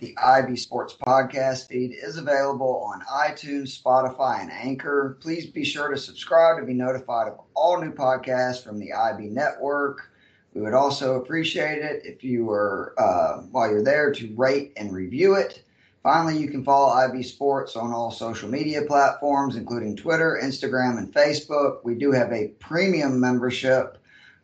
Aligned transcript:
the 0.00 0.16
Ivy 0.16 0.56
Sports 0.56 0.96
podcast 1.06 1.68
feed 1.68 1.92
is 1.92 2.16
available 2.16 2.82
on 2.86 3.02
iTunes, 3.02 3.78
Spotify, 3.78 4.40
and 4.40 4.50
Anchor. 4.50 5.18
Please 5.20 5.46
be 5.46 5.62
sure 5.62 5.90
to 5.90 5.98
subscribe 5.98 6.58
to 6.58 6.64
be 6.64 6.72
notified 6.72 7.28
of 7.28 7.40
all 7.54 7.80
new 7.80 7.92
podcasts 7.92 8.64
from 8.64 8.78
the 8.78 8.94
Ivy 8.94 9.28
Network. 9.28 10.10
We 10.54 10.62
would 10.62 10.72
also 10.72 11.20
appreciate 11.20 11.82
it 11.84 12.02
if 12.04 12.24
you 12.24 12.46
were, 12.46 12.94
uh, 12.96 13.42
while 13.50 13.70
you're 13.70 13.84
there, 13.84 14.10
to 14.12 14.34
rate 14.36 14.72
and 14.76 14.92
review 14.92 15.34
it. 15.34 15.62
Finally, 16.02 16.38
you 16.38 16.48
can 16.48 16.64
follow 16.64 16.92
Ivy 16.92 17.22
Sports 17.22 17.76
on 17.76 17.92
all 17.92 18.10
social 18.10 18.48
media 18.48 18.82
platforms, 18.82 19.56
including 19.56 19.96
Twitter, 19.96 20.40
Instagram, 20.42 20.96
and 20.96 21.12
Facebook. 21.12 21.84
We 21.84 21.94
do 21.94 22.10
have 22.10 22.32
a 22.32 22.48
premium 22.58 23.20
membership 23.20 23.98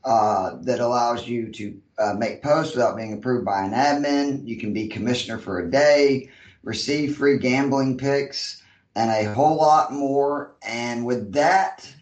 uh, 0.04 0.56
that 0.60 0.80
allows 0.80 1.26
you 1.26 1.50
to 1.52 1.80
uh, 1.98 2.14
make 2.14 2.42
posts 2.42 2.74
without 2.74 2.96
being 2.96 3.12
approved 3.12 3.44
by 3.44 3.62
an 3.62 3.72
admin. 3.72 4.46
You 4.46 4.58
can 4.58 4.72
be 4.72 4.88
commissioner 4.88 5.38
for 5.38 5.58
a 5.60 5.70
day, 5.70 6.30
receive 6.62 7.16
free 7.16 7.38
gambling 7.38 7.98
picks, 7.98 8.62
and 8.94 9.10
a 9.10 9.32
whole 9.32 9.56
lot 9.56 9.92
more. 9.92 10.56
And 10.66 11.04
with 11.04 11.32
that, 11.32 11.92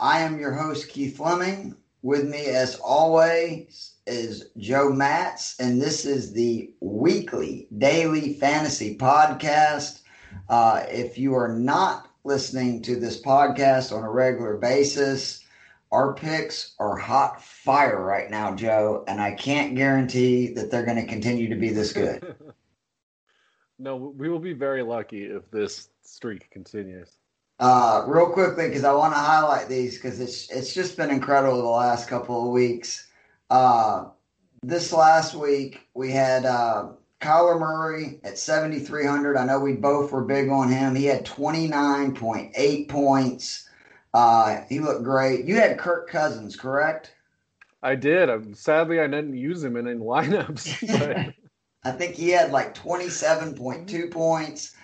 I 0.00 0.20
am 0.20 0.38
your 0.38 0.52
host, 0.52 0.88
Keith 0.88 1.16
Fleming. 1.16 1.74
With 2.02 2.24
me, 2.24 2.46
as 2.46 2.76
always, 2.76 3.94
is 4.06 4.50
Joe 4.56 4.90
Matz, 4.90 5.58
and 5.58 5.82
this 5.82 6.04
is 6.04 6.32
the 6.32 6.72
weekly 6.80 7.66
daily 7.76 8.34
fantasy 8.34 8.96
podcast. 8.96 10.02
Uh, 10.48 10.84
if 10.88 11.18
you 11.18 11.34
are 11.34 11.52
not 11.58 12.08
listening 12.24 12.82
to 12.82 12.96
this 13.00 13.20
podcast 13.20 13.94
on 13.96 14.04
a 14.04 14.10
regular 14.10 14.56
basis, 14.56 15.44
our 15.90 16.14
picks 16.14 16.74
are 16.78 16.96
hot 16.96 17.42
fire 17.42 18.02
right 18.02 18.30
now, 18.30 18.54
Joe, 18.54 19.04
and 19.08 19.20
I 19.20 19.32
can't 19.32 19.74
guarantee 19.74 20.52
that 20.54 20.70
they're 20.70 20.84
going 20.84 21.00
to 21.00 21.06
continue 21.06 21.48
to 21.48 21.54
be 21.54 21.70
this 21.70 21.92
good. 21.92 22.34
no, 23.78 23.96
we 23.96 24.28
will 24.28 24.38
be 24.38 24.52
very 24.52 24.82
lucky 24.82 25.24
if 25.24 25.50
this 25.50 25.88
streak 26.02 26.50
continues. 26.50 27.10
Uh, 27.60 28.04
real 28.06 28.30
quickly, 28.30 28.68
because 28.68 28.84
I 28.84 28.92
want 28.92 29.14
to 29.14 29.18
highlight 29.18 29.68
these 29.68 29.96
because 29.96 30.20
it's 30.20 30.48
it's 30.50 30.72
just 30.72 30.96
been 30.96 31.10
incredible 31.10 31.60
the 31.60 31.68
last 31.68 32.08
couple 32.08 32.46
of 32.46 32.52
weeks. 32.52 33.08
Uh, 33.50 34.06
this 34.62 34.92
last 34.92 35.34
week 35.34 35.88
we 35.94 36.12
had 36.12 36.44
uh, 36.44 36.90
Kyler 37.20 37.58
Murray 37.58 38.20
at 38.22 38.38
7,300. 38.38 39.36
I 39.36 39.44
know 39.44 39.58
we 39.58 39.72
both 39.72 40.12
were 40.12 40.24
big 40.24 40.50
on 40.50 40.70
him. 40.70 40.94
He 40.94 41.06
had 41.06 41.26
29.8 41.26 42.88
points. 42.88 43.67
Uh, 44.14 44.62
he 44.68 44.80
looked 44.80 45.04
great. 45.04 45.44
You 45.44 45.56
had 45.56 45.78
Kirk 45.78 46.08
Cousins, 46.08 46.56
correct? 46.56 47.14
I 47.82 47.94
did. 47.94 48.30
Um, 48.30 48.54
sadly, 48.54 49.00
I 49.00 49.06
didn't 49.06 49.36
use 49.36 49.62
him 49.62 49.76
in 49.76 49.86
any 49.86 50.00
lineups. 50.00 51.34
I 51.84 51.92
think 51.92 52.14
he 52.16 52.30
had 52.30 52.50
like 52.50 52.74
27.2 52.74 54.10
points. 54.10 54.74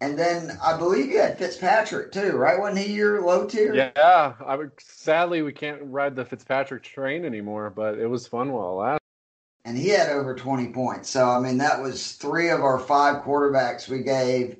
And 0.00 0.18
then 0.18 0.58
I 0.62 0.76
believe 0.76 1.06
you 1.06 1.18
had 1.18 1.38
Fitzpatrick 1.38 2.12
too, 2.12 2.32
right? 2.32 2.58
Wasn't 2.58 2.78
he 2.78 2.92
your 2.92 3.24
low 3.24 3.46
tier? 3.46 3.74
Yeah. 3.74 4.34
I 4.44 4.56
would, 4.56 4.72
sadly, 4.78 5.42
we 5.42 5.52
can't 5.52 5.80
ride 5.84 6.14
the 6.14 6.24
Fitzpatrick 6.24 6.82
train 6.82 7.24
anymore, 7.24 7.70
but 7.70 7.98
it 7.98 8.06
was 8.06 8.26
fun 8.26 8.52
while 8.52 8.72
it 8.72 8.82
lasted. 8.82 9.00
And 9.64 9.78
he 9.78 9.88
had 9.88 10.10
over 10.10 10.34
20 10.34 10.72
points. 10.72 11.08
So, 11.08 11.26
I 11.28 11.40
mean, 11.40 11.56
that 11.58 11.80
was 11.80 12.12
three 12.12 12.50
of 12.50 12.60
our 12.60 12.78
five 12.78 13.22
quarterbacks 13.22 13.88
we 13.88 14.02
gave. 14.02 14.58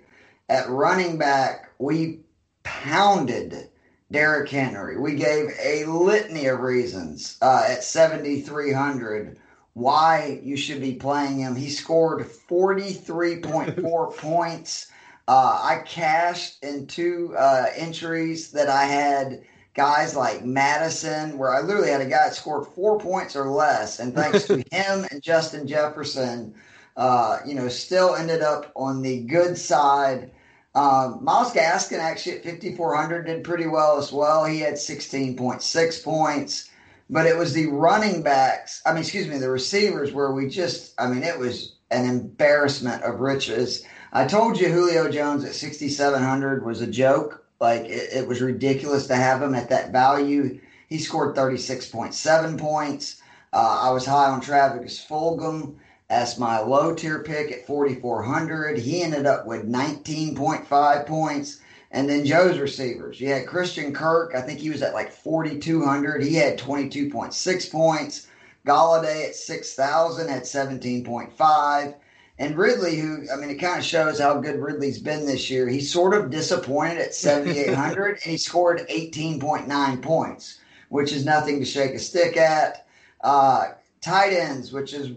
At 0.48 0.68
running 0.68 1.18
back, 1.18 1.70
we 1.78 2.20
pounded 2.62 3.68
Derrick 4.14 4.48
Henry. 4.48 4.96
We 4.96 5.16
gave 5.16 5.50
a 5.60 5.86
litany 5.86 6.46
of 6.46 6.60
reasons 6.60 7.36
uh, 7.42 7.66
at 7.68 7.82
7,300 7.82 9.36
why 9.72 10.40
you 10.40 10.56
should 10.56 10.80
be 10.80 10.94
playing 10.94 11.40
him. 11.40 11.56
He 11.56 11.68
scored 11.68 12.24
43.4 12.24 14.16
points. 14.16 14.86
Uh, 15.26 15.58
I 15.60 15.82
cashed 15.84 16.62
in 16.62 16.86
two 16.86 17.34
uh, 17.36 17.66
entries 17.74 18.52
that 18.52 18.68
I 18.68 18.84
had 18.84 19.42
guys 19.74 20.14
like 20.14 20.44
Madison, 20.44 21.36
where 21.36 21.52
I 21.52 21.60
literally 21.60 21.90
had 21.90 22.00
a 22.00 22.04
guy 22.04 22.28
that 22.28 22.36
scored 22.36 22.68
four 22.68 23.00
points 23.00 23.34
or 23.34 23.50
less, 23.50 23.98
and 23.98 24.14
thanks 24.14 24.44
to 24.44 24.58
him 24.70 25.06
and 25.10 25.20
Justin 25.20 25.66
Jefferson, 25.66 26.54
uh, 26.96 27.40
you 27.44 27.56
know, 27.56 27.66
still 27.66 28.14
ended 28.14 28.42
up 28.42 28.70
on 28.76 29.02
the 29.02 29.22
good 29.22 29.58
side. 29.58 30.30
Um, 30.74 31.22
Myles 31.22 31.52
Gaskin 31.52 31.98
actually 31.98 32.38
at 32.38 32.44
5,400 32.44 33.26
did 33.26 33.44
pretty 33.44 33.66
well 33.66 33.96
as 33.96 34.12
well. 34.12 34.44
He 34.44 34.60
had 34.60 34.74
16.6 34.74 36.04
points, 36.04 36.70
but 37.08 37.26
it 37.26 37.36
was 37.36 37.52
the 37.52 37.66
running 37.66 38.22
backs, 38.22 38.82
I 38.84 38.92
mean, 38.92 39.02
excuse 39.02 39.28
me, 39.28 39.38
the 39.38 39.50
receivers 39.50 40.12
where 40.12 40.32
we 40.32 40.48
just, 40.48 40.94
I 40.98 41.06
mean, 41.06 41.22
it 41.22 41.38
was 41.38 41.76
an 41.90 42.08
embarrassment 42.08 43.04
of 43.04 43.20
riches. 43.20 43.84
I 44.12 44.26
told 44.26 44.58
you 44.58 44.68
Julio 44.68 45.08
Jones 45.08 45.44
at 45.44 45.54
6,700 45.54 46.64
was 46.64 46.80
a 46.80 46.86
joke. 46.86 47.44
Like 47.60 47.82
it, 47.82 48.12
it, 48.12 48.28
was 48.28 48.42
ridiculous 48.42 49.06
to 49.06 49.16
have 49.16 49.40
him 49.40 49.54
at 49.54 49.70
that 49.70 49.92
value. 49.92 50.60
He 50.88 50.98
scored 50.98 51.36
36.7 51.36 52.58
points. 52.58 53.22
Uh, 53.52 53.80
I 53.82 53.90
was 53.90 54.04
high 54.04 54.30
on 54.30 54.40
Travis 54.40 55.04
Fulgham 55.04 55.76
as 56.14 56.38
my 56.38 56.60
low 56.60 56.94
tier 56.94 57.24
pick 57.24 57.50
at 57.50 57.66
4,400. 57.66 58.78
He 58.78 59.02
ended 59.02 59.26
up 59.26 59.46
with 59.46 59.68
19.5 59.68 61.06
points. 61.06 61.58
And 61.90 62.08
then 62.08 62.24
Joe's 62.24 62.58
receivers. 62.58 63.20
You 63.20 63.28
had 63.28 63.48
Christian 63.48 63.92
Kirk. 63.92 64.32
I 64.34 64.40
think 64.40 64.60
he 64.60 64.70
was 64.70 64.82
at 64.82 64.94
like 64.94 65.12
4,200. 65.12 66.22
He 66.22 66.34
had 66.34 66.58
22.6 66.58 67.70
points. 67.70 68.28
Golladay 68.64 69.28
at 69.28 69.34
6,000 69.34 70.28
had 70.28 70.42
17.5. 70.42 71.94
And 72.38 72.56
Ridley, 72.56 72.96
who, 72.96 73.26
I 73.32 73.36
mean, 73.36 73.50
it 73.50 73.56
kind 73.56 73.78
of 73.78 73.84
shows 73.84 74.20
how 74.20 74.40
good 74.40 74.60
Ridley's 74.60 74.98
been 75.00 75.26
this 75.26 75.50
year. 75.50 75.68
He's 75.68 75.92
sort 75.92 76.14
of 76.14 76.30
disappointed 76.30 76.98
at 76.98 77.14
7,800 77.14 78.08
and 78.24 78.30
he 78.32 78.36
scored 78.36 78.86
18.9 78.88 80.02
points, 80.02 80.58
which 80.90 81.12
is 81.12 81.24
nothing 81.24 81.58
to 81.58 81.64
shake 81.64 81.94
a 81.94 81.98
stick 81.98 82.36
at. 82.36 82.86
Uh, 83.20 83.68
tight 84.00 84.32
ends, 84.32 84.72
which 84.72 84.92
is, 84.94 85.12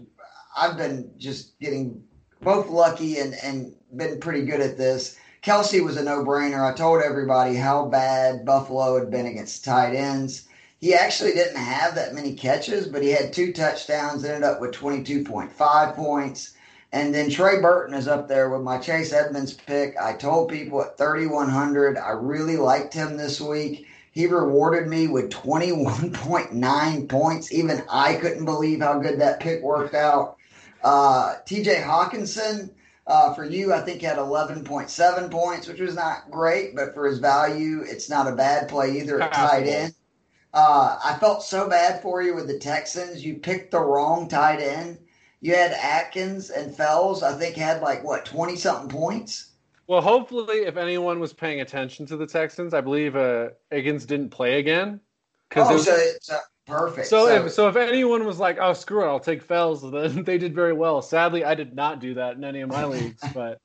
I've 0.58 0.76
been 0.76 1.12
just 1.18 1.58
getting 1.60 2.02
both 2.42 2.68
lucky 2.68 3.18
and, 3.18 3.34
and 3.42 3.74
been 3.96 4.18
pretty 4.18 4.44
good 4.44 4.60
at 4.60 4.76
this. 4.76 5.16
Kelce 5.42 5.84
was 5.84 5.96
a 5.96 6.02
no 6.02 6.24
brainer. 6.24 6.68
I 6.68 6.74
told 6.74 7.00
everybody 7.00 7.54
how 7.54 7.86
bad 7.86 8.44
Buffalo 8.44 8.98
had 8.98 9.08
been 9.08 9.26
against 9.26 9.64
tight 9.64 9.94
ends. 9.94 10.48
He 10.80 10.94
actually 10.94 11.32
didn't 11.32 11.56
have 11.56 11.94
that 11.94 12.14
many 12.14 12.34
catches, 12.34 12.88
but 12.88 13.02
he 13.02 13.10
had 13.10 13.32
two 13.32 13.52
touchdowns, 13.52 14.24
ended 14.24 14.42
up 14.42 14.60
with 14.60 14.74
22.5 14.74 15.94
points. 15.94 16.54
And 16.90 17.14
then 17.14 17.30
Trey 17.30 17.60
Burton 17.60 17.94
is 17.94 18.08
up 18.08 18.26
there 18.26 18.50
with 18.50 18.62
my 18.62 18.78
Chase 18.78 19.12
Edmonds 19.12 19.52
pick. 19.52 19.94
I 20.00 20.14
told 20.14 20.48
people 20.48 20.82
at 20.82 20.98
3,100, 20.98 21.98
I 21.98 22.10
really 22.10 22.56
liked 22.56 22.94
him 22.94 23.16
this 23.16 23.40
week. 23.40 23.86
He 24.10 24.26
rewarded 24.26 24.88
me 24.88 25.06
with 25.06 25.30
21.9 25.30 27.08
points. 27.08 27.52
Even 27.52 27.84
I 27.88 28.14
couldn't 28.14 28.44
believe 28.44 28.80
how 28.80 28.98
good 28.98 29.20
that 29.20 29.38
pick 29.38 29.62
worked 29.62 29.94
out. 29.94 30.37
Uh, 30.82 31.36
TJ 31.46 31.82
Hockenson, 31.82 32.70
uh, 33.06 33.34
for 33.34 33.44
you, 33.44 33.72
I 33.72 33.80
think 33.80 34.02
had 34.02 34.18
11.7 34.18 35.30
points, 35.30 35.66
which 35.66 35.80
was 35.80 35.94
not 35.94 36.30
great, 36.30 36.76
but 36.76 36.94
for 36.94 37.06
his 37.06 37.18
value, 37.18 37.82
it's 37.82 38.10
not 38.10 38.28
a 38.28 38.36
bad 38.36 38.68
play 38.68 38.98
either 38.98 39.20
at 39.20 39.32
tight 39.32 39.66
end. 39.66 39.94
Uh, 40.54 40.98
I 41.02 41.18
felt 41.18 41.42
so 41.42 41.68
bad 41.68 42.02
for 42.02 42.22
you 42.22 42.34
with 42.34 42.46
the 42.46 42.58
Texans. 42.58 43.24
You 43.24 43.34
picked 43.36 43.70
the 43.70 43.80
wrong 43.80 44.28
tight 44.28 44.60
end 44.60 44.98
you 45.40 45.54
had 45.54 45.72
Akins 45.72 46.50
and 46.50 46.74
Fells, 46.74 47.22
I 47.22 47.32
think, 47.38 47.56
had 47.56 47.80
like 47.80 48.02
what 48.02 48.24
twenty 48.24 48.56
something 48.56 48.88
points. 48.88 49.52
Well, 49.86 50.00
hopefully, 50.00 50.58
if 50.58 50.76
anyone 50.76 51.20
was 51.20 51.32
paying 51.32 51.60
attention 51.60 52.06
to 52.06 52.16
the 52.16 52.26
Texans, 52.26 52.74
I 52.74 52.80
believe 52.80 53.16
uh, 53.16 53.50
Higgins 53.70 54.04
didn't 54.04 54.30
play 54.30 54.58
again. 54.58 55.00
Oh, 55.56 55.72
was, 55.72 55.86
so 55.86 55.94
it's 55.94 56.30
uh, 56.30 56.40
perfect. 56.68 57.08
So, 57.08 57.26
so, 57.26 57.46
if 57.46 57.52
so, 57.52 57.68
if 57.68 57.76
anyone 57.76 58.24
was 58.24 58.38
like, 58.38 58.58
"Oh, 58.60 58.72
screw 58.72 59.04
it, 59.04 59.08
I'll 59.08 59.20
take 59.20 59.42
Fells," 59.42 59.82
then 59.90 60.24
they 60.24 60.38
did 60.38 60.54
very 60.54 60.72
well. 60.72 61.02
Sadly, 61.02 61.44
I 61.44 61.54
did 61.54 61.74
not 61.74 62.00
do 62.00 62.14
that 62.14 62.36
in 62.36 62.44
any 62.44 62.60
of 62.60 62.68
my 62.68 62.84
leagues, 62.84 63.22
but 63.34 63.58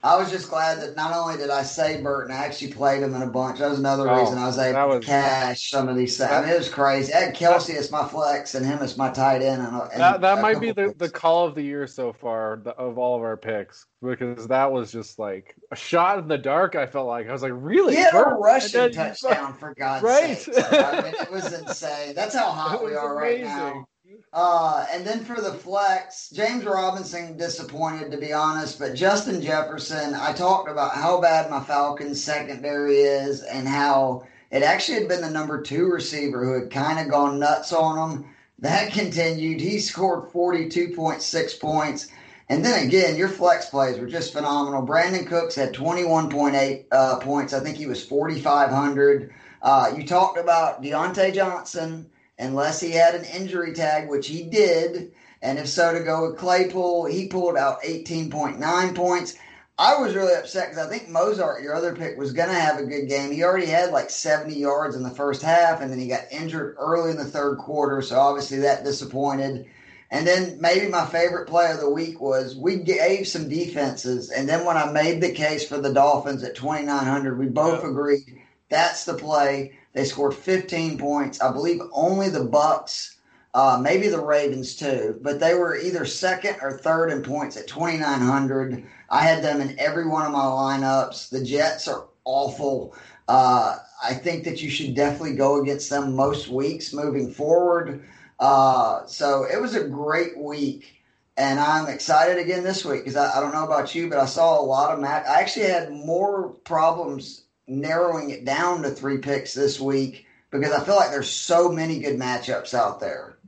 I 0.00 0.16
was 0.16 0.30
just 0.30 0.48
glad 0.48 0.80
that 0.80 0.94
not 0.94 1.12
only 1.12 1.36
did 1.36 1.50
I 1.50 1.64
say 1.64 2.00
Burton, 2.00 2.32
I 2.32 2.44
actually 2.44 2.72
played 2.72 3.02
him 3.02 3.14
in 3.14 3.22
a 3.22 3.26
bunch. 3.26 3.58
That 3.58 3.68
was 3.68 3.80
another 3.80 4.08
oh, 4.08 4.20
reason 4.20 4.38
I 4.38 4.46
was 4.46 4.56
able 4.56 4.88
was, 4.88 5.00
to 5.00 5.06
cash 5.06 5.70
some 5.70 5.88
of 5.88 5.96
these. 5.96 6.20
I 6.20 6.40
mean, 6.40 6.50
it 6.50 6.58
was 6.58 6.68
crazy. 6.68 7.12
I 7.12 7.22
had 7.22 7.34
Kelce 7.34 7.74
as 7.74 7.90
my 7.90 8.06
flex 8.06 8.54
and 8.54 8.64
him 8.64 8.78
is 8.80 8.96
my 8.96 9.10
tight 9.10 9.42
end. 9.42 9.60
And, 9.60 9.74
and 9.74 10.00
that 10.00 10.20
that 10.20 10.40
might 10.40 10.60
be 10.60 10.70
the, 10.70 10.94
the 10.96 11.08
call 11.08 11.48
of 11.48 11.56
the 11.56 11.62
year 11.62 11.88
so 11.88 12.12
far 12.12 12.62
of 12.78 12.96
all 12.96 13.16
of 13.16 13.22
our 13.22 13.36
picks 13.36 13.86
because 14.00 14.46
that 14.46 14.70
was 14.70 14.92
just 14.92 15.18
like 15.18 15.56
a 15.72 15.76
shot 15.76 16.20
in 16.20 16.28
the 16.28 16.38
dark. 16.38 16.76
I 16.76 16.86
felt 16.86 17.08
like 17.08 17.28
I 17.28 17.32
was 17.32 17.42
like, 17.42 17.52
really? 17.56 17.96
Burton? 17.96 18.20
a 18.20 18.34
rushing 18.36 18.92
touchdown 18.92 19.54
for 19.54 19.74
God's 19.74 20.02
right? 20.04 20.38
sake. 20.38 20.54
I 20.58 21.00
mean, 21.02 21.14
it 21.22 21.30
was 21.32 21.52
insane. 21.52 22.14
That's 22.14 22.36
how 22.36 22.50
hot 22.52 22.84
we 22.84 22.94
are 22.94 23.18
amazing. 23.18 23.46
right 23.46 23.74
now. 23.74 23.88
Uh, 24.32 24.86
and 24.92 25.06
then 25.06 25.24
for 25.24 25.40
the 25.40 25.52
flex, 25.52 26.30
James 26.30 26.64
Robinson 26.64 27.36
disappointed 27.36 28.10
to 28.10 28.16
be 28.16 28.32
honest, 28.32 28.78
but 28.78 28.94
Justin 28.94 29.42
Jefferson, 29.42 30.14
I 30.14 30.32
talked 30.32 30.70
about 30.70 30.94
how 30.94 31.20
bad 31.20 31.50
my 31.50 31.60
Falcons 31.60 32.22
secondary 32.22 33.00
is 33.00 33.42
and 33.42 33.68
how 33.68 34.26
it 34.50 34.62
actually 34.62 35.00
had 35.00 35.08
been 35.08 35.20
the 35.20 35.30
number 35.30 35.60
two 35.60 35.86
receiver 35.86 36.44
who 36.44 36.60
had 36.60 36.70
kind 36.70 36.98
of 36.98 37.10
gone 37.10 37.38
nuts 37.38 37.72
on 37.72 38.10
him. 38.10 38.34
That 38.60 38.92
continued. 38.92 39.60
He 39.60 39.78
scored 39.78 40.30
42.6 40.30 41.60
points. 41.60 42.08
And 42.48 42.64
then 42.64 42.86
again, 42.86 43.16
your 43.16 43.28
flex 43.28 43.66
plays 43.66 43.98
were 43.98 44.06
just 44.06 44.32
phenomenal. 44.32 44.86
Brandin 44.86 45.26
Cooks 45.26 45.54
had 45.54 45.74
21.8 45.74 46.84
uh, 46.90 47.18
points. 47.18 47.52
I 47.52 47.60
think 47.60 47.76
he 47.76 47.86
was 47.86 48.04
4,500. 48.06 49.34
Uh, 49.60 49.92
you 49.94 50.06
talked 50.06 50.38
about 50.38 50.82
Diontae 50.82 51.34
Johnson, 51.34 52.08
unless 52.38 52.80
he 52.80 52.92
had 52.92 53.14
an 53.14 53.24
injury 53.24 53.72
tag, 53.72 54.08
which 54.08 54.28
he 54.28 54.44
did. 54.44 55.12
And 55.42 55.58
if 55.58 55.68
so, 55.68 55.92
to 55.92 56.04
go 56.04 56.28
with 56.28 56.38
Claypool, 56.38 57.06
he 57.06 57.28
pulled 57.28 57.56
out 57.56 57.82
18.9 57.82 58.94
points. 58.94 59.36
I 59.78 59.96
was 60.00 60.14
really 60.14 60.34
upset 60.34 60.70
because 60.70 60.84
I 60.84 60.90
think 60.90 61.08
Mozart, 61.08 61.62
your 61.62 61.74
other 61.74 61.94
pick, 61.94 62.18
was 62.18 62.32
going 62.32 62.48
to 62.48 62.54
have 62.54 62.78
a 62.78 62.86
good 62.86 63.08
game. 63.08 63.30
He 63.30 63.44
already 63.44 63.66
had 63.66 63.92
like 63.92 64.10
70 64.10 64.54
yards 64.56 64.96
in 64.96 65.04
the 65.04 65.10
first 65.10 65.40
half, 65.40 65.80
and 65.80 65.90
then 65.90 66.00
he 66.00 66.08
got 66.08 66.32
injured 66.32 66.74
early 66.78 67.12
in 67.12 67.16
the 67.16 67.24
third 67.24 67.58
quarter. 67.58 68.02
So 68.02 68.18
obviously 68.18 68.58
that 68.58 68.82
disappointed. 68.82 69.66
And 70.10 70.26
then 70.26 70.60
maybe 70.60 70.88
my 70.88 71.06
favorite 71.06 71.48
play 71.48 71.70
of 71.70 71.80
the 71.80 71.90
week 71.90 72.20
was 72.20 72.56
we 72.56 72.76
gave 72.76 73.28
some 73.28 73.48
defenses, 73.48 74.30
and 74.30 74.48
then 74.48 74.64
when 74.64 74.76
I 74.76 74.90
made 74.90 75.20
the 75.20 75.32
case 75.32 75.68
for 75.68 75.78
the 75.78 75.92
Dolphins 75.92 76.42
at 76.42 76.56
2,900, 76.56 77.38
we 77.38 77.46
both 77.46 77.84
agreed 77.84 78.40
that's 78.68 79.04
the 79.04 79.14
play. 79.14 79.78
They 79.98 80.04
scored 80.04 80.36
15 80.36 80.96
points. 80.96 81.40
I 81.40 81.50
believe 81.50 81.80
only 81.92 82.28
the 82.28 82.44
Bucks 82.44 83.16
uh, 83.52 83.80
maybe 83.82 84.06
the 84.06 84.24
Ravens 84.24 84.76
too, 84.76 85.18
but 85.22 85.40
they 85.40 85.54
were 85.54 85.76
either 85.76 86.04
second 86.04 86.54
or 86.62 86.78
third 86.78 87.10
in 87.10 87.20
points 87.20 87.56
at 87.56 87.66
2,900. 87.66 88.86
I 89.10 89.22
had 89.22 89.42
them 89.42 89.60
in 89.60 89.76
every 89.76 90.06
one 90.06 90.24
of 90.24 90.30
my 90.30 90.38
lineups. 90.38 91.30
The 91.30 91.42
Jets 91.42 91.88
are 91.88 92.06
awful. 92.24 92.94
Uh, 93.26 93.78
I 94.00 94.14
think 94.14 94.44
that 94.44 94.62
you 94.62 94.70
should 94.70 94.94
definitely 94.94 95.34
go 95.34 95.60
against 95.60 95.90
them 95.90 96.14
most 96.14 96.46
weeks 96.46 96.92
moving 96.92 97.32
forward. 97.32 98.04
Uh, 98.38 99.04
so 99.06 99.46
it 99.52 99.60
was 99.60 99.74
a 99.74 99.82
great 99.82 100.38
week. 100.38 101.02
And 101.36 101.58
I'm 101.58 101.88
excited 101.88 102.38
again 102.38 102.62
this 102.62 102.84
week 102.84 103.00
because 103.00 103.16
I, 103.16 103.36
I, 103.36 103.40
don't 103.40 103.52
know 103.52 103.64
about 103.64 103.96
you, 103.96 104.08
but 104.08 104.18
I 104.18 104.26
saw 104.26 104.60
a 104.60 104.62
lot 104.62 104.94
of 104.94 105.00
match. 105.00 105.26
I 105.26 105.40
actually 105.40 105.66
had 105.66 105.90
more 105.90 106.50
problems 106.62 107.46
narrowing 107.68 108.30
it 108.30 108.44
down 108.44 108.82
to 108.82 108.90
three 108.90 109.18
picks 109.18 109.54
this 109.54 109.78
week 109.78 110.26
because 110.50 110.72
I 110.72 110.84
feel 110.84 110.96
like 110.96 111.10
there's 111.10 111.30
so 111.30 111.70
many 111.70 111.98
good 112.00 112.18
matchups 112.18 112.74
out 112.74 113.00
there. 113.00 113.38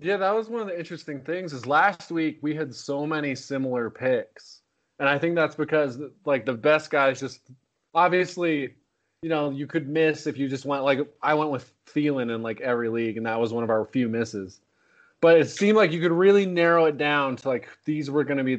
Yeah, 0.00 0.16
that 0.16 0.34
was 0.34 0.48
one 0.48 0.60
of 0.60 0.66
the 0.66 0.78
interesting 0.78 1.20
things. 1.20 1.52
Is 1.52 1.66
last 1.66 2.10
week 2.10 2.38
we 2.42 2.54
had 2.54 2.74
so 2.74 3.06
many 3.06 3.34
similar 3.34 3.90
picks, 3.90 4.60
and 4.98 5.08
I 5.08 5.18
think 5.18 5.36
that's 5.36 5.54
because 5.54 5.98
like 6.24 6.46
the 6.46 6.54
best 6.54 6.90
guys 6.90 7.20
just 7.20 7.40
obviously, 7.94 8.74
you 9.22 9.28
know, 9.28 9.50
you 9.50 9.66
could 9.66 9.88
miss 9.88 10.26
if 10.26 10.38
you 10.38 10.48
just 10.48 10.64
went 10.64 10.82
like 10.82 11.00
I 11.22 11.34
went 11.34 11.50
with 11.50 11.70
Thielen 11.86 12.34
in 12.34 12.42
like 12.42 12.60
every 12.60 12.88
league, 12.88 13.16
and 13.16 13.26
that 13.26 13.38
was 13.38 13.52
one 13.52 13.64
of 13.64 13.70
our 13.70 13.84
few 13.84 14.08
misses. 14.08 14.60
But 15.20 15.38
it 15.38 15.50
seemed 15.50 15.76
like 15.76 15.92
you 15.92 16.00
could 16.00 16.10
really 16.10 16.46
narrow 16.46 16.86
it 16.86 16.98
down 16.98 17.36
to 17.36 17.48
like 17.48 17.68
these 17.84 18.10
were 18.10 18.24
going 18.24 18.38
to 18.38 18.44
be. 18.44 18.58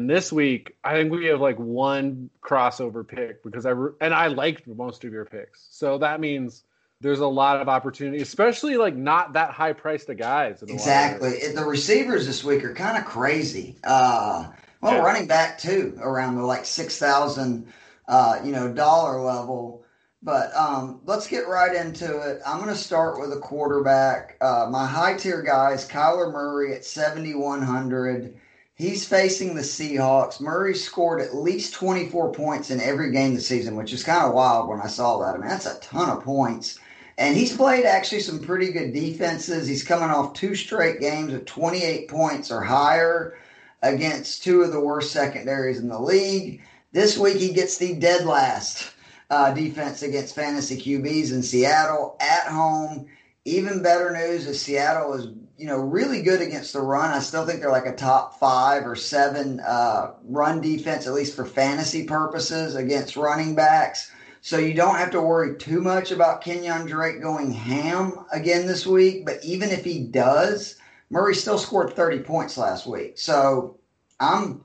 And 0.00 0.10
this 0.10 0.32
week, 0.32 0.76
I 0.82 0.94
think 0.94 1.12
we 1.12 1.26
have 1.26 1.40
like 1.40 1.58
one 1.58 2.30
crossover 2.42 3.06
pick 3.06 3.44
because 3.44 3.64
I 3.64 3.70
re- 3.70 3.92
and 4.00 4.12
I 4.12 4.26
liked 4.26 4.66
most 4.66 5.04
of 5.04 5.12
your 5.12 5.24
picks, 5.24 5.68
so 5.70 5.98
that 5.98 6.20
means 6.20 6.64
there's 7.00 7.20
a 7.20 7.26
lot 7.26 7.60
of 7.60 7.68
opportunity, 7.68 8.20
especially 8.20 8.76
like 8.76 8.96
not 8.96 9.34
that 9.34 9.50
high 9.50 9.72
priced 9.72 10.08
of 10.08 10.16
guys. 10.16 10.62
Exactly. 10.62 11.38
The 11.54 11.64
receivers 11.64 12.26
this 12.26 12.42
week 12.42 12.64
are 12.64 12.74
kind 12.74 12.98
of 12.98 13.04
crazy. 13.04 13.76
Uh, 13.84 14.48
well, 14.80 14.94
yeah. 14.94 14.98
running 14.98 15.28
back 15.28 15.58
too, 15.58 15.96
around 16.00 16.36
the 16.36 16.42
like 16.42 16.64
six 16.64 16.98
thousand, 16.98 17.72
uh, 18.08 18.40
you 18.42 18.50
know, 18.50 18.72
dollar 18.72 19.20
level. 19.20 19.84
But 20.24 20.56
um, 20.56 21.02
let's 21.04 21.26
get 21.26 21.46
right 21.46 21.74
into 21.74 22.18
it. 22.18 22.40
I'm 22.46 22.58
going 22.58 22.70
to 22.70 22.76
start 22.76 23.20
with 23.20 23.30
a 23.32 23.38
quarterback. 23.38 24.38
Uh, 24.40 24.66
my 24.70 24.86
high 24.86 25.18
tier 25.18 25.42
guys, 25.42 25.86
Kyler 25.86 26.32
Murray 26.32 26.74
at 26.74 26.84
7,100. 26.84 28.40
He's 28.76 29.06
facing 29.06 29.54
the 29.54 29.62
Seahawks. 29.62 30.40
Murray 30.40 30.74
scored 30.74 31.20
at 31.20 31.36
least 31.36 31.74
24 31.74 32.32
points 32.32 32.70
in 32.70 32.80
every 32.80 33.12
game 33.12 33.34
this 33.34 33.46
season, 33.46 33.76
which 33.76 33.92
is 33.92 34.02
kind 34.02 34.24
of 34.24 34.34
wild 34.34 34.68
when 34.68 34.80
I 34.80 34.88
saw 34.88 35.18
that. 35.18 35.36
I 35.36 35.38
mean, 35.38 35.48
that's 35.48 35.66
a 35.66 35.78
ton 35.78 36.10
of 36.10 36.24
points. 36.24 36.80
And 37.16 37.36
he's 37.36 37.56
played 37.56 37.84
actually 37.84 38.20
some 38.20 38.40
pretty 38.40 38.72
good 38.72 38.92
defenses. 38.92 39.68
He's 39.68 39.84
coming 39.84 40.10
off 40.10 40.34
two 40.34 40.56
straight 40.56 40.98
games 40.98 41.32
of 41.32 41.44
28 41.44 42.08
points 42.08 42.50
or 42.50 42.62
higher 42.62 43.38
against 43.82 44.42
two 44.42 44.62
of 44.62 44.72
the 44.72 44.80
worst 44.80 45.12
secondaries 45.12 45.78
in 45.78 45.88
the 45.88 46.00
league. 46.00 46.60
This 46.90 47.16
week 47.16 47.36
he 47.36 47.52
gets 47.52 47.76
the 47.76 47.94
dead 47.94 48.24
last 48.24 48.92
uh, 49.30 49.52
defense 49.52 50.02
against 50.02 50.34
fantasy 50.34 50.80
QBs 50.80 51.32
in 51.32 51.44
Seattle 51.44 52.16
at 52.18 52.48
home. 52.48 53.06
Even 53.44 53.82
better 53.82 54.10
news 54.10 54.48
is 54.48 54.60
Seattle 54.60 55.14
is 55.14 55.28
you 55.56 55.66
know 55.66 55.78
really 55.78 56.22
good 56.22 56.40
against 56.40 56.72
the 56.72 56.80
run. 56.80 57.10
I 57.10 57.20
still 57.20 57.46
think 57.46 57.60
they're 57.60 57.70
like 57.70 57.86
a 57.86 57.94
top 57.94 58.38
five 58.38 58.86
or 58.86 58.96
seven 58.96 59.60
uh, 59.60 60.14
run 60.24 60.60
defense, 60.60 61.06
at 61.06 61.12
least 61.12 61.36
for 61.36 61.44
fantasy 61.44 62.04
purposes, 62.04 62.74
against 62.74 63.16
running 63.16 63.54
backs. 63.54 64.10
So 64.40 64.58
you 64.58 64.74
don't 64.74 64.96
have 64.96 65.10
to 65.12 65.22
worry 65.22 65.56
too 65.56 65.80
much 65.80 66.10
about 66.10 66.44
Kenyan 66.44 66.86
Drake 66.86 67.22
going 67.22 67.50
ham 67.50 68.26
again 68.30 68.66
this 68.66 68.86
week. 68.86 69.24
But 69.24 69.42
even 69.42 69.70
if 69.70 69.84
he 69.84 70.00
does, 70.00 70.76
Murray 71.08 71.34
still 71.34 71.58
scored 71.58 71.94
30 71.94 72.20
points 72.20 72.58
last 72.58 72.86
week. 72.86 73.18
So 73.18 73.78
I'm 74.20 74.62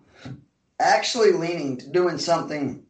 actually 0.79 1.31
leaning 1.31 1.77
to 1.77 1.89
doing 1.89 2.17
something 2.17 2.83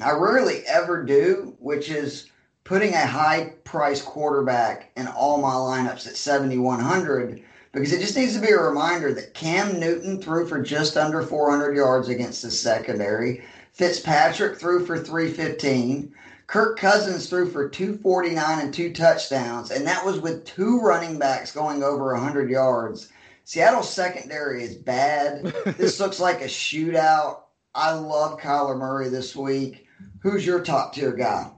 I 0.00 0.12
rarely 0.12 0.64
ever 0.66 1.04
do, 1.04 1.56
which 1.58 1.90
is 1.90 2.30
putting 2.64 2.94
a 2.94 3.06
high 3.06 3.52
price 3.64 4.00
quarterback 4.02 4.90
in 4.96 5.06
all 5.06 5.38
my 5.38 5.52
lineups 5.52 6.06
at 6.06 6.16
7,100 6.16 7.42
because 7.72 7.92
it 7.92 8.00
just 8.00 8.16
needs 8.16 8.34
to 8.34 8.40
be 8.40 8.52
a 8.52 8.58
reminder 8.58 9.12
that 9.12 9.34
Cam 9.34 9.78
Newton 9.78 10.20
threw 10.20 10.46
for 10.46 10.62
just 10.62 10.96
under 10.96 11.22
400 11.22 11.76
yards 11.76 12.08
against 12.08 12.42
the 12.42 12.50
secondary. 12.50 13.42
Fitzpatrick 13.72 14.58
threw 14.58 14.86
for 14.86 14.96
315. 14.98 16.14
Kirk 16.46 16.78
Cousins 16.78 17.28
threw 17.28 17.50
for 17.50 17.68
249 17.68 18.60
and 18.60 18.72
two 18.72 18.92
touchdowns, 18.92 19.70
and 19.70 19.86
that 19.86 20.04
was 20.04 20.20
with 20.20 20.44
two 20.44 20.78
running 20.80 21.18
backs 21.18 21.52
going 21.52 21.82
over 21.82 22.12
100 22.14 22.48
yards. 22.48 23.08
Seattle's 23.44 23.90
secondary 23.90 24.62
is 24.62 24.76
bad. 24.76 25.44
this 25.76 26.00
looks 26.00 26.20
like 26.20 26.40
a 26.42 26.46
shootout. 26.46 27.40
I 27.74 27.92
love 27.92 28.38
Kyler 28.38 28.78
Murray 28.78 29.08
this 29.08 29.34
week. 29.34 29.86
Who's 30.20 30.46
your 30.46 30.60
top 30.60 30.94
tier 30.94 31.12
guy? 31.12 31.50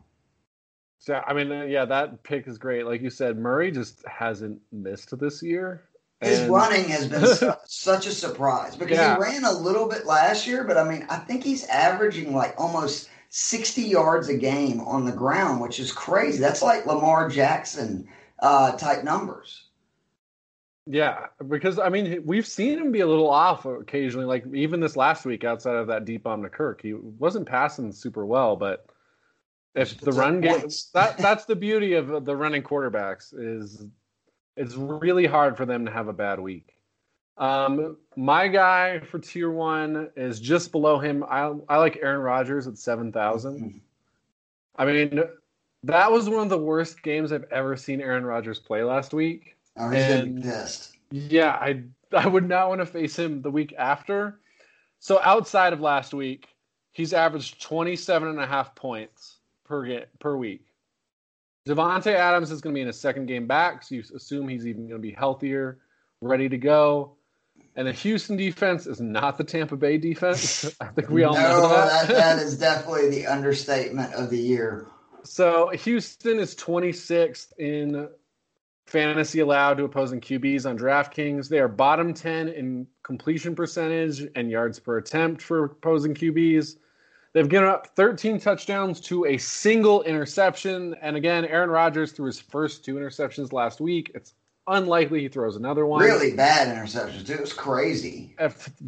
So, 1.07 1.23
I 1.25 1.35
mean, 1.35 1.53
uh, 1.53 1.63
yeah, 1.63 1.85
that 1.85 2.25
pick 2.25 2.49
is 2.49 2.59
great. 2.59 2.85
Like 2.85 3.01
you 3.01 3.11
said, 3.11 3.39
Murray 3.39 3.71
just 3.71 4.05
hasn't 4.09 4.61
missed 4.73 5.17
this 5.17 5.41
year. 5.41 5.85
His 6.21 6.41
and... 6.41 6.53
running 6.53 6.89
has 6.89 7.07
been 7.07 7.25
su- 7.25 7.53
such 7.65 8.09
a 8.09 8.11
surprise 8.11 8.75
because 8.75 8.99
yeah. 8.99 9.15
he 9.15 9.23
ran 9.23 9.45
a 9.45 9.53
little 9.53 9.87
bit 9.87 10.05
last 10.05 10.49
year, 10.49 10.65
but 10.65 10.77
I 10.77 10.83
mean, 10.83 11.07
I 11.09 11.19
think 11.19 11.45
he's 11.45 11.65
averaging 11.69 12.35
like 12.35 12.57
almost 12.59 13.09
60 13.29 13.83
yards 13.83 14.29
a 14.29 14.37
game 14.37 14.81
on 14.81 15.05
the 15.05 15.13
ground, 15.13 15.61
which 15.61 15.79
is 15.79 15.93
crazy. 15.93 16.41
That's 16.41 16.61
like 16.61 16.87
Lamar 16.87 17.29
Jackson 17.29 18.09
uh, 18.41 18.77
type 18.77 19.05
numbers. 19.05 19.63
Yeah, 20.89 21.27
because 21.47 21.79
I 21.79 21.89
mean, 21.89 22.25
we've 22.25 22.49
seen 22.49 22.81
him 22.81 22.91
be 22.91 23.01
a 23.01 23.07
little 23.07 23.31
off 23.31 23.65
occasionally. 23.65 24.27
Like 24.27 24.45
even 24.53 24.81
this 24.81 24.97
last 24.97 25.25
week, 25.25 25.45
outside 25.45 25.77
of 25.77 25.87
that 25.87 26.05
deep 26.05 26.25
bomb 26.25 26.43
to 26.43 26.49
Kirk, 26.49 26.83
he 26.83 26.95
wasn't 26.95 27.47
passing 27.47 27.93
super 27.93 28.27
well. 28.27 28.57
But 28.57 28.87
if 29.77 30.01
the 30.01 30.13
run 30.13 30.41
game, 30.41 30.69
that 30.95 31.19
that's 31.19 31.45
the 31.45 31.55
beauty 31.55 31.95
of 31.95 32.25
the 32.25 32.35
running 32.35 32.63
quarterbacks 32.63 33.35
is 33.39 33.85
it's 34.57 34.75
really 34.75 35.27
hard 35.27 35.57
for 35.57 35.67
them 35.67 35.85
to 35.85 35.93
have 35.93 36.09
a 36.09 36.13
bad 36.13 36.41
week. 36.41 36.75
Um, 37.37 37.99
my 38.17 38.49
guy 38.49 39.01
for 39.01 39.19
tier 39.19 39.51
one 39.51 40.11
is 40.17 40.41
just 40.41 40.73
below 40.73 40.99
him. 40.99 41.23
I 41.25 41.53
I 41.69 41.77
like 41.77 41.99
Aaron 42.01 42.23
Rodgers 42.23 42.67
at 42.67 42.79
seven 42.79 43.13
thousand. 43.13 43.61
Mm-hmm. 43.61 43.79
I 44.79 44.85
mean, 44.87 45.23
that 45.85 46.11
was 46.11 46.29
one 46.29 46.43
of 46.43 46.49
the 46.49 46.59
worst 46.59 47.03
games 47.03 47.33
I've 47.33 47.45
ever 47.51 47.77
seen 47.77 48.01
Aaron 48.01 48.25
Rodgers 48.25 48.59
play 48.59 48.83
last 48.83 49.13
week. 49.13 49.57
Oh, 49.77 49.91
he's 49.91 50.03
and, 50.03 50.43
pissed. 50.43 50.97
Yeah, 51.11 51.51
I 51.53 51.83
I 52.13 52.27
would 52.27 52.49
not 52.49 52.71
want 52.71 52.81
to 52.81 52.87
face 52.87 53.19
him 53.19 53.43
the 53.43 53.51
week 53.51 53.75
after. 53.77 54.41
So 55.01 55.21
outside 55.23 55.75
of 55.75 55.81
last 55.83 56.15
week, 56.15 56.49
he's 56.93 57.13
averaged 57.13 57.61
27 57.61 58.29
and 58.29 58.41
a 58.41 58.47
half 58.47 58.75
points 58.75 59.36
per 59.67 60.07
per 60.19 60.37
week. 60.37 60.67
Davante 61.67 62.15
Adams 62.15 62.51
is 62.51 62.61
going 62.61 62.75
to 62.75 62.79
be 62.79 62.81
in 62.83 62.87
his 62.87 62.99
second 62.99 63.27
game 63.27 63.47
back, 63.47 63.83
so 63.83 63.97
you 63.97 64.05
assume 64.15 64.49
he's 64.49 64.67
even 64.67 64.87
going 64.87 65.03
to 65.03 65.07
be 65.07 65.13
healthier, 65.13 65.79
ready 66.21 66.49
to 66.49 66.59
go. 66.59 67.17
And 67.75 67.87
the 67.87 67.93
Houston 67.93 68.37
defense 68.37 68.87
is 68.87 69.01
not 69.01 69.37
the 69.37 69.45
Tampa 69.45 69.77
Bay 69.77 69.99
defense. 69.99 70.75
I 70.81 70.87
think 70.87 71.11
we 71.11 71.25
all 71.25 71.35
no, 71.35 71.41
know 71.41 71.69
that. 71.69 72.09
that. 72.09 72.15
that 72.15 72.39
is 72.39 72.57
definitely 72.57 73.11
the 73.11 73.27
understatement 73.27 74.15
of 74.15 74.31
the 74.31 74.39
year. 74.39 74.87
So 75.25 75.71
Houston 75.71 76.39
is 76.39 76.55
26th 76.55 77.53
in 77.59 78.09
fantasy 78.87 79.41
allowed 79.41 79.79
to 79.79 79.85
opposing 79.85 80.21
QBs 80.21 80.69
on 80.69 80.79
DraftKings. 80.79 81.49
They 81.49 81.59
are 81.59 81.69
bottom 81.69 82.15
10 82.15 82.49
in 82.49 82.87
completion 83.03 83.55
percentage 83.57 84.23
and 84.37 84.51
yards 84.51 84.79
per 84.79 84.99
attempt 84.99 85.43
for 85.43 85.65
opposing 85.65 86.15
QBs. 86.15 86.77
They've 87.37 87.47
given 87.47 87.69
up 87.69 87.89
13 87.97 88.41
touchdowns 88.41 88.99
to 89.03 89.27
a 89.27 89.37
single 89.37 90.03
interception. 90.05 90.97
And 91.03 91.17
again, 91.17 91.45
Aaron 91.45 91.69
Rodgers 91.69 92.13
threw 92.13 92.25
his 92.25 92.41
first 92.41 92.83
two 92.83 92.95
interceptions 92.95 93.53
last 93.53 93.79
week. 93.79 94.11
It's 94.15 94.33
unlikely 94.67 95.21
he 95.21 95.29
throws 95.29 95.55
another 95.55 95.85
one. 95.85 96.03
Really 96.03 96.33
bad 96.33 96.75
interceptions 96.75 97.27
too. 97.27 97.35
It 97.35 97.41
was 97.43 97.53
crazy. 97.53 98.35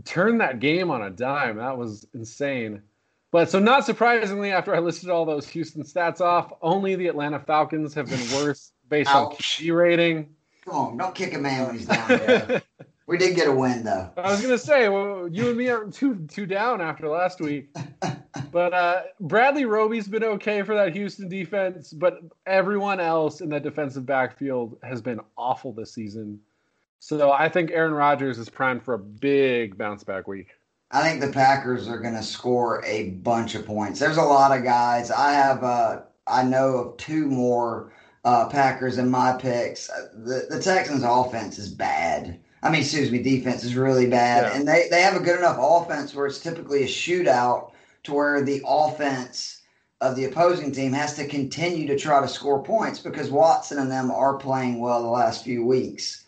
Turned 0.06 0.40
that 0.40 0.60
game 0.60 0.90
on 0.90 1.02
a 1.02 1.10
dime. 1.10 1.58
That 1.58 1.76
was 1.76 2.06
insane. 2.14 2.80
But 3.32 3.50
so 3.50 3.58
not 3.58 3.84
surprisingly, 3.84 4.50
after 4.50 4.74
I 4.74 4.78
listed 4.78 5.10
all 5.10 5.26
those 5.26 5.46
Houston 5.48 5.82
stats 5.82 6.22
off, 6.22 6.50
only 6.62 6.94
the 6.94 7.08
Atlanta 7.08 7.40
Falcons 7.40 7.92
have 7.92 8.08
been 8.08 8.42
worse 8.42 8.72
based 8.88 9.14
on 9.14 9.26
QB 9.32 9.76
rating. 9.76 10.34
Come 10.64 10.74
on, 10.74 10.96
don't 10.96 11.14
kick 11.14 11.34
a 11.34 11.38
man 11.38 11.66
when 11.66 11.76
he's 11.76 11.86
down. 11.86 12.62
we 13.06 13.18
did 13.18 13.36
get 13.36 13.46
a 13.46 13.52
win 13.52 13.84
though. 13.84 14.10
I 14.16 14.30
was 14.30 14.40
gonna 14.40 14.56
say, 14.56 14.88
well, 14.88 15.28
you 15.28 15.50
and 15.50 15.58
me 15.58 15.68
are 15.68 15.84
two 15.84 16.26
two 16.28 16.46
down 16.46 16.80
after 16.80 17.08
last 17.08 17.42
week. 17.42 17.76
but 18.52 18.72
uh, 18.74 19.02
Bradley 19.20 19.64
Roby's 19.64 20.08
been 20.08 20.24
okay 20.24 20.62
for 20.62 20.74
that 20.74 20.94
Houston 20.94 21.28
defense, 21.28 21.92
but 21.92 22.20
everyone 22.46 23.00
else 23.00 23.40
in 23.40 23.48
that 23.50 23.62
defensive 23.62 24.06
backfield 24.06 24.78
has 24.82 25.00
been 25.00 25.20
awful 25.36 25.72
this 25.72 25.92
season. 25.92 26.40
So 27.00 27.30
I 27.30 27.48
think 27.48 27.70
Aaron 27.70 27.92
Rodgers 27.92 28.38
is 28.38 28.48
primed 28.48 28.82
for 28.82 28.94
a 28.94 28.98
big 28.98 29.78
bounce 29.78 30.04
back 30.04 30.26
week. 30.26 30.48
I 30.90 31.02
think 31.02 31.20
the 31.20 31.32
Packers 31.32 31.86
are 31.86 31.98
going 31.98 32.14
to 32.14 32.22
score 32.22 32.82
a 32.84 33.10
bunch 33.10 33.54
of 33.54 33.66
points. 33.66 34.00
There's 34.00 34.16
a 34.16 34.22
lot 34.22 34.56
of 34.56 34.64
guys. 34.64 35.10
I 35.10 35.32
have, 35.32 35.62
uh, 35.62 36.00
I 36.26 36.42
know 36.42 36.76
of 36.78 36.96
two 36.96 37.26
more 37.26 37.92
uh, 38.24 38.48
Packers 38.48 38.98
in 38.98 39.10
my 39.10 39.32
picks. 39.32 39.88
The, 40.14 40.46
the 40.48 40.60
Texans' 40.60 41.04
offense 41.04 41.58
is 41.58 41.68
bad. 41.68 42.40
I 42.62 42.70
mean, 42.70 42.80
excuse 42.80 43.12
me, 43.12 43.22
defense 43.22 43.62
is 43.64 43.76
really 43.76 44.08
bad, 44.08 44.44
yeah. 44.44 44.58
and 44.58 44.66
they 44.66 44.88
they 44.90 45.02
have 45.02 45.14
a 45.14 45.20
good 45.20 45.38
enough 45.38 45.58
offense 45.60 46.12
where 46.12 46.26
it's 46.26 46.40
typically 46.40 46.82
a 46.82 46.88
shootout 46.88 47.70
to 48.08 48.14
where 48.14 48.42
the 48.42 48.62
offense 48.66 49.60
of 50.00 50.16
the 50.16 50.24
opposing 50.24 50.72
team 50.72 50.92
has 50.92 51.14
to 51.14 51.26
continue 51.26 51.86
to 51.86 51.98
try 51.98 52.20
to 52.20 52.28
score 52.28 52.62
points 52.62 52.98
because 53.00 53.30
Watson 53.30 53.78
and 53.78 53.90
them 53.90 54.10
are 54.10 54.38
playing 54.38 54.80
well 54.80 55.02
the 55.02 55.08
last 55.08 55.44
few 55.44 55.64
weeks. 55.64 56.24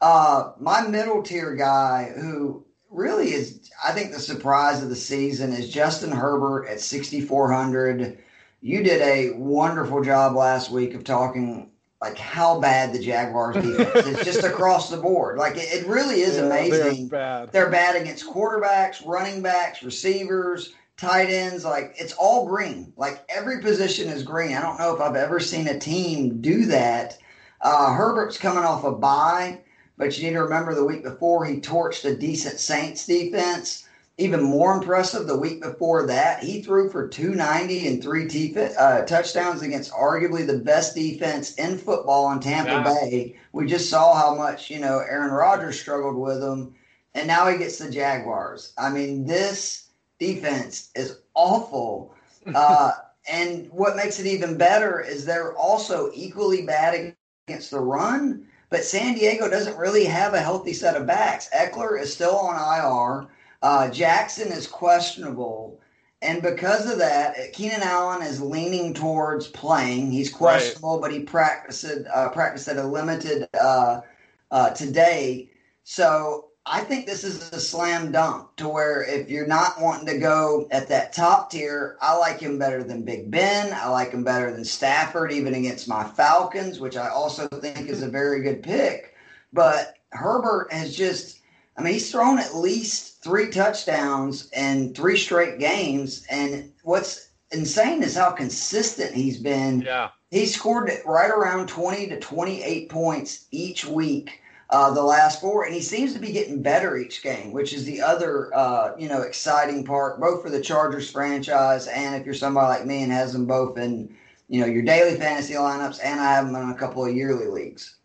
Uh, 0.00 0.52
my 0.58 0.86
middle 0.86 1.22
tier 1.22 1.54
guy 1.54 2.12
who 2.16 2.64
really 2.90 3.32
is, 3.32 3.70
I 3.84 3.92
think, 3.92 4.12
the 4.12 4.18
surprise 4.18 4.82
of 4.82 4.88
the 4.88 4.96
season 4.96 5.52
is 5.52 5.72
Justin 5.72 6.10
Herbert 6.10 6.66
at 6.68 6.80
6,400. 6.80 8.18
You 8.60 8.82
did 8.82 9.00
a 9.02 9.36
wonderful 9.36 10.02
job 10.02 10.34
last 10.36 10.70
week 10.70 10.94
of 10.94 11.04
talking 11.04 11.70
like 12.00 12.16
how 12.16 12.58
bad 12.60 12.94
the 12.94 12.98
Jaguars 12.98 13.56
defense 13.64 14.06
is 14.06 14.24
just 14.24 14.44
across 14.44 14.90
the 14.90 14.96
board. 14.96 15.38
Like 15.38 15.56
it, 15.56 15.72
it 15.72 15.86
really 15.86 16.22
is 16.22 16.36
yeah, 16.36 16.46
amazing. 16.46 17.08
They're 17.08 17.18
bad. 17.18 17.52
they're 17.52 17.70
bad 17.70 18.00
against 18.00 18.26
quarterbacks, 18.26 19.04
running 19.06 19.42
backs, 19.42 19.82
receivers, 19.82 20.74
tight 21.00 21.30
ends. 21.30 21.64
Like 21.64 21.94
it's 21.98 22.12
all 22.12 22.46
green. 22.46 22.92
Like 22.96 23.24
every 23.28 23.60
position 23.60 24.08
is 24.08 24.22
green. 24.22 24.54
I 24.54 24.60
don't 24.60 24.78
know 24.78 24.94
if 24.94 25.00
I've 25.00 25.16
ever 25.16 25.40
seen 25.40 25.68
a 25.68 25.78
team 25.78 26.40
do 26.40 26.66
that. 26.66 27.18
Uh, 27.60 27.94
Herbert's 27.94 28.38
coming 28.38 28.64
off 28.64 28.84
a 28.84 28.92
bye. 28.92 29.60
But 30.00 30.16
you 30.16 30.24
need 30.24 30.32
to 30.32 30.42
remember 30.42 30.74
the 30.74 30.84
week 30.84 31.02
before 31.02 31.44
he 31.44 31.60
torched 31.60 32.10
a 32.10 32.16
decent 32.16 32.58
Saints 32.58 33.04
defense. 33.04 33.86
Even 34.16 34.42
more 34.42 34.74
impressive, 34.74 35.26
the 35.26 35.38
week 35.38 35.60
before 35.60 36.06
that, 36.06 36.42
he 36.42 36.62
threw 36.62 36.88
for 36.88 37.06
290 37.06 37.86
and 37.86 38.02
three 38.02 38.26
t- 38.26 38.54
uh, 38.56 39.02
touchdowns 39.02 39.60
against 39.60 39.92
arguably 39.92 40.46
the 40.46 40.56
best 40.56 40.94
defense 40.94 41.54
in 41.56 41.76
football 41.76 42.32
in 42.32 42.40
Tampa 42.40 42.70
yeah. 42.70 42.82
Bay. 42.82 43.36
We 43.52 43.66
just 43.66 43.90
saw 43.90 44.14
how 44.14 44.34
much, 44.34 44.70
you 44.70 44.80
know, 44.80 45.00
Aaron 45.00 45.32
Rodgers 45.32 45.78
struggled 45.78 46.16
with 46.16 46.40
them. 46.40 46.74
And 47.14 47.26
now 47.26 47.48
he 47.48 47.58
gets 47.58 47.76
the 47.76 47.90
Jaguars. 47.90 48.72
I 48.78 48.88
mean, 48.88 49.26
this 49.26 49.89
defense 50.20 50.90
is 50.94 51.18
awful. 51.34 52.14
Uh, 52.54 52.92
and 53.30 53.68
what 53.70 53.96
makes 53.96 54.20
it 54.20 54.26
even 54.26 54.56
better 54.56 55.00
is 55.00 55.24
they're 55.24 55.56
also 55.56 56.10
equally 56.14 56.62
bad 56.62 57.14
against 57.48 57.72
the 57.72 57.80
run 57.80 58.46
but 58.70 58.84
San 58.84 59.14
Diego 59.14 59.50
doesn't 59.50 59.76
really 59.76 60.04
have 60.04 60.32
a 60.32 60.40
healthy 60.40 60.72
set 60.72 60.96
of 60.96 61.06
backs. 61.06 61.50
Ekeler 61.52 62.00
is 62.00 62.12
still 62.12 62.36
on 62.36 62.54
IR. 62.54 63.28
Uh, 63.62 63.90
Jackson 63.90 64.48
is 64.48 64.66
questionable. 64.66 65.80
And 66.22 66.40
because 66.40 66.88
of 66.90 66.98
that, 66.98 67.52
Keenan 67.52 67.82
Allen 67.82 68.22
is 68.22 68.40
leaning 68.40 68.94
towards 68.94 69.48
playing. 69.48 70.12
He's 70.12 70.32
questionable, 70.32 70.94
right. 70.94 71.02
but 71.02 71.12
he 71.12 71.20
practiced 71.20 71.84
uh, 72.14 72.28
practiced 72.28 72.68
at 72.68 72.76
a 72.76 72.84
limited 72.84 73.48
uh, 73.60 74.02
uh, 74.50 74.70
today. 74.70 75.50
So 75.82 76.49
I 76.72 76.82
think 76.82 77.04
this 77.04 77.24
is 77.24 77.50
a 77.52 77.58
slam 77.58 78.12
dunk 78.12 78.54
to 78.56 78.68
where 78.68 79.02
if 79.02 79.28
you're 79.28 79.46
not 79.46 79.80
wanting 79.80 80.06
to 80.06 80.18
go 80.18 80.68
at 80.70 80.86
that 80.88 81.12
top 81.12 81.50
tier, 81.50 81.96
I 82.00 82.16
like 82.16 82.38
him 82.38 82.60
better 82.60 82.84
than 82.84 83.04
Big 83.04 83.28
Ben. 83.28 83.72
I 83.72 83.88
like 83.88 84.12
him 84.12 84.22
better 84.22 84.52
than 84.52 84.64
Stafford, 84.64 85.32
even 85.32 85.54
against 85.54 85.88
my 85.88 86.04
Falcons, 86.04 86.78
which 86.78 86.96
I 86.96 87.08
also 87.08 87.48
think 87.48 87.88
is 87.88 88.02
a 88.02 88.08
very 88.08 88.42
good 88.42 88.62
pick. 88.62 89.16
But 89.52 89.96
Herbert 90.10 90.72
has 90.72 90.96
just, 90.96 91.40
I 91.76 91.82
mean, 91.82 91.94
he's 91.94 92.12
thrown 92.12 92.38
at 92.38 92.54
least 92.54 93.20
three 93.20 93.50
touchdowns 93.50 94.48
in 94.52 94.94
three 94.94 95.18
straight 95.18 95.58
games. 95.58 96.24
And 96.30 96.72
what's 96.84 97.30
insane 97.50 98.04
is 98.04 98.16
how 98.16 98.30
consistent 98.30 99.12
he's 99.12 99.38
been. 99.38 99.80
Yeah. 99.80 100.10
He 100.30 100.46
scored 100.46 100.92
right 101.04 101.30
around 101.30 101.68
20 101.68 102.06
to 102.10 102.20
28 102.20 102.88
points 102.88 103.46
each 103.50 103.84
week 103.84 104.39
uh, 104.70 104.92
the 104.92 105.02
last 105.02 105.40
four, 105.40 105.64
and 105.64 105.74
he 105.74 105.80
seems 105.80 106.12
to 106.12 106.18
be 106.18 106.32
getting 106.32 106.62
better 106.62 106.96
each 106.96 107.22
game, 107.22 107.52
which 107.52 107.72
is 107.72 107.84
the 107.84 108.00
other 108.00 108.54
uh, 108.54 108.92
you 108.96 109.08
know 109.08 109.22
exciting 109.22 109.84
part, 109.84 110.20
both 110.20 110.42
for 110.42 110.50
the 110.50 110.60
Chargers 110.60 111.10
franchise 111.10 111.86
and 111.88 112.14
if 112.14 112.24
you're 112.24 112.34
somebody 112.34 112.66
like 112.66 112.86
me 112.86 113.02
and 113.02 113.12
has 113.12 113.32
them 113.32 113.46
both 113.46 113.78
in 113.78 114.14
you 114.48 114.60
know 114.60 114.66
your 114.66 114.82
daily 114.82 115.18
fantasy 115.18 115.54
lineups, 115.54 115.98
and 116.02 116.20
I 116.20 116.34
have 116.34 116.46
them 116.46 116.56
in 116.56 116.70
a 116.70 116.74
couple 116.74 117.04
of 117.04 117.14
yearly 117.14 117.46
leagues. 117.46 117.96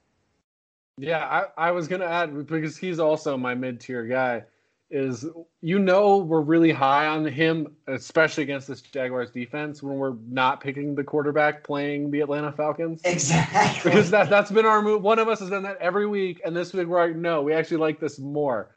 Yeah, 0.97 1.25
I, 1.25 1.67
I 1.67 1.71
was 1.71 1.87
gonna 1.87 2.05
add 2.05 2.47
because 2.47 2.77
he's 2.77 2.99
also 2.99 3.37
my 3.37 3.53
mid 3.53 3.79
tier 3.79 4.05
guy 4.05 4.43
is 4.91 5.25
you 5.61 5.79
know 5.79 6.17
we're 6.17 6.41
really 6.41 6.71
high 6.71 7.07
on 7.07 7.25
him, 7.25 7.75
especially 7.87 8.43
against 8.43 8.67
this 8.67 8.81
Jaguars 8.81 9.31
defense 9.31 9.81
when 9.81 9.97
we're 9.97 10.15
not 10.27 10.61
picking 10.61 10.95
the 10.95 11.03
quarterback 11.03 11.63
playing 11.63 12.11
the 12.11 12.21
Atlanta 12.21 12.51
Falcons. 12.51 13.01
Exactly. 13.03 13.91
Because 13.91 14.11
that 14.11 14.29
that's 14.29 14.51
been 14.51 14.65
our 14.65 14.81
move. 14.81 15.01
One 15.01 15.19
of 15.19 15.27
us 15.27 15.39
has 15.39 15.49
done 15.49 15.63
that 15.63 15.77
every 15.79 16.07
week, 16.07 16.41
and 16.45 16.55
this 16.55 16.73
week 16.73 16.87
we're 16.87 17.07
like, 17.07 17.15
no, 17.15 17.41
we 17.41 17.53
actually 17.53 17.77
like 17.77 17.99
this 17.99 18.19
more. 18.19 18.75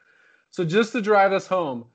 So 0.51 0.65
just 0.65 0.91
to 0.93 1.01
drive 1.01 1.31
us 1.31 1.45
home, 1.45 1.85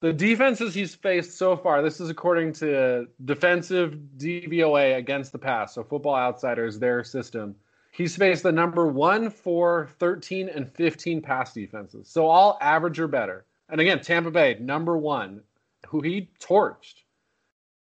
the 0.00 0.12
defenses 0.12 0.74
he's 0.74 0.94
faced 0.94 1.36
so 1.36 1.56
far, 1.56 1.82
this 1.82 2.00
is 2.00 2.08
according 2.08 2.52
to 2.54 3.06
defensive 3.24 3.98
DVOA 4.16 4.96
against 4.96 5.32
the 5.32 5.38
pass, 5.38 5.74
so 5.74 5.82
Football 5.82 6.14
Outsiders, 6.14 6.78
their 6.78 7.02
system. 7.04 7.54
He's 7.90 8.14
faced 8.14 8.44
the 8.44 8.52
number 8.52 8.86
one, 8.86 9.28
four, 9.28 9.88
13, 9.98 10.48
and 10.48 10.70
15 10.70 11.20
pass 11.20 11.52
defenses. 11.52 12.08
So 12.08 12.26
all 12.26 12.56
average 12.60 13.00
or 13.00 13.08
better. 13.08 13.44
And 13.68 13.80
again, 13.80 14.00
Tampa 14.00 14.30
Bay, 14.30 14.56
number 14.60 14.96
one, 14.96 15.42
who 15.86 16.00
he 16.00 16.30
torched. 16.40 17.02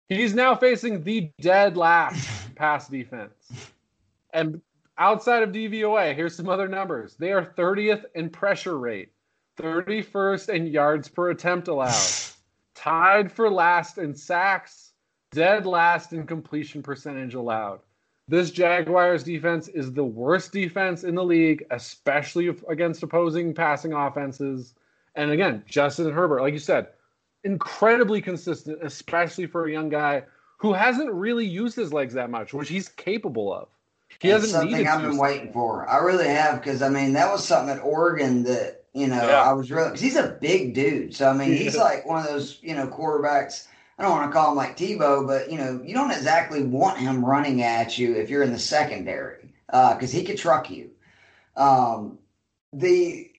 He's 0.09 0.35
now 0.35 0.55
facing 0.55 1.03
the 1.03 1.31
dead 1.41 1.77
last 1.77 2.55
pass 2.55 2.89
defense. 2.89 3.71
And 4.33 4.61
outside 4.99 5.43
of 5.43 5.51
DVOA, 5.51 6.15
here's 6.15 6.37
some 6.37 6.49
other 6.49 6.69
numbers. 6.69 7.17
They 7.17 7.33
are 7.33 7.55
30th 7.57 8.05
in 8.15 8.31
pressure 8.31 8.79
rate, 8.79 9.13
31st 9.59 10.49
in 10.51 10.67
yards 10.67 11.09
per 11.09 11.31
attempt 11.31 11.69
allowed, 11.69 12.11
tied 12.75 13.33
for 13.33 13.51
last 13.51 13.99
in 13.99 14.15
sacks, 14.15 14.93
dead 15.31 15.67
last 15.67 16.13
in 16.13 16.27
completion 16.27 16.83
percentage 16.83 17.35
allowed. 17.35 17.81
This 18.29 18.51
Jaguars 18.51 19.25
defense 19.25 19.69
is 19.69 19.93
the 19.93 20.05
worst 20.05 20.53
defense 20.53 21.05
in 21.05 21.15
the 21.15 21.25
league, 21.25 21.67
especially 21.71 22.57
against 22.69 23.03
opposing 23.03 23.53
passing 23.53 23.93
offenses. 23.93 24.75
And 25.15 25.31
again, 25.31 25.63
Justin 25.69 26.11
Herbert, 26.11 26.43
like 26.43 26.53
you 26.53 26.59
said, 26.59 26.89
incredibly 27.45 28.21
consistent, 28.21 28.79
especially 28.83 29.47
for 29.47 29.67
a 29.67 29.73
young 29.73 29.89
guy 29.89 30.25
who 30.59 30.73
hasn't 30.73 31.11
really 31.13 31.45
used 31.45 31.77
his 31.77 31.93
legs 31.93 32.15
that 32.15 32.31
much, 32.31 32.55
which 32.55 32.69
he's 32.69 32.89
capable 32.89 33.53
of. 33.53 33.69
He 34.21 34.29
hasn't 34.29 34.53
something 34.53 34.87
I've 34.87 35.03
been 35.03 35.17
waiting 35.17 35.53
for. 35.53 35.89
I 35.89 35.99
really 35.99 36.29
have 36.29 36.61
because 36.61 36.83
I 36.83 36.89
mean 36.89 37.15
that 37.15 37.31
was 37.31 37.45
something 37.45 37.77
at 37.77 37.83
Oregon 37.83 38.45
that 38.45 38.85
you 38.93 39.09
know 39.09 39.27
yeah. 39.27 39.43
I 39.43 39.53
was 39.55 39.71
really 39.71 39.89
because 39.89 40.01
he's 40.01 40.17
a 40.17 40.39
big 40.41 40.75
dude. 40.75 41.15
So 41.15 41.29
I 41.29 41.33
mean 41.33 41.53
he's 41.53 41.77
like 41.79 42.07
one 42.07 42.21
of 42.21 42.31
those 42.31 42.59
you 42.63 42.75
know 42.75 42.87
quarterbacks. 42.87 43.67
I 43.99 44.03
don't 44.03 44.13
want 44.13 44.31
to 44.31 44.33
call 44.33 44.51
him 44.51 44.57
like 44.57 44.77
Tebow, 44.77 45.27
but 45.27 45.51
you 45.51 45.59
know 45.59 45.83
you 45.85 45.95
don't 45.95 46.11
exactly 46.11 46.63
want 46.63 46.99
him 46.99 47.25
running 47.25 47.63
at 47.63 47.99
you 47.99 48.15
if 48.15 48.31
you're 48.31 48.43
in 48.43 48.53
the 48.53 48.59
secondary 48.59 49.49
because 49.67 50.15
uh, 50.15 50.19
he 50.19 50.25
could 50.25 50.39
truck 50.39 50.71
you. 50.71 50.91
Um, 51.57 52.19
the 52.73 53.32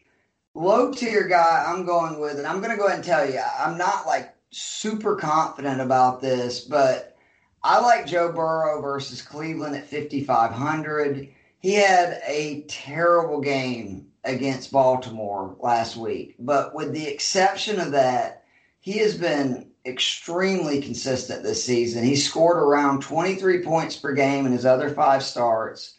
low 0.55 0.91
tier 0.91 1.27
guy 1.27 1.65
I'm 1.67 1.85
going 1.85 2.19
with, 2.19 2.37
and 2.37 2.47
I'm 2.47 2.59
going 2.59 2.71
to 2.71 2.77
go 2.77 2.85
ahead 2.85 2.99
and 2.99 3.05
tell 3.05 3.29
you, 3.29 3.39
I'm 3.59 3.77
not 3.77 4.05
like 4.05 4.33
super 4.51 5.15
confident 5.15 5.81
about 5.81 6.21
this, 6.21 6.61
but 6.61 7.17
I 7.63 7.79
like 7.79 8.05
Joe 8.05 8.31
Burrow 8.31 8.81
versus 8.81 9.21
Cleveland 9.21 9.75
at 9.75 9.89
5,500. 9.89 11.29
He 11.59 11.73
had 11.73 12.21
a 12.27 12.65
terrible 12.67 13.39
game 13.39 14.07
against 14.25 14.71
Baltimore 14.71 15.55
last 15.59 15.95
week, 15.97 16.35
but 16.39 16.75
with 16.75 16.93
the 16.93 17.07
exception 17.07 17.79
of 17.79 17.91
that, 17.91 18.43
he 18.79 18.93
has 18.99 19.17
been 19.17 19.71
extremely 19.85 20.81
consistent 20.81 21.43
this 21.43 21.63
season. 21.63 22.03
He 22.03 22.15
scored 22.15 22.57
around 22.57 23.01
23 23.01 23.63
points 23.63 23.95
per 23.95 24.13
game 24.13 24.45
in 24.45 24.51
his 24.51 24.65
other 24.65 24.89
five 24.89 25.23
starts. 25.23 25.95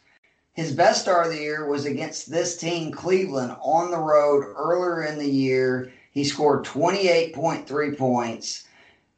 His 0.55 0.71
best 0.71 1.01
start 1.01 1.27
of 1.27 1.33
the 1.33 1.39
year 1.39 1.67
was 1.67 1.85
against 1.85 2.31
this 2.31 2.55
team, 2.55 2.89
Cleveland, 2.89 3.55
on 3.61 3.91
the 3.91 3.99
road 3.99 4.45
earlier 4.55 5.03
in 5.03 5.19
the 5.19 5.29
year. 5.29 5.91
He 6.11 6.23
scored 6.23 6.63
28.3 6.63 7.97
points. 7.97 8.63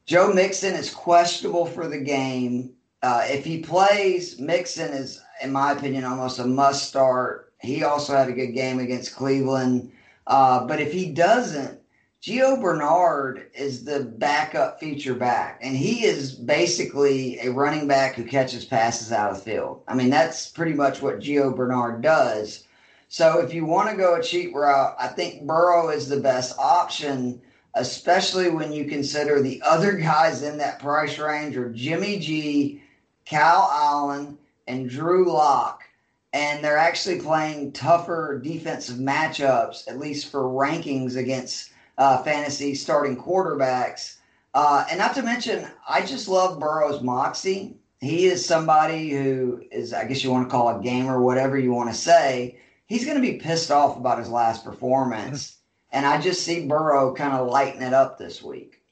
Joe 0.04 0.32
Mixon 0.32 0.74
is 0.74 0.92
questionable 0.92 1.64
for 1.64 1.86
the 1.86 2.00
game. 2.00 2.70
Uh, 3.04 3.24
if 3.26 3.44
he 3.44 3.60
plays, 3.60 4.40
Mixon 4.40 4.92
is, 4.92 5.22
in 5.40 5.52
my 5.52 5.70
opinion, 5.70 6.02
almost 6.02 6.40
a 6.40 6.44
must 6.44 6.88
start. 6.88 7.52
He 7.60 7.84
also 7.84 8.16
had 8.16 8.28
a 8.28 8.32
good 8.32 8.52
game 8.52 8.80
against 8.80 9.14
Cleveland. 9.14 9.92
Uh, 10.26 10.66
but 10.66 10.80
if 10.80 10.92
he 10.92 11.12
doesn't, 11.12 11.77
Gio 12.20 12.60
Bernard 12.60 13.48
is 13.54 13.84
the 13.84 14.00
backup 14.00 14.80
feature 14.80 15.14
back, 15.14 15.60
and 15.62 15.76
he 15.76 16.04
is 16.04 16.34
basically 16.34 17.38
a 17.38 17.52
running 17.52 17.86
back 17.86 18.16
who 18.16 18.24
catches 18.24 18.64
passes 18.64 19.12
out 19.12 19.30
of 19.30 19.40
field. 19.40 19.82
I 19.86 19.94
mean, 19.94 20.10
that's 20.10 20.48
pretty 20.48 20.74
much 20.74 21.00
what 21.00 21.20
Gio 21.20 21.54
Bernard 21.54 22.02
does. 22.02 22.64
So 23.06 23.38
if 23.38 23.54
you 23.54 23.64
want 23.64 23.90
to 23.90 23.96
go 23.96 24.16
a 24.16 24.22
cheap 24.22 24.52
route, 24.52 24.96
I 24.98 25.06
think 25.06 25.46
Burrow 25.46 25.90
is 25.90 26.08
the 26.08 26.18
best 26.18 26.58
option, 26.58 27.40
especially 27.74 28.50
when 28.50 28.72
you 28.72 28.86
consider 28.86 29.40
the 29.40 29.62
other 29.64 29.92
guys 29.96 30.42
in 30.42 30.58
that 30.58 30.80
price 30.80 31.20
range 31.20 31.56
are 31.56 31.70
Jimmy 31.70 32.18
G, 32.18 32.82
Kyle 33.30 33.70
Allen, 33.72 34.36
and 34.66 34.90
Drew 34.90 35.32
Lock. 35.32 35.84
And 36.32 36.64
they're 36.64 36.78
actually 36.78 37.20
playing 37.20 37.72
tougher 37.72 38.40
defensive 38.42 38.96
matchups, 38.96 39.88
at 39.88 40.00
least 40.00 40.32
for 40.32 40.42
rankings 40.42 41.16
against 41.16 41.70
uh, 41.98 42.22
fantasy 42.22 42.74
starting 42.74 43.16
quarterbacks. 43.16 44.16
Uh, 44.54 44.86
and 44.90 44.98
not 44.98 45.14
to 45.14 45.22
mention, 45.22 45.68
I 45.88 46.04
just 46.04 46.28
love 46.28 46.58
Burrow's 46.58 47.02
moxie. 47.02 47.76
He 48.00 48.26
is 48.26 48.44
somebody 48.44 49.10
who 49.10 49.62
is, 49.70 49.92
I 49.92 50.04
guess 50.04 50.24
you 50.24 50.30
want 50.30 50.48
to 50.48 50.50
call 50.50 50.78
a 50.78 50.82
gamer, 50.82 51.20
whatever 51.20 51.58
you 51.58 51.72
want 51.72 51.90
to 51.90 51.94
say. 51.94 52.58
He's 52.86 53.04
going 53.04 53.16
to 53.16 53.22
be 53.22 53.38
pissed 53.38 53.70
off 53.70 53.96
about 53.96 54.18
his 54.18 54.30
last 54.30 54.64
performance. 54.64 55.56
and 55.92 56.06
I 56.06 56.20
just 56.20 56.44
see 56.44 56.66
Burrow 56.66 57.14
kind 57.14 57.34
of 57.34 57.48
lighten 57.48 57.82
it 57.82 57.92
up 57.92 58.18
this 58.18 58.42
week. 58.42 58.82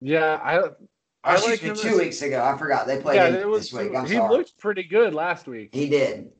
Yeah, 0.00 0.40
I. 0.42 0.70
I 1.24 1.36
oh, 1.36 1.46
like 1.46 1.60
two 1.60 1.74
this... 1.74 1.98
weeks 1.98 2.22
ago. 2.22 2.42
I 2.42 2.56
forgot 2.56 2.86
they 2.86 3.00
played 3.00 3.16
yeah, 3.16 3.30
this 3.30 3.72
week. 3.72 3.92
I'm 3.94 4.06
he 4.06 4.14
sorry. 4.14 4.36
looked 4.36 4.56
pretty 4.56 4.84
good 4.84 5.12
last 5.14 5.48
week. 5.48 5.70
He 5.74 5.88
did 5.88 6.30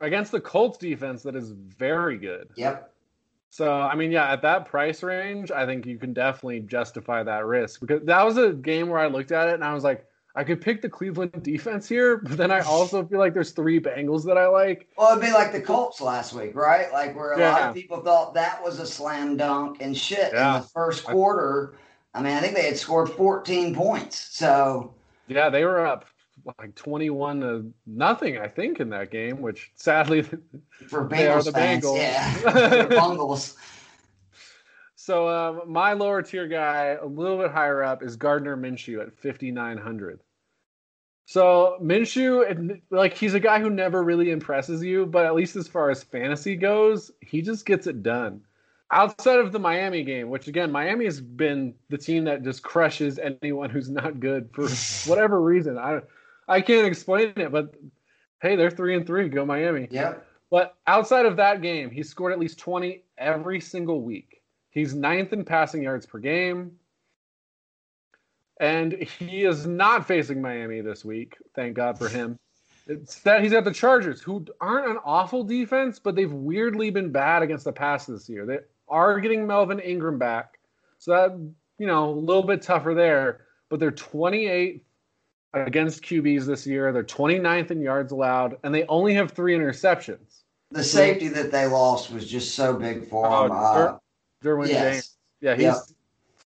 against 0.00 0.32
the 0.32 0.40
Colts 0.40 0.78
defense 0.78 1.22
that 1.22 1.36
is 1.36 1.50
very 1.50 2.18
good. 2.18 2.48
Yep. 2.56 2.92
So 3.56 3.72
I 3.72 3.94
mean, 3.94 4.12
yeah, 4.12 4.30
at 4.30 4.42
that 4.42 4.66
price 4.66 5.02
range, 5.02 5.50
I 5.50 5.64
think 5.64 5.86
you 5.86 5.96
can 5.96 6.12
definitely 6.12 6.60
justify 6.60 7.22
that 7.22 7.46
risk 7.46 7.80
because 7.80 8.02
that 8.04 8.22
was 8.22 8.36
a 8.36 8.52
game 8.52 8.90
where 8.90 9.00
I 9.00 9.06
looked 9.06 9.32
at 9.32 9.48
it 9.48 9.54
and 9.54 9.64
I 9.64 9.72
was 9.72 9.82
like, 9.82 10.04
I 10.34 10.44
could 10.44 10.60
pick 10.60 10.82
the 10.82 10.90
Cleveland 10.90 11.32
defense 11.42 11.88
here, 11.88 12.18
but 12.18 12.36
then 12.36 12.50
I 12.50 12.60
also 12.60 13.02
feel 13.06 13.18
like 13.18 13.32
there's 13.32 13.52
three 13.52 13.80
Bengals 13.80 14.26
that 14.26 14.36
I 14.36 14.46
like. 14.46 14.90
Well, 14.98 15.12
it'd 15.12 15.24
be 15.24 15.32
like 15.32 15.52
the 15.52 15.62
Colts 15.62 16.02
last 16.02 16.34
week, 16.34 16.54
right? 16.54 16.92
Like 16.92 17.16
where 17.16 17.32
a 17.32 17.38
yeah. 17.38 17.52
lot 17.52 17.62
of 17.70 17.74
people 17.74 18.02
thought 18.02 18.34
that 18.34 18.62
was 18.62 18.78
a 18.78 18.86
slam 18.86 19.38
dunk 19.38 19.78
and 19.80 19.96
shit 19.96 20.34
yeah. 20.34 20.56
in 20.56 20.60
the 20.60 20.68
first 20.68 21.04
quarter. 21.04 21.78
I 22.12 22.20
mean, 22.20 22.34
I 22.34 22.40
think 22.40 22.54
they 22.54 22.66
had 22.66 22.76
scored 22.76 23.08
14 23.08 23.74
points. 23.74 24.36
So 24.36 24.92
yeah, 25.28 25.48
they 25.48 25.64
were 25.64 25.86
up 25.86 26.04
like 26.58 26.74
21 26.74 27.40
to 27.40 27.72
nothing, 27.86 28.38
I 28.38 28.48
think, 28.48 28.80
in 28.80 28.90
that 28.90 29.10
game, 29.10 29.40
which 29.40 29.72
sadly 29.74 30.22
for 30.88 31.08
Bengals 31.08 31.44
the 31.44 31.52
fans, 31.52 31.84
Bengals. 31.84 31.96
yeah, 31.96 32.32
Bengals. 32.88 33.56
So 34.94 35.28
um, 35.28 35.70
my 35.70 35.92
lower 35.92 36.22
tier 36.22 36.48
guy, 36.48 36.96
a 37.00 37.06
little 37.06 37.38
bit 37.38 37.52
higher 37.52 37.82
up, 37.82 38.02
is 38.02 38.16
Gardner 38.16 38.56
Minshew 38.56 39.00
at 39.00 39.16
5,900. 39.18 40.20
So 41.26 41.78
Minshew, 41.82 42.80
like 42.90 43.14
he's 43.14 43.34
a 43.34 43.40
guy 43.40 43.60
who 43.60 43.68
never 43.68 44.02
really 44.02 44.30
impresses 44.30 44.82
you, 44.82 45.06
but 45.06 45.26
at 45.26 45.34
least 45.34 45.56
as 45.56 45.68
far 45.68 45.90
as 45.90 46.02
fantasy 46.02 46.56
goes, 46.56 47.10
he 47.20 47.42
just 47.42 47.66
gets 47.66 47.86
it 47.86 48.02
done. 48.02 48.42
Outside 48.92 49.40
of 49.40 49.50
the 49.50 49.58
Miami 49.58 50.04
game, 50.04 50.30
which 50.30 50.46
again, 50.46 50.70
Miami 50.70 51.04
has 51.06 51.20
been 51.20 51.74
the 51.88 51.98
team 51.98 52.24
that 52.24 52.44
just 52.44 52.62
crushes 52.62 53.18
anyone 53.18 53.70
who's 53.70 53.90
not 53.90 54.20
good 54.20 54.50
for 54.52 54.68
whatever 55.10 55.40
reason. 55.40 55.76
I 55.76 56.00
I 56.48 56.60
can't 56.60 56.86
explain 56.86 57.32
it, 57.36 57.50
but 57.50 57.74
hey, 58.40 58.56
they're 58.56 58.70
three 58.70 58.96
and 58.96 59.06
three. 59.06 59.28
Go 59.28 59.44
Miami. 59.44 59.88
Yeah. 59.90 60.14
But 60.50 60.76
outside 60.86 61.26
of 61.26 61.36
that 61.36 61.60
game, 61.60 61.90
he 61.90 62.02
scored 62.02 62.32
at 62.32 62.38
least 62.38 62.58
20 62.58 63.02
every 63.18 63.60
single 63.60 64.02
week. 64.02 64.42
He's 64.70 64.94
ninth 64.94 65.32
in 65.32 65.44
passing 65.44 65.82
yards 65.82 66.06
per 66.06 66.18
game. 66.18 66.72
And 68.60 68.92
he 68.92 69.44
is 69.44 69.66
not 69.66 70.06
facing 70.06 70.40
Miami 70.40 70.80
this 70.80 71.04
week. 71.04 71.36
Thank 71.54 71.74
God 71.74 71.98
for 71.98 72.08
him. 72.08 72.38
It's 72.86 73.20
that 73.20 73.42
he's 73.42 73.52
at 73.52 73.64
the 73.64 73.72
Chargers, 73.72 74.20
who 74.20 74.46
aren't 74.60 74.88
an 74.88 74.98
awful 75.04 75.42
defense, 75.42 75.98
but 75.98 76.14
they've 76.14 76.32
weirdly 76.32 76.90
been 76.90 77.10
bad 77.10 77.42
against 77.42 77.64
the 77.64 77.72
pass 77.72 78.06
this 78.06 78.28
year. 78.28 78.46
They 78.46 78.60
are 78.88 79.18
getting 79.18 79.46
Melvin 79.46 79.80
Ingram 79.80 80.18
back. 80.18 80.60
So 80.98 81.10
that, 81.10 81.32
you 81.78 81.86
know, 81.86 82.10
a 82.10 82.12
little 82.12 82.44
bit 82.44 82.62
tougher 82.62 82.94
there. 82.94 83.40
But 83.68 83.80
they're 83.80 83.90
28 83.90 84.85
against 85.64 86.02
QBs 86.02 86.44
this 86.44 86.66
year. 86.66 86.92
They're 86.92 87.04
29th 87.04 87.70
in 87.70 87.80
yards 87.80 88.12
allowed, 88.12 88.58
and 88.62 88.74
they 88.74 88.84
only 88.84 89.14
have 89.14 89.32
three 89.32 89.56
interceptions. 89.56 90.42
The 90.70 90.82
safety 90.82 91.28
that 91.28 91.50
they 91.52 91.66
lost 91.66 92.10
was 92.10 92.28
just 92.28 92.54
so 92.54 92.74
big 92.74 93.08
for 93.08 93.26
oh, 93.26 93.42
them. 93.42 93.52
Uh, 93.52 93.98
Derwin 94.42 94.68
yes. 94.68 94.94
James. 94.94 95.16
Yeah, 95.40 95.54
he's 95.54 95.64
yep. 95.64 95.76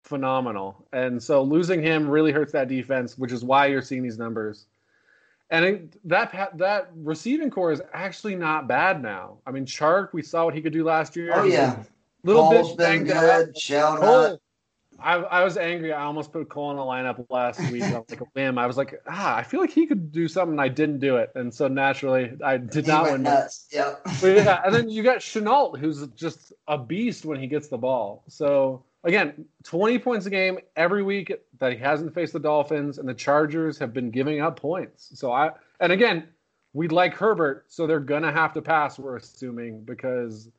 phenomenal. 0.03 0.85
And 0.91 1.21
so 1.21 1.41
losing 1.41 1.81
him 1.81 2.07
really 2.09 2.31
hurts 2.31 2.51
that 2.51 2.67
defense, 2.67 3.17
which 3.17 3.31
is 3.31 3.43
why 3.43 3.67
you're 3.67 3.81
seeing 3.81 4.03
these 4.03 4.17
numbers. 4.17 4.65
And 5.51 5.65
it, 5.65 6.07
that 6.07 6.51
that 6.57 6.91
receiving 6.95 7.49
core 7.49 7.71
is 7.71 7.81
actually 7.93 8.35
not 8.35 8.67
bad 8.67 9.01
now. 9.01 9.37
I 9.47 9.51
mean, 9.51 9.65
Chark, 9.65 10.09
we 10.13 10.21
saw 10.21 10.45
what 10.45 10.53
he 10.53 10.61
could 10.61 10.73
do 10.73 10.83
last 10.83 11.15
year. 11.15 11.31
Oh 11.33 11.43
yeah, 11.43 11.81
little 12.23 12.43
Paul's 12.43 12.75
bit 12.75 12.77
been 12.77 13.03
good. 13.05 13.57
Shell 13.57 14.39
I, 15.01 15.15
I 15.15 15.43
was 15.43 15.57
angry. 15.57 15.93
I 15.93 16.03
almost 16.03 16.31
put 16.31 16.49
Cole 16.49 16.71
in 16.71 16.77
a 16.77 16.81
lineup 16.81 17.25
last 17.29 17.59
week. 17.71 17.83
I 17.83 17.99
was 17.99 18.09
like 18.09 18.21
a 18.21 18.25
whim. 18.33 18.57
I 18.57 18.65
was 18.65 18.77
like, 18.77 19.01
ah, 19.07 19.35
I 19.35 19.43
feel 19.43 19.59
like 19.59 19.71
he 19.71 19.85
could 19.85 20.11
do 20.11 20.27
something. 20.27 20.59
I 20.59 20.67
didn't 20.67 20.99
do 20.99 21.17
it, 21.17 21.31
and 21.35 21.53
so 21.53 21.67
naturally, 21.67 22.31
I 22.43 22.57
did 22.57 22.85
he 22.85 22.91
not 22.91 23.11
win. 23.11 23.23
Nuts. 23.23 23.67
Yep. 23.71 24.01
But 24.21 24.27
yeah, 24.27 24.61
and 24.65 24.73
then 24.73 24.89
you 24.89 25.03
got 25.03 25.19
Shenault, 25.19 25.79
who's 25.79 26.07
just 26.09 26.53
a 26.67 26.77
beast 26.77 27.25
when 27.25 27.39
he 27.39 27.47
gets 27.47 27.67
the 27.67 27.77
ball. 27.77 28.23
So 28.27 28.83
again, 29.03 29.45
20 29.63 29.99
points 29.99 30.25
a 30.25 30.29
game 30.29 30.59
every 30.75 31.03
week 31.03 31.33
that 31.59 31.73
he 31.73 31.77
hasn't 31.77 32.13
faced 32.13 32.33
the 32.33 32.39
Dolphins, 32.39 32.97
and 32.97 33.07
the 33.07 33.13
Chargers 33.13 33.77
have 33.77 33.93
been 33.93 34.11
giving 34.11 34.41
up 34.41 34.59
points. 34.59 35.11
So 35.13 35.31
I, 35.31 35.51
and 35.79 35.91
again, 35.91 36.27
we 36.73 36.87
like 36.87 37.13
Herbert, 37.13 37.65
so 37.67 37.87
they're 37.87 37.99
gonna 37.99 38.31
have 38.31 38.53
to 38.53 38.61
pass. 38.61 38.99
We're 38.99 39.17
assuming 39.17 39.81
because 39.83 40.49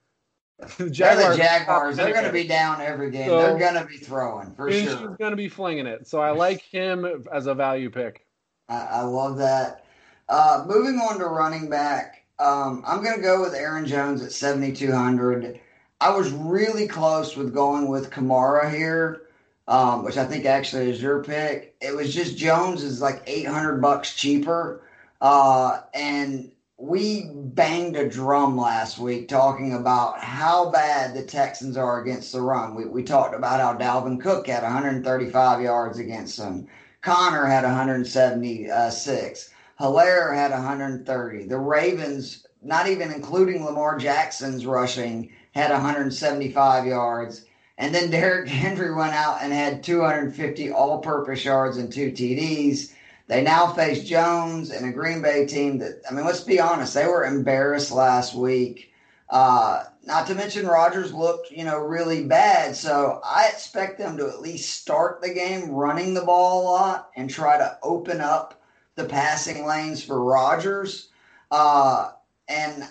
the 0.79 0.91
Jaguars, 0.91 1.19
they're 1.19 1.31
the 1.31 1.37
Jaguars. 1.37 1.97
They're 1.97 2.13
going 2.13 2.25
to 2.25 2.33
be 2.33 2.47
down 2.47 2.81
every 2.81 3.11
game. 3.11 3.29
So, 3.29 3.39
they're 3.39 3.59
going 3.59 3.75
to 3.75 3.87
be 3.87 3.97
throwing 3.97 4.55
for 4.55 4.71
sure. 4.71 4.81
He's 4.81 4.95
going 4.95 5.31
to 5.31 5.37
be 5.37 5.49
flinging 5.49 5.87
it. 5.87 6.07
So 6.07 6.21
I 6.21 6.31
like 6.31 6.63
him 6.63 7.07
as 7.33 7.47
a 7.47 7.55
value 7.55 7.91
pick. 7.91 8.27
I, 8.69 8.81
I 8.81 9.03
love 9.03 9.39
that. 9.39 9.85
Uh, 10.29 10.65
moving 10.67 10.99
on 11.01 11.19
to 11.19 11.27
running 11.27 11.69
back, 11.69 12.25
um, 12.39 12.85
I'm 12.87 13.03
going 13.03 13.17
to 13.17 13.23
go 13.23 13.43
with 13.43 13.55
Aaron 13.55 13.87
Jones 13.87 14.23
at 14.23 14.33
7,200. 14.33 15.61
I 16.01 16.11
was 16.11 16.33
really 16.33 16.87
close 16.87 17.37
with 17.37 17.53
going 17.53 17.89
with 17.89 18.11
Kamara 18.11 18.73
here, 18.73 19.23
um, 19.69 20.05
which 20.05 20.17
I 20.17 20.25
think 20.25 20.47
actually 20.47 20.89
is 20.89 21.03
your 21.03 21.23
pick. 21.23 21.75
It 21.81 21.95
was 21.95 22.15
just 22.15 22.39
Jones 22.39 22.83
is 22.83 23.03
like 23.03 23.23
800 23.27 23.83
bucks 23.83 24.15
cheaper. 24.15 24.83
Uh, 25.21 25.81
and 25.93 26.51
we 26.81 27.31
banged 27.35 27.95
a 27.95 28.09
drum 28.09 28.57
last 28.57 28.99
week 28.99 29.29
talking 29.29 29.75
about 29.75 30.19
how 30.19 30.71
bad 30.71 31.15
the 31.15 31.23
Texans 31.23 31.77
are 31.77 32.01
against 32.01 32.33
the 32.33 32.41
run. 32.41 32.75
We, 32.75 32.87
we 32.87 33.03
talked 33.03 33.35
about 33.35 33.61
how 33.61 33.77
Dalvin 33.77 34.19
Cook 34.19 34.47
had 34.47 34.63
135 34.63 35.61
yards 35.61 35.99
against 35.99 36.39
them. 36.39 36.67
Conner 37.03 37.45
had 37.45 37.65
176. 37.65 39.51
Helaire 39.79 40.35
had 40.35 40.53
130. 40.53 41.45
The 41.45 41.59
Ravens, 41.59 42.47
not 42.63 42.89
even 42.89 43.13
including 43.13 43.63
Lamar 43.63 43.99
Jackson's 43.99 44.65
rushing, 44.65 45.31
had 45.55 45.71
175 45.71 46.87
yards. 46.87 47.45
And 47.77 47.95
then 47.95 48.11
Derrick 48.11 48.49
Henry 48.49 48.95
went 48.95 49.15
out 49.15 49.43
and 49.43 49.53
had 49.53 49.83
250 49.83 50.73
all 50.73 51.01
purpose 51.01 51.45
yards 51.45 51.77
and 51.77 51.93
two 51.93 52.11
TDs. 52.11 52.93
They 53.31 53.43
now 53.43 53.69
face 53.69 54.03
Jones 54.03 54.73
and 54.73 54.85
a 54.85 54.93
Green 54.93 55.23
Bay 55.23 55.47
team 55.47 55.79
that, 55.79 56.03
I 56.11 56.13
mean, 56.13 56.27
let's 56.27 56.41
be 56.41 56.59
honest, 56.59 56.95
they 56.95 57.07
were 57.07 57.25
embarrassed 57.25 57.93
last 57.93 58.35
week. 58.35 58.93
Uh, 59.29 59.85
not 60.03 60.27
to 60.27 60.35
mention 60.35 60.67
Rodgers 60.67 61.15
looked, 61.15 61.53
you 61.53 61.63
know, 61.63 61.79
really 61.79 62.25
bad. 62.25 62.75
So 62.75 63.21
I 63.25 63.47
expect 63.47 63.99
them 63.99 64.17
to 64.17 64.27
at 64.27 64.41
least 64.41 64.81
start 64.81 65.23
the 65.23 65.33
game 65.33 65.71
running 65.71 66.13
the 66.13 66.25
ball 66.25 66.63
a 66.63 66.65
lot 66.65 67.11
and 67.15 67.31
try 67.31 67.57
to 67.57 67.79
open 67.85 68.21
up 68.21 68.61
the 68.97 69.05
passing 69.05 69.65
lanes 69.65 70.03
for 70.03 70.25
Rodgers. 70.25 71.11
Uh, 71.53 72.11
and 72.49 72.83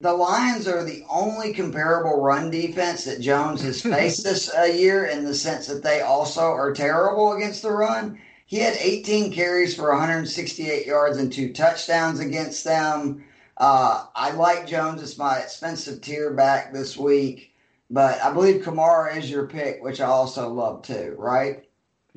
the 0.00 0.14
Lions 0.14 0.66
are 0.66 0.82
the 0.82 1.04
only 1.10 1.52
comparable 1.52 2.22
run 2.22 2.50
defense 2.50 3.04
that 3.04 3.20
Jones 3.20 3.60
has 3.60 3.82
faced 3.82 4.24
this 4.24 4.50
uh, 4.54 4.62
year 4.62 5.04
in 5.04 5.26
the 5.26 5.34
sense 5.34 5.66
that 5.66 5.82
they 5.82 6.00
also 6.00 6.40
are 6.40 6.72
terrible 6.72 7.34
against 7.34 7.60
the 7.60 7.70
run. 7.70 8.18
He 8.48 8.60
had 8.60 8.78
18 8.78 9.30
carries 9.30 9.76
for 9.76 9.90
168 9.90 10.86
yards 10.86 11.18
and 11.18 11.30
two 11.30 11.52
touchdowns 11.52 12.18
against 12.18 12.64
them. 12.64 13.22
Uh, 13.58 14.06
I 14.16 14.30
like 14.30 14.66
Jones 14.66 15.02
as 15.02 15.18
my 15.18 15.36
expensive 15.36 16.00
tier 16.00 16.32
back 16.32 16.72
this 16.72 16.96
week, 16.96 17.54
but 17.90 18.18
I 18.22 18.32
believe 18.32 18.62
Kamara 18.62 19.14
is 19.18 19.30
your 19.30 19.46
pick, 19.46 19.82
which 19.84 20.00
I 20.00 20.06
also 20.06 20.48
love 20.50 20.80
too, 20.80 21.14
right? 21.18 21.68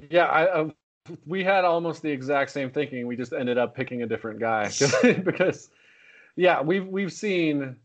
Yeah, 0.10 0.24
I, 0.24 0.46
uh, 0.46 0.70
we 1.26 1.44
had 1.44 1.66
almost 1.66 2.02
the 2.02 2.12
exact 2.12 2.52
same 2.52 2.70
thinking. 2.72 3.08
We 3.08 3.18
just 3.18 3.34
ended 3.34 3.58
up 3.58 3.76
picking 3.76 4.04
a 4.04 4.08
different 4.08 4.40
guy 4.40 4.72
because, 5.04 5.70
yeah, 6.38 6.62
we've 6.62 6.88
we've 6.88 7.12
seen 7.12 7.76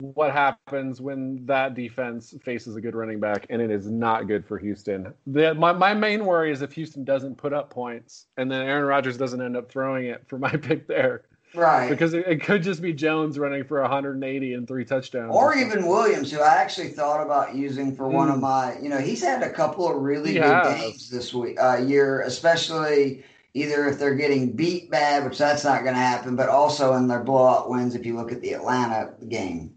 what 0.00 0.32
happens 0.32 1.00
when 1.00 1.44
that 1.46 1.74
defense 1.74 2.34
faces 2.42 2.76
a 2.76 2.80
good 2.80 2.94
running 2.94 3.20
back, 3.20 3.46
and 3.50 3.60
it 3.60 3.70
is 3.70 3.90
not 3.90 4.26
good 4.26 4.46
for 4.46 4.58
Houston. 4.58 5.12
The, 5.26 5.54
my, 5.54 5.72
my 5.72 5.94
main 5.94 6.24
worry 6.24 6.50
is 6.50 6.62
if 6.62 6.72
Houston 6.72 7.04
doesn't 7.04 7.36
put 7.36 7.52
up 7.52 7.70
points, 7.70 8.26
and 8.36 8.50
then 8.50 8.62
Aaron 8.62 8.84
Rodgers 8.84 9.16
doesn't 9.16 9.40
end 9.40 9.56
up 9.56 9.70
throwing 9.70 10.06
it 10.06 10.24
for 10.26 10.38
my 10.38 10.50
pick 10.56 10.86
there. 10.86 11.22
Right. 11.54 11.90
Because 11.90 12.14
it, 12.14 12.26
it 12.28 12.42
could 12.42 12.62
just 12.62 12.80
be 12.80 12.92
Jones 12.92 13.38
running 13.38 13.64
for 13.64 13.80
180 13.80 14.54
and 14.54 14.68
three 14.68 14.84
touchdowns. 14.84 15.34
Or 15.34 15.56
even 15.56 15.86
Williams, 15.86 16.30
who 16.30 16.40
I 16.40 16.56
actually 16.56 16.90
thought 16.90 17.22
about 17.24 17.56
using 17.56 17.94
for 17.96 18.04
mm. 18.04 18.12
one 18.12 18.28
of 18.28 18.36
hmm. 18.36 18.42
my, 18.42 18.78
you 18.80 18.88
know, 18.88 18.98
he's 18.98 19.22
had 19.22 19.42
a 19.42 19.50
couple 19.50 19.88
of 19.88 20.00
really 20.00 20.34
he 20.34 20.38
good 20.38 20.64
games 20.64 21.10
this 21.10 21.34
week, 21.34 21.60
uh, 21.60 21.78
year, 21.78 22.22
especially 22.22 23.24
either 23.54 23.88
if 23.88 23.98
they're 23.98 24.14
getting 24.14 24.52
beat 24.52 24.90
bad, 24.90 25.24
which 25.24 25.38
that's 25.38 25.64
not 25.64 25.82
going 25.82 25.94
to 25.94 26.00
happen, 26.00 26.36
but 26.36 26.48
also 26.48 26.94
in 26.94 27.08
their 27.08 27.22
blowout 27.22 27.68
wins 27.68 27.94
if 27.94 28.06
you 28.06 28.16
look 28.16 28.30
at 28.32 28.40
the 28.40 28.52
Atlanta 28.52 29.12
game. 29.28 29.74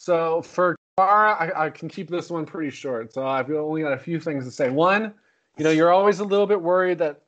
So 0.00 0.40
for 0.40 0.76
Kamara, 0.98 1.38
I, 1.38 1.66
I, 1.66 1.70
can 1.70 1.90
keep 1.90 2.08
this 2.08 2.30
one 2.30 2.46
pretty 2.46 2.70
short. 2.70 3.12
So 3.12 3.26
I've 3.26 3.50
only 3.50 3.82
got 3.82 3.92
a 3.92 3.98
few 3.98 4.18
things 4.18 4.46
to 4.46 4.50
say. 4.50 4.70
One, 4.70 5.12
you 5.58 5.64
know, 5.64 5.70
you're 5.70 5.92
always 5.92 6.20
a 6.20 6.24
little 6.24 6.46
bit 6.46 6.60
worried 6.60 6.96
that 7.00 7.20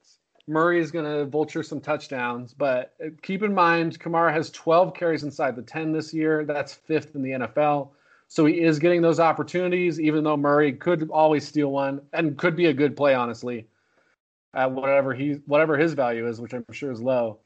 Murray 0.49 0.81
is 0.81 0.91
going 0.91 1.05
to 1.05 1.27
vulture 1.27 1.63
some 1.63 1.83
touchdowns, 1.83 2.55
but 2.55 2.95
uh, 3.05 3.11
keep 3.21 3.43
in 3.43 3.53
mind 3.53 4.01
Kamara 4.01 4.33
has 4.33 4.51
12 4.53 4.95
carries 4.95 5.23
inside 5.23 5.55
the 5.55 5.63
10 5.63 5.93
this 5.93 6.15
year. 6.15 6.47
That's 6.47 6.73
fifth 6.73 7.15
in 7.15 7.21
the 7.23 7.33
NFL. 7.33 7.91
So 8.29 8.47
he 8.47 8.63
is 8.63 8.79
getting 8.79 9.03
those 9.03 9.21
opportunities, 9.21 10.01
even 10.01 10.25
though 10.25 10.39
Murray 10.39 10.73
could 10.73 11.11
always 11.11 11.47
steal 11.47 11.71
one 11.71 12.01
and 12.15 12.39
could 12.39 12.57
be 12.57 12.67
a 12.67 12.73
good 12.73 12.97
play, 12.97 13.13
honestly, 13.13 13.67
at 14.55 14.73
whatever 14.73 15.13
he 15.13 15.33
whatever 15.45 15.77
his 15.77 15.93
value 15.93 16.27
is, 16.27 16.41
which 16.41 16.55
I'm 16.55 16.65
sure 16.73 16.91
is 16.91 17.03
low. 17.03 17.41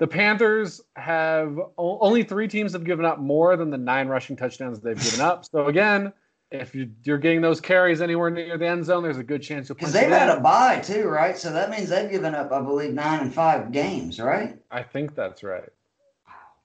The 0.00 0.06
Panthers 0.06 0.80
have 0.96 1.58
only 1.76 2.22
three 2.22 2.48
teams 2.48 2.72
have 2.72 2.84
given 2.84 3.04
up 3.04 3.18
more 3.18 3.54
than 3.58 3.68
the 3.68 3.76
nine 3.76 4.08
rushing 4.08 4.34
touchdowns 4.34 4.80
they've 4.80 4.98
given 4.98 5.20
up. 5.20 5.44
So 5.44 5.66
again, 5.66 6.14
if 6.50 6.74
you're 6.74 7.18
getting 7.18 7.42
those 7.42 7.60
carries 7.60 8.00
anywhere 8.00 8.30
near 8.30 8.56
the 8.56 8.66
end 8.66 8.86
zone, 8.86 9.02
there's 9.02 9.18
a 9.18 9.22
good 9.22 9.42
chance 9.42 9.68
you'll. 9.68 9.76
Because 9.76 9.92
they've 9.92 10.08
had 10.08 10.30
a 10.30 10.40
bye 10.40 10.80
too, 10.80 11.04
right? 11.06 11.36
So 11.36 11.52
that 11.52 11.68
means 11.68 11.90
they've 11.90 12.10
given 12.10 12.34
up, 12.34 12.50
I 12.50 12.62
believe, 12.62 12.94
nine 12.94 13.20
and 13.20 13.32
five 13.32 13.72
games, 13.72 14.18
right? 14.18 14.58
I 14.70 14.82
think 14.82 15.14
that's 15.14 15.42
right. 15.42 15.68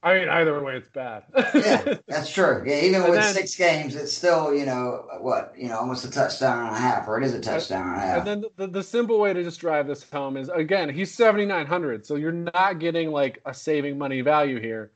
I 0.05 0.19
mean, 0.19 0.29
either 0.29 0.63
way, 0.63 0.77
it's 0.77 0.87
bad. 0.87 1.23
yeah, 1.35 1.95
that's 2.07 2.31
true. 2.31 2.63
Yeah, 2.65 2.79
even 2.81 3.01
and 3.01 3.09
with 3.09 3.19
then, 3.19 3.33
six 3.33 3.55
games, 3.55 3.95
it's 3.95 4.13
still, 4.13 4.53
you 4.53 4.65
know, 4.65 5.07
what, 5.19 5.53
you 5.57 5.67
know, 5.67 5.77
almost 5.79 6.05
a 6.05 6.11
touchdown 6.11 6.67
and 6.67 6.75
a 6.75 6.79
half, 6.79 7.07
or 7.07 7.17
it 7.17 7.25
is 7.25 7.33
a 7.33 7.41
touchdown 7.41 7.87
and 7.87 7.97
a 7.97 7.99
half. 7.99 8.17
And 8.19 8.27
then 8.27 8.45
the, 8.55 8.67
the 8.67 8.83
simple 8.83 9.19
way 9.19 9.33
to 9.33 9.43
just 9.43 9.59
drive 9.59 9.87
this 9.87 10.07
home 10.09 10.37
is 10.37 10.47
again, 10.49 10.89
he's 10.89 11.13
7,900. 11.13 12.05
So 12.05 12.15
you're 12.15 12.31
not 12.31 12.79
getting 12.79 13.09
like 13.11 13.41
a 13.45 13.53
saving 13.53 13.97
money 13.97 14.21
value 14.21 14.61
here 14.61 14.91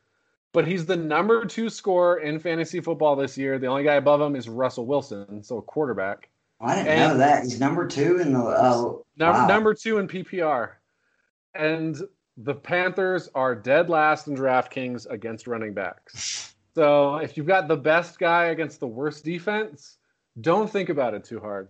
but 0.51 0.67
he's 0.67 0.85
the 0.85 0.95
number 0.95 1.45
two 1.45 1.69
scorer 1.69 2.19
in 2.19 2.39
fantasy 2.39 2.79
football 2.79 3.15
this 3.15 3.37
year. 3.37 3.59
The 3.59 3.67
only 3.67 3.83
guy 3.83 3.95
above 3.95 4.19
him 4.19 4.35
is 4.35 4.49
Russell 4.49 4.85
Wilson, 4.85 5.43
so 5.43 5.57
a 5.57 5.61
quarterback. 5.61 6.29
I 6.61 6.75
didn't 6.75 6.87
and 6.87 6.99
know 6.99 7.17
that. 7.17 7.43
He's 7.43 7.59
number 7.59 7.87
two 7.87 8.19
in 8.19 8.33
the 8.33 8.39
uh, 8.39 8.93
number, 9.17 9.39
wow. 9.39 9.47
number 9.47 9.73
two 9.73 9.99
in 9.99 10.07
PPR. 10.07 10.71
And 11.55 11.97
the 12.41 12.55
Panthers 12.55 13.29
are 13.35 13.53
dead 13.53 13.89
last 13.89 14.27
in 14.27 14.35
DraftKings 14.35 15.09
against 15.09 15.45
running 15.45 15.73
backs. 15.73 16.55
So 16.73 17.17
if 17.17 17.35
you've 17.35 17.47
got 17.47 17.67
the 17.67 17.75
best 17.75 18.17
guy 18.17 18.45
against 18.45 18.79
the 18.79 18.87
worst 18.87 19.25
defense, 19.25 19.97
don't 20.39 20.69
think 20.69 20.87
about 20.87 21.13
it 21.13 21.25
too 21.25 21.39
hard. 21.39 21.67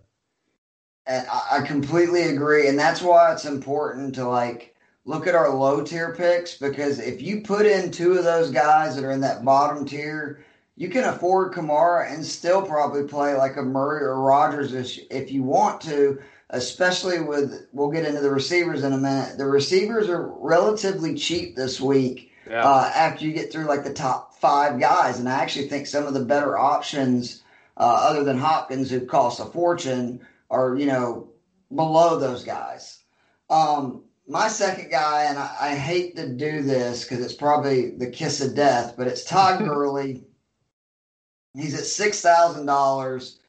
I 1.06 1.62
completely 1.66 2.22
agree, 2.22 2.68
and 2.68 2.78
that's 2.78 3.02
why 3.02 3.32
it's 3.32 3.44
important 3.44 4.14
to 4.14 4.28
like 4.28 4.76
look 5.04 5.26
at 5.26 5.34
our 5.34 5.52
low 5.52 5.82
tier 5.82 6.14
picks 6.14 6.56
because 6.56 7.00
if 7.00 7.20
you 7.20 7.40
put 7.40 7.66
in 7.66 7.90
two 7.90 8.16
of 8.16 8.22
those 8.22 8.50
guys 8.52 8.94
that 8.94 9.04
are 9.04 9.10
in 9.10 9.20
that 9.22 9.44
bottom 9.44 9.84
tier, 9.84 10.44
you 10.76 10.88
can 10.88 11.04
afford 11.04 11.52
Kamara 11.52 12.12
and 12.12 12.24
still 12.24 12.62
probably 12.62 13.02
play 13.04 13.34
like 13.34 13.56
a 13.56 13.62
Murray 13.62 14.02
or 14.02 14.20
Rodgers 14.20 15.00
if 15.10 15.32
you 15.32 15.42
want 15.42 15.80
to, 15.82 16.20
especially 16.50 17.20
with, 17.20 17.68
we'll 17.72 17.90
get 17.90 18.04
into 18.04 18.20
the 18.20 18.30
receivers 18.30 18.84
in 18.84 18.92
a 18.92 18.98
minute. 18.98 19.38
The 19.38 19.46
receivers 19.46 20.08
are 20.08 20.26
relatively 20.38 21.14
cheap 21.14 21.56
this 21.56 21.80
week 21.80 22.32
yeah. 22.48 22.64
uh, 22.64 22.92
after 22.94 23.24
you 23.24 23.32
get 23.32 23.52
through 23.52 23.66
like 23.66 23.84
the 23.84 23.92
top 23.92 24.34
five 24.38 24.80
guys. 24.80 25.18
And 25.18 25.28
I 25.28 25.40
actually 25.40 25.68
think 25.68 25.86
some 25.86 26.06
of 26.06 26.14
the 26.14 26.24
better 26.24 26.58
options, 26.58 27.42
uh, 27.76 27.98
other 28.08 28.24
than 28.24 28.38
Hopkins, 28.38 28.90
who 28.90 29.06
costs 29.06 29.40
a 29.40 29.46
fortune, 29.46 30.26
are, 30.50 30.76
you 30.76 30.86
know, 30.86 31.30
below 31.74 32.18
those 32.18 32.44
guys. 32.44 32.98
Um, 33.48 34.04
my 34.26 34.48
second 34.48 34.90
guy, 34.90 35.24
and 35.24 35.38
I, 35.38 35.56
I 35.60 35.74
hate 35.74 36.16
to 36.16 36.28
do 36.28 36.62
this 36.62 37.04
because 37.04 37.24
it's 37.24 37.34
probably 37.34 37.90
the 37.90 38.10
kiss 38.10 38.40
of 38.40 38.54
death, 38.54 38.94
but 38.96 39.08
it's 39.08 39.24
Todd 39.24 39.58
Gurley. 39.64 40.24
He's 41.54 41.74
at 41.74 41.84
six 41.84 42.20
thousand 42.20 42.66
dollars. 42.66 43.39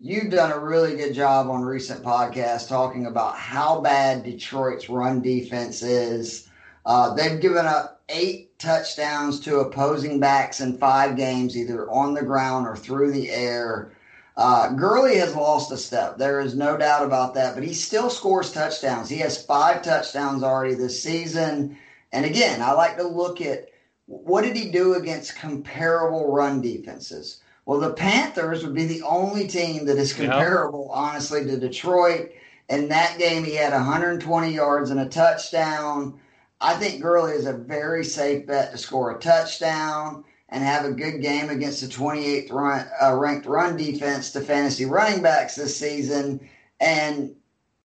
You've 0.00 0.30
done 0.30 0.50
a 0.50 0.58
really 0.58 0.96
good 0.96 1.14
job 1.14 1.48
on 1.48 1.62
recent 1.62 2.02
podcasts 2.02 2.68
talking 2.68 3.06
about 3.06 3.36
how 3.36 3.80
bad 3.80 4.24
Detroit's 4.24 4.90
run 4.90 5.22
defense 5.22 5.82
is. 5.82 6.48
Uh, 6.84 7.14
they've 7.14 7.40
given 7.40 7.64
up 7.64 8.02
eight 8.08 8.58
touchdowns 8.58 9.38
to 9.40 9.60
opposing 9.60 10.18
backs 10.18 10.60
in 10.60 10.78
five 10.78 11.16
games, 11.16 11.56
either 11.56 11.88
on 11.88 12.12
the 12.12 12.24
ground 12.24 12.66
or 12.66 12.76
through 12.76 13.12
the 13.12 13.30
air. 13.30 13.92
Uh, 14.36 14.70
Gurley 14.70 15.16
has 15.18 15.36
lost 15.36 15.70
a 15.70 15.76
step. 15.76 16.18
There 16.18 16.40
is 16.40 16.56
no 16.56 16.76
doubt 16.76 17.06
about 17.06 17.32
that, 17.34 17.54
but 17.54 17.62
he 17.62 17.72
still 17.72 18.10
scores 18.10 18.50
touchdowns. 18.50 19.08
He 19.08 19.18
has 19.18 19.46
five 19.46 19.80
touchdowns 19.82 20.42
already 20.42 20.74
this 20.74 21.00
season. 21.00 21.78
And 22.12 22.24
again, 22.26 22.60
I 22.60 22.72
like 22.72 22.96
to 22.96 23.06
look 23.06 23.40
at 23.40 23.68
what 24.06 24.42
did 24.42 24.56
he 24.56 24.70
do 24.70 24.94
against 24.94 25.36
comparable 25.36 26.32
run 26.32 26.60
defenses? 26.60 27.43
Well, 27.66 27.80
the 27.80 27.94
Panthers 27.94 28.62
would 28.64 28.74
be 28.74 28.84
the 28.84 29.02
only 29.02 29.46
team 29.46 29.86
that 29.86 29.96
is 29.96 30.12
comparable, 30.12 30.90
yep. 30.90 30.98
honestly, 30.98 31.44
to 31.44 31.56
Detroit. 31.56 32.30
In 32.68 32.88
that 32.88 33.18
game, 33.18 33.44
he 33.44 33.54
had 33.54 33.72
120 33.72 34.52
yards 34.52 34.90
and 34.90 35.00
a 35.00 35.08
touchdown. 35.08 36.20
I 36.60 36.74
think 36.74 37.02
Gurley 37.02 37.32
is 37.32 37.46
a 37.46 37.52
very 37.52 38.04
safe 38.04 38.46
bet 38.46 38.72
to 38.72 38.78
score 38.78 39.16
a 39.16 39.18
touchdown 39.18 40.24
and 40.50 40.62
have 40.62 40.84
a 40.84 40.92
good 40.92 41.20
game 41.20 41.50
against 41.50 41.80
the 41.80 41.88
28th 41.88 42.52
run, 42.52 42.86
uh, 43.02 43.14
ranked 43.14 43.46
run 43.46 43.76
defense 43.76 44.30
to 44.32 44.40
fantasy 44.40 44.84
running 44.84 45.22
backs 45.22 45.56
this 45.56 45.76
season. 45.76 46.48
And 46.80 47.34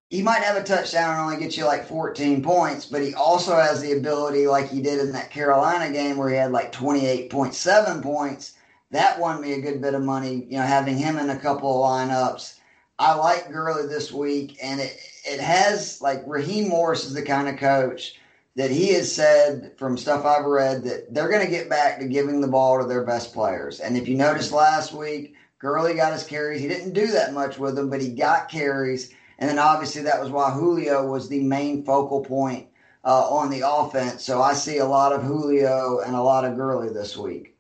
he 0.10 0.22
might 0.22 0.44
have 0.44 0.58
a 0.58 0.64
touchdown 0.64 1.12
and 1.12 1.22
only 1.22 1.44
get 1.44 1.56
you 1.56 1.66
like 1.66 1.88
14 1.88 2.44
points, 2.44 2.86
but 2.86 3.02
he 3.02 3.14
also 3.14 3.56
has 3.56 3.82
the 3.82 3.94
ability, 3.94 4.48
like 4.48 4.70
he 4.70 4.82
did 4.82 5.00
in 5.00 5.12
that 5.14 5.32
Carolina 5.32 5.92
game 5.92 6.18
where 6.18 6.30
he 6.30 6.36
had 6.36 6.52
like 6.52 6.72
28.7 6.72 8.02
points. 8.02 8.54
That 8.92 9.20
won 9.20 9.42
me 9.42 9.54
a 9.54 9.62
good 9.62 9.82
bit 9.82 9.94
of 9.94 10.02
money, 10.02 10.48
you 10.50 10.58
know, 10.58 10.66
having 10.66 10.98
him 10.98 11.18
in 11.18 11.30
a 11.30 11.40
couple 11.40 11.84
of 11.84 11.92
lineups. 11.92 12.60
I 12.98 13.14
like 13.14 13.52
Gurley 13.52 13.88
this 13.88 14.12
week, 14.12 14.58
and 14.62 14.82
it, 14.82 14.98
it 15.26 15.40
has 15.40 16.02
like 16.02 16.24
Raheem 16.26 16.70
Morris 16.70 17.06
is 17.06 17.14
the 17.14 17.22
kind 17.22 17.48
of 17.48 17.58
coach 17.58 18.16
that 18.56 18.72
he 18.72 18.94
has 18.94 19.14
said 19.14 19.74
from 19.78 19.98
stuff 19.98 20.26
I've 20.26 20.46
read 20.46 20.84
that 20.84 21.14
they're 21.14 21.30
going 21.30 21.46
to 21.46 21.52
get 21.52 21.70
back 21.70 22.00
to 22.00 22.08
giving 22.08 22.42
the 22.42 22.48
ball 22.48 22.80
to 22.80 22.88
their 22.88 23.06
best 23.06 23.34
players. 23.34 23.80
And 23.80 23.96
if 23.96 24.08
you 24.08 24.18
noticed 24.18 24.52
last 24.52 24.92
week, 24.92 25.36
Gurley 25.60 25.94
got 25.94 26.14
his 26.14 26.26
carries. 26.26 26.60
He 26.60 26.68
didn't 26.68 26.94
do 26.94 27.08
that 27.08 27.34
much 27.34 27.60
with 27.60 27.76
them, 27.76 27.90
but 27.90 28.02
he 28.02 28.10
got 28.10 28.50
carries. 28.50 29.14
And 29.38 29.50
then 29.50 29.60
obviously 29.60 30.02
that 30.02 30.22
was 30.22 30.32
why 30.32 30.52
Julio 30.52 31.10
was 31.10 31.30
the 31.30 31.42
main 31.42 31.84
focal 31.84 32.22
point 32.22 32.68
uh, 33.06 33.30
on 33.30 33.50
the 33.50 33.62
offense. 33.66 34.24
So 34.24 34.42
I 34.42 34.54
see 34.54 34.80
a 34.80 34.86
lot 34.86 35.14
of 35.14 35.24
Julio 35.24 36.00
and 36.00 36.16
a 36.16 36.22
lot 36.22 36.44
of 36.44 36.58
Gurley 36.58 36.90
this 36.90 37.16
week. 37.16 37.56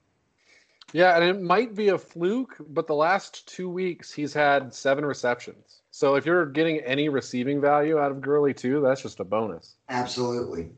Yeah, 0.93 1.15
and 1.15 1.23
it 1.23 1.41
might 1.41 1.75
be 1.75 1.89
a 1.89 1.97
fluke, 1.97 2.56
but 2.69 2.88
the 2.88 2.95
last 2.95 3.47
two 3.47 3.69
weeks 3.69 4.12
he's 4.12 4.34
had 4.34 4.73
seven 4.73 5.06
receptions. 5.06 5.82
So 5.91 6.15
if 6.15 6.25
you're 6.25 6.45
getting 6.45 6.80
any 6.80 7.10
receiving 7.10 7.62
value 7.62 7.99
out 7.99 8.12
of 8.12 8.21
Gurley 8.21 8.54
too, 8.54 8.82
that's 8.82 9.02
just 9.02 9.19
a 9.19 9.23
bonus. 9.23 9.75
Absolutely. 9.89 10.69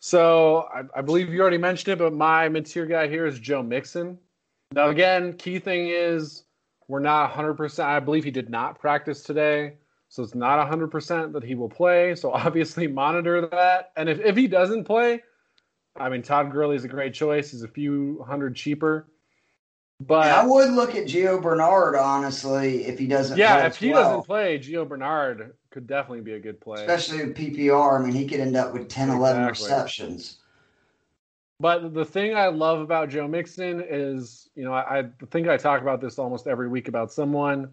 So 0.00 0.68
I, 0.74 0.98
I, 0.98 1.02
believe 1.02 1.32
you 1.32 1.40
already 1.40 1.58
mentioned 1.58 1.92
it, 1.92 1.98
but 1.98 2.12
my 2.12 2.48
mid-tier 2.48 2.86
guy 2.86 3.06
here 3.06 3.24
is 3.24 3.38
Joe 3.38 3.62
Mixon. 3.62 4.18
Now, 4.72 4.88
again, 4.88 5.34
key 5.34 5.58
thing 5.60 5.88
is 5.88 6.42
we're 6.88 6.98
not 6.98 7.32
100%. 7.32 7.84
I 7.84 8.00
believe 8.00 8.24
he 8.24 8.30
did 8.30 8.50
not 8.50 8.80
practice 8.80 9.22
today, 9.22 9.74
so 10.08 10.22
it's 10.22 10.34
not 10.34 10.58
100% 10.68 11.32
that 11.32 11.44
he 11.44 11.54
will 11.54 11.68
play. 11.68 12.16
So 12.16 12.32
obviously 12.32 12.86
monitor 12.88 13.46
that. 13.46 13.92
And 13.96 14.08
if, 14.08 14.18
if 14.18 14.36
he 14.36 14.48
doesn't 14.48 14.84
play, 14.84 15.22
I 15.96 16.08
mean, 16.08 16.22
Todd 16.22 16.50
Gurley 16.50 16.76
is 16.76 16.84
a 16.84 16.88
great 16.88 17.14
choice. 17.14 17.50
He's 17.50 17.62
a 17.62 17.68
few 17.68 18.24
hundred 18.26 18.56
cheaper. 18.56 19.06
But 20.06 20.28
I 20.28 20.44
would 20.46 20.72
look 20.72 20.94
at 20.94 21.04
Gio 21.04 21.40
Bernard 21.40 21.96
honestly 21.96 22.84
if 22.86 22.98
he 22.98 23.06
doesn't. 23.06 23.36
Yeah, 23.36 23.66
if 23.66 23.76
he 23.76 23.90
well. 23.90 24.02
doesn't 24.02 24.26
play, 24.26 24.58
Gio 24.58 24.88
Bernard 24.88 25.54
could 25.70 25.86
definitely 25.86 26.22
be 26.22 26.32
a 26.32 26.40
good 26.40 26.60
play, 26.60 26.80
especially 26.80 27.20
in 27.20 27.34
PPR. 27.34 28.00
I 28.00 28.04
mean, 28.04 28.14
he 28.14 28.26
could 28.26 28.40
end 28.40 28.56
up 28.56 28.72
with 28.72 28.88
10, 28.88 29.08
exactly. 29.08 29.16
11 29.16 29.46
receptions. 29.46 30.38
But 31.60 31.94
the 31.94 32.04
thing 32.04 32.34
I 32.34 32.48
love 32.48 32.80
about 32.80 33.08
Joe 33.08 33.28
Mixon 33.28 33.84
is, 33.88 34.48
you 34.56 34.64
know, 34.64 34.72
I, 34.72 35.00
I 35.00 35.04
think 35.30 35.46
I 35.46 35.56
talk 35.56 35.80
about 35.80 36.00
this 36.00 36.18
almost 36.18 36.46
every 36.46 36.68
week 36.68 36.88
about 36.88 37.12
someone. 37.12 37.70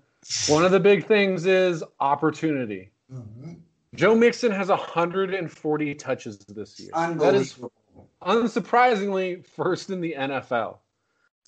One 0.48 0.64
of 0.64 0.72
the 0.72 0.80
big 0.80 1.06
things 1.08 1.46
is 1.46 1.84
opportunity. 2.00 2.92
Mm-hmm. 3.12 3.54
Joe 3.96 4.14
Mixon 4.14 4.52
has 4.52 4.68
140 4.70 5.96
touches 5.96 6.38
this 6.38 6.80
year. 6.80 6.92
That 6.94 7.34
is 7.34 7.60
unsurprisingly 8.22 9.46
first 9.46 9.90
in 9.90 10.02
the 10.02 10.14
NFL. 10.18 10.78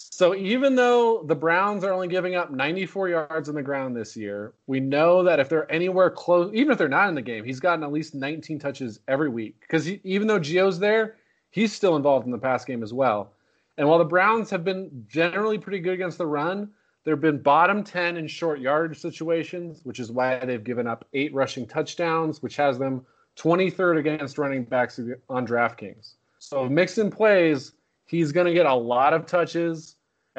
So 0.10 0.36
even 0.36 0.76
though 0.76 1.24
the 1.24 1.36
Browns 1.36 1.84
are 1.84 1.94
only 1.94 2.08
giving 2.08 2.36
up 2.36 2.52
94 2.52 3.10
yards 3.10 3.50
on 3.50 3.56
the 3.56 3.62
ground 3.62 3.96
this 3.96 4.16
year, 4.16 4.54
we 4.68 4.80
know 4.80 5.24
that 5.24 5.40
if 5.40 5.50
they're 5.50 5.72
anywhere 5.72 6.10
close, 6.10 6.52
even 6.54 6.72
if 6.72 6.78
they're 6.78 6.90
not 6.90 7.10
in 7.10 7.16
the 7.16 7.22
game, 7.22 7.44
he's 7.44 7.60
gotten 7.60 7.84
at 7.84 7.92
least 7.92 8.16
19 8.16 8.60
touches 8.60 9.00
every 9.08 9.30
week. 9.30 9.56
Because 9.62 9.90
even 9.90 10.28
though 10.28 10.40
Gio's 10.40 10.80
there, 10.80 11.18
he's 11.52 11.74
still 11.74 11.96
involved 11.96 12.26
in 12.26 12.32
the 12.32 12.38
pass 12.38 12.66
game 12.66 12.84
as 12.84 12.94
well. 12.94 13.32
And 13.78 13.88
while 13.88 14.00
the 14.00 14.06
Browns 14.06 14.50
have 14.50 14.64
been 14.64 15.06
generally 15.08 15.58
pretty 15.58 15.80
good 15.80 15.94
against 15.94 16.18
the 16.18 16.28
run, 16.28 16.70
they've 17.04 17.20
been 17.20 17.42
bottom 17.42 17.84
10 17.84 18.18
in 18.18 18.28
short 18.28 18.60
yardage 18.60 19.00
situations, 19.00 19.82
which 19.84 20.00
is 20.00 20.12
why 20.12 20.40
they've 20.40 20.64
given 20.64 20.88
up 20.88 21.08
eight 21.14 21.34
rushing 21.34 21.68
touchdowns, 21.68 22.42
which 22.42 22.56
has 22.56 22.78
them 22.78 23.06
23rd 23.38 24.00
against 24.00 24.38
running 24.38 24.64
backs 24.64 25.00
on 25.30 25.48
DraftKings. 25.48 26.14
So 26.40 26.66
if 26.66 26.72
Mixon 26.72 27.12
plays, 27.12 27.74
he's 28.12 28.34
going 28.34 28.46
to 28.46 28.54
get 28.54 28.66
a 28.66 28.76
lot 28.76 29.14
of 29.14 29.26
touches. 29.26 29.96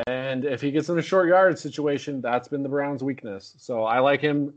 And 0.06 0.44
if 0.44 0.60
he 0.60 0.70
gets 0.70 0.90
in 0.90 0.98
a 0.98 1.02
short 1.02 1.28
yard 1.28 1.58
situation, 1.58 2.20
that's 2.20 2.46
been 2.46 2.62
the 2.62 2.68
Browns' 2.68 3.02
weakness. 3.02 3.54
So 3.58 3.84
I 3.84 3.98
like 3.98 4.20
him 4.20 4.54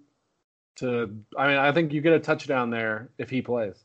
to. 0.77 1.17
I 1.37 1.47
mean, 1.47 1.57
I 1.57 1.71
think 1.71 1.93
you 1.93 2.01
get 2.01 2.13
a 2.13 2.19
touchdown 2.19 2.69
there 2.69 3.09
if 3.17 3.29
he 3.29 3.41
plays. 3.41 3.83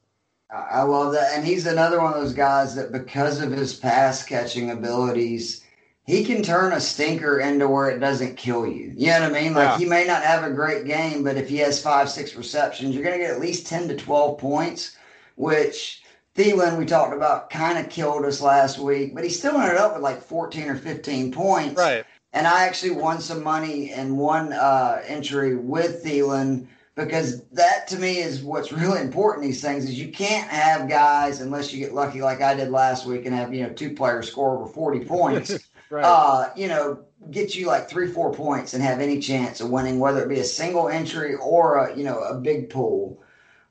I 0.52 0.82
love 0.82 1.12
that. 1.12 1.32
And 1.36 1.46
he's 1.46 1.66
another 1.66 2.00
one 2.00 2.12
of 2.12 2.20
those 2.20 2.34
guys 2.34 2.74
that, 2.74 2.90
because 2.90 3.40
of 3.40 3.52
his 3.52 3.72
pass 3.72 4.24
catching 4.24 4.72
abilities, 4.72 5.64
he 6.06 6.24
can 6.24 6.42
turn 6.42 6.72
a 6.72 6.80
stinker 6.80 7.38
into 7.38 7.68
where 7.68 7.88
it 7.88 8.00
doesn't 8.00 8.36
kill 8.36 8.66
you. 8.66 8.92
You 8.96 9.08
know 9.08 9.20
what 9.20 9.36
I 9.36 9.42
mean? 9.42 9.54
Like 9.54 9.68
yeah. 9.68 9.78
he 9.78 9.84
may 9.84 10.04
not 10.06 10.24
have 10.24 10.42
a 10.42 10.50
great 10.50 10.86
game, 10.86 11.22
but 11.22 11.36
if 11.36 11.48
he 11.48 11.58
has 11.58 11.80
five, 11.80 12.10
six 12.10 12.34
receptions, 12.34 12.94
you're 12.94 13.04
going 13.04 13.16
to 13.16 13.24
get 13.24 13.32
at 13.32 13.40
least 13.40 13.68
10 13.68 13.86
to 13.88 13.96
12 13.96 14.38
points, 14.38 14.96
which 15.36 16.02
Thielen, 16.40 16.79
we 16.79 16.87
talked 16.87 17.14
about, 17.14 17.50
kind 17.50 17.79
of 17.79 17.90
killed 17.90 18.24
us 18.24 18.40
last 18.40 18.79
week, 18.79 19.14
but 19.14 19.24
he 19.24 19.31
still 19.31 19.57
ended 19.61 19.76
up 19.76 19.92
with 19.92 20.03
like 20.03 20.22
14 20.22 20.68
or 20.68 20.74
15 20.74 21.33
points. 21.33 21.76
Right. 21.76 22.05
And 22.33 22.46
I 22.46 22.64
actually 22.64 22.92
won 22.92 23.20
some 23.20 23.42
money 23.42 23.92
in 23.92 24.16
one 24.16 24.53
uh, 24.53 25.03
entry 25.07 25.57
with 25.57 26.03
Thielen 26.03 26.66
because 26.94 27.44
that 27.48 27.87
to 27.88 27.98
me 27.98 28.18
is 28.18 28.42
what's 28.42 28.72
really 28.81 29.00
important 29.00 29.44
these 29.44 29.61
things 29.61 29.85
is 29.85 29.98
you 29.98 30.11
can't 30.11 30.48
have 30.48 30.88
guys 30.88 31.40
unless 31.40 31.72
you 31.72 31.79
get 31.79 31.92
lucky 31.92 32.22
like 32.22 32.40
I 32.40 32.55
did 32.55 32.70
last 32.70 33.07
week 33.07 33.26
and 33.26 33.35
have 33.35 33.55
you 33.55 33.62
know 33.62 33.70
two 33.70 33.94
players 33.94 34.29
score 34.29 34.57
over 34.59 34.66
40 34.66 35.05
points 35.07 35.70
right. 35.88 36.05
uh 36.05 36.50
you 36.57 36.68
know 36.68 37.05
get 37.31 37.55
you 37.55 37.66
like 37.66 37.88
3 37.88 38.09
4 38.12 38.35
points 38.35 38.74
and 38.74 38.83
have 38.83 39.00
any 39.00 39.18
chance 39.18 39.61
of 39.61 39.70
winning 39.70 39.98
whether 39.98 40.22
it 40.22 40.29
be 40.29 40.40
a 40.40 40.44
single 40.44 40.88
entry 40.88 41.37
or 41.37 41.87
a 41.87 41.96
you 41.96 42.05
know 42.05 42.18
a 42.20 42.35
big 42.35 42.68
pool 42.68 43.22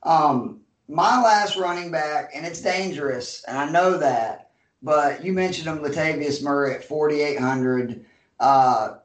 um 0.04 0.62
my 0.90 1.22
last 1.22 1.56
running 1.56 1.92
back 1.92 2.32
and 2.34 2.46
it's 2.46 2.62
dangerous 2.62 3.44
and 3.48 3.58
I 3.58 3.70
know 3.70 3.98
that 3.98 4.52
but 4.82 5.24
you 5.24 5.32
mentioned 5.32 5.68
him 5.68 5.80
Latavius 5.80 6.44
Murray 6.44 6.74
at 6.74 6.84
4800 6.84 8.06
uh 8.40 8.96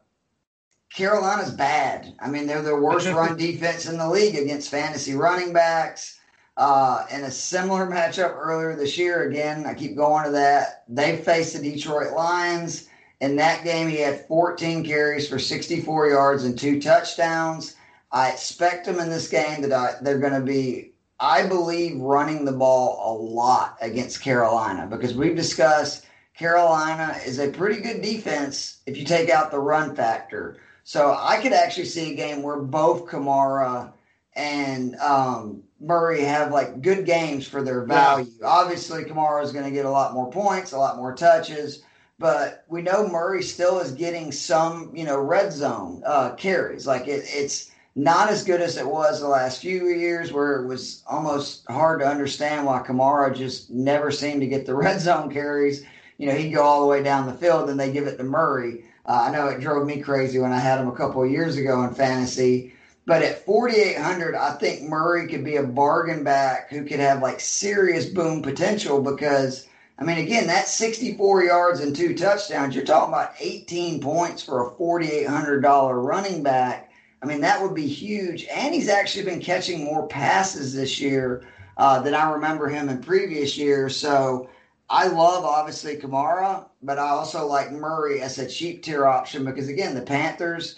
Carolina's 0.95 1.51
bad. 1.51 2.15
I 2.21 2.31
mean, 2.31 2.47
they're 2.47 2.63
the 2.63 2.77
worst 2.77 3.09
run 3.13 3.37
defense 3.37 3.87
in 3.87 3.99
the 3.99 4.09
league 4.09 4.37
against 4.37 4.71
fantasy 4.71 5.15
running 5.15 5.53
backs. 5.53 6.21
Uh, 6.57 7.05
in 7.11 7.25
a 7.25 7.31
similar 7.31 7.85
matchup 7.85 8.33
earlier 8.37 8.77
this 8.77 8.97
year, 8.97 9.29
again, 9.29 9.67
I 9.67 9.75
keep 9.75 9.97
going 9.97 10.25
to 10.25 10.31
that. 10.31 10.85
They 10.89 11.17
faced 11.17 11.55
the 11.55 11.61
Detroit 11.61 12.13
Lions. 12.13 12.89
In 13.21 13.35
that 13.37 13.65
game, 13.65 13.89
he 13.89 13.97
had 13.97 14.25
14 14.29 14.85
carries 14.85 15.29
for 15.29 15.41
64 15.41 16.11
yards 16.11 16.45
and 16.45 16.57
two 16.57 16.81
touchdowns. 16.81 17.75
I 18.13 18.31
expect 18.31 18.87
them 18.87 19.01
in 19.01 19.11
this 19.11 19.27
game 19.27 19.63
that 19.63 19.73
I, 19.73 19.97
they're 20.01 20.21
going 20.21 20.33
to 20.33 20.41
be, 20.41 20.93
I 21.25 21.47
believe, 21.47 21.99
running 22.01 22.45
the 22.45 22.53
ball 22.53 23.01
a 23.03 23.13
lot 23.19 23.79
against 23.81 24.21
Carolina 24.21 24.87
because 24.87 25.15
we've 25.15 25.35
discussed 25.35 26.05
Carolina 26.37 27.17
is 27.25 27.39
a 27.39 27.49
pretty 27.49 27.81
good 27.81 28.03
defense 28.03 28.83
if 28.85 28.99
you 28.99 29.07
take 29.07 29.31
out 29.31 29.51
the 29.51 29.59
run 29.59 29.97
factor. 29.97 30.59
So 30.85 31.17
I 31.19 31.41
could 31.41 31.55
actually 31.55 31.87
see 31.87 32.13
a 32.13 32.15
game 32.15 32.43
where 32.43 32.59
both 32.59 33.07
Kamara 33.07 33.91
and 34.37 34.97
um, 34.97 35.63
Murray 35.81 36.21
have 36.21 36.53
like 36.53 36.83
good 36.83 37.07
games 37.07 37.49
for 37.49 37.63
their 37.63 37.87
value. 37.87 38.31
Yeah. 38.39 38.47
Obviously, 38.47 39.05
Kamara 39.05 39.43
is 39.43 39.51
going 39.51 39.65
to 39.65 39.71
get 39.71 39.87
a 39.87 39.91
lot 39.91 40.13
more 40.13 40.31
points, 40.31 40.73
a 40.73 40.79
lot 40.79 40.99
more 40.99 41.15
touches, 41.15 41.85
but 42.19 42.67
we 42.69 42.83
know 42.83 43.09
Murray 43.09 43.43
still 43.43 43.81
is 43.81 43.93
getting 43.93 44.31
some, 44.31 44.91
you 44.95 45.05
know, 45.05 45.19
red 45.19 45.55
zone 45.55 46.03
uh, 46.05 46.35
carries. 46.35 46.87
Like 46.87 47.09
it, 47.09 47.25
it's 47.29 47.71
not 47.97 48.29
as 48.29 48.43
good 48.43 48.61
as 48.61 48.77
it 48.77 48.87
was 48.87 49.21
the 49.21 49.29
last 49.29 49.61
few 49.61 49.89
years, 49.89 50.33
where 50.33 50.63
it 50.63 50.67
was 50.67 51.03
almost 51.07 51.65
hard 51.69 52.01
to 52.01 52.09
understand 52.09 52.67
why 52.67 52.83
Kamara 52.83 53.35
just 53.35 53.71
never 53.71 54.11
seemed 54.11 54.41
to 54.41 54.47
get 54.47 54.67
the 54.67 54.75
red 54.75 55.01
zone 55.01 55.33
carries. 55.33 55.85
You 56.19 56.29
know, 56.29 56.35
he'd 56.35 56.53
go 56.53 56.63
all 56.63 56.81
the 56.81 56.89
way 56.89 57.03
down 57.03 57.27
the 57.27 57.35
field, 57.35 57.71
and 57.71 57.79
they 57.79 57.93
give 57.93 58.07
it 58.07 58.17
to 58.17 58.25
Murray. 58.25 58.85
Uh, 59.07 59.27
I 59.29 59.31
know 59.31 59.49
it 59.49 59.61
drove 59.61 59.87
me 59.87 60.01
crazy 60.01 60.39
when 60.39 60.53
I 60.53 60.59
had 60.59 60.81
him 60.81 60.89
a 60.89 60.97
couple 60.97 61.23
of 61.23 61.31
years 61.31 61.57
ago 61.57 61.83
in 61.85 61.95
fantasy. 61.95 62.73
But 63.07 63.23
at 63.23 63.45
4,800, 63.45 64.35
I 64.35 64.53
think 64.53 64.83
Murray 64.83 65.29
could 65.29 65.45
be 65.45 65.57
a 65.57 65.63
bargain 65.63 66.25
back 66.25 66.71
who 66.71 66.85
could 66.85 67.01
have 67.01 67.21
like 67.21 67.39
serious 67.39 68.07
boom 68.07 68.41
potential 68.41 69.03
because, 69.03 69.67
I 69.99 70.05
mean, 70.05 70.19
again, 70.19 70.47
that's 70.47 70.75
64 70.75 71.45
yards 71.45 71.81
and 71.81 71.95
two 71.95 72.15
touchdowns. 72.15 72.75
You're 72.75 72.85
talking 72.85 73.13
about 73.13 73.35
18 73.39 74.01
points 74.01 74.43
for 74.43 74.67
a 74.67 74.71
$4,800 74.71 76.03
running 76.03 76.43
back. 76.43 76.91
I 77.25 77.27
mean, 77.27 77.41
that 77.41 77.63
would 77.63 77.75
be 77.75 77.87
huge. 77.87 78.45
And 78.45 78.75
he's 78.75 78.91
actually 78.91 79.25
been 79.25 79.41
catching 79.41 79.83
more 79.83 80.07
passes 80.07 80.75
this 80.75 81.01
year 81.01 81.43
uh, 81.79 82.01
than 82.03 82.15
I 82.15 82.31
remember 82.31 82.69
him 82.69 82.91
in 82.91 83.01
previous 83.01 83.57
years. 83.57 83.97
So 83.97 84.51
I 84.91 85.07
love 85.07 85.45
obviously 85.45 85.97
Kamara, 85.97 86.67
but 86.83 86.99
I 86.99 87.09
also 87.09 87.47
like 87.47 87.73
Murray 87.73 88.21
as 88.21 88.39
a 88.39 88.47
cheap 88.47 88.83
tier 88.83 89.07
option 89.07 89.43
because 89.43 89.69
again, 89.69 89.95
the 89.95 90.03
Panthers 90.03 90.77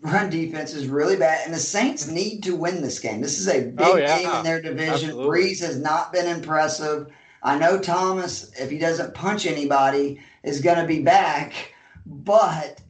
run 0.00 0.30
defense 0.30 0.72
is 0.72 0.88
really 0.88 1.16
bad, 1.16 1.44
and 1.44 1.54
the 1.54 1.60
Saints 1.60 2.08
need 2.08 2.42
to 2.42 2.56
win 2.56 2.80
this 2.80 2.98
game. 2.98 3.20
This 3.20 3.38
is 3.38 3.48
a 3.48 3.66
big 3.66 3.80
oh, 3.80 3.96
yeah. 3.96 4.18
game 4.18 4.30
in 4.30 4.44
their 4.44 4.62
division. 4.62 5.10
Absolutely. 5.10 5.26
Brees 5.26 5.60
has 5.60 5.78
not 5.78 6.10
been 6.10 6.26
impressive. 6.26 7.08
I 7.42 7.58
know 7.58 7.78
Thomas, 7.78 8.50
if 8.58 8.70
he 8.70 8.78
doesn't 8.78 9.14
punch 9.14 9.46
anybody, 9.46 10.20
is 10.42 10.62
going 10.62 10.78
to 10.78 10.86
be 10.86 11.02
back, 11.02 11.74
but 12.06 12.80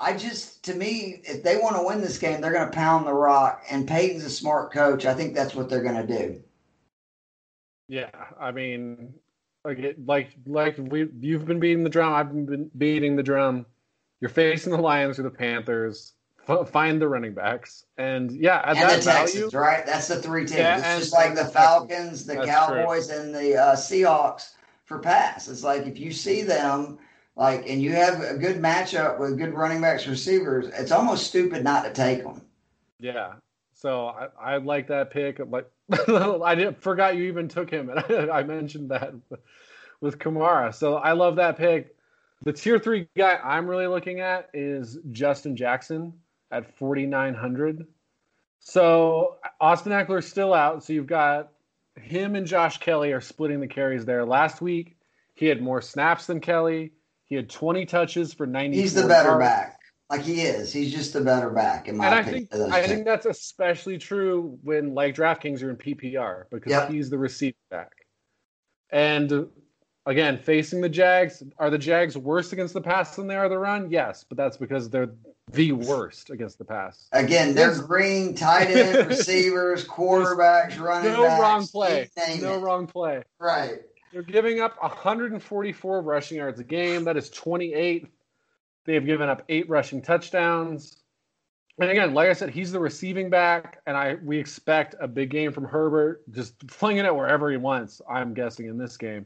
I 0.00 0.16
just, 0.16 0.64
to 0.64 0.74
me, 0.74 1.20
if 1.24 1.42
they 1.42 1.58
want 1.58 1.76
to 1.76 1.82
win 1.84 2.00
this 2.00 2.18
game, 2.18 2.40
they're 2.40 2.52
going 2.52 2.68
to 2.68 2.74
pound 2.74 3.06
the 3.06 3.12
rock. 3.12 3.62
And 3.70 3.86
Payton's 3.86 4.24
a 4.24 4.30
smart 4.30 4.72
coach. 4.72 5.04
I 5.04 5.12
think 5.12 5.34
that's 5.34 5.54
what 5.54 5.68
they're 5.68 5.82
going 5.82 6.06
to 6.06 6.18
do. 6.18 6.42
Yeah, 7.88 8.10
I 8.40 8.50
mean, 8.52 9.12
like 9.64 9.96
like 10.06 10.30
like 10.46 10.76
we 10.78 11.08
you've 11.18 11.44
been 11.44 11.58
beating 11.58 11.82
the 11.82 11.90
drum. 11.90 12.14
I've 12.14 12.46
been 12.46 12.70
beating 12.78 13.16
the 13.16 13.22
drum. 13.22 13.66
You're 14.20 14.30
facing 14.30 14.72
the 14.72 14.78
Lions 14.78 15.18
or 15.18 15.24
the 15.24 15.30
Panthers. 15.30 16.14
F- 16.48 16.70
find 16.70 17.02
the 17.02 17.08
running 17.08 17.34
backs, 17.34 17.84
and 17.98 18.30
yeah, 18.30 18.58
at 18.58 18.68
and 18.68 18.78
that 18.78 18.98
the 18.98 19.10
Texans, 19.10 19.52
value, 19.52 19.58
right? 19.58 19.84
That's 19.84 20.06
the 20.06 20.22
three 20.22 20.42
teams. 20.42 20.58
Yeah, 20.58 20.78
it's 20.78 21.00
just 21.00 21.12
like 21.12 21.34
the 21.34 21.44
Falcons, 21.44 22.24
the 22.24 22.44
Cowboys, 22.44 23.08
true. 23.08 23.20
and 23.20 23.34
the 23.34 23.56
uh, 23.56 23.76
Seahawks 23.76 24.52
for 24.84 25.00
pass. 25.00 25.48
It's 25.48 25.64
like 25.64 25.86
if 25.86 25.98
you 25.98 26.12
see 26.12 26.42
them, 26.42 26.98
like, 27.36 27.68
and 27.68 27.80
you 27.80 27.92
have 27.92 28.20
a 28.20 28.36
good 28.36 28.56
matchup 28.56 29.18
with 29.18 29.38
good 29.38 29.54
running 29.54 29.80
backs, 29.80 30.06
receivers, 30.06 30.68
it's 30.68 30.92
almost 30.92 31.26
stupid 31.26 31.64
not 31.64 31.84
to 31.84 31.92
take 31.92 32.22
them. 32.22 32.42
Yeah. 32.98 33.34
So 33.74 34.08
I, 34.08 34.54
I 34.54 34.56
like 34.58 34.88
that 34.88 35.10
pick. 35.10 35.40
Like 35.44 35.70
I 36.08 36.54
did, 36.54 36.76
forgot 36.78 37.16
you 37.16 37.24
even 37.24 37.48
took 37.48 37.70
him, 37.70 37.88
and 38.08 38.30
I, 38.30 38.38
I 38.38 38.42
mentioned 38.42 38.90
that 38.90 39.14
with 40.00 40.18
Kamara. 40.18 40.74
So 40.74 40.96
I 40.96 41.12
love 41.12 41.36
that 41.36 41.56
pick. 41.56 41.96
The 42.42 42.52
tier 42.52 42.78
three 42.78 43.06
guy 43.16 43.38
I'm 43.42 43.66
really 43.66 43.86
looking 43.86 44.20
at 44.20 44.48
is 44.54 44.98
Justin 45.12 45.56
Jackson 45.56 46.12
at 46.50 46.76
4,900. 46.76 47.86
So 48.60 49.36
Austin 49.60 49.92
Ekeler's 49.92 50.26
still 50.26 50.54
out. 50.54 50.82
So 50.82 50.92
you've 50.92 51.06
got 51.06 51.52
him 51.96 52.36
and 52.36 52.46
Josh 52.46 52.78
Kelley 52.78 53.12
are 53.12 53.20
splitting 53.20 53.60
the 53.60 53.66
carries 53.66 54.04
there. 54.04 54.24
Last 54.24 54.60
week, 54.60 54.96
he 55.34 55.46
had 55.46 55.62
more 55.62 55.80
snaps 55.80 56.26
than 56.26 56.40
Kelley. 56.40 56.92
He 57.30 57.36
had 57.36 57.48
20 57.48 57.86
touches 57.86 58.34
for 58.34 58.46
90. 58.46 58.76
He's 58.76 58.92
the 58.92 59.06
better 59.06 59.30
yards. 59.30 59.44
back. 59.44 59.78
Like 60.10 60.22
he 60.22 60.42
is. 60.42 60.72
He's 60.72 60.92
just 60.92 61.12
the 61.12 61.20
better 61.20 61.50
back 61.50 61.86
in 61.86 61.96
my 61.96 62.08
and 62.08 62.28
opinion. 62.28 62.48
I 62.52 62.56
think 62.56 62.72
I 62.72 62.86
think 62.86 63.04
that's 63.04 63.26
especially 63.26 63.96
true 63.96 64.58
when 64.62 64.92
like 64.92 65.14
DraftKings 65.14 65.62
are 65.62 65.70
in 65.70 65.76
PPR 65.76 66.46
because 66.50 66.70
yep. 66.70 66.90
he's 66.90 67.08
the 67.08 67.18
receiver 67.18 67.56
back. 67.70 67.92
And 68.90 69.46
again, 70.06 70.38
facing 70.38 70.80
the 70.80 70.88
Jags, 70.88 71.44
are 71.58 71.70
the 71.70 71.78
Jags 71.78 72.18
worse 72.18 72.52
against 72.52 72.74
the 72.74 72.80
pass 72.80 73.14
than 73.14 73.28
they 73.28 73.36
are 73.36 73.48
the 73.48 73.58
run? 73.58 73.88
Yes, 73.88 74.24
but 74.28 74.36
that's 74.36 74.56
because 74.56 74.90
they're 74.90 75.10
the 75.52 75.70
worst 75.70 76.30
against 76.30 76.58
the 76.58 76.64
pass. 76.64 77.08
Again, 77.12 77.54
they're 77.54 77.80
green 77.80 78.34
tight 78.36 78.68
end 78.68 79.08
receivers, 79.08 79.86
quarterbacks, 79.86 80.80
running 80.80 81.12
no 81.12 81.22
backs. 81.22 81.40
wrong 81.40 81.66
play. 81.68 82.10
No 82.40 82.56
it. 82.56 82.58
wrong 82.58 82.88
play. 82.88 83.22
Right. 83.38 83.82
They're 84.12 84.22
giving 84.22 84.60
up 84.60 84.80
144 84.82 86.02
rushing 86.02 86.38
yards 86.38 86.58
a 86.58 86.64
game. 86.64 87.04
That 87.04 87.16
is 87.16 87.30
28. 87.30 88.06
They 88.84 88.94
have 88.94 89.06
given 89.06 89.28
up 89.28 89.44
eight 89.48 89.68
rushing 89.68 90.02
touchdowns. 90.02 90.96
And 91.78 91.90
again, 91.90 92.12
like 92.12 92.28
I 92.28 92.32
said, 92.34 92.50
he's 92.50 92.72
the 92.72 92.80
receiving 92.80 93.30
back, 93.30 93.80
and 93.86 93.96
I 93.96 94.16
we 94.22 94.38
expect 94.38 94.96
a 95.00 95.08
big 95.08 95.30
game 95.30 95.50
from 95.50 95.64
Herbert, 95.64 96.22
just 96.30 96.54
flinging 96.70 97.06
it 97.06 97.14
wherever 97.14 97.50
he 97.50 97.56
wants. 97.56 98.02
I'm 98.08 98.34
guessing 98.34 98.66
in 98.66 98.76
this 98.76 98.96
game. 98.98 99.24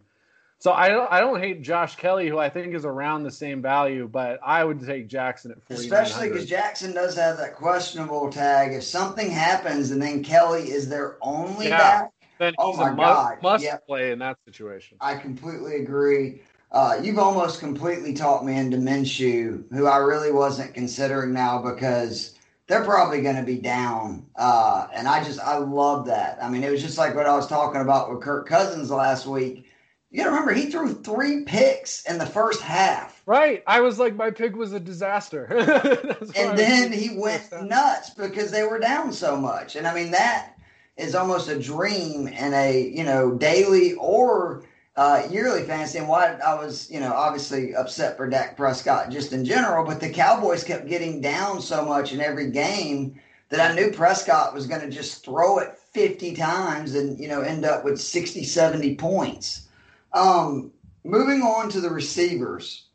So 0.59 0.73
I 0.73 0.88
don't 0.88 1.11
I 1.11 1.20
don't 1.20 1.40
hate 1.40 1.62
Josh 1.62 1.97
Kelley, 1.97 2.29
who 2.29 2.38
I 2.38 2.49
think 2.49 2.75
is 2.75 2.85
around 2.85 3.25
the 3.25 3.31
same 3.31 3.61
value, 3.61 4.09
but 4.11 4.38
I 4.42 4.64
would 4.64 4.81
take 4.87 5.09
Jackson 5.09 5.51
at 5.51 5.62
40. 5.64 5.83
Especially 5.83 6.29
because 6.29 6.47
Jackson 6.47 6.94
does 6.94 7.16
have 7.16 7.37
that 7.38 7.57
questionable 7.57 8.31
tag. 8.31 8.73
If 8.73 8.85
something 8.85 9.31
happens 9.31 9.90
and 9.90 10.01
then 10.01 10.23
Kelley 10.23 10.70
is 10.70 10.88
their 10.88 11.18
only 11.20 11.68
yeah, 11.68 11.79
back, 11.79 12.12
then 12.38 12.55
oh 12.59 12.77
my 12.77 12.94
god, 12.94 13.42
must 13.42 13.64
yep. 13.64 13.87
play 13.87 14.12
in 14.12 14.18
that 14.20 14.38
situation. 14.44 14.97
I 15.01 15.16
completely 15.16 15.77
agree. 15.77 16.40
Uh, 16.75 16.99
you've 17.01 17.20
almost 17.20 17.61
completely 17.61 18.12
talked 18.12 18.44
me 18.44 18.57
into 18.59 18.77
Minshew, 18.77 19.62
who 19.73 19.87
I 19.87 19.99
really 19.99 20.33
wasn't 20.33 20.75
considering 20.75 21.33
now 21.33 21.62
because 21.62 22.35
they're 22.66 22.85
probably 22.85 23.23
going 23.23 23.37
to 23.37 23.44
be 23.44 23.59
down. 23.59 24.27
Uh, 24.37 24.88
and 24.92 25.07
I 25.07 25.23
just, 25.23 25.38
I 25.38 25.59
love 25.59 26.07
that. 26.07 26.38
I 26.42 26.49
mean, 26.49 26.64
it 26.64 26.70
was 26.70 26.83
just 26.83 26.99
like 26.99 27.14
what 27.14 27.27
I 27.27 27.37
was 27.37 27.47
talking 27.47 27.81
about 27.81 28.11
with 28.11 28.23
Kirk 28.23 28.49
Cousins 28.49 28.90
last 28.90 29.27
week. 29.27 29.66
You 30.11 30.18
got 30.18 30.25
to 30.25 30.31
remember, 30.31 30.53
he 30.53 30.66
threw 30.66 30.94
three 30.94 31.44
picks 31.44 32.05
in 32.07 32.18
the 32.18 32.27
first 32.27 32.61
half. 32.61 33.23
Right. 33.27 33.62
I 33.66 33.81
was 33.81 33.99
like, 33.99 34.14
my 34.16 34.31
pick 34.31 34.57
was 34.57 34.73
a 34.73 34.81
disaster. 34.81 35.44
and 36.37 36.59
then 36.59 36.92
he 36.92 37.16
went 37.18 37.53
nuts 37.62 38.11
because 38.11 38.51
they 38.51 38.62
were 38.64 38.79
down 38.79 39.12
so 39.12 39.37
much. 39.37 39.77
And 39.77 39.87
I 39.87 39.94
mean, 39.94 40.12
that 40.12 40.54
is 40.97 41.15
almost 41.15 41.49
a 41.49 41.59
dream 41.59 42.29
in 42.29 42.55
a, 42.55 42.89
you 42.89 43.05
know, 43.05 43.33
daily 43.33 43.95
or 43.95 44.63
uh, 44.97 45.27
yearly 45.31 45.65
fantasy. 45.65 45.99
And 45.99 46.09
why 46.09 46.39
I 46.47 46.55
was, 46.55 46.91
you 46.91 47.01
know, 47.01 47.13
obviously 47.13 47.75
upset 47.75 48.17
for 48.17 48.29
Dak 48.29 48.57
Prescott 48.57 49.11
just 49.11 49.33
in 49.33 49.45
general, 49.45 49.85
but 49.85 50.01
the 50.01 50.11
Cowboys 50.11 50.63
kept 50.63 50.87
getting 50.87 51.21
down 51.21 51.61
so 51.61 51.85
much 51.85 52.13
in 52.13 52.21
every 52.21 52.51
game 52.51 53.21
that 53.49 53.71
I 53.71 53.75
knew 53.75 53.91
Prescott 53.91 54.55
was 54.55 54.67
going 54.67 54.81
to 54.81 54.91
just 54.91 55.25
throw 55.25 55.59
it 55.59 55.77
50 55.93 56.35
times 56.35 56.95
and, 56.95 57.19
you 57.19 57.29
know, 57.29 57.41
end 57.41 57.65
up 57.65 57.85
with 57.85 58.01
60, 58.01 58.45
70 58.45 58.97
points. 58.97 59.69
Um, 60.13 60.73
moving 61.05 61.43
on 61.43 61.69
to 61.71 61.81
the 61.81 61.91
receivers. 61.91 62.87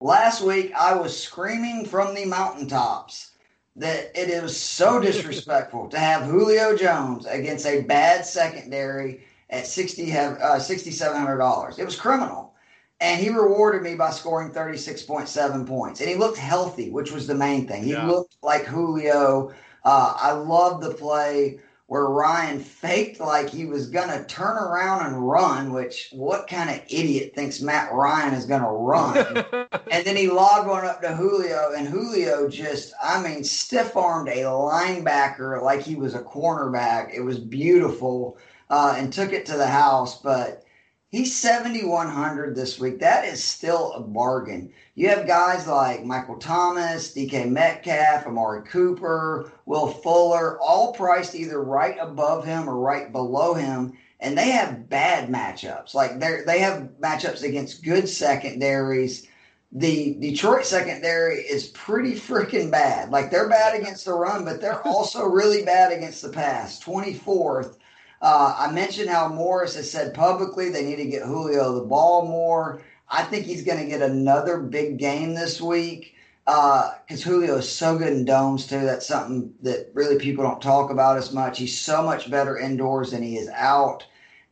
Last 0.00 0.42
week, 0.42 0.72
I 0.74 0.94
was 0.94 1.18
screaming 1.18 1.86
from 1.86 2.14
the 2.14 2.26
mountaintops 2.26 3.30
that 3.76 4.10
it 4.14 4.30
is 4.30 4.58
so 4.58 5.00
disrespectful 5.00 5.88
to 5.88 5.98
have 5.98 6.24
Julio 6.24 6.74
Jones 6.76 7.26
against 7.26 7.66
a 7.66 7.82
bad 7.82 8.24
secondary 8.24 9.24
at 9.50 9.66
60 9.66 10.06
have 10.06 10.32
uh, 10.40 10.56
$6700 10.56 11.78
it 11.78 11.84
was 11.84 11.96
criminal. 11.96 12.54
And 12.98 13.20
he 13.20 13.28
rewarded 13.28 13.82
me 13.82 13.94
by 13.94 14.10
scoring 14.10 14.50
36.7 14.50 15.66
points. 15.66 16.00
And 16.00 16.08
he 16.08 16.16
looked 16.16 16.38
healthy 16.38 16.90
which 16.90 17.12
was 17.12 17.26
the 17.26 17.34
main 17.34 17.68
thing. 17.68 17.84
He 17.84 17.92
yeah. 17.92 18.06
looked 18.06 18.36
like 18.42 18.64
julio. 18.64 19.52
Uh, 19.84 20.14
i 20.16 20.32
love 20.32 20.80
the 20.80 20.94
play 20.94 21.60
where 21.88 22.06
ryan 22.06 22.58
faked 22.58 23.20
like 23.20 23.48
he 23.48 23.64
was 23.64 23.88
going 23.88 24.08
to 24.08 24.24
turn 24.24 24.56
around 24.56 25.06
and 25.06 25.28
run 25.28 25.72
which 25.72 26.08
what 26.12 26.48
kind 26.48 26.68
of 26.70 26.80
idiot 26.88 27.32
thinks 27.34 27.60
matt 27.60 27.92
ryan 27.92 28.34
is 28.34 28.46
going 28.46 28.62
to 28.62 28.68
run 28.68 29.16
and 29.90 30.04
then 30.04 30.16
he 30.16 30.28
logged 30.28 30.68
one 30.68 30.84
up 30.84 31.00
to 31.00 31.14
julio 31.14 31.72
and 31.76 31.88
julio 31.88 32.48
just 32.48 32.92
i 33.02 33.22
mean 33.22 33.44
stiff 33.44 33.96
armed 33.96 34.28
a 34.28 34.42
linebacker 34.42 35.62
like 35.62 35.82
he 35.82 35.94
was 35.94 36.14
a 36.14 36.22
cornerback 36.22 37.14
it 37.14 37.20
was 37.20 37.38
beautiful 37.38 38.36
uh, 38.70 38.94
and 38.96 39.12
took 39.12 39.32
it 39.32 39.46
to 39.46 39.56
the 39.56 39.66
house. 39.66 40.20
But 40.20 40.64
he's 41.08 41.36
7,100 41.36 42.54
this 42.54 42.78
week. 42.78 42.98
That 43.00 43.24
is 43.24 43.42
still 43.42 43.92
a 43.92 44.00
bargain. 44.00 44.72
You 44.98 45.10
have 45.10 45.26
guys 45.26 45.66
like 45.66 46.06
Michael 46.06 46.38
Thomas, 46.38 47.14
DK 47.14 47.50
Metcalf, 47.50 48.26
Amari 48.26 48.66
Cooper, 48.66 49.52
Will 49.66 49.88
Fuller, 49.88 50.58
all 50.58 50.94
priced 50.94 51.34
either 51.34 51.62
right 51.62 51.98
above 52.00 52.46
him 52.46 52.66
or 52.66 52.78
right 52.78 53.12
below 53.12 53.52
him. 53.52 53.92
And 54.20 54.38
they 54.38 54.48
have 54.52 54.88
bad 54.88 55.28
matchups. 55.28 55.92
Like 55.92 56.18
they 56.18 56.40
they 56.46 56.60
have 56.60 56.88
matchups 56.98 57.42
against 57.42 57.84
good 57.84 58.08
secondaries. 58.08 59.28
The 59.70 60.14
Detroit 60.14 60.64
secondary 60.64 61.40
is 61.40 61.66
pretty 61.68 62.14
freaking 62.14 62.70
bad. 62.70 63.10
Like 63.10 63.30
they're 63.30 63.50
bad 63.50 63.78
against 63.78 64.06
the 64.06 64.14
run, 64.14 64.46
but 64.46 64.62
they're 64.62 64.86
also 64.88 65.26
really 65.26 65.62
bad 65.62 65.92
against 65.92 66.22
the 66.22 66.30
pass. 66.30 66.82
24th. 66.82 67.76
Uh, 68.22 68.56
I 68.58 68.72
mentioned 68.72 69.10
how 69.10 69.28
Morris 69.28 69.76
has 69.76 69.90
said 69.90 70.14
publicly 70.14 70.70
they 70.70 70.86
need 70.86 70.96
to 70.96 71.04
get 71.04 71.22
Julio 71.22 71.74
the 71.74 71.84
ball 71.84 72.26
more. 72.26 72.80
I 73.08 73.22
think 73.22 73.46
he's 73.46 73.64
going 73.64 73.78
to 73.78 73.86
get 73.86 74.02
another 74.02 74.58
big 74.58 74.98
game 74.98 75.34
this 75.34 75.60
week 75.60 76.14
because 76.44 76.94
uh, 77.10 77.24
Julio 77.24 77.56
is 77.56 77.68
so 77.68 77.98
good 77.98 78.12
in 78.12 78.24
domes 78.24 78.66
too. 78.66 78.80
That's 78.80 79.06
something 79.06 79.52
that 79.62 79.90
really 79.94 80.18
people 80.18 80.44
don't 80.44 80.62
talk 80.62 80.90
about 80.90 81.16
as 81.16 81.32
much. 81.32 81.58
He's 81.58 81.78
so 81.78 82.02
much 82.02 82.30
better 82.30 82.58
indoors 82.58 83.10
than 83.10 83.22
he 83.22 83.36
is 83.36 83.48
out. 83.48 84.06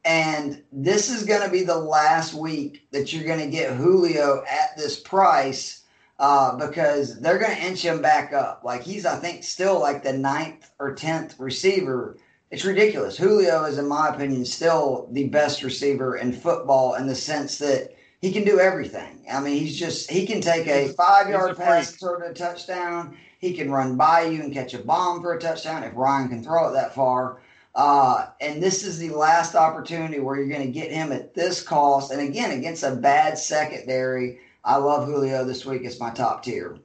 And 0.05 0.63
this 0.73 1.09
is 1.09 1.25
going 1.25 1.43
to 1.43 1.51
be 1.51 1.63
the 1.63 1.79
last 1.79 2.35
week 2.35 2.87
that 2.91 3.13
you're 3.13 3.25
going 3.25 3.41
to 3.41 3.57
get 3.57 3.77
Julio 3.77 4.45
at 4.49 4.77
this 4.77 5.01
price 5.01 5.85
uh, 6.19 6.57
because 6.57 7.21
they're 7.21 7.39
going 7.39 7.57
to 7.57 7.67
inch 7.67 7.83
him 7.83 8.03
back 8.03 8.33
up. 8.33 8.63
Like 8.65 8.83
he's, 8.83 9.07
I 9.07 9.17
think, 9.19 9.45
still 9.45 9.81
like 9.81 10.03
the 10.03 10.13
ninth 10.13 10.71
or 10.79 10.95
tenth 10.95 11.39
receiver 11.39 12.19
it's 12.55 12.65
ridiculous. 12.65 13.17
Julio 13.17 13.65
is, 13.65 13.79
in 13.79 13.89
my 13.89 14.11
opinion, 14.11 14.45
still 14.45 15.09
the 15.11 15.27
best 15.29 15.65
receiver 15.65 16.19
in 16.19 16.33
football 16.33 16.95
in 16.95 17.09
the 17.09 17.15
sense 17.17 17.59
that 17.59 17.97
he 18.25 18.33
can 18.33 18.45
do 18.45 18.59
everything. 18.59 19.23
I 19.31 19.39
mean, 19.41 19.59
he's 19.59 19.79
just 19.79 20.11
he 20.11 20.27
can 20.27 20.41
take 20.41 20.67
a 20.67 20.89
five 20.95 21.29
yard 21.29 21.59
pass 21.59 21.91
and 21.91 22.01
throw 22.01 22.19
to 22.19 22.31
a 22.31 22.33
touchdown. 22.33 23.19
He 23.39 23.53
can 23.53 23.71
run 23.71 23.99
by 23.99 24.23
you 24.23 24.41
and 24.41 24.51
catch 24.51 24.73
a 24.73 24.79
bomb 24.79 25.21
for 25.21 25.35
a 25.35 25.39
touchdown 25.39 25.85
if 25.85 25.93
Ryan 25.95 26.31
can 26.31 26.43
throw 26.43 26.71
it 26.71 26.73
that 26.73 26.95
far. 26.95 27.43
Uh, 27.75 28.29
and 28.41 28.63
this 28.63 28.83
is 28.83 28.99
the 28.99 29.11
last 29.11 29.55
opportunity 29.55 30.21
where 30.21 30.37
you're 30.37 30.49
going 30.49 30.65
to 30.65 30.73
get 30.73 30.91
him 30.91 31.13
at 31.13 31.35
this 31.35 31.63
cost. 31.63 32.13
And 32.13 32.21
again, 32.23 32.51
against 32.53 32.83
a 32.83 32.97
bad 32.97 33.37
secondary, 33.37 34.39
I 34.65 34.77
love 34.77 35.07
Julio 35.07 35.45
this 35.45 35.67
week. 35.67 35.83
It's 35.85 36.01
my 36.01 36.09
top 36.09 36.45
tier. 36.45 36.79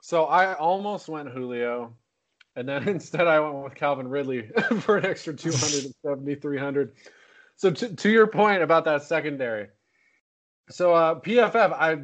So 0.00 0.24
I 0.24 0.54
almost 0.54 1.06
went 1.06 1.28
Julio 1.28 1.92
and 2.56 2.66
then 2.66 2.88
instead 2.88 3.26
I 3.26 3.40
went 3.40 3.62
with 3.62 3.74
Calvin 3.74 4.08
Ridley 4.08 4.48
for 4.80 4.96
an 4.96 5.04
extra 5.04 5.34
270, 5.34 6.36
300. 6.36 6.92
So 7.56 7.70
to, 7.70 7.94
to 7.94 8.08
your 8.08 8.26
point 8.26 8.62
about 8.62 8.86
that 8.86 9.02
secondary, 9.02 9.68
so 10.70 10.94
uh, 10.94 11.20
PFF, 11.20 11.72
I 11.72 11.98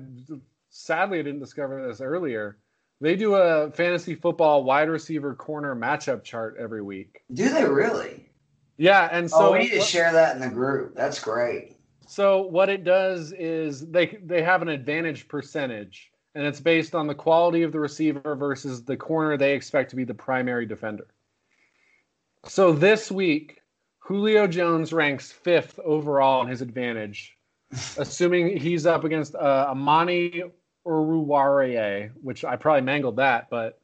sadly 0.70 1.18
I 1.18 1.22
didn't 1.22 1.40
discover 1.40 1.86
this 1.86 2.00
earlier. 2.00 2.58
They 3.00 3.16
do 3.16 3.34
a 3.34 3.70
fantasy 3.70 4.14
football 4.14 4.64
wide 4.64 4.90
receiver 4.90 5.34
corner 5.34 5.74
matchup 5.74 6.22
chart 6.22 6.56
every 6.58 6.82
week. 6.82 7.22
Do 7.32 7.48
they 7.48 7.64
really? 7.64 8.30
Yeah, 8.76 9.08
and 9.10 9.30
so 9.30 9.48
oh, 9.48 9.52
we 9.52 9.60
need 9.60 9.72
to 9.72 9.80
share 9.80 10.12
that 10.12 10.36
in 10.36 10.42
the 10.42 10.48
group. 10.48 10.94
That's 10.94 11.18
great. 11.18 11.76
So 12.06 12.42
what 12.42 12.68
it 12.68 12.84
does 12.84 13.32
is 13.32 13.86
they 13.88 14.18
they 14.24 14.42
have 14.42 14.62
an 14.62 14.68
advantage 14.68 15.28
percentage 15.28 16.10
and 16.34 16.46
it's 16.46 16.60
based 16.60 16.94
on 16.94 17.06
the 17.06 17.14
quality 17.14 17.62
of 17.62 17.72
the 17.72 17.80
receiver 17.80 18.36
versus 18.36 18.84
the 18.84 18.96
corner 18.96 19.36
they 19.36 19.54
expect 19.54 19.90
to 19.90 19.96
be 19.96 20.04
the 20.04 20.14
primary 20.14 20.66
defender. 20.66 21.06
So 22.46 22.72
this 22.72 23.10
week, 23.10 23.60
Julio 23.98 24.46
Jones 24.46 24.92
ranks 24.92 25.30
fifth 25.30 25.78
overall 25.80 26.42
in 26.42 26.48
his 26.48 26.62
advantage, 26.62 27.36
assuming 27.98 28.56
he's 28.56 28.86
up 28.86 29.04
against 29.04 29.34
uh, 29.34 29.66
Amani 29.70 30.42
Oruwariye, 30.86 32.10
which 32.22 32.44
I 32.44 32.56
probably 32.56 32.82
mangled 32.82 33.16
that, 33.16 33.48
but 33.50 33.80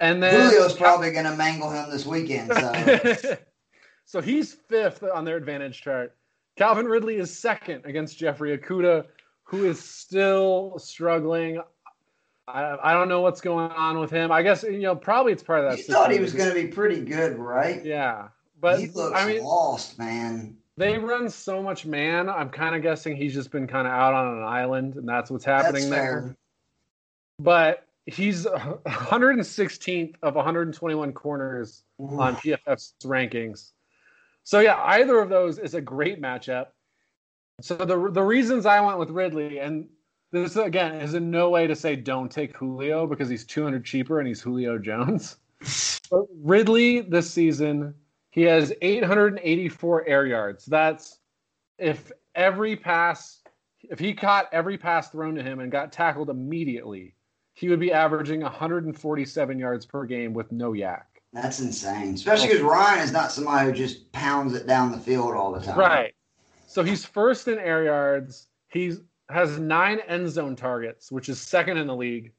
and 0.00 0.22
then 0.22 0.50
Julio's 0.50 0.74
probably 0.74 1.12
going 1.12 1.26
to 1.26 1.36
mangle 1.36 1.70
him 1.70 1.90
this 1.90 2.04
weekend. 2.04 2.52
So. 2.52 3.36
so 4.04 4.20
he's 4.20 4.52
fifth 4.52 5.02
on 5.02 5.24
their 5.24 5.36
advantage 5.36 5.80
chart. 5.80 6.16
Calvin 6.56 6.86
Ridley 6.86 7.16
is 7.16 7.36
second 7.36 7.86
against 7.86 8.18
Jeffrey 8.18 8.56
Okudah 8.58 9.06
who 9.52 9.66
is 9.66 9.78
still 9.78 10.78
struggling. 10.78 11.60
I, 12.48 12.76
I 12.82 12.92
don't 12.94 13.08
know 13.08 13.20
what's 13.20 13.42
going 13.42 13.70
on 13.70 13.98
with 13.98 14.10
him. 14.10 14.32
I 14.32 14.42
guess 14.42 14.62
you 14.62 14.80
know 14.80 14.96
probably 14.96 15.32
it's 15.32 15.42
part 15.42 15.62
of 15.62 15.70
that. 15.70 15.78
You 15.78 15.84
thought 15.84 16.10
he 16.10 16.18
was 16.18 16.32
going 16.32 16.48
to 16.48 16.54
be 16.54 16.66
pretty 16.68 17.04
good, 17.04 17.36
right? 17.36 17.84
Yeah, 17.84 18.28
but 18.60 18.80
he 18.80 18.86
looks 18.88 19.14
I 19.14 19.26
mean, 19.26 19.44
lost, 19.44 19.98
man. 19.98 20.56
They 20.76 20.96
run 20.98 21.28
so 21.28 21.62
much 21.62 21.84
man. 21.84 22.28
I'm 22.30 22.48
kind 22.48 22.74
of 22.74 22.82
guessing 22.82 23.16
he's 23.16 23.34
just 23.34 23.50
been 23.50 23.66
kind 23.66 23.86
of 23.86 23.92
out 23.92 24.14
on 24.14 24.38
an 24.38 24.44
island, 24.44 24.96
and 24.96 25.06
that's 25.06 25.30
what's 25.30 25.44
happening 25.44 25.90
that's 25.90 26.02
there. 26.02 26.36
But 27.38 27.86
he's 28.06 28.46
116th 28.46 30.14
of 30.22 30.34
121 30.34 31.12
corners 31.12 31.82
Ooh. 32.00 32.20
on 32.20 32.36
PFF's 32.36 32.94
rankings. 33.04 33.72
So 34.44 34.60
yeah, 34.60 34.80
either 34.82 35.18
of 35.20 35.28
those 35.28 35.58
is 35.58 35.74
a 35.74 35.80
great 35.80 36.20
matchup. 36.20 36.68
So 37.60 37.76
the 37.76 38.10
the 38.10 38.22
reasons 38.22 38.66
I 38.66 38.80
went 38.80 38.98
with 38.98 39.10
Ridley, 39.10 39.60
and 39.60 39.88
this 40.32 40.56
again 40.56 40.96
is 40.96 41.14
in 41.14 41.30
no 41.30 41.50
way 41.50 41.66
to 41.66 41.76
say 41.76 41.94
don't 41.94 42.30
take 42.30 42.56
Julio 42.56 43.06
because 43.06 43.28
he's 43.28 43.44
200 43.44 43.84
cheaper 43.84 44.18
and 44.18 44.26
he's 44.26 44.40
Julio 44.40 44.78
Jones. 44.78 45.36
but 46.10 46.24
Ridley 46.42 47.02
this 47.02 47.30
season, 47.30 47.94
he 48.32 48.42
has 48.42 48.72
884 48.80 50.08
air 50.08 50.26
yards. 50.26 50.64
That's 50.64 51.20
if 51.78 52.10
every 52.34 52.74
pass, 52.76 53.42
if 53.88 53.98
he 53.98 54.14
caught 54.14 54.48
every 54.52 54.78
pass 54.78 55.10
thrown 55.10 55.34
to 55.34 55.42
him 55.42 55.60
and 55.60 55.70
got 55.70 55.92
tackled 55.92 56.30
immediately, 56.30 57.14
he 57.52 57.68
would 57.68 57.78
be 57.78 57.92
averaging 57.92 58.40
147 58.40 59.58
yards 59.58 59.84
per 59.84 60.06
game 60.06 60.32
with 60.32 60.50
no 60.50 60.72
YAC. 60.72 61.02
That's 61.34 61.60
insane, 61.60 62.14
especially 62.14 62.48
because 62.48 62.62
Ryan 62.62 63.00
is 63.00 63.12
not 63.12 63.32
somebody 63.32 63.66
who 63.66 63.72
just 63.76 64.10
pounds 64.12 64.54
it 64.54 64.66
down 64.66 64.92
the 64.92 64.98
field 64.98 65.34
all 65.34 65.52
the 65.52 65.60
time. 65.60 65.78
Right. 65.78 66.14
So 66.66 66.82
he's 66.82 67.04
first 67.04 67.48
in 67.48 67.58
air 67.58 67.84
yards. 67.84 68.48
He's 68.68 69.00
has 69.28 69.58
nine 69.58 70.00
end 70.08 70.30
zone 70.30 70.56
targets, 70.56 71.12
which 71.12 71.28
is 71.28 71.38
second 71.38 71.76
in 71.76 71.86
the 71.86 71.96
league. 71.96 72.32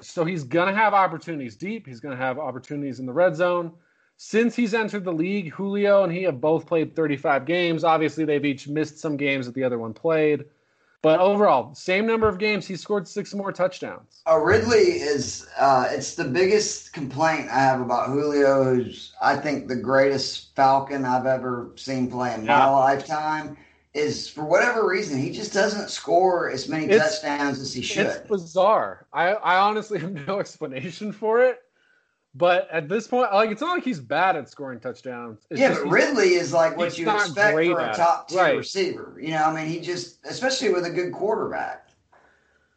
So 0.00 0.24
he's 0.24 0.44
gonna 0.44 0.74
have 0.74 0.94
opportunities 0.94 1.56
deep. 1.56 1.86
He's 1.86 2.00
gonna 2.00 2.16
have 2.16 2.38
opportunities 2.38 3.00
in 3.00 3.06
the 3.06 3.12
red 3.12 3.36
zone. 3.36 3.72
Since 4.16 4.54
he's 4.54 4.74
entered 4.74 5.04
the 5.04 5.12
league, 5.12 5.50
Julio 5.52 6.04
and 6.04 6.12
he 6.12 6.22
have 6.22 6.40
both 6.40 6.66
played 6.66 6.94
35 6.94 7.44
games. 7.46 7.84
Obviously, 7.84 8.24
they've 8.24 8.44
each 8.44 8.68
missed 8.68 8.98
some 8.98 9.16
games 9.16 9.46
that 9.46 9.54
the 9.54 9.64
other 9.64 9.78
one 9.78 9.92
played. 9.92 10.44
But 11.04 11.20
overall, 11.20 11.74
same 11.74 12.06
number 12.06 12.28
of 12.28 12.38
games, 12.38 12.66
he 12.66 12.76
scored 12.76 13.06
six 13.06 13.34
more 13.34 13.52
touchdowns. 13.52 14.22
Uh, 14.26 14.38
Ridley 14.38 14.78
is, 14.78 15.46
uh, 15.58 15.86
it's 15.90 16.14
the 16.14 16.24
biggest 16.24 16.94
complaint 16.94 17.50
I 17.50 17.58
have 17.58 17.82
about 17.82 18.06
Julio, 18.06 18.64
who's, 18.64 19.12
I 19.20 19.36
think, 19.36 19.68
the 19.68 19.76
greatest 19.76 20.56
Falcon 20.56 21.04
I've 21.04 21.26
ever 21.26 21.72
seen 21.76 22.10
play 22.10 22.32
in 22.32 22.46
my 22.46 22.70
lifetime, 22.70 23.58
is 23.92 24.30
for 24.30 24.46
whatever 24.46 24.88
reason, 24.88 25.20
he 25.20 25.30
just 25.30 25.52
doesn't 25.52 25.90
score 25.90 26.48
as 26.48 26.70
many 26.70 26.86
it's, 26.86 27.20
touchdowns 27.20 27.60
as 27.60 27.74
he 27.74 27.82
should. 27.82 28.06
It's 28.06 28.26
bizarre. 28.26 29.06
I, 29.12 29.34
I 29.34 29.58
honestly 29.58 29.98
have 29.98 30.26
no 30.26 30.40
explanation 30.40 31.12
for 31.12 31.42
it. 31.42 31.63
But 32.36 32.68
at 32.72 32.88
this 32.88 33.06
point, 33.06 33.32
like 33.32 33.50
it's 33.50 33.60
not 33.60 33.74
like 33.74 33.84
he's 33.84 34.00
bad 34.00 34.34
at 34.34 34.48
scoring 34.48 34.80
touchdowns. 34.80 35.46
It's 35.50 35.60
yeah, 35.60 35.74
but 35.74 35.88
Ridley 35.88 36.34
is 36.34 36.52
like 36.52 36.76
what 36.76 36.98
you 36.98 37.08
expect 37.08 37.54
for 37.54 37.80
a 37.80 37.94
top 37.94 38.28
tier 38.28 38.38
right. 38.38 38.56
receiver. 38.56 39.16
You 39.20 39.30
know, 39.30 39.44
I 39.44 39.54
mean, 39.54 39.68
he 39.68 39.78
just, 39.78 40.18
especially 40.26 40.72
with 40.72 40.84
a 40.84 40.90
good 40.90 41.12
quarterback. 41.12 41.90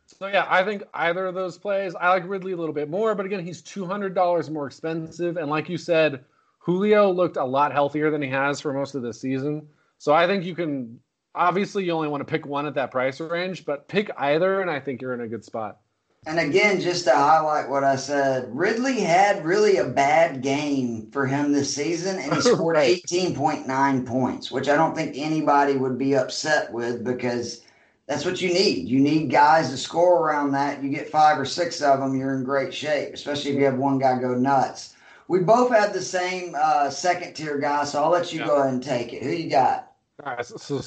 So 0.05 0.27
yeah, 0.27 0.45
I 0.47 0.63
think 0.63 0.83
either 0.93 1.25
of 1.25 1.33
those 1.33 1.57
plays. 1.57 1.95
I 1.95 2.09
like 2.09 2.27
Ridley 2.27 2.51
a 2.51 2.57
little 2.57 2.73
bit 2.73 2.89
more, 2.89 3.15
but 3.15 3.25
again, 3.25 3.43
he's 3.43 3.61
two 3.61 3.85
hundred 3.85 4.13
dollars 4.13 4.49
more 4.49 4.67
expensive, 4.67 5.37
and 5.37 5.49
like 5.49 5.69
you 5.69 5.77
said, 5.77 6.23
Julio 6.59 7.11
looked 7.11 7.37
a 7.37 7.43
lot 7.43 7.71
healthier 7.71 8.11
than 8.11 8.21
he 8.21 8.29
has 8.29 8.61
for 8.61 8.73
most 8.73 8.93
of 8.93 9.01
the 9.01 9.13
season. 9.13 9.67
So 9.97 10.13
I 10.13 10.27
think 10.27 10.45
you 10.45 10.53
can. 10.53 10.99
Obviously, 11.33 11.83
you 11.83 11.91
only 11.91 12.07
want 12.07 12.21
to 12.21 12.25
pick 12.25 12.47
one 12.47 12.65
at 12.65 12.73
that 12.75 12.89
price 12.89 13.19
range, 13.19 13.63
but 13.63 13.87
pick 13.87 14.09
either, 14.17 14.61
and 14.61 14.71
I 14.71 14.79
think 14.79 15.01
you're 15.01 15.13
in 15.13 15.21
a 15.21 15.27
good 15.27 15.45
spot. 15.45 15.79
And 16.25 16.39
again, 16.39 16.81
just 16.81 17.05
to 17.05 17.15
highlight 17.15 17.69
what 17.69 17.85
I 17.85 17.95
said, 17.95 18.49
Ridley 18.53 18.99
had 18.99 19.45
really 19.45 19.77
a 19.77 19.85
bad 19.85 20.41
game 20.41 21.09
for 21.11 21.25
him 21.25 21.53
this 21.53 21.73
season, 21.73 22.19
and 22.19 22.33
he 22.33 22.41
scored 22.53 22.75
right. 22.75 23.01
18.9 23.03 24.05
points, 24.05 24.51
which 24.51 24.67
I 24.67 24.75
don't 24.75 24.95
think 24.95 25.17
anybody 25.17 25.77
would 25.77 25.97
be 25.97 26.15
upset 26.15 26.73
with 26.73 27.05
because 27.05 27.61
that's 28.07 28.25
what 28.25 28.41
you 28.41 28.49
need. 28.49 28.89
You 28.89 28.99
need 28.99 29.29
guys 29.29 29.69
to 29.69 29.77
score 29.77 30.21
around 30.21 30.51
that. 30.51 30.83
You 30.83 30.89
get 30.89 31.09
five 31.09 31.39
or 31.39 31.45
six 31.45 31.81
of 31.81 31.99
them, 31.99 32.17
you're 32.17 32.35
in 32.35 32.43
great 32.43 32.73
shape, 32.73 33.13
especially 33.13 33.51
if 33.51 33.57
you 33.57 33.65
have 33.65 33.77
one 33.77 33.99
guy 33.99 34.19
go 34.19 34.33
nuts. 34.33 34.95
We 35.29 35.39
both 35.39 35.71
had 35.71 35.93
the 35.93 36.01
same 36.01 36.55
uh, 36.57 36.89
second 36.89 37.33
tier 37.35 37.57
guy, 37.57 37.83
so 37.83 38.03
I'll 38.03 38.09
let 38.09 38.33
you 38.33 38.39
yeah. 38.39 38.47
go 38.47 38.55
ahead 38.57 38.73
and 38.73 38.83
take 38.83 39.13
it. 39.13 39.23
Who 39.23 39.29
you 39.29 39.49
got? 39.49 39.91
All 40.25 40.35
right, 40.35 40.45
so, 40.45 40.57
so 40.57 40.81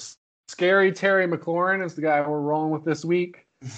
scary 0.49 0.93
Terry 0.93 1.27
McLaurin 1.27 1.85
is 1.85 1.95
the 1.95 2.03
guy 2.03 2.27
we're 2.27 2.41
rolling 2.41 2.73
with 2.73 2.85
this 2.85 3.05
week. 3.05 3.47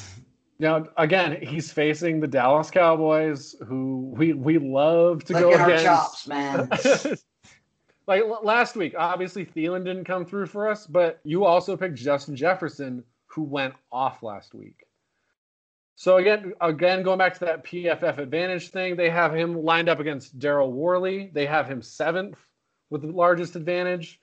Now, 0.62 0.86
again, 0.96 1.42
he's 1.42 1.72
facing 1.72 2.20
the 2.20 2.28
Dallas 2.28 2.70
Cowboys, 2.70 3.56
who 3.66 4.14
we 4.16 4.32
we 4.32 4.58
love 4.58 5.24
to 5.24 5.32
Look 5.32 5.42
go 5.42 5.64
against. 5.64 5.84
chops, 5.84 6.28
man. 6.28 6.70
like 8.06 8.22
last 8.44 8.76
week, 8.76 8.94
obviously 8.96 9.44
Thielen 9.44 9.84
didn't 9.84 10.04
come 10.04 10.24
through 10.24 10.46
for 10.46 10.68
us, 10.68 10.86
but 10.86 11.18
you 11.24 11.44
also 11.44 11.76
picked 11.76 11.96
Justin 11.96 12.36
Jefferson, 12.36 13.02
who 13.26 13.42
went 13.42 13.74
off 13.90 14.22
last 14.22 14.54
week. 14.54 14.86
So 15.96 16.18
again, 16.18 16.52
again, 16.60 17.02
going 17.02 17.18
back 17.18 17.34
to 17.34 17.44
that 17.44 17.64
PFF 17.64 18.18
advantage 18.18 18.68
thing, 18.68 18.94
they 18.94 19.10
have 19.10 19.34
him 19.34 19.64
lined 19.64 19.88
up 19.88 19.98
against 19.98 20.38
Daryl 20.38 20.70
Worley. 20.70 21.32
They 21.34 21.46
have 21.46 21.66
him 21.66 21.82
seventh 21.82 22.38
with 22.88 23.02
the 23.02 23.08
largest 23.08 23.56
advantage. 23.56 24.20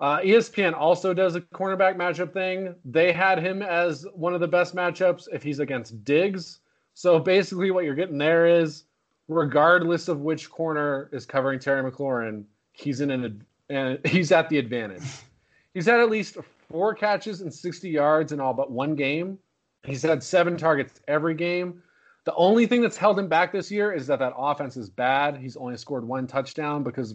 Uh, 0.00 0.18
ESPN 0.20 0.72
also 0.72 1.12
does 1.12 1.34
a 1.34 1.42
cornerback 1.42 1.96
matchup 1.96 2.32
thing. 2.32 2.74
They 2.86 3.12
had 3.12 3.38
him 3.38 3.60
as 3.60 4.06
one 4.14 4.32
of 4.32 4.40
the 4.40 4.48
best 4.48 4.74
matchups 4.74 5.28
if 5.30 5.42
he's 5.42 5.58
against 5.58 6.04
Diggs. 6.04 6.60
So 6.94 7.18
basically, 7.18 7.70
what 7.70 7.84
you're 7.84 7.94
getting 7.94 8.16
there 8.16 8.46
is, 8.46 8.84
regardless 9.28 10.08
of 10.08 10.20
which 10.20 10.50
corner 10.50 11.10
is 11.12 11.26
covering 11.26 11.58
Terry 11.58 11.88
McLaurin, 11.88 12.44
he's 12.72 13.02
in 13.02 13.10
an 13.10 13.44
and 13.68 13.98
he's 14.06 14.32
at 14.32 14.48
the 14.48 14.58
advantage. 14.58 15.04
He's 15.72 15.86
had 15.86 16.00
at 16.00 16.10
least 16.10 16.36
four 16.68 16.96
catches 16.96 17.42
and 17.42 17.54
60 17.54 17.88
yards 17.88 18.32
in 18.32 18.40
all 18.40 18.52
but 18.52 18.72
one 18.72 18.96
game. 18.96 19.38
He's 19.84 20.02
had 20.02 20.20
seven 20.20 20.56
targets 20.56 21.00
every 21.06 21.34
game. 21.34 21.80
The 22.24 22.34
only 22.34 22.66
thing 22.66 22.82
that's 22.82 22.96
held 22.96 23.20
him 23.20 23.28
back 23.28 23.52
this 23.52 23.70
year 23.70 23.92
is 23.92 24.08
that 24.08 24.18
that 24.18 24.32
offense 24.36 24.76
is 24.76 24.90
bad. 24.90 25.36
He's 25.36 25.56
only 25.56 25.76
scored 25.76 26.04
one 26.04 26.26
touchdown 26.26 26.82
because 26.82 27.14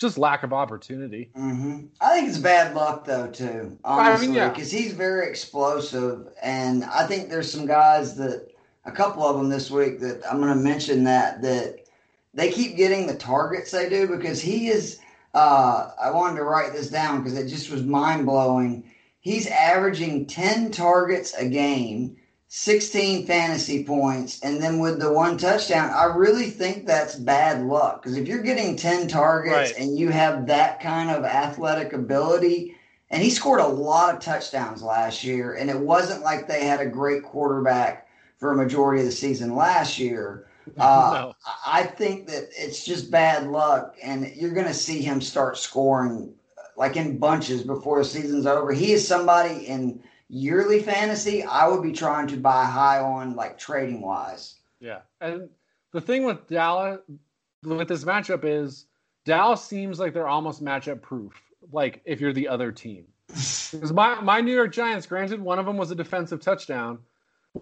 just 0.00 0.16
lack 0.16 0.42
of 0.42 0.52
opportunity. 0.52 1.30
Mm-hmm. 1.36 1.86
I 2.00 2.16
think 2.16 2.28
it's 2.28 2.38
bad 2.38 2.74
luck 2.74 3.04
though 3.04 3.28
too, 3.28 3.78
honestly, 3.84 4.12
because 4.12 4.22
I 4.22 4.26
mean, 4.26 4.34
yeah. 4.34 4.54
he's 4.54 4.92
very 4.92 5.28
explosive, 5.28 6.28
and 6.42 6.84
I 6.84 7.06
think 7.06 7.28
there's 7.28 7.52
some 7.52 7.66
guys 7.66 8.16
that 8.16 8.48
a 8.86 8.90
couple 8.90 9.22
of 9.22 9.36
them 9.36 9.50
this 9.50 9.70
week 9.70 10.00
that 10.00 10.22
I'm 10.28 10.40
going 10.40 10.56
to 10.56 10.60
mention 10.60 11.04
that 11.04 11.42
that 11.42 11.84
they 12.32 12.50
keep 12.50 12.76
getting 12.76 13.06
the 13.06 13.14
targets 13.14 13.70
they 13.70 13.88
do 13.88 14.08
because 14.08 14.40
he 14.40 14.68
is. 14.68 14.98
Uh, 15.32 15.92
I 16.02 16.10
wanted 16.10 16.38
to 16.38 16.44
write 16.44 16.72
this 16.72 16.90
down 16.90 17.22
because 17.22 17.38
it 17.38 17.46
just 17.46 17.70
was 17.70 17.84
mind 17.84 18.26
blowing. 18.26 18.90
He's 19.20 19.46
averaging 19.46 20.26
10 20.26 20.72
targets 20.72 21.34
a 21.34 21.46
game 21.48 22.16
16 22.52 23.26
fantasy 23.26 23.84
points, 23.84 24.40
and 24.42 24.60
then 24.60 24.80
with 24.80 24.98
the 24.98 25.12
one 25.12 25.38
touchdown, 25.38 25.88
I 25.94 26.06
really 26.06 26.50
think 26.50 26.84
that's 26.84 27.14
bad 27.14 27.64
luck. 27.64 28.02
Because 28.02 28.18
if 28.18 28.26
you're 28.26 28.42
getting 28.42 28.74
10 28.74 29.06
targets 29.06 29.70
right. 29.70 29.78
and 29.78 29.96
you 29.96 30.08
have 30.08 30.48
that 30.48 30.80
kind 30.80 31.12
of 31.12 31.24
athletic 31.24 31.92
ability, 31.92 32.74
and 33.08 33.22
he 33.22 33.30
scored 33.30 33.60
a 33.60 33.66
lot 33.66 34.12
of 34.12 34.20
touchdowns 34.20 34.82
last 34.82 35.22
year, 35.22 35.54
and 35.54 35.70
it 35.70 35.78
wasn't 35.78 36.22
like 36.24 36.48
they 36.48 36.64
had 36.64 36.80
a 36.80 36.86
great 36.86 37.22
quarterback 37.22 38.08
for 38.38 38.50
a 38.50 38.56
majority 38.56 39.00
of 39.00 39.06
the 39.06 39.12
season 39.12 39.54
last 39.54 39.98
year. 39.98 40.46
Uh, 40.78 41.10
no. 41.14 41.34
I 41.66 41.82
think 41.82 42.28
that 42.28 42.50
it's 42.56 42.84
just 42.84 43.10
bad 43.10 43.48
luck, 43.48 43.96
and 44.00 44.30
you're 44.36 44.52
going 44.52 44.68
to 44.68 44.74
see 44.74 45.02
him 45.02 45.20
start 45.20 45.58
scoring 45.58 46.32
like 46.76 46.96
in 46.96 47.18
bunches 47.18 47.62
before 47.62 47.98
the 47.98 48.04
season's 48.04 48.46
over. 48.46 48.70
He 48.70 48.92
is 48.92 49.06
somebody 49.06 49.66
in 49.66 50.00
yearly 50.30 50.80
fantasy, 50.80 51.42
I 51.42 51.66
would 51.68 51.82
be 51.82 51.92
trying 51.92 52.28
to 52.28 52.36
buy 52.36 52.64
high 52.64 53.00
on 53.00 53.34
like 53.34 53.58
trading 53.58 54.00
wise. 54.00 54.54
Yeah. 54.78 55.00
And 55.20 55.48
the 55.92 56.00
thing 56.00 56.24
with 56.24 56.48
Dallas 56.48 57.00
with 57.64 57.88
this 57.88 58.04
matchup 58.04 58.44
is 58.44 58.86
Dallas 59.26 59.62
seems 59.62 59.98
like 59.98 60.14
they're 60.14 60.28
almost 60.28 60.64
matchup 60.64 61.02
proof. 61.02 61.34
Like 61.72 62.00
if 62.04 62.20
you're 62.20 62.32
the 62.32 62.48
other 62.48 62.72
team. 62.72 63.04
Because 63.70 63.92
my, 63.92 64.20
my 64.20 64.40
New 64.40 64.52
York 64.52 64.72
Giants, 64.72 65.06
granted, 65.06 65.40
one 65.40 65.60
of 65.60 65.64
them 65.64 65.76
was 65.76 65.92
a 65.92 65.94
defensive 65.94 66.40
touchdown. 66.40 66.98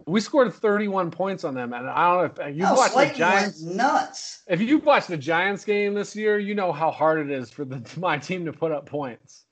We 0.06 0.22
scored 0.22 0.54
31 0.54 1.10
points 1.10 1.44
on 1.44 1.52
them, 1.52 1.74
and 1.74 1.86
I 1.86 2.08
don't 2.08 2.38
know 2.38 2.44
if 2.46 2.56
you 2.56 2.64
oh, 2.66 2.74
watched 2.74 2.94
the 2.94 3.18
Giants. 3.18 3.60
nuts. 3.60 4.42
If 4.46 4.62
you've 4.62 4.86
watched 4.86 5.08
the 5.08 5.18
Giants 5.18 5.66
game 5.66 5.92
this 5.92 6.16
year, 6.16 6.38
you 6.38 6.54
know 6.54 6.72
how 6.72 6.90
hard 6.90 7.18
it 7.18 7.30
is 7.30 7.50
for 7.50 7.66
the, 7.66 7.82
my 8.00 8.16
team 8.16 8.46
to 8.46 8.54
put 8.54 8.72
up 8.72 8.86
points. 8.86 9.44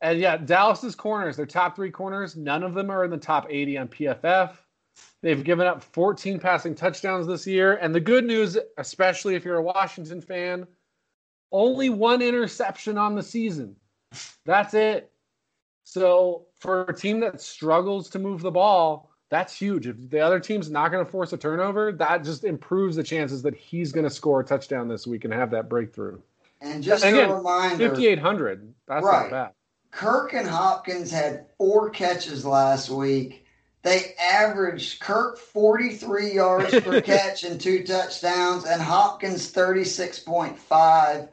And 0.00 0.18
yeah, 0.18 0.36
Dallas's 0.36 0.94
corners, 0.94 1.36
their 1.36 1.46
top 1.46 1.76
three 1.76 1.90
corners, 1.90 2.36
none 2.36 2.62
of 2.62 2.74
them 2.74 2.90
are 2.90 3.04
in 3.04 3.10
the 3.10 3.16
top 3.16 3.46
80 3.48 3.78
on 3.78 3.88
PFF. 3.88 4.56
They've 5.22 5.42
given 5.42 5.66
up 5.66 5.82
14 5.82 6.38
passing 6.38 6.74
touchdowns 6.74 7.26
this 7.26 7.46
year. 7.46 7.76
And 7.76 7.94
the 7.94 8.00
good 8.00 8.24
news, 8.24 8.58
especially 8.78 9.34
if 9.34 9.44
you're 9.44 9.56
a 9.56 9.62
Washington 9.62 10.20
fan, 10.20 10.66
only 11.52 11.90
one 11.90 12.22
interception 12.22 12.98
on 12.98 13.14
the 13.14 13.22
season. 13.22 13.76
That's 14.44 14.74
it. 14.74 15.10
So 15.84 16.46
for 16.58 16.82
a 16.82 16.94
team 16.94 17.20
that 17.20 17.40
struggles 17.40 18.08
to 18.10 18.18
move 18.18 18.42
the 18.42 18.50
ball, 18.50 19.10
that's 19.28 19.56
huge. 19.56 19.86
If 19.86 20.10
the 20.10 20.20
other 20.20 20.38
team's 20.38 20.70
not 20.70 20.90
going 20.90 21.04
to 21.04 21.10
force 21.10 21.32
a 21.32 21.36
turnover, 21.36 21.92
that 21.92 22.24
just 22.24 22.44
improves 22.44 22.96
the 22.96 23.02
chances 23.02 23.42
that 23.42 23.54
he's 23.54 23.92
going 23.92 24.04
to 24.04 24.10
score 24.10 24.40
a 24.40 24.44
touchdown 24.44 24.88
this 24.88 25.06
week 25.06 25.24
and 25.24 25.32
have 25.32 25.50
that 25.50 25.68
breakthrough. 25.68 26.20
And 26.60 26.82
just 26.82 27.04
and 27.04 27.16
again, 27.16 27.30
a 27.30 27.36
reminder, 27.36 27.88
5,800. 27.88 28.74
That's 28.86 29.04
right. 29.04 29.22
not 29.22 29.30
bad. 29.30 29.52
Kirk 29.90 30.32
and 30.34 30.48
Hopkins 30.48 31.10
had 31.10 31.46
four 31.58 31.90
catches 31.90 32.44
last 32.44 32.90
week. 32.90 33.46
They 33.82 34.14
averaged 34.20 35.00
Kirk 35.00 35.38
43 35.38 36.32
yards 36.32 36.80
per 36.80 37.00
catch 37.02 37.44
and 37.44 37.60
two 37.60 37.84
touchdowns, 37.84 38.64
and 38.64 38.82
Hopkins 38.82 39.52
36.5. 39.52 41.28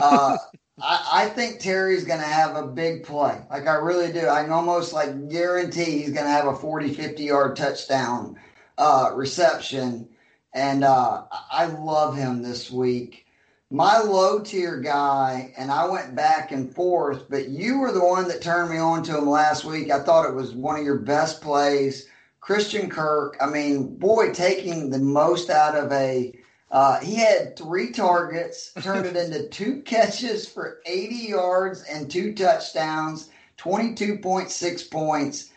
Uh, 0.00 0.36
I, 0.80 1.08
I, 1.12 1.28
think 1.28 1.60
Terry's 1.60 2.04
going 2.04 2.20
to 2.20 2.26
have 2.26 2.56
a 2.56 2.66
big 2.66 3.04
play. 3.04 3.42
Like, 3.50 3.66
I 3.66 3.74
really 3.74 4.12
do. 4.12 4.26
I 4.26 4.42
can 4.42 4.52
almost 4.52 4.92
like 4.92 5.28
guarantee 5.28 5.98
he's 5.98 6.12
going 6.12 6.24
to 6.24 6.30
have 6.30 6.46
a 6.46 6.54
40, 6.54 6.94
50 6.94 7.24
yard 7.24 7.56
touchdown 7.56 8.36
uh, 8.78 9.10
reception. 9.14 10.08
And 10.54 10.84
uh, 10.84 11.24
I 11.50 11.66
love 11.66 12.16
him 12.16 12.42
this 12.42 12.70
week. 12.70 13.26
My 13.70 13.98
low 13.98 14.40
tier 14.40 14.78
guy, 14.78 15.52
and 15.58 15.70
I 15.70 15.86
went 15.86 16.14
back 16.14 16.52
and 16.52 16.74
forth, 16.74 17.28
but 17.28 17.48
you 17.48 17.78
were 17.78 17.92
the 17.92 18.04
one 18.04 18.26
that 18.28 18.40
turned 18.40 18.70
me 18.70 18.78
on 18.78 19.02
to 19.04 19.18
him 19.18 19.28
last 19.28 19.64
week. 19.64 19.90
I 19.90 20.02
thought 20.02 20.28
it 20.28 20.34
was 20.34 20.54
one 20.54 20.78
of 20.78 20.84
your 20.84 20.98
best 20.98 21.42
plays. 21.42 22.08
Christian 22.40 22.88
Kirk, 22.88 23.36
I 23.42 23.46
mean, 23.46 23.96
boy, 23.96 24.32
taking 24.32 24.88
the 24.88 24.98
most 24.98 25.50
out 25.50 25.74
of 25.76 25.92
a. 25.92 26.32
Uh, 26.70 27.00
he 27.00 27.16
had 27.16 27.58
three 27.58 27.90
targets, 27.90 28.72
turned 28.82 29.06
it 29.06 29.16
into 29.16 29.48
two 29.48 29.82
catches 29.82 30.48
for 30.48 30.80
80 30.86 31.14
yards 31.14 31.82
and 31.82 32.10
two 32.10 32.34
touchdowns, 32.34 33.28
22.6 33.58 34.90
points. 34.90 35.50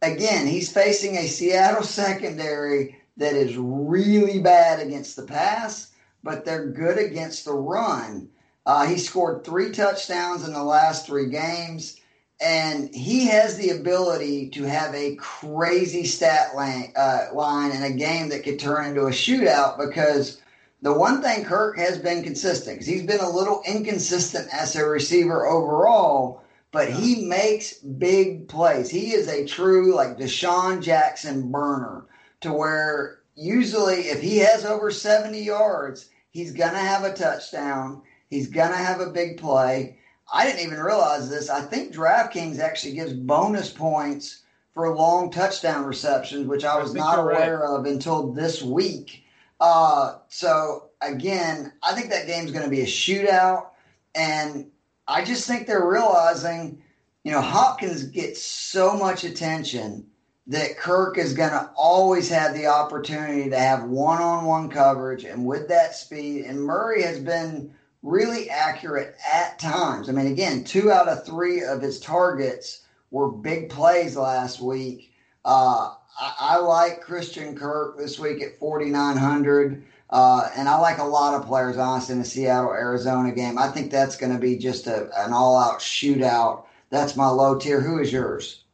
Again, 0.00 0.46
he's 0.46 0.72
facing 0.72 1.16
a 1.16 1.26
Seattle 1.26 1.82
secondary 1.82 2.96
that 3.18 3.34
is 3.34 3.56
really 3.58 4.38
bad 4.38 4.80
against 4.80 5.16
the 5.16 5.24
pass 5.24 5.92
but 6.28 6.44
they're 6.44 6.66
good 6.66 6.98
against 6.98 7.46
the 7.46 7.54
run. 7.54 8.28
Uh, 8.66 8.84
he 8.84 8.98
scored 8.98 9.42
three 9.42 9.72
touchdowns 9.72 10.46
in 10.46 10.52
the 10.52 10.62
last 10.62 11.06
three 11.06 11.30
games, 11.30 11.98
and 12.38 12.94
he 12.94 13.26
has 13.26 13.56
the 13.56 13.70
ability 13.70 14.50
to 14.50 14.64
have 14.64 14.94
a 14.94 15.16
crazy 15.16 16.04
stat 16.04 16.54
line, 16.54 16.92
uh, 16.96 17.28
line 17.32 17.70
in 17.70 17.82
a 17.82 17.96
game 17.96 18.28
that 18.28 18.44
could 18.44 18.58
turn 18.58 18.88
into 18.88 19.06
a 19.06 19.10
shootout 19.10 19.78
because 19.78 20.42
the 20.82 20.92
one 20.92 21.22
thing 21.22 21.46
Kirk 21.46 21.78
has 21.78 21.98
been 21.98 22.22
consistent 22.22 22.76
because 22.76 22.86
he's 22.86 23.06
been 23.06 23.20
a 23.20 23.30
little 23.30 23.62
inconsistent 23.66 24.52
as 24.52 24.76
a 24.76 24.84
receiver 24.84 25.46
overall, 25.46 26.42
but 26.72 26.90
he 26.90 27.24
makes 27.24 27.72
big 27.78 28.48
plays. 28.48 28.90
He 28.90 29.14
is 29.14 29.28
a 29.28 29.46
true 29.46 29.94
like 29.94 30.18
DeSean 30.18 30.82
Jackson 30.82 31.50
burner 31.50 32.04
to 32.42 32.52
where 32.52 33.20
usually 33.34 34.08
if 34.08 34.20
he 34.20 34.36
has 34.38 34.66
over 34.66 34.90
70 34.90 35.42
yards, 35.42 36.10
He's 36.30 36.52
going 36.52 36.72
to 36.72 36.78
have 36.78 37.04
a 37.04 37.12
touchdown. 37.12 38.02
He's 38.28 38.48
going 38.48 38.70
to 38.70 38.76
have 38.76 39.00
a 39.00 39.10
big 39.10 39.38
play. 39.38 39.98
I 40.32 40.46
didn't 40.46 40.66
even 40.66 40.78
realize 40.78 41.30
this. 41.30 41.48
I 41.48 41.62
think 41.62 41.94
DraftKings 41.94 42.58
actually 42.58 42.94
gives 42.94 43.14
bonus 43.14 43.72
points 43.72 44.42
for 44.74 44.94
long 44.94 45.30
touchdown 45.30 45.84
receptions, 45.84 46.46
which 46.46 46.64
I 46.64 46.80
was 46.80 46.94
I 46.94 46.98
not 46.98 47.18
aware 47.18 47.60
right. 47.60 47.78
of 47.78 47.86
until 47.86 48.32
this 48.32 48.62
week. 48.62 49.24
Uh, 49.60 50.18
so 50.28 50.90
again, 51.00 51.72
I 51.82 51.94
think 51.94 52.10
that 52.10 52.26
game's 52.26 52.52
going 52.52 52.64
to 52.64 52.70
be 52.70 52.82
a 52.82 52.86
shootout, 52.86 53.68
and 54.14 54.70
I 55.08 55.24
just 55.24 55.48
think 55.48 55.66
they're 55.66 55.88
realizing, 55.88 56.82
you 57.24 57.32
know, 57.32 57.40
Hopkins 57.40 58.04
gets 58.04 58.42
so 58.42 58.96
much 58.96 59.24
attention 59.24 60.06
that 60.48 60.78
Kirk 60.78 61.18
is 61.18 61.34
going 61.34 61.50
to 61.50 61.70
always 61.76 62.30
have 62.30 62.54
the 62.54 62.66
opportunity 62.66 63.50
to 63.50 63.58
have 63.58 63.84
one 63.84 64.20
on 64.20 64.46
one 64.46 64.70
coverage 64.70 65.24
and 65.24 65.44
with 65.44 65.68
that 65.68 65.94
speed. 65.94 66.46
And 66.46 66.62
Murray 66.62 67.02
has 67.02 67.20
been 67.20 67.74
really 68.02 68.48
accurate 68.48 69.14
at 69.30 69.58
times. 69.58 70.08
I 70.08 70.12
mean, 70.12 70.26
again, 70.26 70.64
two 70.64 70.90
out 70.90 71.08
of 71.08 71.26
three 71.26 71.62
of 71.62 71.82
his 71.82 72.00
targets 72.00 72.82
were 73.10 73.30
big 73.30 73.68
plays 73.68 74.16
last 74.16 74.60
week. 74.60 75.12
Uh, 75.44 75.94
I, 76.18 76.34
I, 76.40 76.56
like 76.56 77.02
Christian 77.02 77.54
Kirk 77.54 77.98
this 77.98 78.18
week 78.18 78.42
at 78.42 78.58
4,900. 78.58 79.84
Uh, 80.10 80.48
and 80.56 80.66
I 80.66 80.78
like 80.78 80.98
a 80.98 81.04
lot 81.04 81.34
of 81.34 81.46
players, 81.46 81.76
honestly, 81.76 82.14
in 82.14 82.20
the 82.20 82.24
Seattle 82.24 82.72
Arizona 82.72 83.32
game. 83.32 83.58
I 83.58 83.68
think 83.68 83.90
that's 83.90 84.16
going 84.16 84.32
to 84.32 84.38
be 84.38 84.56
just 84.56 84.86
a, 84.86 85.10
an 85.18 85.34
all 85.34 85.58
out 85.58 85.80
shootout. 85.80 86.64
That's 86.88 87.16
my 87.16 87.28
low 87.28 87.58
tier. 87.58 87.82
Who 87.82 87.98
is 87.98 88.10
yours? 88.10 88.64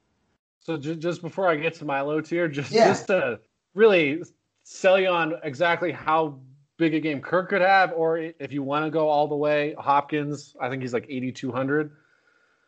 So 0.64 0.76
j- 0.78 0.96
just 0.96 1.22
before 1.22 1.48
I 1.48 1.54
get 1.56 1.74
to 1.74 1.84
my 1.84 2.00
low 2.00 2.20
tier, 2.20 2.48
just 2.48 2.72
yeah. 2.72 2.88
just 2.88 3.06
to 3.08 3.38
really 3.74 4.22
sell 4.64 4.98
you 4.98 5.08
on 5.08 5.34
exactly 5.42 5.92
how 5.92 6.40
big 6.78 6.94
a 6.94 7.00
game 7.00 7.20
Kirk 7.20 7.50
could 7.50 7.60
have, 7.60 7.92
or 7.94 8.16
if 8.18 8.50
you 8.50 8.62
want 8.62 8.86
to 8.86 8.90
go 8.90 9.08
all 9.08 9.28
the 9.28 9.36
way, 9.36 9.74
Hopkins, 9.78 10.56
I 10.60 10.70
think 10.70 10.80
he's 10.82 10.94
like 10.94 11.06
8,200. 11.08 11.92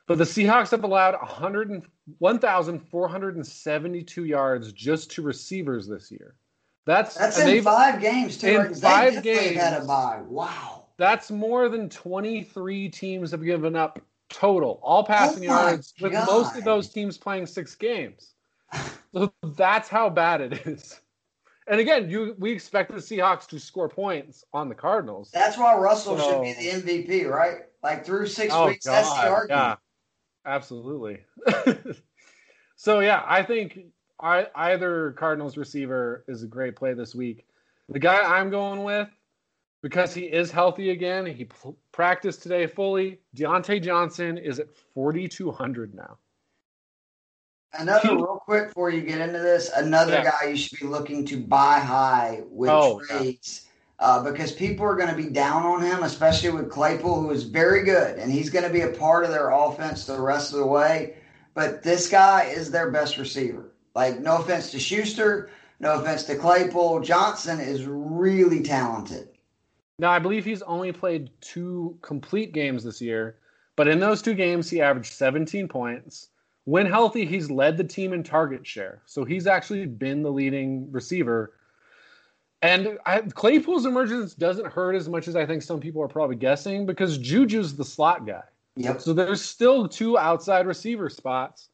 But 0.06 0.18
the 0.18 0.24
Seahawks 0.24 0.70
have 0.70 0.84
allowed 0.84 1.14
100 1.14 1.82
1,472 2.18 4.24
yards 4.24 4.72
just 4.72 5.10
to 5.12 5.22
receivers 5.22 5.88
this 5.88 6.12
year. 6.12 6.34
That's 6.84 7.14
that's 7.16 7.38
in 7.40 7.64
five 7.64 8.00
games 8.00 8.38
too. 8.38 8.60
In 8.60 8.72
five 8.74 9.24
games, 9.24 9.56
had 9.56 9.82
a 9.82 9.84
bye. 9.84 10.22
Wow. 10.28 10.84
That's 10.98 11.32
more 11.32 11.68
than 11.68 11.88
23 11.88 12.88
teams 12.90 13.32
have 13.32 13.44
given 13.44 13.74
up 13.74 13.98
total, 14.28 14.80
all 14.82 15.04
passing 15.04 15.44
oh 15.44 15.54
yards, 15.54 15.94
with 16.00 16.12
most 16.12 16.56
of 16.56 16.64
those 16.64 16.88
teams 16.88 17.18
playing 17.18 17.46
six 17.46 17.74
games. 17.74 18.32
So 19.12 19.32
that's 19.56 19.88
how 19.88 20.10
bad 20.10 20.40
it 20.40 20.66
is. 20.66 21.00
And 21.68 21.80
again, 21.80 22.08
you 22.10 22.36
we 22.38 22.52
expect 22.52 22.92
the 22.92 22.98
Seahawks 22.98 23.46
to 23.48 23.58
score 23.58 23.88
points 23.88 24.44
on 24.52 24.68
the 24.68 24.74
Cardinals. 24.74 25.30
That's 25.32 25.58
why 25.58 25.76
Russell 25.76 26.18
so, 26.18 26.30
should 26.30 26.42
be 26.42 26.52
the 26.52 26.82
MVP, 26.82 27.30
right? 27.30 27.62
Like 27.82 28.04
through 28.04 28.26
six 28.26 28.52
oh 28.54 28.66
weeks, 28.66 28.86
God, 28.86 28.92
that's 28.92 29.14
the 29.14 29.28
argument. 29.28 29.48
Yeah, 29.50 29.74
absolutely. 30.44 31.18
so 32.76 33.00
yeah, 33.00 33.22
I 33.26 33.42
think 33.42 33.80
I, 34.20 34.46
either 34.54 35.12
Cardinals 35.12 35.56
receiver 35.56 36.24
is 36.28 36.42
a 36.42 36.46
great 36.46 36.76
play 36.76 36.94
this 36.94 37.14
week. 37.14 37.46
The 37.88 37.98
guy 37.98 38.38
I'm 38.38 38.50
going 38.50 38.84
with 38.84 39.08
because 39.88 40.12
he 40.12 40.22
is 40.22 40.50
healthy 40.50 40.90
again. 40.90 41.26
He 41.26 41.46
practiced 41.92 42.42
today 42.42 42.66
fully. 42.66 43.20
Diontae 43.36 43.80
Johnson 43.80 44.36
is 44.36 44.58
at 44.58 44.66
4,200 44.94 45.94
now. 45.94 46.18
Another 47.72 48.08
he, 48.08 48.14
real 48.16 48.42
quick 48.44 48.68
before 48.70 48.90
you 48.90 49.02
get 49.02 49.20
into 49.20 49.38
this, 49.38 49.70
another 49.76 50.14
yeah. 50.14 50.24
guy 50.24 50.48
you 50.48 50.56
should 50.56 50.80
be 50.80 50.86
looking 50.86 51.24
to 51.26 51.38
buy 51.38 51.78
high 51.78 52.40
with 52.48 52.68
oh, 52.68 53.00
trades. 53.06 53.62
Yeah. 54.00 54.06
Uh, 54.06 54.24
because 54.24 54.50
people 54.50 54.84
are 54.84 54.96
going 54.96 55.08
to 55.08 55.14
be 55.14 55.30
down 55.30 55.62
on 55.62 55.80
him, 55.82 56.02
especially 56.02 56.50
with 56.50 56.68
Claypool, 56.68 57.20
who 57.22 57.30
is 57.30 57.44
very 57.44 57.84
good, 57.84 58.18
and 58.18 58.32
he's 58.32 58.50
going 58.50 58.64
to 58.64 58.72
be 58.72 58.80
a 58.80 58.90
part 58.90 59.24
of 59.24 59.30
their 59.30 59.50
offense 59.50 60.04
the 60.04 60.20
rest 60.20 60.52
of 60.52 60.58
the 60.58 60.66
way. 60.66 61.14
But 61.54 61.84
this 61.84 62.08
guy 62.08 62.46
is 62.46 62.72
their 62.72 62.90
best 62.90 63.18
receiver. 63.18 63.72
Like, 63.94 64.18
no 64.18 64.38
offense 64.38 64.72
to 64.72 64.80
Schuster, 64.80 65.48
no 65.78 66.00
offense 66.00 66.24
to 66.24 66.34
Claypool, 66.34 67.02
Johnson 67.02 67.60
is 67.60 67.84
really 67.86 68.64
talented. 68.64 69.28
Now, 69.98 70.10
I 70.10 70.18
believe 70.18 70.44
he's 70.44 70.62
only 70.62 70.92
played 70.92 71.30
two 71.40 71.98
complete 72.02 72.52
games 72.52 72.84
this 72.84 73.00
year, 73.00 73.36
but 73.76 73.88
in 73.88 73.98
those 73.98 74.20
two 74.20 74.34
games, 74.34 74.68
he 74.68 74.80
averaged 74.80 75.12
17 75.12 75.68
points. 75.68 76.28
When 76.64 76.84
healthy, 76.84 77.24
he's 77.24 77.50
led 77.50 77.76
the 77.76 77.84
team 77.84 78.12
in 78.12 78.22
target 78.22 78.66
share. 78.66 79.00
So 79.06 79.24
he's 79.24 79.46
actually 79.46 79.86
been 79.86 80.22
the 80.22 80.30
leading 80.30 80.90
receiver. 80.90 81.54
And 82.60 82.98
I, 83.06 83.20
Claypool's 83.20 83.86
emergence 83.86 84.34
doesn't 84.34 84.66
hurt 84.66 84.96
as 84.96 85.08
much 85.08 85.28
as 85.28 85.36
I 85.36 85.46
think 85.46 85.62
some 85.62 85.80
people 85.80 86.02
are 86.02 86.08
probably 86.08 86.36
guessing 86.36 86.84
because 86.84 87.18
Juju's 87.18 87.76
the 87.76 87.84
slot 87.84 88.26
guy. 88.26 88.42
Yep. 88.76 89.00
So 89.00 89.12
there's 89.14 89.40
still 89.40 89.88
two 89.88 90.18
outside 90.18 90.66
receiver 90.66 91.08
spots. 91.08 91.68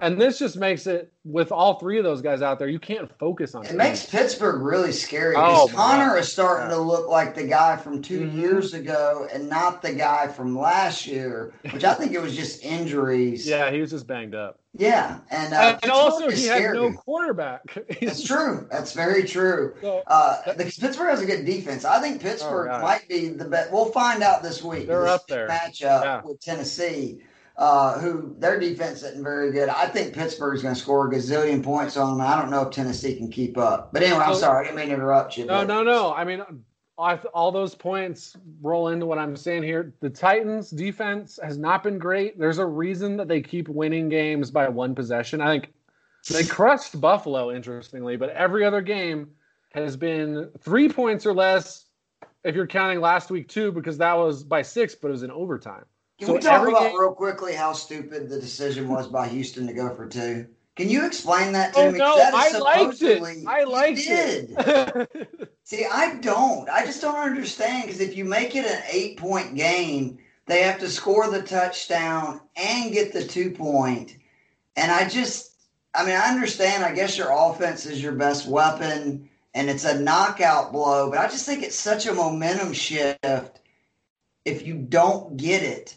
And 0.00 0.20
this 0.20 0.40
just 0.40 0.56
makes 0.56 0.88
it 0.88 1.12
with 1.24 1.52
all 1.52 1.78
three 1.78 1.98
of 1.98 2.04
those 2.04 2.20
guys 2.20 2.42
out 2.42 2.58
there, 2.58 2.68
you 2.68 2.80
can't 2.80 3.08
focus 3.18 3.54
on 3.54 3.64
it. 3.64 3.70
It 3.70 3.76
makes 3.76 4.04
Pittsburgh 4.04 4.60
really 4.60 4.90
scary 4.90 5.36
because 5.36 5.70
oh, 5.70 5.74
Conner 5.74 6.18
is 6.18 6.32
starting 6.32 6.68
to 6.70 6.78
look 6.78 7.08
like 7.08 7.34
the 7.34 7.46
guy 7.46 7.76
from 7.76 8.02
2 8.02 8.20
mm-hmm. 8.20 8.38
years 8.38 8.74
ago 8.74 9.28
and 9.32 9.48
not 9.48 9.82
the 9.82 9.92
guy 9.92 10.26
from 10.26 10.58
last 10.58 11.06
year, 11.06 11.54
which 11.70 11.84
I 11.84 11.94
think 11.94 12.12
it 12.12 12.20
was 12.20 12.34
just 12.34 12.64
injuries. 12.64 13.46
Yeah, 13.46 13.70
he 13.70 13.80
was 13.80 13.90
just 13.90 14.08
banged 14.08 14.34
up. 14.34 14.58
Yeah, 14.76 15.20
and 15.30 15.54
uh, 15.54 15.78
and, 15.84 15.92
also 15.92 16.28
he 16.30 16.46
had 16.46 16.72
no 16.72 16.92
quarterback. 16.92 17.78
That's 18.00 18.24
true. 18.24 18.66
That's 18.72 18.92
very 18.92 19.22
true. 19.22 19.74
So, 19.80 20.02
uh, 20.08 20.52
the, 20.54 20.64
Pittsburgh 20.64 21.10
has 21.10 21.22
a 21.22 21.26
good 21.26 21.44
defense. 21.44 21.84
I 21.84 22.00
think 22.00 22.20
Pittsburgh 22.20 22.68
oh, 22.72 22.82
might 22.82 23.08
be 23.08 23.28
the 23.28 23.44
best. 23.44 23.72
We'll 23.72 23.92
find 23.92 24.24
out 24.24 24.42
this 24.42 24.64
week. 24.64 24.88
They're 24.88 25.06
up 25.06 25.28
there. 25.28 25.48
Matchup 25.48 26.02
yeah. 26.02 26.22
with 26.24 26.40
Tennessee 26.40 27.22
uh, 27.56 27.98
who 28.00 28.34
their 28.38 28.58
defense 28.58 29.02
isn't 29.02 29.22
very 29.22 29.52
good. 29.52 29.68
I 29.68 29.86
think 29.86 30.14
Pittsburgh's 30.14 30.62
going 30.62 30.74
to 30.74 30.80
score 30.80 31.08
a 31.08 31.14
gazillion 31.14 31.62
points 31.62 31.96
on 31.96 32.18
them. 32.18 32.26
I 32.26 32.40
don't 32.40 32.50
know 32.50 32.62
if 32.62 32.70
Tennessee 32.70 33.16
can 33.16 33.30
keep 33.30 33.56
up. 33.56 33.92
But 33.92 34.02
anyway, 34.02 34.24
I'm 34.24 34.34
sorry, 34.34 34.60
I 34.60 34.62
didn't 34.64 34.76
mean 34.76 34.88
to 34.88 34.94
interrupt 34.94 35.36
you. 35.36 35.46
No, 35.46 35.60
but. 35.60 35.68
no, 35.68 35.82
no. 35.84 36.12
I 36.12 36.24
mean, 36.24 36.42
all 36.96 37.52
those 37.52 37.74
points 37.74 38.36
roll 38.60 38.88
into 38.88 39.06
what 39.06 39.18
I'm 39.18 39.36
saying 39.36 39.62
here. 39.62 39.94
The 40.00 40.10
Titans' 40.10 40.70
defense 40.70 41.38
has 41.42 41.56
not 41.58 41.82
been 41.82 41.98
great. 41.98 42.38
There's 42.38 42.58
a 42.58 42.66
reason 42.66 43.16
that 43.18 43.28
they 43.28 43.40
keep 43.40 43.68
winning 43.68 44.08
games 44.08 44.50
by 44.50 44.68
one 44.68 44.94
possession. 44.94 45.40
I 45.40 45.52
think 45.52 45.72
they 46.30 46.44
crushed 46.44 47.00
Buffalo, 47.00 47.52
interestingly, 47.52 48.16
but 48.16 48.30
every 48.30 48.64
other 48.64 48.80
game 48.80 49.30
has 49.72 49.96
been 49.96 50.50
three 50.60 50.88
points 50.88 51.26
or 51.26 51.34
less. 51.34 51.86
If 52.44 52.54
you're 52.54 52.66
counting 52.66 53.00
last 53.00 53.30
week 53.30 53.48
too, 53.48 53.72
because 53.72 53.98
that 53.98 54.14
was 54.14 54.44
by 54.44 54.62
six, 54.62 54.94
but 54.94 55.08
it 55.08 55.12
was 55.12 55.22
in 55.22 55.30
overtime. 55.30 55.84
Can 56.18 56.28
so 56.28 56.34
we 56.34 56.38
talk 56.40 56.66
about 56.68 56.88
game... 56.88 56.98
real 56.98 57.12
quickly 57.12 57.54
how 57.54 57.72
stupid 57.72 58.28
the 58.28 58.40
decision 58.40 58.88
was 58.88 59.08
by 59.08 59.28
Houston 59.28 59.66
to 59.66 59.72
go 59.72 59.94
for 59.94 60.08
two? 60.08 60.46
Can 60.76 60.88
you 60.88 61.06
explain 61.06 61.52
that 61.52 61.72
to 61.74 61.80
oh, 61.80 61.92
me? 61.92 61.98
No, 61.98 62.16
I 62.18 62.56
liked 62.58 63.02
it. 63.02 63.22
I 63.46 63.64
liked 63.64 64.00
it. 64.00 65.50
See, 65.64 65.86
I 65.86 66.16
don't. 66.16 66.68
I 66.68 66.84
just 66.84 67.00
don't 67.00 67.14
understand 67.14 67.84
because 67.84 68.00
if 68.00 68.16
you 68.16 68.24
make 68.24 68.56
it 68.56 68.66
an 68.66 68.82
eight 68.90 69.16
point 69.16 69.54
game, 69.54 70.18
they 70.46 70.62
have 70.62 70.80
to 70.80 70.88
score 70.88 71.30
the 71.30 71.42
touchdown 71.42 72.40
and 72.56 72.92
get 72.92 73.12
the 73.12 73.24
two 73.24 73.50
point. 73.50 74.16
And 74.76 74.90
I 74.90 75.08
just, 75.08 75.52
I 75.94 76.04
mean, 76.04 76.16
I 76.16 76.28
understand. 76.28 76.84
I 76.84 76.92
guess 76.94 77.16
your 77.16 77.30
offense 77.30 77.86
is 77.86 78.02
your 78.02 78.12
best 78.12 78.48
weapon 78.48 79.28
and 79.54 79.70
it's 79.70 79.84
a 79.84 80.00
knockout 80.00 80.72
blow, 80.72 81.10
but 81.10 81.18
I 81.18 81.28
just 81.28 81.46
think 81.46 81.62
it's 81.62 81.78
such 81.78 82.06
a 82.06 82.12
momentum 82.12 82.72
shift 82.72 83.60
if 84.44 84.66
you 84.66 84.74
don't 84.74 85.36
get 85.36 85.62
it, 85.62 85.96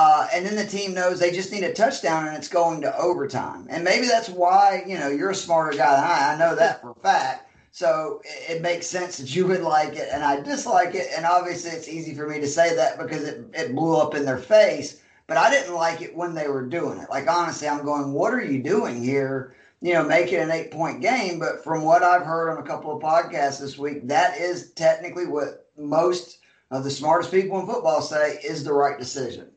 uh, 0.00 0.28
and 0.32 0.46
then 0.46 0.54
the 0.54 0.64
team 0.64 0.94
knows 0.94 1.18
they 1.18 1.32
just 1.32 1.50
need 1.50 1.64
a 1.64 1.72
touchdown 1.72 2.28
and 2.28 2.36
it's 2.36 2.46
going 2.46 2.80
to 2.80 2.96
overtime. 2.96 3.66
And 3.68 3.82
maybe 3.82 4.06
that's 4.06 4.28
why, 4.28 4.84
you 4.86 4.96
know, 4.96 5.08
you're 5.08 5.30
a 5.30 5.34
smarter 5.34 5.76
guy 5.76 5.96
than 5.96 6.04
I. 6.04 6.34
I 6.34 6.38
know 6.38 6.54
that 6.54 6.80
for 6.80 6.92
a 6.92 6.94
fact. 7.00 7.50
So 7.72 8.22
it, 8.24 8.58
it 8.58 8.62
makes 8.62 8.86
sense 8.86 9.16
that 9.16 9.34
you 9.34 9.44
would 9.48 9.62
like 9.62 9.96
it 9.96 10.08
and 10.12 10.22
I 10.22 10.40
dislike 10.40 10.94
it. 10.94 11.08
And 11.16 11.26
obviously 11.26 11.72
it's 11.72 11.88
easy 11.88 12.14
for 12.14 12.28
me 12.28 12.38
to 12.38 12.46
say 12.46 12.76
that 12.76 12.96
because 12.96 13.24
it, 13.24 13.44
it 13.52 13.74
blew 13.74 13.96
up 13.96 14.14
in 14.14 14.24
their 14.24 14.38
face. 14.38 15.00
But 15.26 15.36
I 15.36 15.50
didn't 15.50 15.74
like 15.74 16.00
it 16.00 16.16
when 16.16 16.32
they 16.32 16.46
were 16.46 16.64
doing 16.64 17.00
it. 17.00 17.10
Like, 17.10 17.28
honestly, 17.28 17.66
I'm 17.66 17.84
going, 17.84 18.12
what 18.12 18.32
are 18.32 18.44
you 18.44 18.62
doing 18.62 19.02
here? 19.02 19.56
You 19.80 19.94
know, 19.94 20.04
make 20.04 20.32
it 20.32 20.38
an 20.40 20.52
eight 20.52 20.70
point 20.70 21.02
game. 21.02 21.40
But 21.40 21.64
from 21.64 21.82
what 21.82 22.04
I've 22.04 22.24
heard 22.24 22.50
on 22.50 22.58
a 22.58 22.66
couple 22.68 22.96
of 22.96 23.02
podcasts 23.02 23.58
this 23.58 23.76
week, 23.76 24.06
that 24.06 24.38
is 24.38 24.70
technically 24.74 25.26
what 25.26 25.66
most 25.76 26.38
of 26.70 26.84
the 26.84 26.90
smartest 26.90 27.32
people 27.32 27.58
in 27.58 27.66
football 27.66 28.00
say 28.00 28.38
is 28.44 28.62
the 28.62 28.72
right 28.72 28.96
decision. 28.96 29.50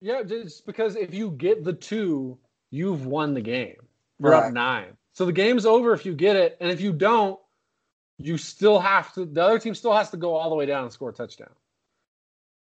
Yeah, 0.00 0.22
just 0.22 0.66
because 0.66 0.96
if 0.96 1.12
you 1.14 1.30
get 1.32 1.64
the 1.64 1.72
two, 1.72 2.38
you've 2.70 3.06
won 3.06 3.34
the 3.34 3.40
game. 3.40 3.76
We're 4.18 4.32
right. 4.32 4.46
up 4.46 4.52
nine. 4.52 4.96
So 5.12 5.26
the 5.26 5.32
game's 5.32 5.66
over 5.66 5.92
if 5.92 6.06
you 6.06 6.14
get 6.14 6.36
it, 6.36 6.56
and 6.60 6.70
if 6.70 6.80
you 6.80 6.92
don't, 6.92 7.38
you 8.18 8.38
still 8.38 8.78
have 8.78 9.12
to. 9.14 9.24
The 9.24 9.42
other 9.42 9.58
team 9.58 9.74
still 9.74 9.94
has 9.94 10.10
to 10.10 10.16
go 10.16 10.34
all 10.34 10.50
the 10.50 10.56
way 10.56 10.66
down 10.66 10.84
and 10.84 10.92
score 10.92 11.10
a 11.10 11.12
touchdown. 11.12 11.50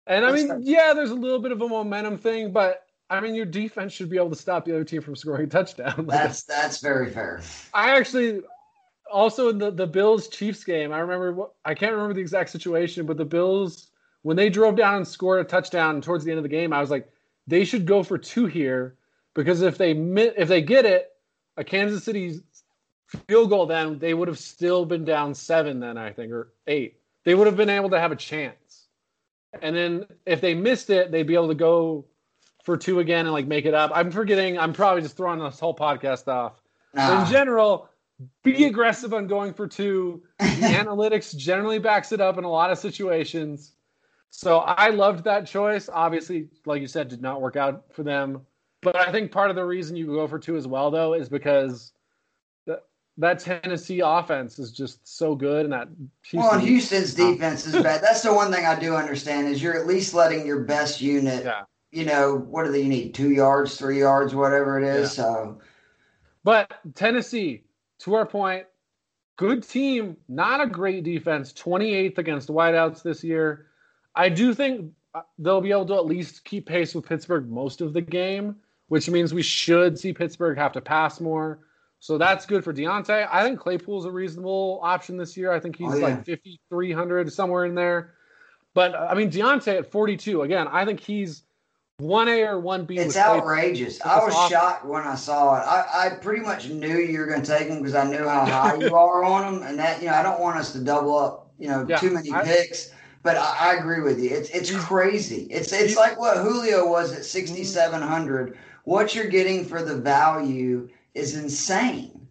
And 0.07 0.25
I 0.25 0.33
mean, 0.33 0.61
yeah, 0.63 0.93
there's 0.93 1.11
a 1.11 1.15
little 1.15 1.39
bit 1.39 1.53
of 1.53 1.63
a 1.63 1.69
momentum 1.69 2.19
thing, 2.19 2.53
but 2.53 2.87
I 3.09 3.21
mean, 3.21 3.35
your 3.35 3.47
defense 3.47 3.93
should 3.93 4.11
be 4.11 4.17
able 4.17 4.31
to 4.31 4.37
stop 4.37 4.65
the 4.65 4.73
other 4.73 4.85
team 4.85 5.01
from 5.01 5.17
scoring 5.17 5.45
a 5.45 5.49
touchdown. 5.49 6.07
that's 6.09 6.43
that's 6.43 6.81
very 6.81 7.11
fair. 7.11 7.41
I 7.73 7.97
actually 7.97 8.43
also 9.11 9.49
in 9.49 9.59
the 9.59 9.71
the 9.71 9.87
Bills 9.87 10.29
Chiefs 10.29 10.65
game, 10.65 10.93
I 10.93 10.99
remember 10.99 11.47
I 11.65 11.75
can't 11.75 11.93
remember 11.93 12.15
the 12.15 12.21
exact 12.21 12.51
situation, 12.51 13.07
but 13.07 13.17
the 13.17 13.25
Bills 13.25 13.89
when 14.23 14.37
they 14.37 14.51
drove 14.51 14.77
down 14.77 14.97
and 14.97 15.09
scored 15.09 15.41
a 15.41 15.45
touchdown 15.45 16.01
towards 16.01 16.25
the 16.25 16.31
end 16.31 16.39
of 16.39 16.43
the 16.45 16.49
game, 16.49 16.73
I 16.73 16.81
was 16.81 16.91
like, 16.91 17.09
they 17.47 17.65
should 17.65 17.87
go 17.87 18.03
for 18.03 18.19
two 18.19 18.47
here 18.47 18.97
because 19.35 19.63
if 19.63 19.79
they 19.79 19.93
if 19.93 20.49
they 20.49 20.63
get 20.63 20.85
it, 20.85 21.11
a 21.57 21.65
Kansas 21.65 22.05
City 22.05 22.41
field 23.29 23.51
goal, 23.51 23.67
then 23.67 23.99
they 23.99 24.15
would 24.15 24.29
have 24.29 24.39
still 24.39 24.85
been 24.85 25.05
down 25.05 25.35
seven. 25.35 25.81
Then 25.81 25.99
I 25.99 26.13
think 26.13 26.33
or 26.33 26.53
eight, 26.67 26.99
they 27.25 27.35
would 27.35 27.47
have 27.47 27.57
been 27.57 27.71
able 27.71 27.91
to 27.91 28.01
have 28.01 28.13
a 28.13 28.17
chance. 28.17 28.87
And 29.63 29.75
then 29.75 30.07
if 30.27 30.41
they 30.41 30.55
missed 30.55 30.91
it, 30.91 31.13
they'd 31.13 31.27
be 31.27 31.35
able 31.35 31.49
to 31.49 31.55
go 31.55 32.07
for 32.65 32.77
two 32.77 33.01
again 33.01 33.27
and 33.27 33.33
like 33.33 33.47
make 33.47 33.67
it 33.67 33.75
up. 33.75 33.93
I'm 33.95 34.11
forgetting. 34.11 34.59
I'm 34.59 34.73
probably 34.73 35.03
just 35.03 35.17
throwing 35.17 35.39
this 35.39 35.61
whole 35.61 35.77
podcast 35.77 36.29
off. 36.29 36.61
In 36.95 37.01
ah. 37.01 37.29
general, 37.31 37.89
be 38.43 38.65
aggressive 38.65 39.13
on 39.13 39.27
going 39.27 39.53
for 39.53 39.67
two. 39.69 40.23
The 40.39 40.45
analytics 40.47 41.37
generally 41.37 41.79
backs 41.79 42.13
it 42.13 42.21
up 42.21 42.39
in 42.39 42.45
a 42.45 42.51
lot 42.51 42.71
of 42.71 42.79
situations. 42.79 43.73
So 44.37 44.59
I 44.59 44.91
loved 44.91 45.23
that 45.25 45.47
choice. 45.47 45.89
Obviously, 45.89 46.49
like 46.67 46.81
you 46.81 46.89
said, 46.89 47.07
did 47.07 47.23
not 47.23 47.41
work 47.41 47.55
out 47.55 47.85
for 47.93 48.03
them. 48.03 48.41
But 48.83 48.97
I 48.97 49.13
think 49.13 49.31
part 49.31 49.49
of 49.49 49.55
the 49.55 49.65
reason 49.65 49.95
you 49.95 50.07
go 50.07 50.27
for 50.27 50.41
two 50.41 50.57
as 50.57 50.67
well, 50.67 50.91
though, 50.91 51.15
is 51.15 51.29
because 51.29 51.93
that 52.67 52.83
that 53.17 53.39
Tennessee 53.39 54.01
offense 54.05 54.59
is 54.59 54.73
just 54.73 55.07
so 55.07 55.37
good, 55.37 55.67
and 55.67 55.73
that 55.73 55.87
Houston 56.25 56.41
well, 56.41 56.55
and 56.55 56.63
Houston's 56.63 57.15
defense 57.15 57.65
is 57.65 57.81
bad. 57.81 58.03
That's 58.03 58.23
the 58.23 58.35
one 58.35 58.53
thing 58.53 58.67
I 58.67 58.77
do 58.77 58.97
understand 58.97 59.47
is 59.47 59.63
you're 59.63 59.79
at 59.79 59.87
least 59.87 60.15
letting 60.15 60.45
your 60.45 60.65
best 60.65 61.01
unit. 61.01 61.45
Yeah. 61.45 61.63
You 61.93 62.05
know 62.05 62.35
what 62.35 62.65
do 62.65 62.73
they 62.73 62.89
need? 62.89 63.15
Two 63.15 63.31
yards, 63.31 63.77
three 63.77 64.01
yards, 64.01 64.35
whatever 64.35 64.81
it 64.81 64.85
is. 64.85 65.17
Yeah. 65.17 65.25
So, 65.25 65.61
but 66.43 66.75
Tennessee, 66.97 67.63
to 68.01 68.15
our 68.15 68.27
point, 68.27 68.67
good 69.37 69.63
team, 69.63 70.17
not 70.29 70.61
a 70.61 70.67
great 70.67 71.05
defense. 71.05 71.53
28th 71.53 72.19
against 72.19 72.49
wideouts 72.49 73.05
this 73.05 73.23
year. 73.23 73.69
I 74.17 74.29
do 74.29 74.55
think 74.55 74.93
uh, 75.15 75.23
they'll 75.39 75.61
be 75.61 75.71
able 75.71 75.87
to 75.87 75.95
at 75.95 76.07
least 76.07 76.45
keep 76.45 76.67
pace 76.67 76.95
with 76.95 77.07
Pittsburgh 77.07 77.49
most 77.49 77.81
of 77.81 77.93
the 77.93 78.01
game, 78.01 78.57
which 78.89 79.09
means 79.09 79.35
we 79.35 79.43
should 79.43 79.99
see 79.99 80.13
Pittsburgh 80.13 80.57
have 80.59 80.73
to 80.73 80.81
pass 80.81 81.21
more. 81.21 81.61
So 82.01 82.19
that's 82.19 82.45
good 82.45 82.63
for 82.63 82.73
Diontae. 82.73 83.27
I 83.33 83.43
think 83.43 83.59
Claypool's 83.59 84.05
a 84.05 84.11
reasonable 84.11 84.81
option 84.83 85.17
this 85.17 85.37
year. 85.37 85.53
I 85.53 85.59
think 85.59 85.77
he's 85.77 85.93
oh, 85.93 85.97
yeah. 85.97 86.09
like 86.09 86.27
5,300, 86.27 87.33
somewhere 87.33 87.65
in 87.65 87.75
there. 87.75 88.15
But 88.75 88.95
I 88.95 89.15
mean, 89.15 89.31
Diontae 89.31 89.79
at 89.79 89.91
42, 89.91 90.43
again, 90.43 90.69
I 90.69 90.85
think 90.85 91.01
he's 91.01 91.45
1A 92.03 92.47
or 92.47 92.61
1B. 92.61 92.99
It's 92.99 93.17
outrageous. 93.17 94.01
I 94.03 94.19
was 94.19 94.35
shocked 94.51 94.85
when 94.85 95.03
I 95.05 95.15
saw 95.15 95.57
it. 95.57 95.65
I, 95.65 96.07
I 96.07 96.11
pretty 96.17 96.43
much 96.43 96.69
knew 96.69 96.99
you 96.99 97.21
were 97.21 97.27
going 97.27 97.41
to 97.41 97.47
take 97.47 97.69
him 97.69 97.79
because 97.79 97.95
I 97.95 98.05
knew 98.05 98.29
how 98.29 98.45
high 98.45 98.75
you 98.75 98.95
are 98.97 99.25
on 99.25 99.55
him. 99.55 99.63
And 99.63 99.79
that, 99.79 100.01
you 100.01 100.09
know, 100.09 100.15
I 100.15 100.23
don't 100.23 100.41
want 100.41 100.59
us 100.59 100.73
to 100.73 100.81
double 100.81 101.17
up, 101.17 101.53
you 101.59 101.69
know, 101.69 101.87
yeah, 101.89 101.97
too 101.97 102.11
many 102.11 102.33
I, 102.33 102.45
picks. 102.45 102.91
But 103.25 103.39
I, 103.39 103.73
I, 103.73 103.75
agree 103.77 104.03
with 104.03 104.21
you. 104.21 104.31
It's 104.31 104.51
it's 104.51 104.71
crazy. 104.71 105.49
It's 105.51 105.73
it's 105.73 105.97
like 105.97 106.21
what 106.21 106.37
Julio 106.37 106.87
was 106.87 107.13
at 107.13 107.25
sixty 107.25 107.65
seven 107.65 108.03
hundred. 108.03 108.51
Mm-hmm. 108.51 108.61
What 108.85 109.15
you're 109.15 109.27
getting 109.29 109.65
for 109.65 109.83
the 109.83 109.97
value 109.97 110.91
is 111.15 111.35
insane. 111.35 112.29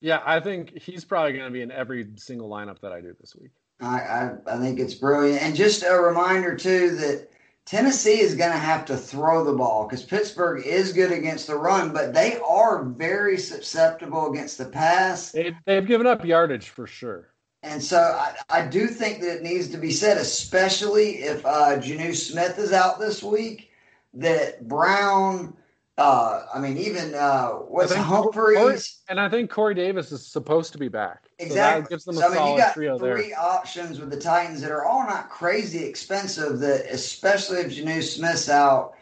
Yeah, 0.00 0.22
I 0.24 0.38
think 0.38 0.80
he's 0.80 1.04
probably 1.04 1.32
going 1.32 1.46
to 1.46 1.50
be 1.50 1.62
in 1.62 1.72
every 1.72 2.06
single 2.14 2.48
lineup 2.48 2.80
that 2.80 2.92
I 2.92 3.00
do 3.00 3.14
this 3.20 3.34
week. 3.34 3.50
I, 3.80 3.98
I, 3.98 4.36
I 4.46 4.58
think 4.58 4.78
it's 4.78 4.94
brilliant. 4.94 5.42
And 5.42 5.56
just 5.56 5.82
a 5.82 5.94
reminder 5.94 6.54
too 6.54 6.94
that 6.96 7.28
Tennessee 7.64 8.20
is 8.20 8.36
going 8.36 8.52
to 8.52 8.58
have 8.58 8.84
to 8.84 8.96
throw 8.96 9.42
the 9.42 9.52
ball 9.52 9.88
because 9.88 10.04
Pittsburgh 10.04 10.64
is 10.64 10.92
good 10.92 11.10
against 11.10 11.48
the 11.48 11.56
run, 11.56 11.92
but 11.92 12.14
they 12.14 12.38
are 12.38 12.84
very 12.84 13.36
susceptible 13.36 14.30
against 14.30 14.58
the 14.58 14.66
pass. 14.66 15.32
They, 15.32 15.56
they've 15.64 15.86
given 15.86 16.06
up 16.06 16.24
yardage 16.24 16.68
for 16.68 16.86
sure. 16.86 17.30
And 17.66 17.82
so 17.82 17.98
I, 17.98 18.34
I, 18.48 18.66
do 18.66 18.86
think 18.86 19.20
that 19.20 19.38
it 19.38 19.42
needs 19.42 19.68
to 19.68 19.76
be 19.76 19.90
said, 19.90 20.18
especially 20.18 21.16
if 21.16 21.44
uh, 21.44 21.76
Jonnu 21.78 22.14
Smith 22.14 22.58
is 22.58 22.72
out 22.72 23.00
this 23.00 23.24
week, 23.24 23.70
that 24.14 24.68
Brown, 24.68 25.52
uh, 25.98 26.44
I 26.54 26.60
mean, 26.60 26.76
even 26.78 27.12
uh, 27.14 27.48
what's 27.48 27.92
Humphries. 27.92 28.56
Corey, 28.56 28.78
and 29.08 29.20
I 29.20 29.28
think 29.28 29.50
Corey 29.50 29.74
Davis 29.74 30.12
is 30.12 30.24
supposed 30.24 30.72
to 30.74 30.78
be 30.78 30.86
back. 30.86 31.24
Exactly. 31.40 31.84
So 31.84 31.88
gives 31.88 32.04
them 32.04 32.16
a 32.18 32.20
so, 32.20 32.26
I 32.28 32.34
mean, 32.36 32.52
you 32.52 32.58
got 32.58 32.74
three 32.74 32.86
there. 32.86 33.30
options 33.36 33.98
with 33.98 34.10
the 34.10 34.20
Titans 34.20 34.60
that 34.60 34.70
are 34.70 34.84
all 34.84 35.04
not 35.04 35.28
crazy 35.28 35.84
expensive, 35.84 36.60
that 36.60 36.86
especially 36.88 37.58
if 37.58 37.76
Jonnu 37.76 38.00
Smith's 38.00 38.48
out, 38.48 38.94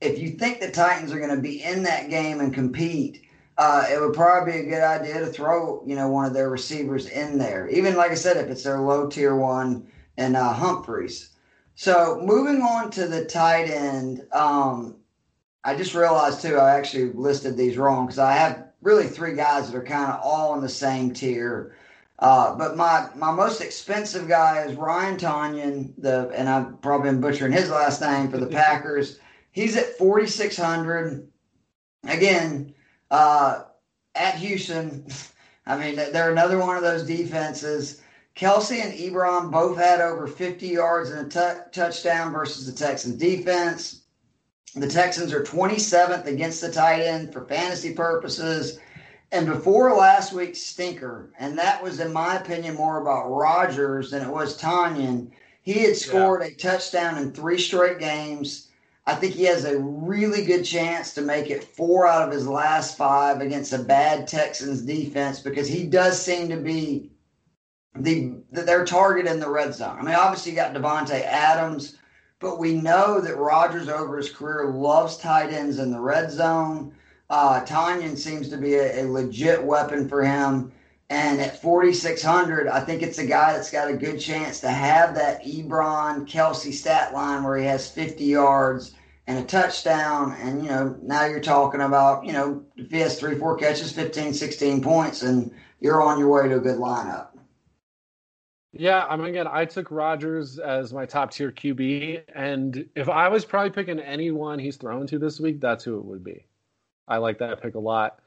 if 0.00 0.20
you 0.20 0.30
think 0.30 0.60
the 0.60 0.70
Titans 0.70 1.12
are 1.12 1.18
going 1.18 1.34
to 1.34 1.42
be 1.42 1.64
in 1.64 1.82
that 1.82 2.08
game 2.08 2.38
and 2.38 2.54
compete– 2.54 3.24
uh, 3.58 3.86
it 3.90 4.00
would 4.00 4.14
probably 4.14 4.52
be 4.52 4.58
a 4.60 4.70
good 4.70 4.82
idea 4.82 5.20
to 5.20 5.26
throw, 5.26 5.82
you 5.86 5.94
know, 5.94 6.08
one 6.08 6.24
of 6.24 6.32
their 6.32 6.50
receivers 6.50 7.08
in 7.08 7.38
there. 7.38 7.68
Even 7.68 7.96
like 7.96 8.10
I 8.10 8.14
said, 8.14 8.36
if 8.36 8.50
it's 8.50 8.64
their 8.64 8.80
low 8.80 9.08
tier 9.08 9.36
one 9.36 9.86
and 10.16 10.36
uh, 10.36 10.52
Humphries. 10.52 11.30
So 11.74 12.20
moving 12.22 12.62
on 12.62 12.90
to 12.92 13.06
the 13.06 13.24
tight 13.24 13.68
end, 13.68 14.26
um, 14.32 14.96
I 15.64 15.74
just 15.74 15.94
realized 15.94 16.42
too, 16.42 16.56
I 16.56 16.76
actually 16.76 17.12
listed 17.12 17.56
these 17.56 17.76
wrong 17.76 18.06
because 18.06 18.18
I 18.18 18.32
have 18.32 18.68
really 18.80 19.06
three 19.06 19.34
guys 19.34 19.70
that 19.70 19.78
are 19.78 19.84
kind 19.84 20.10
of 20.10 20.20
all 20.22 20.54
in 20.54 20.60
the 20.60 20.68
same 20.68 21.12
tier. 21.12 21.76
Uh, 22.18 22.54
but 22.56 22.76
my 22.76 23.08
my 23.16 23.32
most 23.32 23.60
expensive 23.60 24.28
guy 24.28 24.62
is 24.62 24.76
Ryan 24.76 25.16
Tonyan, 25.16 25.92
the 25.98 26.30
and 26.36 26.48
I've 26.48 26.80
probably 26.80 27.10
been 27.10 27.20
butchering 27.20 27.52
his 27.52 27.70
last 27.70 28.00
name 28.00 28.30
for 28.30 28.38
the 28.38 28.46
Packers. 28.62 29.18
He's 29.50 29.76
at 29.76 29.98
forty 29.98 30.26
six 30.26 30.56
hundred. 30.56 31.28
Again, 32.04 32.71
uh, 33.12 33.64
at 34.16 34.34
Houston, 34.36 35.06
I 35.66 35.78
mean, 35.78 35.94
they're 35.94 36.32
another 36.32 36.58
one 36.58 36.76
of 36.76 36.82
those 36.82 37.04
defenses. 37.04 38.02
Kelce 38.34 38.82
and 38.82 38.92
Ebron 38.92 39.52
both 39.52 39.76
had 39.76 40.00
over 40.00 40.26
50 40.26 40.66
yards 40.66 41.10
and 41.10 41.26
a 41.26 41.30
t- 41.30 41.60
touchdown 41.70 42.32
versus 42.32 42.66
the 42.66 42.72
Texans 42.72 43.16
defense. 43.16 44.00
The 44.74 44.88
Texans 44.88 45.32
are 45.32 45.44
27th 45.44 46.26
against 46.26 46.62
the 46.62 46.72
tight 46.72 47.02
end 47.02 47.32
for 47.32 47.44
fantasy 47.44 47.94
purposes. 47.94 48.80
And 49.30 49.46
before 49.46 49.94
last 49.94 50.32
week's 50.32 50.60
stinker, 50.60 51.30
and 51.38 51.58
that 51.58 51.82
was, 51.82 52.00
in 52.00 52.12
my 52.12 52.36
opinion, 52.36 52.74
more 52.74 53.00
about 53.00 53.30
Rodgers 53.30 54.10
than 54.10 54.22
it 54.22 54.30
was 54.30 54.60
Tonyan, 54.60 55.30
he 55.62 55.74
had 55.80 55.96
scored 55.96 56.40
yeah. 56.40 56.48
a 56.48 56.54
touchdown 56.54 57.18
in 57.18 57.32
three 57.32 57.58
straight 57.58 57.98
games. 57.98 58.68
I 59.04 59.14
think 59.14 59.34
he 59.34 59.44
has 59.44 59.64
a 59.64 59.78
really 59.78 60.44
good 60.44 60.62
chance 60.64 61.12
to 61.14 61.22
make 61.22 61.50
it 61.50 61.64
four 61.64 62.06
out 62.06 62.26
of 62.26 62.32
his 62.32 62.46
last 62.46 62.96
five 62.96 63.40
against 63.40 63.72
a 63.72 63.78
bad 63.78 64.28
Texans 64.28 64.82
defense 64.82 65.40
because 65.40 65.66
he 65.66 65.84
does 65.84 66.20
seem 66.20 66.48
to 66.50 66.56
be 66.56 67.10
the 67.96 68.42
their 68.50 68.84
target 68.84 69.26
in 69.26 69.40
the 69.40 69.50
red 69.50 69.74
zone. 69.74 69.98
I 69.98 70.02
mean, 70.02 70.14
obviously 70.14 70.52
you 70.52 70.56
got 70.56 70.72
Davante 70.72 71.24
Adams, 71.24 71.98
but 72.38 72.58
we 72.58 72.74
know 72.74 73.20
that 73.20 73.36
Rodgers 73.36 73.88
over 73.88 74.16
his 74.16 74.30
career 74.30 74.70
loves 74.70 75.16
tight 75.16 75.52
ends 75.52 75.78
in 75.78 75.90
the 75.90 76.00
red 76.00 76.30
zone. 76.30 76.94
Uh, 77.28 77.64
Tonyan 77.64 78.16
seems 78.16 78.48
to 78.50 78.56
be 78.56 78.74
a, 78.74 79.02
a 79.02 79.10
legit 79.10 79.62
weapon 79.62 80.08
for 80.08 80.22
him. 80.22 80.72
And 81.12 81.42
at 81.42 81.60
4,600, 81.60 82.68
I 82.68 82.80
think 82.80 83.02
it's 83.02 83.18
a 83.18 83.26
guy 83.26 83.52
that's 83.52 83.70
got 83.70 83.90
a 83.90 83.94
good 83.94 84.18
chance 84.18 84.60
to 84.60 84.70
have 84.70 85.14
that 85.16 85.44
Ebron 85.44 86.26
Kelce 86.26 86.72
stat 86.72 87.12
line 87.12 87.44
where 87.44 87.58
he 87.58 87.66
has 87.66 87.86
50 87.90 88.24
yards 88.24 88.94
and 89.26 89.38
a 89.38 89.44
touchdown. 89.44 90.34
And, 90.40 90.64
you 90.64 90.70
know, 90.70 90.96
now 91.02 91.26
you're 91.26 91.40
talking 91.40 91.82
about, 91.82 92.24
you 92.24 92.32
know, 92.32 92.64
if 92.76 92.90
he 92.90 93.00
has 93.00 93.20
three, 93.20 93.38
four 93.38 93.58
catches, 93.58 93.92
15, 93.92 94.32
16 94.32 94.80
points, 94.80 95.20
and 95.20 95.52
you're 95.80 96.00
on 96.00 96.18
your 96.18 96.28
way 96.28 96.48
to 96.48 96.56
a 96.56 96.60
good 96.60 96.78
lineup. 96.78 97.28
Yeah, 98.72 99.04
I 99.04 99.14
mean, 99.16 99.26
again, 99.26 99.46
I 99.46 99.66
took 99.66 99.90
Rodgers 99.90 100.58
as 100.58 100.94
my 100.94 101.04
top 101.04 101.30
tier 101.30 101.52
QB, 101.52 102.22
and 102.34 102.88
if 102.96 103.10
I 103.10 103.28
was 103.28 103.44
probably 103.44 103.68
picking 103.68 104.00
anyone 104.00 104.58
he's 104.58 104.76
thrown 104.76 105.06
to 105.08 105.18
this 105.18 105.38
week, 105.38 105.60
that's 105.60 105.84
who 105.84 105.98
it 105.98 106.06
would 106.06 106.24
be. 106.24 106.46
I 107.06 107.18
like 107.18 107.36
that 107.40 107.60
pick 107.60 107.74
a 107.74 107.78
lot. 107.78 108.21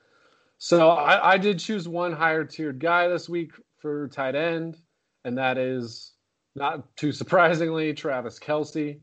So 0.58 0.90
I, 0.90 1.34
I 1.34 1.38
did 1.38 1.60
choose 1.60 1.88
one 1.88 2.14
higher 2.14 2.44
tiered 2.44 2.80
guy 2.80 3.08
this 3.08 3.28
week 3.30 3.52
for 3.80 4.08
tight 4.08 4.36
end, 4.36 4.78
and 5.24 5.38
that 5.38 5.58
is 5.58 6.14
not 6.56 6.96
too 6.96 7.12
surprisingly 7.12 7.94
Travis 7.94 8.40
Kelce. 8.40 9.00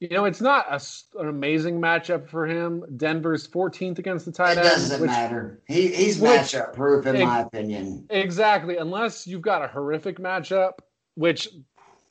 You 0.00 0.08
know, 0.08 0.24
it's 0.24 0.40
not 0.40 0.66
a, 0.68 0.80
an 1.20 1.28
amazing 1.28 1.80
matchup 1.80 2.28
for 2.28 2.44
him. 2.44 2.84
Denver's 2.96 3.46
14th 3.46 4.00
against 4.00 4.26
the 4.26 4.32
tight 4.32 4.58
end. 4.58 4.66
It 4.66 4.70
doesn't 4.70 5.00
which, 5.00 5.08
matter. 5.08 5.62
He, 5.68 5.94
he's 5.94 6.20
matchup 6.20 6.72
proof, 6.72 7.06
in 7.06 7.24
my 7.24 7.42
opinion. 7.42 8.06
Exactly. 8.10 8.78
Unless 8.78 9.28
you've 9.28 9.42
got 9.42 9.64
a 9.64 9.68
horrific 9.68 10.18
matchup, 10.18 10.72
which, 11.14 11.48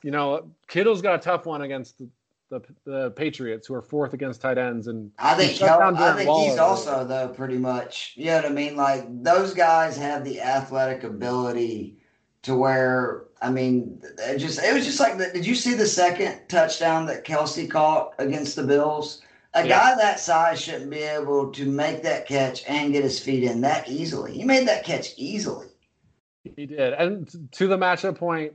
you 0.02 0.10
know, 0.10 0.50
Kittle's 0.68 1.02
got 1.02 1.16
a 1.16 1.18
tough 1.18 1.44
one 1.44 1.60
against 1.60 1.98
the, 1.98 2.08
the, 2.60 2.62
the 2.84 3.10
Patriots, 3.12 3.66
who 3.66 3.74
are 3.74 3.82
fourth 3.82 4.12
against 4.12 4.40
tight 4.40 4.58
ends. 4.58 4.86
And 4.86 5.10
I 5.18 5.34
think, 5.34 5.60
I 5.62 6.14
think 6.14 6.30
he's 6.30 6.58
also, 6.58 7.04
though, 7.04 7.28
pretty 7.28 7.58
much, 7.58 8.12
you 8.16 8.26
know 8.26 8.36
what 8.36 8.46
I 8.46 8.50
mean? 8.50 8.76
Like, 8.76 9.06
those 9.22 9.54
guys 9.54 9.96
have 9.96 10.24
the 10.24 10.40
athletic 10.40 11.04
ability 11.04 11.98
to 12.42 12.56
where 12.56 13.24
I 13.42 13.50
mean, 13.50 14.00
it 14.18 14.38
just 14.38 14.62
it 14.62 14.72
was 14.72 14.84
just 14.84 15.00
like 15.00 15.18
the, 15.18 15.28
did 15.32 15.44
you 15.44 15.56
see 15.56 15.74
the 15.74 15.86
second 15.86 16.48
touchdown 16.48 17.06
that 17.06 17.24
Kelce 17.24 17.68
caught 17.68 18.14
against 18.18 18.54
the 18.54 18.62
Bills? 18.62 19.20
A 19.54 19.66
yeah. 19.66 19.68
guy 19.68 19.94
that 19.96 20.20
size 20.20 20.60
shouldn't 20.60 20.90
be 20.90 21.02
able 21.02 21.50
to 21.50 21.66
make 21.66 22.02
that 22.04 22.26
catch 22.26 22.64
and 22.66 22.92
get 22.92 23.02
his 23.02 23.18
feet 23.18 23.42
in 23.42 23.60
that 23.62 23.88
easily. 23.88 24.32
He 24.32 24.44
made 24.44 24.66
that 24.68 24.84
catch 24.84 25.08
easily. 25.16 25.66
He 26.56 26.66
did. 26.66 26.94
And 26.94 27.28
to 27.52 27.66
the 27.66 27.76
matchup 27.76 28.16
point, 28.16 28.54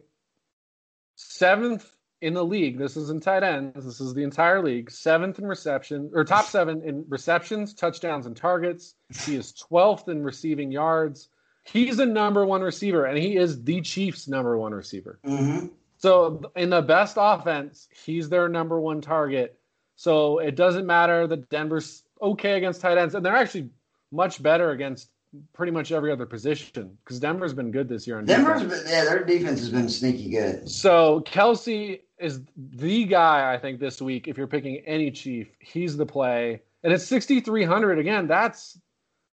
seventh 1.16 1.97
in 2.22 2.34
the 2.34 2.44
league. 2.44 2.78
This 2.78 2.98
is 2.98 3.10
in 3.10 3.20
tight 3.20 3.44
ends. 3.44 3.86
This 3.86 4.02
is 4.02 4.14
the 4.14 4.24
entire 4.24 4.64
league. 4.64 4.90
Seventh 4.92 5.40
in 5.40 5.46
reception 5.46 6.12
or 6.14 6.24
top 6.24 6.46
seven 6.58 6.82
in 6.84 7.06
receptions, 7.08 7.74
touchdowns, 7.74 8.26
and 8.26 8.36
targets. 8.36 8.96
He 9.26 9.36
is 9.36 9.54
12th 9.54 10.08
in 10.10 10.24
receiving 10.24 10.72
yards 10.72 11.30
he's 11.72 12.00
a 12.00 12.06
number 12.06 12.46
one 12.46 12.62
receiver, 12.62 13.06
and 13.06 13.18
he 13.18 13.36
is 13.36 13.64
the 13.64 13.82
Chiefs' 13.82 14.28
number 14.28 14.58
one 14.58 14.74
receiver. 14.74 15.20
Mm-hmm. 15.26 15.68
So 15.98 16.52
in 16.56 16.70
the 16.70 16.82
best 16.82 17.18
offense, 17.20 17.88
he's 18.06 18.30
their 18.30 18.50
number 18.50 18.80
one 18.80 19.02
target. 19.02 19.60
So 19.96 20.40
it 20.40 20.56
doesn't 20.56 20.86
matter 20.86 21.26
that 21.28 21.50
Denver's 21.50 22.04
okay 22.22 22.58
against 22.58 22.82
tight 22.82 22.98
ends, 22.98 23.16
and 23.16 23.26
they're 23.26 23.36
actually 23.36 23.70
much 24.12 24.42
better 24.42 24.72
against 24.72 25.10
pretty 25.54 25.72
much 25.72 25.92
every 25.92 26.12
other 26.12 26.26
position 26.26 26.98
because 27.04 27.20
Denver's 27.20 27.54
been 27.54 27.72
good 27.72 27.90
this 27.90 28.08
year. 28.08 28.22
Denver's 28.22 28.62
been, 28.62 28.84
yeah, 28.88 29.04
their 29.04 29.24
defense 29.24 29.60
has 29.60 29.70
been 29.70 29.90
sneaky 29.90 30.30
good. 30.30 30.70
So 30.70 31.22
Kelce 31.26 32.02
is 32.20 32.42
the 32.56 33.06
guy 33.06 33.54
I 33.54 33.58
think 33.58 33.80
this 33.80 34.02
week. 34.02 34.28
If 34.28 34.38
you're 34.38 34.48
picking 34.48 34.78
any 34.86 35.12
Chief, 35.12 35.48
he's 35.60 35.98
the 35.98 36.06
play, 36.06 36.62
and 36.84 36.94
it's 36.94 37.06
6,300 37.06 38.00
again. 38.00 38.28
That's 38.28 38.80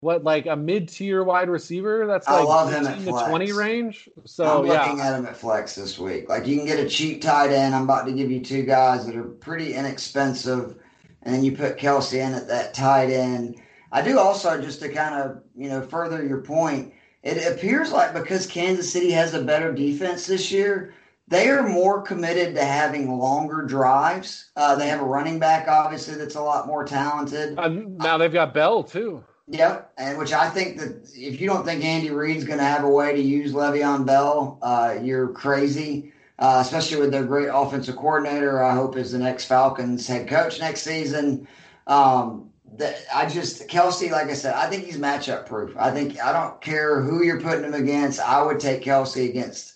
what 0.02 0.24
like 0.24 0.46
a 0.46 0.56
mid-tier 0.56 1.24
wide 1.24 1.50
receiver 1.50 2.08
that's 2.08 2.28
like 2.28 2.40
I 2.40 2.44
love 2.44 2.72
him 2.72 2.88
at 2.88 3.02
flex. 3.02 3.28
20 3.28 3.52
range. 3.52 4.10
So 4.26 4.62
I'm 4.62 4.66
yeah. 4.66 4.84
looking 4.84 5.02
at 5.02 5.18
him 5.18 5.26
at 5.26 5.36
flex 5.36 5.76
this 5.76 6.00
week. 6.00 6.30
Like 6.30 6.48
you 6.48 6.56
can 6.56 6.66
get 6.66 6.80
a 6.80 6.88
cheap 6.88 7.22
tight 7.22 7.52
end. 7.52 7.76
I'm 7.76 7.84
about 7.84 8.06
to 8.06 8.14
give 8.14 8.32
you 8.32 8.40
two 8.40 8.64
guys 8.64 9.06
that 9.06 9.16
are 9.16 9.24
pretty 9.24 9.74
inexpensive, 9.74 10.78
and 11.24 11.36
then 11.36 11.44
you 11.44 11.56
put 11.56 11.78
Kelce 11.78 12.14
in 12.14 12.34
at 12.34 12.48
that 12.48 12.74
tight 12.74 13.10
end. 13.10 13.62
I 13.92 14.02
do 14.02 14.20
also 14.20 14.62
just 14.62 14.80
to 14.82 14.90
kind 14.90 15.16
of 15.16 15.42
you 15.56 15.70
know 15.70 15.82
further 15.82 16.26
your 16.26 16.42
point. 16.42 16.94
It 17.22 17.52
appears 17.52 17.92
like 17.92 18.14
because 18.14 18.48
Kansas 18.48 18.90
City 18.90 19.12
has 19.12 19.34
a 19.34 19.44
better 19.44 19.74
defense 19.74 20.26
this 20.26 20.50
year, 20.50 20.94
they 21.30 21.48
are 21.50 21.68
more 21.68 22.02
committed 22.02 22.56
to 22.56 22.64
having 22.64 23.18
longer 23.18 23.62
drives. 23.62 24.50
Uh, 24.56 24.76
they 24.76 24.88
have 24.88 25.00
a 25.00 25.06
running 25.06 25.38
back, 25.38 25.68
obviously, 25.68 26.16
that's 26.16 26.36
a 26.36 26.42
lot 26.42 26.66
more 26.66 26.84
talented. 26.84 27.58
Uh, 27.58 27.68
now 27.68 28.18
they've 28.18 28.34
got 28.34 28.54
Bell 28.54 28.84
too. 28.84 29.24
Yep, 29.48 29.94
and 29.98 30.18
which 30.18 30.34
I 30.34 30.50
think 30.50 30.80
that 30.80 31.10
if 31.14 31.40
you 31.40 31.48
don't 31.48 31.66
think 31.66 31.84
Andy 31.84 32.10
Reid's 32.10 32.44
going 32.44 32.60
to 32.60 32.66
have 32.66 32.84
a 32.84 32.90
way 32.90 33.14
to 33.14 33.22
use 33.22 33.54
Le'Veon 33.54 34.06
Bell, 34.06 34.60
uh, 34.62 34.98
you're 35.02 35.30
crazy. 35.30 36.14
Uh, 36.40 36.60
especially 36.62 36.98
with 36.98 37.12
their 37.12 37.26
great 37.26 37.50
offensive 37.52 37.98
coordinator, 37.98 38.64
I 38.64 38.74
hope 38.74 38.96
is 38.96 39.12
the 39.12 39.18
next 39.18 39.46
Falcons 39.46 40.08
head 40.08 40.28
coach 40.28 40.60
next 40.60 40.84
season. 40.84 41.48
Um, 41.86 42.50
that 42.78 42.98
I 43.14 43.28
just 43.28 43.68
Kelce, 43.68 44.10
like 44.10 44.30
I 44.30 44.34
said, 44.34 44.54
I 44.54 44.70
think 44.70 44.86
he's 44.86 44.98
matchup 44.98 45.48
proof. 45.48 45.76
I 45.78 45.92
think 45.92 46.22
I 46.24 46.32
don't 46.32 46.62
care 46.62 47.02
who 47.02 47.24
you're 47.24 47.42
putting 47.42 47.66
him 47.66 47.74
against. 47.74 48.22
I 48.22 48.42
would 48.42 48.60
take 48.60 48.84
Kelce 48.84 49.30
against 49.30 49.74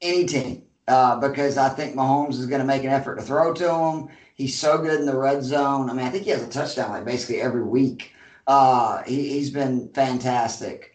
any 0.00 0.24
team 0.24 0.62
uh, 0.88 1.18
because 1.20 1.56
I 1.56 1.68
think 1.68 1.94
Mahomes 1.94 2.38
is 2.38 2.46
going 2.46 2.60
to 2.60 2.66
make 2.66 2.84
an 2.84 2.90
effort 2.90 3.16
to 3.16 3.22
throw 3.22 3.52
to 3.54 3.74
him. 3.74 4.08
He's 4.34 4.58
so 4.58 4.78
good 4.78 5.00
in 5.00 5.06
the 5.06 5.16
red 5.16 5.42
zone. 5.42 5.88
I 5.88 5.92
mean, 5.92 6.06
I 6.06 6.10
think 6.10 6.24
he 6.24 6.30
has 6.30 6.42
a 6.42 6.48
touchdown 6.48 6.90
like 6.90 7.04
basically 7.04 7.40
every 7.40 7.62
week. 7.62 8.12
Uh, 8.46 9.02
he, 9.04 9.38
has 9.38 9.50
been 9.50 9.88
fantastic. 9.94 10.94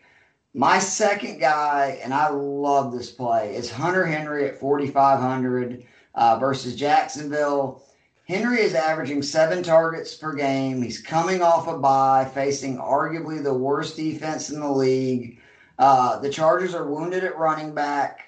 My 0.54 0.80
second 0.80 1.40
guy, 1.40 2.00
and 2.04 2.14
I 2.14 2.30
love 2.30 2.92
this 2.92 3.12
play, 3.12 3.56
is 3.56 3.72
Hunter 3.72 4.06
Henry 4.06 4.48
at 4.48 4.60
4,500 4.60 5.84
uh, 6.16 6.38
versus 6.40 6.76
Jacksonville. 6.76 7.84
Henry 8.28 8.62
is 8.62 8.76
averaging 8.76 9.24
seven 9.24 9.64
targets 9.64 10.16
per 10.16 10.34
game. 10.34 10.84
He's 10.84 11.02
coming 11.02 11.42
off 11.42 11.68
a 11.68 11.78
bye, 11.78 12.30
facing 12.32 12.78
arguably 12.78 13.42
the 13.42 13.54
worst 13.54 13.96
defense 13.96 14.52
in 14.52 14.60
the 14.60 14.70
league. 14.70 15.40
Uh, 15.80 16.20
the 16.20 16.30
Chargers 16.30 16.76
are 16.76 16.86
wounded 16.86 17.24
at 17.24 17.38
running 17.38 17.74
back, 17.74 18.20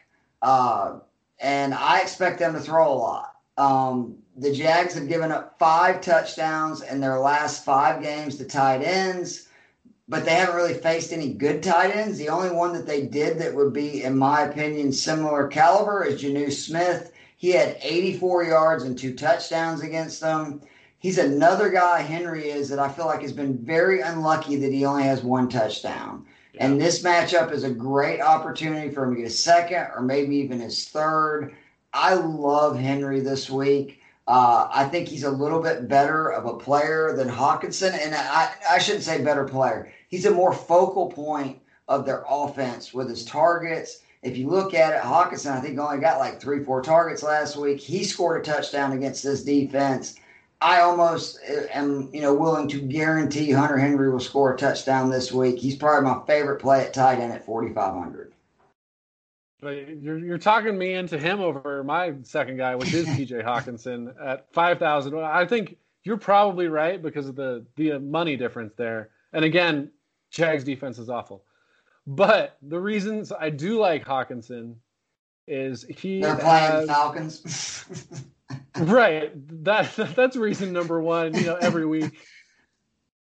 uh, 0.41 0.99
and 1.41 1.73
I 1.73 1.99
expect 1.99 2.39
them 2.39 2.53
to 2.53 2.59
throw 2.59 2.91
a 2.91 2.93
lot. 2.93 3.33
Um, 3.57 4.17
the 4.37 4.53
Jags 4.53 4.93
have 4.93 5.09
given 5.09 5.31
up 5.31 5.57
five 5.59 5.99
touchdowns 6.01 6.81
in 6.81 7.01
their 7.01 7.19
last 7.19 7.65
five 7.65 8.01
games 8.01 8.37
to 8.37 8.45
tight 8.45 8.81
ends, 8.81 9.47
but 10.07 10.23
they 10.23 10.35
haven't 10.35 10.55
really 10.55 10.73
faced 10.73 11.11
any 11.11 11.33
good 11.33 11.61
tight 11.61 11.95
ends. 11.95 12.17
The 12.17 12.29
only 12.29 12.51
one 12.51 12.73
that 12.73 12.85
they 12.85 13.05
did 13.05 13.39
that 13.39 13.53
would 13.53 13.73
be, 13.73 14.03
in 14.03 14.17
my 14.17 14.43
opinion, 14.43 14.93
similar 14.93 15.47
caliber 15.47 16.03
is 16.03 16.21
Jonnu 16.21 16.51
Smith. 16.51 17.11
He 17.37 17.49
had 17.49 17.77
84 17.81 18.43
yards 18.43 18.83
and 18.83 18.97
two 18.97 19.15
touchdowns 19.15 19.81
against 19.81 20.21
them. 20.21 20.61
He's 20.99 21.17
another 21.17 21.69
guy, 21.69 22.01
Henry 22.01 22.49
is, 22.49 22.69
that 22.69 22.77
I 22.77 22.87
feel 22.87 23.07
like 23.07 23.23
has 23.23 23.33
been 23.33 23.57
very 23.57 24.01
unlucky 24.01 24.55
that 24.57 24.71
he 24.71 24.85
only 24.85 25.03
has 25.03 25.23
one 25.23 25.49
touchdown. 25.49 26.25
And 26.61 26.79
this 26.79 27.01
matchup 27.01 27.51
is 27.51 27.63
a 27.63 27.71
great 27.71 28.21
opportunity 28.21 28.91
for 28.91 29.03
him 29.03 29.15
to 29.15 29.21
get 29.21 29.31
a 29.31 29.33
second 29.33 29.87
or 29.95 30.03
maybe 30.03 30.35
even 30.35 30.59
his 30.59 30.87
third. 30.87 31.55
I 31.91 32.13
love 32.13 32.77
Henry 32.77 33.19
this 33.19 33.49
week. 33.49 33.99
Uh, 34.27 34.67
I 34.71 34.85
think 34.85 35.07
he's 35.07 35.23
a 35.23 35.31
little 35.31 35.59
bit 35.59 35.87
better 35.87 36.31
of 36.31 36.45
a 36.45 36.53
player 36.53 37.13
than 37.17 37.27
Hockenson. 37.27 37.99
and 37.99 38.13
I, 38.13 38.53
I 38.69 38.77
shouldn't 38.77 39.05
say 39.05 39.23
better 39.23 39.43
player. 39.43 39.91
He's 40.07 40.27
a 40.27 40.31
more 40.31 40.53
focal 40.53 41.09
point 41.09 41.57
of 41.87 42.05
their 42.05 42.23
offense 42.29 42.93
with 42.93 43.09
his 43.09 43.25
targets. 43.25 44.03
If 44.21 44.37
you 44.37 44.47
look 44.47 44.75
at 44.75 44.93
it, 44.93 45.01
Hockenson, 45.01 45.57
I 45.57 45.61
think 45.61 45.79
only 45.79 45.97
got 45.97 46.19
like 46.19 46.39
three, 46.39 46.63
four 46.63 46.83
targets 46.83 47.23
last 47.23 47.57
week. 47.57 47.79
He 47.79 48.03
scored 48.03 48.39
a 48.39 48.43
touchdown 48.43 48.91
against 48.91 49.23
this 49.23 49.43
defense. 49.43 50.13
I 50.61 50.81
almost 50.81 51.39
uh, 51.49 51.63
am, 51.71 52.09
you 52.13 52.21
know, 52.21 52.33
willing 52.33 52.67
to 52.69 52.79
guarantee 52.79 53.51
Hunter 53.51 53.77
Henry 53.77 54.11
will 54.11 54.19
score 54.19 54.53
a 54.53 54.57
touchdown 54.57 55.09
this 55.09 55.31
week. 55.31 55.57
He's 55.57 55.75
probably 55.75 56.09
my 56.09 56.21
favorite 56.27 56.61
play 56.61 56.85
at 56.85 56.93
tight 56.93 57.19
end 57.19 57.33
at 57.33 57.45
4,500. 57.45 58.33
But 59.59 60.01
you're 60.01 60.17
you're 60.17 60.39
talking 60.39 60.75
me 60.75 60.93
into 60.93 61.19
him 61.19 61.39
over 61.39 61.83
my 61.83 62.15
second 62.23 62.57
guy, 62.57 62.75
which 62.75 62.93
is 62.93 63.05
TJ 63.09 63.43
Hockenson 63.43 64.13
at 64.19 64.51
five 64.51 64.79
thousand. 64.79 65.15
I 65.19 65.45
think 65.45 65.77
you're 66.03 66.17
probably 66.17 66.67
right 66.67 66.99
because 66.99 67.27
of 67.27 67.35
the 67.35 67.63
the 67.75 67.99
money 67.99 68.35
difference 68.35 68.73
there. 68.75 69.11
And 69.33 69.45
again, 69.45 69.91
Jags 70.31 70.63
defense 70.63 70.97
is 70.97 71.09
awful. 71.09 71.43
But 72.07 72.57
the 72.63 72.79
reasons 72.79 73.31
I 73.31 73.51
do 73.51 73.79
like 73.79 74.03
Hockenson 74.03 74.77
is 75.47 75.83
he 75.83 76.21
they're 76.21 76.35
playing 76.35 76.71
has, 76.71 76.87
Falcons. 76.87 77.85
right. 78.77 79.31
That 79.63 79.93
that's 80.15 80.35
reason 80.35 80.73
number 80.73 81.01
one. 81.01 81.33
You 81.35 81.45
know, 81.45 81.55
every 81.55 81.85
week 81.85 82.17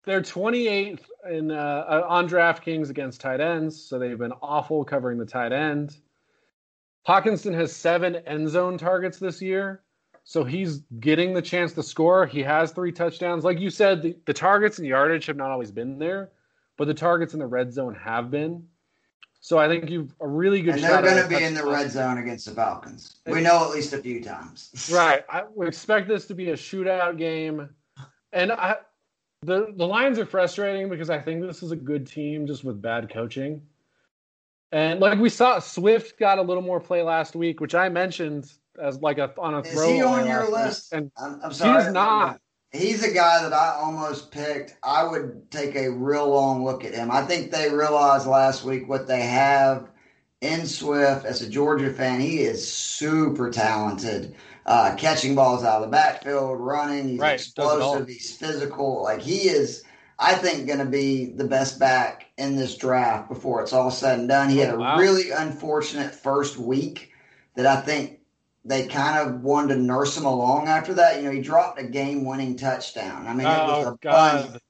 they're 0.06 0.22
28th 0.22 1.02
in 1.30 1.52
uh, 1.52 2.04
on 2.08 2.30
DraftKings 2.30 2.90
against 2.90 3.22
tight 3.22 3.42
ends, 3.42 3.82
so 3.82 4.00
they've 4.00 4.18
been 4.18 4.34
awful 4.42 4.84
covering 4.84 5.18
the 5.18 5.26
tight 5.26 5.52
end. 5.52 5.98
Hockenson 7.08 7.54
has 7.54 7.76
seven 7.76 8.16
end 8.16 8.50
zone 8.50 8.78
targets 8.78 9.20
this 9.20 9.42
year. 9.42 9.82
So 10.28 10.44
he's 10.44 10.80
getting 11.00 11.34
the 11.34 11.42
chance 11.42 11.74
to 11.74 11.84
score. 11.84 12.26
He 12.26 12.42
has 12.42 12.72
three 12.72 12.92
touchdowns. 12.92 13.44
Like 13.44 13.60
you 13.60 13.70
said, 13.70 14.02
the, 14.02 14.16
the 14.26 14.34
targets 14.34 14.80
and 14.80 14.88
yardage 14.88 15.28
have 15.28 15.38
not 15.38 15.52
always 15.52 15.72
been 15.72 16.00
there, 16.00 16.32
but 16.78 16.88
the 16.88 16.96
targets 16.96 17.34
in 17.34 17.40
the 17.40 17.46
red 17.46 17.72
zone 17.72 17.94
have 17.94 18.32
been. 18.32 18.66
So 19.46 19.60
I 19.60 19.68
think 19.68 19.92
you've 19.92 20.12
a 20.22 20.28
really 20.28 20.64
good. 20.64 20.74
And 20.74 20.84
they're 20.84 21.04
going 21.04 21.22
to 21.22 21.30
be 21.30 21.44
in 21.44 21.54
the 21.54 21.64
red 21.64 21.92
zone 21.92 22.18
against 22.18 22.48
the 22.48 22.52
Falcons. 22.52 23.18
We 23.28 23.42
know 23.42 23.64
at 23.64 23.70
least 23.70 23.94
a 23.94 24.00
few 24.00 24.24
times. 24.24 24.90
right. 24.92 25.24
I 25.30 25.44
we 25.54 25.68
expect 25.68 26.08
this 26.08 26.26
to 26.30 26.34
be 26.34 26.50
a 26.50 26.56
shootout 26.56 27.20
game, 27.20 27.70
and 28.34 28.52
I, 28.52 28.78
the 29.44 29.72
the 29.78 29.86
Lions 29.86 30.18
are 30.18 30.26
frustrating 30.26 30.90
because 30.90 31.12
I 31.12 31.20
think 31.20 31.44
this 31.44 31.62
is 31.62 31.72
a 31.72 31.76
good 31.76 32.08
team 32.08 32.48
just 32.48 32.64
with 32.64 32.82
bad 32.82 33.14
coaching. 33.14 33.62
And 34.72 35.00
like 35.00 35.20
we 35.20 35.30
saw, 35.30 35.60
Swift 35.60 36.18
got 36.18 36.40
a 36.40 36.42
little 36.42 36.64
more 36.64 36.80
play 36.80 37.04
last 37.04 37.36
week, 37.36 37.62
which 37.62 37.76
I 37.76 37.88
mentioned 37.88 38.52
as 38.82 39.00
like 39.04 39.20
a 39.20 39.32
on 39.38 39.54
a 39.54 39.60
Is 39.60 39.74
throw. 39.74 39.94
he 39.94 40.02
on 40.02 40.26
your 40.26 40.50
list? 40.50 40.92
And 40.92 41.12
I'm, 41.18 41.40
I'm 41.44 41.54
sorry. 41.54 41.84
he's 41.84 41.94
not. 41.94 42.42
He's 42.76 43.04
a 43.04 43.14
guy 43.14 43.42
that 43.44 43.54
I 43.54 43.76
almost 43.80 44.32
picked. 44.32 44.76
I 44.84 45.04
would 45.04 45.50
take 45.52 45.76
a 45.76 45.90
real 45.92 46.30
long 46.30 46.64
look 46.64 46.84
at 46.84 46.94
him. 46.94 47.10
I 47.12 47.22
think 47.24 47.52
they 47.52 47.70
realized 47.70 48.28
last 48.28 48.64
week 48.64 48.88
what 48.88 49.08
they 49.08 49.22
have 49.22 49.90
in 50.42 50.66
Swift. 50.66 51.26
As 51.26 51.42
a 51.42 51.50
Georgia 51.50 51.92
fan, 51.92 52.20
he 52.20 52.40
is 52.42 52.68
super 52.68 53.50
talented. 53.50 54.36
Uh, 54.66 54.96
catching 54.98 55.36
balls 55.36 55.64
out 55.64 55.78
of 55.78 55.82
the 55.84 55.92
backfield, 55.92 56.60
running. 56.60 57.08
He's 57.10 57.20
Right, 57.20 57.38
does 57.38 57.50
it 57.56 57.60
all. 57.60 57.74
explosive. 57.98 58.08
He's 58.08 58.36
physical. 58.36 59.04
Like 59.04 59.22
he 59.22 59.48
is. 59.50 59.84
I 60.18 60.34
think 60.34 60.66
going 60.66 60.80
to 60.80 60.86
be 60.86 61.26
the 61.26 61.44
best 61.44 61.78
back 61.78 62.28
in 62.38 62.56
this 62.56 62.78
draft 62.78 63.28
before 63.28 63.62
it's 63.62 63.74
all 63.74 63.92
said 63.92 64.18
and 64.20 64.30
done. 64.30 64.50
He 64.50 64.60
had 64.60 64.70
a 64.74 64.76
Oh, 64.78 64.80
wow. 64.80 64.98
really 64.98 65.32
unfortunate 65.32 66.16
first 66.16 66.58
week 66.58 67.12
that 67.56 67.66
I 67.66 67.82
think 67.82 68.20
they 68.66 68.88
kind 68.88 69.18
of 69.20 69.42
wanted 69.44 69.76
to 69.76 69.80
nurse 69.82 70.18
him 70.18 70.26
along 70.26 70.68
after 70.68 70.94
that. 70.96 71.18
You 71.18 71.24
know, 71.24 71.32
he 71.32 71.42
dropped 71.42 71.80
a 71.80 71.84
game-winning 71.84 72.58
touchdown. 72.58 73.28
I 73.28 73.34
mean, 73.34 73.48
it 73.48 73.50
was 73.50 73.86
Oh 73.86 73.90
a 73.94 73.98
God, 74.02 74.50
bunch, 74.50 74.62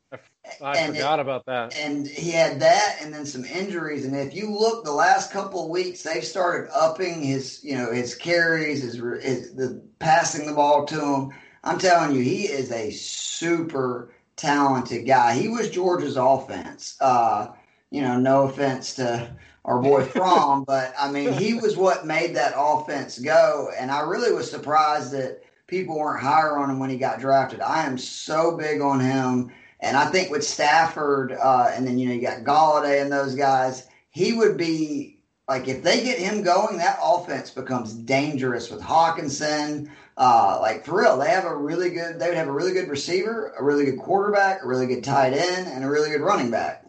I, 0.61 0.77
And 0.77 0.95
it- 0.95 0.99
forgot 0.99 1.19
about 1.19 1.45
that. 1.47 1.75
and 1.77 2.05
he 2.07 2.29
had 2.31 2.59
that, 2.59 2.97
and 3.01 3.13
then 3.13 3.25
some 3.25 3.45
injuries. 3.45 4.05
And 4.05 4.15
if 4.15 4.35
you 4.35 4.51
look, 4.51 4.83
the 4.85 4.91
last 4.91 5.31
couple 5.31 5.63
of 5.63 5.69
weeks, 5.69 6.03
they've 6.03 6.23
started 6.23 6.69
upping 6.75 7.23
his, 7.23 7.63
you 7.63 7.75
know, 7.75 7.91
his 7.91 8.15
carries, 8.15 8.83
his, 8.83 8.93
his 9.23 9.55
the 9.55 9.81
passing 9.99 10.45
the 10.45 10.53
ball 10.53 10.85
to 10.85 11.01
him. 11.03 11.29
I'm 11.63 11.79
telling 11.79 12.15
you, 12.15 12.21
he 12.21 12.43
is 12.43 12.71
a 12.71 12.91
super 12.91 14.11
talented 14.35 15.07
guy. 15.07 15.33
He 15.33 15.47
was 15.47 15.69
Georgia's 15.69 16.17
offense. 16.17 16.95
Uh, 17.01 17.47
you 17.89 18.01
know, 18.01 18.19
no 18.19 18.43
offense 18.43 18.93
to 18.95 19.35
our 19.65 19.81
boy 19.81 20.05
Fromm, 20.05 20.63
but 20.63 20.93
I 20.97 21.11
mean, 21.11 21.33
he 21.33 21.55
was 21.55 21.75
what 21.75 22.05
made 22.05 22.35
that 22.35 22.53
offense 22.55 23.19
go. 23.19 23.71
And 23.77 23.91
I 23.91 24.01
really 24.01 24.31
was 24.31 24.49
surprised 24.49 25.11
that 25.11 25.43
people 25.67 25.97
weren't 25.97 26.21
higher 26.21 26.57
on 26.57 26.69
him 26.69 26.79
when 26.79 26.91
he 26.91 26.97
got 26.97 27.19
drafted. 27.19 27.59
I 27.61 27.85
am 27.85 27.97
so 27.97 28.55
big 28.55 28.79
on 28.81 28.99
him. 28.99 29.51
And 29.81 29.97
I 29.97 30.05
think 30.05 30.31
with 30.31 30.43
Stafford, 30.43 31.33
uh, 31.33 31.71
and 31.73 31.85
then, 31.85 31.97
you 31.97 32.07
know, 32.07 32.15
you 32.15 32.21
got 32.21 32.43
Golladay 32.43 33.01
and 33.01 33.11
those 33.11 33.35
guys, 33.35 33.87
he 34.09 34.33
would 34.33 34.55
be 34.55 35.19
like, 35.47 35.67
if 35.67 35.83
they 35.83 36.03
get 36.03 36.17
him 36.17 36.43
going, 36.43 36.77
that 36.77 36.99
offense 37.03 37.49
becomes 37.51 37.93
dangerous 37.93 38.71
with 38.71 38.81
Hockenson. 38.81 39.89
Uh, 40.17 40.59
like 40.61 40.85
for 40.85 41.01
real, 41.01 41.17
they 41.17 41.29
have 41.29 41.45
a 41.45 41.55
really 41.55 41.89
good, 41.89 42.19
they 42.19 42.27
would 42.27 42.37
have 42.37 42.47
a 42.47 42.51
really 42.51 42.71
good 42.71 42.87
receiver, 42.87 43.53
a 43.57 43.63
really 43.63 43.85
good 43.85 43.99
quarterback, 43.99 44.63
a 44.63 44.67
really 44.67 44.87
good 44.87 45.03
tight 45.03 45.33
end, 45.33 45.67
and 45.67 45.83
a 45.83 45.89
really 45.89 46.09
good 46.09 46.21
running 46.21 46.49
back. 46.49 46.85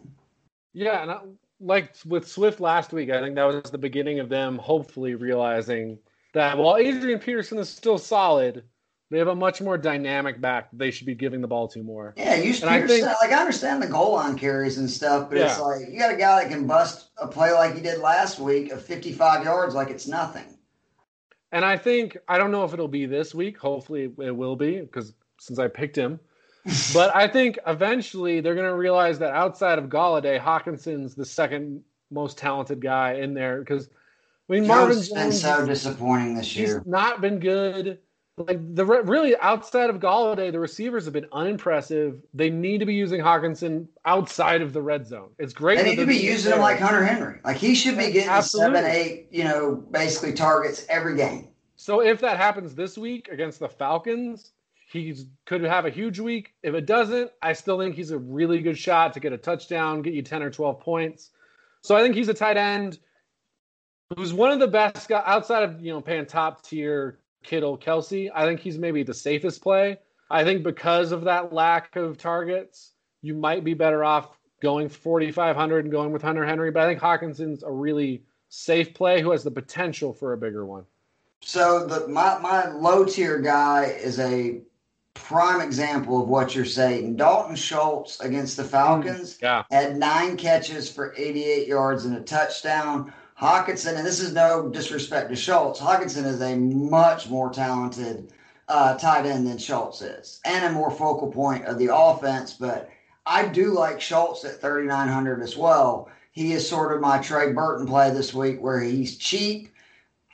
Yeah, 0.73 1.01
and 1.01 1.11
I, 1.11 1.19
like 1.59 1.95
with 2.05 2.27
Swift 2.27 2.59
last 2.59 2.93
week, 2.93 3.09
I 3.09 3.19
think 3.19 3.35
that 3.35 3.45
was 3.45 3.63
the 3.71 3.77
beginning 3.77 4.19
of 4.19 4.29
them 4.29 4.57
hopefully 4.57 5.15
realizing 5.15 5.97
that 6.33 6.57
while 6.57 6.77
Adrian 6.77 7.19
Peterson 7.19 7.57
is 7.57 7.69
still 7.69 7.97
solid, 7.97 8.63
they 9.09 9.17
have 9.17 9.29
a 9.29 9.35
much 9.35 9.61
more 9.61 9.77
dynamic 9.77 10.41
back 10.41 10.69
that 10.69 10.77
they 10.77 10.91
should 10.91 11.07
be 11.07 11.15
giving 11.15 11.41
the 11.41 11.47
ball 11.47 11.67
to 11.69 11.81
more. 11.81 12.13
Yeah, 12.17 12.35
you 12.35 12.53
And 12.61 12.69
I 12.69 12.85
think- 12.85 13.05
like 13.05 13.31
I 13.31 13.39
understand 13.39 13.81
the 13.81 13.87
goal 13.87 14.13
line 14.13 14.37
carries 14.37 14.77
and 14.77 14.89
stuff, 14.89 15.29
but 15.29 15.37
it's 15.39 15.59
like 15.59 15.87
you 15.89 15.97
got 15.97 16.13
a 16.13 16.17
guy 16.17 16.43
that 16.43 16.51
can 16.51 16.67
bust 16.67 17.09
a 17.17 17.27
play 17.27 17.51
like 17.53 17.73
he 17.73 17.81
did 17.81 17.99
last 17.99 18.39
week 18.39 18.71
of 18.71 18.81
55 18.83 19.43
yards 19.45 19.73
like 19.73 19.89
it's 19.89 20.07
nothing. 20.07 20.43
And 21.53 21.63
I 21.63 21.77
think 21.77 22.17
I 22.27 22.37
don't 22.37 22.51
know 22.51 22.65
if 22.65 22.73
it'll 22.73 22.89
be 22.89 23.05
this 23.05 23.33
week. 23.33 23.57
Hopefully 23.57 24.11
it 24.19 24.35
will 24.35 24.57
be 24.57 24.81
because 24.81 25.13
since 25.39 25.57
I 25.59 25.67
picked 25.69 25.95
him. 25.95 26.19
But 26.93 27.15
I 27.15 27.27
think 27.27 27.59
eventually 27.65 28.41
they're 28.41 28.55
going 28.55 28.69
to 28.69 28.75
realize 28.75 29.19
that 29.19 29.33
outside 29.33 29.79
of 29.79 29.85
Golladay, 29.85 30.39
Hockenson's 30.39 31.15
the 31.15 31.25
second 31.25 31.83
most 32.11 32.37
talented 32.37 32.81
guy 32.81 33.13
in 33.15 33.33
there 33.33 33.59
because 33.59 33.89
I 34.49 34.53
mean 34.53 34.67
Marvin 34.67 34.95
Jones 34.95 35.09
been 35.09 35.31
so 35.31 35.65
disappointing 35.65 36.35
this 36.35 36.47
he's 36.47 36.69
year. 36.69 36.83
not 36.85 37.21
been 37.21 37.39
good. 37.39 37.99
Like 38.37 38.59
the 38.75 38.85
really 38.85 39.35
outside 39.37 39.89
of 39.89 39.97
Golladay, 39.97 40.51
the 40.51 40.59
receivers 40.59 41.05
have 41.05 41.13
been 41.13 41.27
unimpressive. 41.31 42.21
They 42.35 42.51
need 42.51 42.79
to 42.79 42.85
be 42.85 42.93
using 42.93 43.19
Hockenson 43.19 43.87
outside 44.05 44.61
of 44.61 44.73
the 44.73 44.81
red 44.81 45.07
zone. 45.07 45.29
It's 45.39 45.53
great. 45.53 45.79
They 45.79 45.89
need 45.89 45.95
to 45.95 46.05
be 46.05 46.17
using 46.17 46.51
it 46.51 46.55
him 46.55 46.61
like 46.61 46.79
Hunter 46.79 47.03
Henry. 47.03 47.39
Like 47.43 47.57
he 47.57 47.73
should 47.73 47.97
be 47.97 48.11
getting 48.11 48.29
absolutely. 48.29 48.75
seven, 48.75 48.91
eight, 48.91 49.27
you 49.31 49.43
know, 49.43 49.75
basically 49.75 50.33
targets 50.33 50.85
every 50.87 51.15
game. 51.15 51.47
So 51.77 52.01
if 52.01 52.21
that 52.21 52.37
happens 52.37 52.75
this 52.75 52.97
week 52.97 53.27
against 53.29 53.59
the 53.59 53.69
Falcons, 53.69 54.51
he 54.89 55.27
could 55.45 55.63
have 55.63 55.85
a 55.85 55.89
huge 55.89 56.19
week. 56.19 56.53
If 56.63 56.73
it 56.73 56.85
doesn't, 56.85 57.31
I 57.41 57.53
still 57.53 57.77
think 57.77 57.95
he's 57.95 58.11
a 58.11 58.17
really 58.17 58.59
good 58.59 58.77
shot 58.77 59.13
to 59.13 59.19
get 59.19 59.33
a 59.33 59.37
touchdown, 59.37 60.01
get 60.01 60.13
you 60.13 60.21
10 60.21 60.41
or 60.41 60.49
12 60.49 60.79
points. 60.79 61.31
So 61.81 61.95
I 61.95 62.01
think 62.01 62.15
he's 62.15 62.29
a 62.29 62.33
tight 62.33 62.57
end 62.57 62.99
who's 64.15 64.33
one 64.33 64.51
of 64.51 64.59
the 64.59 64.67
best 64.67 65.09
guys 65.09 65.23
outside 65.25 65.63
of, 65.63 65.81
you 65.81 65.91
know, 65.91 65.99
paying 65.99 66.25
top 66.25 66.63
tier 66.63 67.19
Kittle, 67.43 67.77
Kelce. 67.77 68.29
I 68.33 68.45
think 68.45 68.61
he's 68.61 68.77
maybe 68.77 69.03
the 69.03 69.13
safest 69.13 69.61
play. 69.61 69.97
I 70.29 70.43
think 70.45 70.63
because 70.63 71.11
of 71.11 71.25
that 71.25 71.51
lack 71.51 71.95
of 71.97 72.17
targets, 72.17 72.91
you 73.21 73.33
might 73.33 73.65
be 73.65 73.73
better 73.73 74.05
off 74.05 74.37
going 74.61 74.87
4,500 74.87 75.85
and 75.85 75.91
going 75.91 76.11
with 76.11 76.21
Hunter 76.21 76.45
Henry. 76.45 76.71
But 76.71 76.83
I 76.83 76.87
think 76.87 77.01
Hockenson's 77.01 77.63
a 77.63 77.71
really 77.71 78.23
safe 78.49 78.93
play 78.93 79.21
who 79.21 79.31
has 79.31 79.43
the 79.43 79.51
potential 79.51 80.13
for 80.13 80.31
a 80.31 80.37
bigger 80.37 80.65
one. 80.65 80.85
So 81.41 81.85
the 81.85 82.07
my 82.07 82.39
my 82.39 82.69
low 82.69 83.05
tier 83.05 83.39
guy 83.39 83.85
is 83.85 84.19
a 84.19 84.61
prime 85.17 85.61
example 85.61 86.21
of 86.21 86.29
what 86.29 86.55
you're 86.55 86.65
saying. 86.65 87.15
Dalton 87.15 87.55
Schultz 87.55 88.19
against 88.19 88.57
the 88.57 88.63
Falcons 88.63 89.37
Yeah. 89.41 89.63
had 89.71 89.97
nine 89.97 90.37
catches 90.37 90.89
for 90.91 91.13
88 91.17 91.67
yards 91.67 92.05
and 92.05 92.15
a 92.15 92.21
touchdown. 92.21 93.13
Hockenson, 93.39 93.95
and 93.97 94.05
this 94.05 94.19
is 94.19 94.33
no 94.33 94.67
disrespect 94.69 95.29
to 95.29 95.35
Schultz, 95.35 95.79
Hockenson 95.79 96.25
is 96.25 96.41
a 96.41 96.55
much 96.55 97.29
more 97.29 97.51
talented 97.51 98.31
uh, 98.67 98.95
tight 98.97 99.25
end 99.25 99.47
than 99.47 99.57
Schultz 99.57 100.01
is, 100.01 100.39
and 100.43 100.65
a 100.65 100.71
more 100.71 100.89
focal 100.91 101.31
point 101.31 101.65
of 101.65 101.77
the 101.77 101.93
offense. 101.93 102.53
But 102.53 102.89
I 103.25 103.45
do 103.47 103.71
like 103.71 104.01
Schultz 104.01 104.43
at 104.43 104.59
3,900 104.59 105.41
as 105.41 105.55
well. 105.55 106.09
He 106.31 106.53
is 106.53 106.67
sort 106.67 106.93
of 106.95 107.01
my 107.01 107.19
Trey 107.19 107.53
Burton 107.53 107.85
play 107.87 108.09
this 108.11 108.33
week, 108.33 108.59
where 108.61 108.79
he's 108.79 109.17
cheap. 109.17 109.69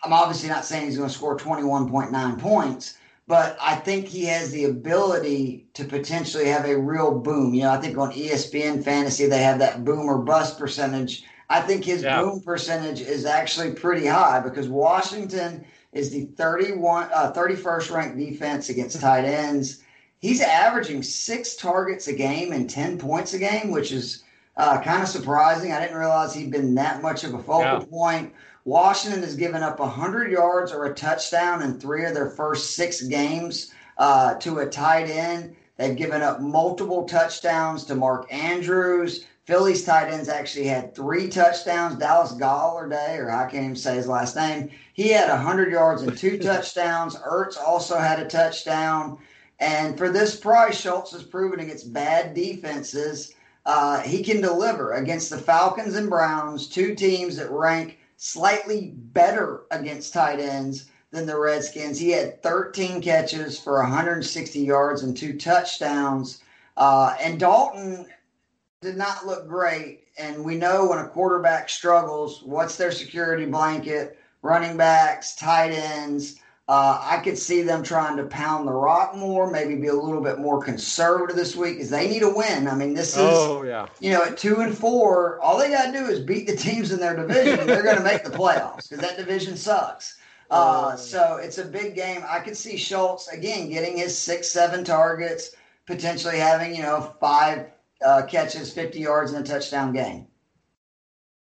I'm 0.04 0.14
obviously 0.14 0.50
not 0.50 0.66
saying 0.66 0.86
he's 0.86 0.98
going 0.98 1.10
to 1.10 1.16
score 1.16 1.38
21.9 1.38 2.40
points, 2.40 2.98
but 3.28 3.58
I 3.62 3.76
think 3.76 4.08
he 4.08 4.26
has 4.26 4.52
the 4.52 4.66
ability 4.66 5.68
to 5.76 5.86
potentially 5.86 6.48
have 6.48 6.66
a 6.66 6.78
real 6.78 7.18
boom. 7.20 7.54
You 7.54 7.64
know, 7.64 7.72
I 7.72 7.78
think 7.80 7.98
on 7.98 8.12
ESPN 8.12 8.84
Fantasy 8.84 9.28
they 9.28 9.42
have 9.44 9.60
that 9.60 9.86
boom 9.86 10.08
or 10.08 10.18
bust 10.18 10.60
percentage. 10.60 11.24
I 11.50 11.62
think 11.62 11.86
his 11.86 12.04
Yeah. 12.04 12.22
boom 12.22 12.42
percentage 12.42 13.02
is 13.02 13.26
actually 13.26 13.72
pretty 13.72 14.06
high 14.08 14.40
because 14.40 14.68
Washington 14.68 15.64
is 15.94 16.10
the 16.10 16.26
31, 16.38 17.10
uh, 17.14 17.32
31st 17.32 17.92
ranked 17.92 18.18
defense 18.18 18.70
against 18.70 19.00
tight 19.02 19.26
ends. 19.26 19.80
He's 20.20 20.42
averaging 20.42 21.04
six 21.04 21.56
targets 21.56 22.08
a 22.08 22.14
game 22.14 22.52
and 22.52 22.70
10 22.70 22.98
points 22.98 23.34
a 23.34 23.40
game, 23.40 23.72
which 23.72 23.92
is 23.92 24.24
uh, 24.56 24.80
kind 24.82 25.02
of 25.02 25.10
surprising. 25.10 25.72
I 25.74 25.80
didn't 25.82 25.98
realize 25.98 26.34
he'd 26.34 26.52
been 26.52 26.76
that 26.76 27.02
much 27.02 27.24
of 27.24 27.34
a 27.34 27.40
focal 27.40 27.64
Yeah. 27.64 27.86
point. 27.90 28.34
Washington 28.66 29.24
has 29.24 29.36
given 29.36 29.62
up 29.62 29.80
100 29.80 30.32
yards 30.32 30.72
or 30.72 30.86
a 30.86 30.94
touchdown 30.94 31.62
in 31.62 31.80
three 31.80 32.06
of 32.06 32.14
their 32.14 32.30
first 32.30 32.76
six 32.76 33.02
games 33.02 33.74
uh, 33.98 34.36
to 34.36 34.60
a 34.60 34.66
tight 34.66 35.10
end. 35.10 35.56
They've 35.78 35.96
given 35.96 36.22
up 36.22 36.40
multiple 36.40 37.06
touchdowns 37.06 37.84
to 37.86 37.96
Mark 37.96 38.32
Andrews. 38.32 39.26
Philly's 39.46 39.84
tight 39.84 40.10
ends 40.10 40.30
actually 40.30 40.68
had 40.68 40.96
three 40.96 41.28
touchdowns. 41.28 41.98
Dallas 41.98 42.32
Golladay, 42.34 43.18
or 43.20 43.30
I 43.30 43.50
can't 43.50 43.66
even 43.66 43.76
say 43.76 43.96
his 43.96 44.08
last 44.08 44.38
name, 44.38 44.70
he 44.94 45.10
had 45.10 45.28
100 45.28 45.72
yards 45.72 46.02
and 46.04 46.18
two 46.18 46.38
touchdowns. 46.40 47.16
Ertz 47.18 47.58
also 47.58 47.98
had 47.98 48.20
a 48.20 48.28
touchdown. 48.28 49.18
And 49.60 49.98
for 49.98 50.10
this 50.10 50.38
price, 50.38 50.80
Schultz 50.80 51.12
has 51.12 51.24
proven 51.24 51.60
against 51.60 51.92
bad 51.92 52.34
defenses, 52.34 53.34
uh, 53.66 54.02
he 54.02 54.24
can 54.24 54.42
deliver 54.42 54.94
against 54.94 55.30
the 55.30 55.38
Falcons 55.38 55.96
and 55.96 56.10
Browns, 56.10 56.68
two 56.68 56.96
teams 56.96 57.38
that 57.38 57.50
rank 57.50 57.98
slightly 58.24 58.94
better 58.96 59.64
against 59.70 60.14
tight 60.14 60.40
ends 60.40 60.86
than 61.12 61.26
the 61.26 61.38
Redskins. 61.38 62.00
He 62.00 62.12
had 62.12 62.42
13 62.42 63.02
catches 63.02 63.60
for 63.60 63.82
160 63.82 64.60
yards 64.60 65.04
and 65.04 65.16
two 65.16 65.38
touchdowns. 65.38 66.42
Uh, 66.78 67.18
and 67.20 67.38
Dalton 67.38 68.06
did 68.80 68.96
not 68.96 69.26
look 69.26 69.46
great. 69.50 70.06
And 70.18 70.46
we 70.46 70.56
know 70.56 70.88
when 70.88 71.00
a 71.00 71.10
quarterback 71.10 71.68
struggles, 71.68 72.42
what's 72.44 72.78
their 72.78 72.94
security 72.94 73.46
blanket? 73.46 74.18
Running 74.42 74.78
backs, 74.78 75.36
tight 75.36 75.72
ends. 75.72 76.40
Uh, 76.70 76.98
I 77.02 77.18
could 77.18 77.38
see 77.38 77.62
them 77.62 77.84
trying 77.84 78.16
to 78.16 78.24
pound 78.24 78.66
the 78.68 78.72
rock 78.72 79.16
more, 79.16 79.52
maybe 79.52 79.76
be 79.76 79.88
a 79.88 79.94
little 79.94 80.22
bit 80.22 80.40
more 80.40 80.64
conservative 80.64 81.36
this 81.36 81.58
week 81.58 81.76
because 81.76 81.90
they 81.90 82.08
need 82.08 82.24
a 82.24 82.30
win. 82.34 82.70
I 82.70 82.76
mean, 82.76 82.94
this 82.94 83.18
is 83.18 83.22
Oh 83.22 83.64
yeah. 83.64 83.88
you 84.00 84.12
know, 84.14 84.24
at 84.24 84.38
two 84.38 84.62
and 84.62 84.76
four, 84.78 85.42
all 85.42 85.58
they 85.58 85.70
got 85.70 85.88
to 85.88 85.92
do 85.92 86.06
is 86.06 86.22
beat 86.22 86.48
the 86.48 86.56
teams 86.56 86.94
in 86.94 87.00
their 87.02 87.18
division. 87.18 87.60
and 87.60 87.68
they're 87.70 87.84
going 87.84 87.98
to 87.98 88.04
make 88.04 88.24
the 88.24 88.30
playoffs 88.30 88.88
because 88.90 89.00
that 89.00 89.18
division 89.18 89.58
sucks. 89.58 90.18
Uh, 90.50 90.92
Oh. 90.94 90.96
so 90.96 91.36
it's 91.36 91.58
a 91.58 91.66
big 91.66 91.96
game. 91.96 92.24
I 92.30 92.40
could 92.40 92.56
see 92.56 92.78
Schultz 92.78 93.28
again 93.28 93.70
getting 93.70 93.98
his 93.98 94.18
six, 94.18 94.48
seven 94.48 94.86
targets, 94.86 95.52
potentially 95.86 96.38
having 96.38 96.74
you 96.74 96.82
know 96.84 97.14
five 97.20 97.72
uh, 98.06 98.22
catches, 98.26 98.72
fifty 98.72 99.00
yards, 99.00 99.34
and 99.34 99.46
a 99.46 99.52
touchdown 99.52 99.92
game. 99.92 100.28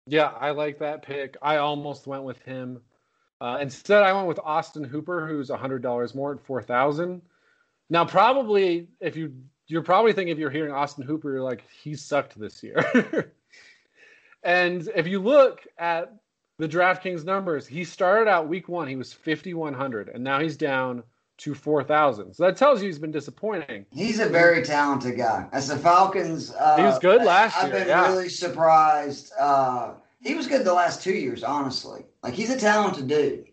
Yeah, 0.09 0.33
I 0.41 0.51
like 0.51 0.79
that 0.81 1.03
pick. 1.03 1.37
I 1.43 1.59
almost 1.59 2.07
went 2.09 2.25
with 2.25 2.39
him. 2.43 2.81
Uh, 3.41 3.59
instead, 3.61 4.03
I 4.03 4.13
went 4.13 4.29
with 4.29 4.41
Austin 4.43 4.85
Hooper, 4.85 5.27
who's 5.27 5.51
hundred 5.51 5.83
dollars 5.83 6.15
more 6.15 6.33
at 6.33 6.41
four 6.41 6.63
thousand. 6.63 7.23
Now, 7.91 8.05
probably 8.05 8.89
if 9.01 9.17
you 9.17 9.35
you're 9.67 9.83
probably 9.83 10.13
thinking 10.13 10.33
if 10.33 10.39
you're 10.39 10.51
hearing 10.51 10.73
Austin 10.73 11.05
Hooper, 11.05 11.33
you're 11.33 11.43
like 11.43 11.65
he 11.83 11.95
sucked 11.95 12.39
this 12.39 12.63
year. 12.63 13.33
and 14.43 14.89
if 14.95 15.07
you 15.07 15.19
look 15.19 15.67
at 15.79 16.15
the 16.59 16.69
DraftKings 16.69 17.25
numbers, 17.25 17.67
he 17.67 17.85
started 17.85 18.29
out 18.29 18.49
week 18.49 18.69
one, 18.69 18.89
he 18.89 18.97
was 18.97 19.13
5,100, 19.13 20.09
and 20.09 20.25
now 20.25 20.41
he's 20.41 20.57
down 20.57 21.03
to 21.39 21.55
4,000. 21.55 22.33
So 22.33 22.45
that 22.45 22.57
tells 22.57 22.81
you 22.81 22.87
he's 22.87 22.99
been 22.99 23.11
disappointing. 23.11 23.85
He's 23.91 24.21
a 24.21 24.29
very 24.29 24.63
talented 24.63 25.19
guy. 25.19 25.47
As 25.53 25.69
the 25.69 25.77
Falcons, 25.77 26.55
uh, 26.55 26.77
he 26.77 26.83
was 26.83 26.99
good 26.99 27.23
last 27.23 27.59
I've 27.59 27.73
been 27.73 27.89
yeah. 27.89 28.09
really 28.09 28.31
surprised. 28.31 29.33
Uh, 29.39 29.95
he 30.23 30.35
was 30.35 30.47
good 30.47 30.65
the 30.65 30.73
last 30.73 31.03
two 31.03 31.13
years, 31.13 31.45
honestly. 31.45 32.07
Like 32.27 32.35
he's 32.35 32.51
a 32.51 32.59
talented 32.59 33.07
dude. 33.07 33.47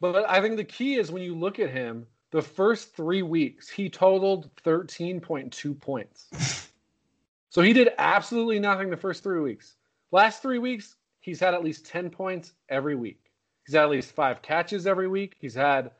But 0.00 0.30
I 0.30 0.40
think 0.40 0.56
the 0.56 0.62
key 0.62 0.94
is 0.94 1.10
when 1.10 1.24
you 1.24 1.34
look 1.34 1.58
at 1.58 1.70
him, 1.70 2.06
the 2.30 2.40
first 2.40 2.94
three 2.94 3.22
weeks, 3.22 3.68
he 3.68 3.90
totaled 3.90 4.48
13.2 4.64 5.80
points. 5.80 6.70
so 7.50 7.62
he 7.62 7.72
did 7.72 7.88
absolutely 7.98 8.60
nothing 8.60 8.90
the 8.90 8.96
first 8.96 9.24
three 9.24 9.40
weeks. 9.40 9.74
Last 10.12 10.40
three 10.40 10.60
weeks, 10.60 10.94
he's 11.18 11.40
had 11.40 11.52
at 11.52 11.64
least 11.64 11.84
10 11.86 12.10
points 12.10 12.52
every 12.68 12.94
week. 12.94 13.32
He's 13.66 13.74
had 13.74 13.82
at 13.82 13.90
least 13.90 14.12
five 14.12 14.40
catches 14.40 14.86
every 14.86 15.08
week. 15.08 15.34
He's 15.40 15.54
had 15.54 15.90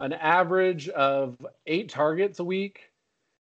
an 0.00 0.14
average 0.14 0.88
of 0.88 1.36
eight 1.68 1.88
targets 1.88 2.40
a 2.40 2.44
week. 2.44 2.90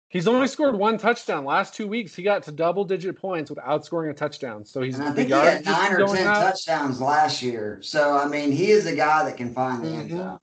He's 0.09 0.27
only 0.27 0.47
scored 0.47 0.75
one 0.75 0.97
touchdown. 0.97 1.43
Last 1.43 1.73
two 1.73 1.87
weeks, 1.87 2.15
he 2.15 2.23
got 2.23 2.43
to 2.43 2.51
double 2.51 2.85
digit 2.85 3.17
points 3.17 3.49
without 3.49 3.83
scoring 3.85 4.09
a 4.09 4.13
touchdown. 4.13 4.63
So 4.63 4.81
he's 4.81 4.97
and 4.97 5.09
I 5.09 5.11
think 5.11 5.27
he 5.27 5.33
had 5.33 5.65
nine 5.65 5.93
or 5.93 6.07
ten 6.07 6.27
up. 6.27 6.37
touchdowns 6.37 7.01
last 7.01 7.41
year. 7.41 7.79
So 7.81 8.17
I 8.17 8.27
mean, 8.27 8.51
he 8.51 8.71
is 8.71 8.85
a 8.85 8.95
guy 8.95 9.25
that 9.25 9.35
can 9.35 9.53
find 9.53 9.83
the 9.83 9.89
mm-hmm. 9.89 9.99
end 9.99 10.11
zone. 10.11 10.39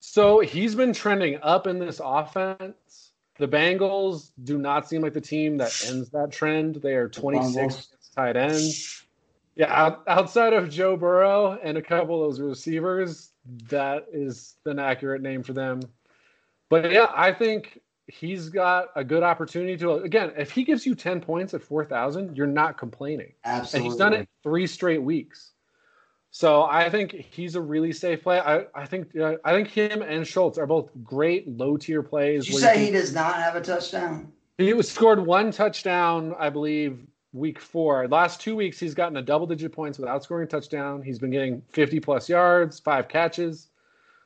So 0.00 0.40
he's 0.40 0.74
been 0.74 0.92
trending 0.92 1.38
up 1.42 1.66
in 1.66 1.78
this 1.78 2.00
offense. 2.04 3.12
The 3.38 3.46
Bengals 3.46 4.30
do 4.42 4.58
not 4.58 4.88
seem 4.88 5.02
like 5.02 5.12
the 5.12 5.20
team 5.20 5.58
that 5.58 5.72
ends 5.86 6.10
that 6.10 6.32
trend. 6.32 6.76
They 6.76 6.94
are 6.94 7.08
26 7.08 7.88
tight 8.16 8.36
ends. 8.36 9.04
Yeah, 9.54 9.96
outside 10.06 10.52
of 10.52 10.70
Joe 10.70 10.96
Burrow 10.96 11.58
and 11.62 11.78
a 11.78 11.82
couple 11.82 12.24
of 12.24 12.30
those 12.30 12.40
receivers, 12.40 13.32
that 13.70 14.06
is 14.12 14.56
an 14.66 14.78
accurate 14.78 15.22
name 15.22 15.42
for 15.42 15.52
them. 15.52 15.82
But 16.68 16.90
yeah, 16.90 17.10
I 17.14 17.32
think 17.32 17.80
he's 18.08 18.48
got 18.48 18.86
a 18.96 19.04
good 19.04 19.22
opportunity 19.22 19.76
to 19.76 19.94
again, 19.94 20.32
if 20.36 20.50
he 20.50 20.64
gives 20.64 20.84
you 20.86 20.94
10 20.94 21.20
points 21.20 21.54
at 21.54 21.62
4,000, 21.62 22.36
you're 22.36 22.46
not 22.46 22.78
complaining. 22.78 23.32
Absolutely. 23.44 23.78
And 23.78 23.92
he's 23.92 23.98
done 23.98 24.14
it 24.14 24.28
3 24.42 24.66
straight 24.66 25.02
weeks. 25.02 25.52
So 26.30 26.64
I 26.64 26.90
think 26.90 27.12
he's 27.12 27.54
a 27.54 27.60
really 27.60 27.92
safe 27.92 28.22
play. 28.22 28.38
I, 28.38 28.66
I 28.74 28.86
think 28.86 29.16
uh, 29.16 29.36
I 29.44 29.52
think 29.52 29.68
him 29.68 30.02
and 30.02 30.26
Schultz 30.26 30.58
are 30.58 30.66
both 30.66 30.90
great 31.02 31.48
low 31.48 31.76
tier 31.76 32.02
plays. 32.02 32.44
Did 32.44 32.54
you 32.54 32.60
say 32.60 32.80
you 32.80 32.86
he 32.86 32.92
does 32.92 33.14
not 33.14 33.36
have 33.36 33.56
a 33.56 33.60
touchdown? 33.60 34.32
He 34.58 34.72
was 34.74 34.90
scored 34.90 35.24
one 35.24 35.52
touchdown, 35.52 36.34
I 36.38 36.50
believe, 36.50 37.06
week 37.32 37.58
four. 37.58 38.08
Last 38.08 38.40
two 38.40 38.56
weeks, 38.56 38.78
he's 38.78 38.94
gotten 38.94 39.16
a 39.16 39.22
double 39.22 39.46
digit 39.46 39.72
points 39.72 39.98
without 39.98 40.22
scoring 40.22 40.44
a 40.44 40.50
touchdown. 40.50 41.00
He's 41.00 41.18
been 41.18 41.30
getting 41.30 41.62
50 41.70 42.00
plus 42.00 42.28
yards, 42.28 42.78
five 42.78 43.08
catches. 43.08 43.68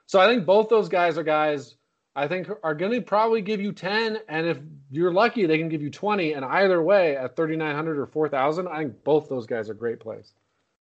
So 0.07 0.21
I 0.21 0.27
think 0.27 0.45
both 0.45 0.69
those 0.69 0.89
guys 0.89 1.19
are 1.19 1.23
guys 1.23 1.77
I 2.15 2.29
think 2.29 2.49
are 2.63 2.75
going 2.75 2.93
to 2.93 3.01
probably 3.01 3.41
give 3.41 3.61
you 3.61 3.73
10. 3.73 4.19
And 4.29 4.47
if 4.47 4.59
you're 4.91 5.13
lucky, 5.13 5.47
they 5.47 5.59
can 5.59 5.69
give 5.69 5.83
you 5.83 5.91
20. 5.91 6.35
And 6.35 6.45
either 6.45 6.83
way, 6.83 7.17
at 7.17 7.37
3,900 7.37 7.99
or 7.99 8.07
4,000, 8.07 8.69
I 8.69 8.79
think 8.79 9.05
both 9.05 9.29
those 9.29 9.47
guys 9.47 9.71
are 9.71 9.75
great 9.75 10.01
plays. 10.01 10.33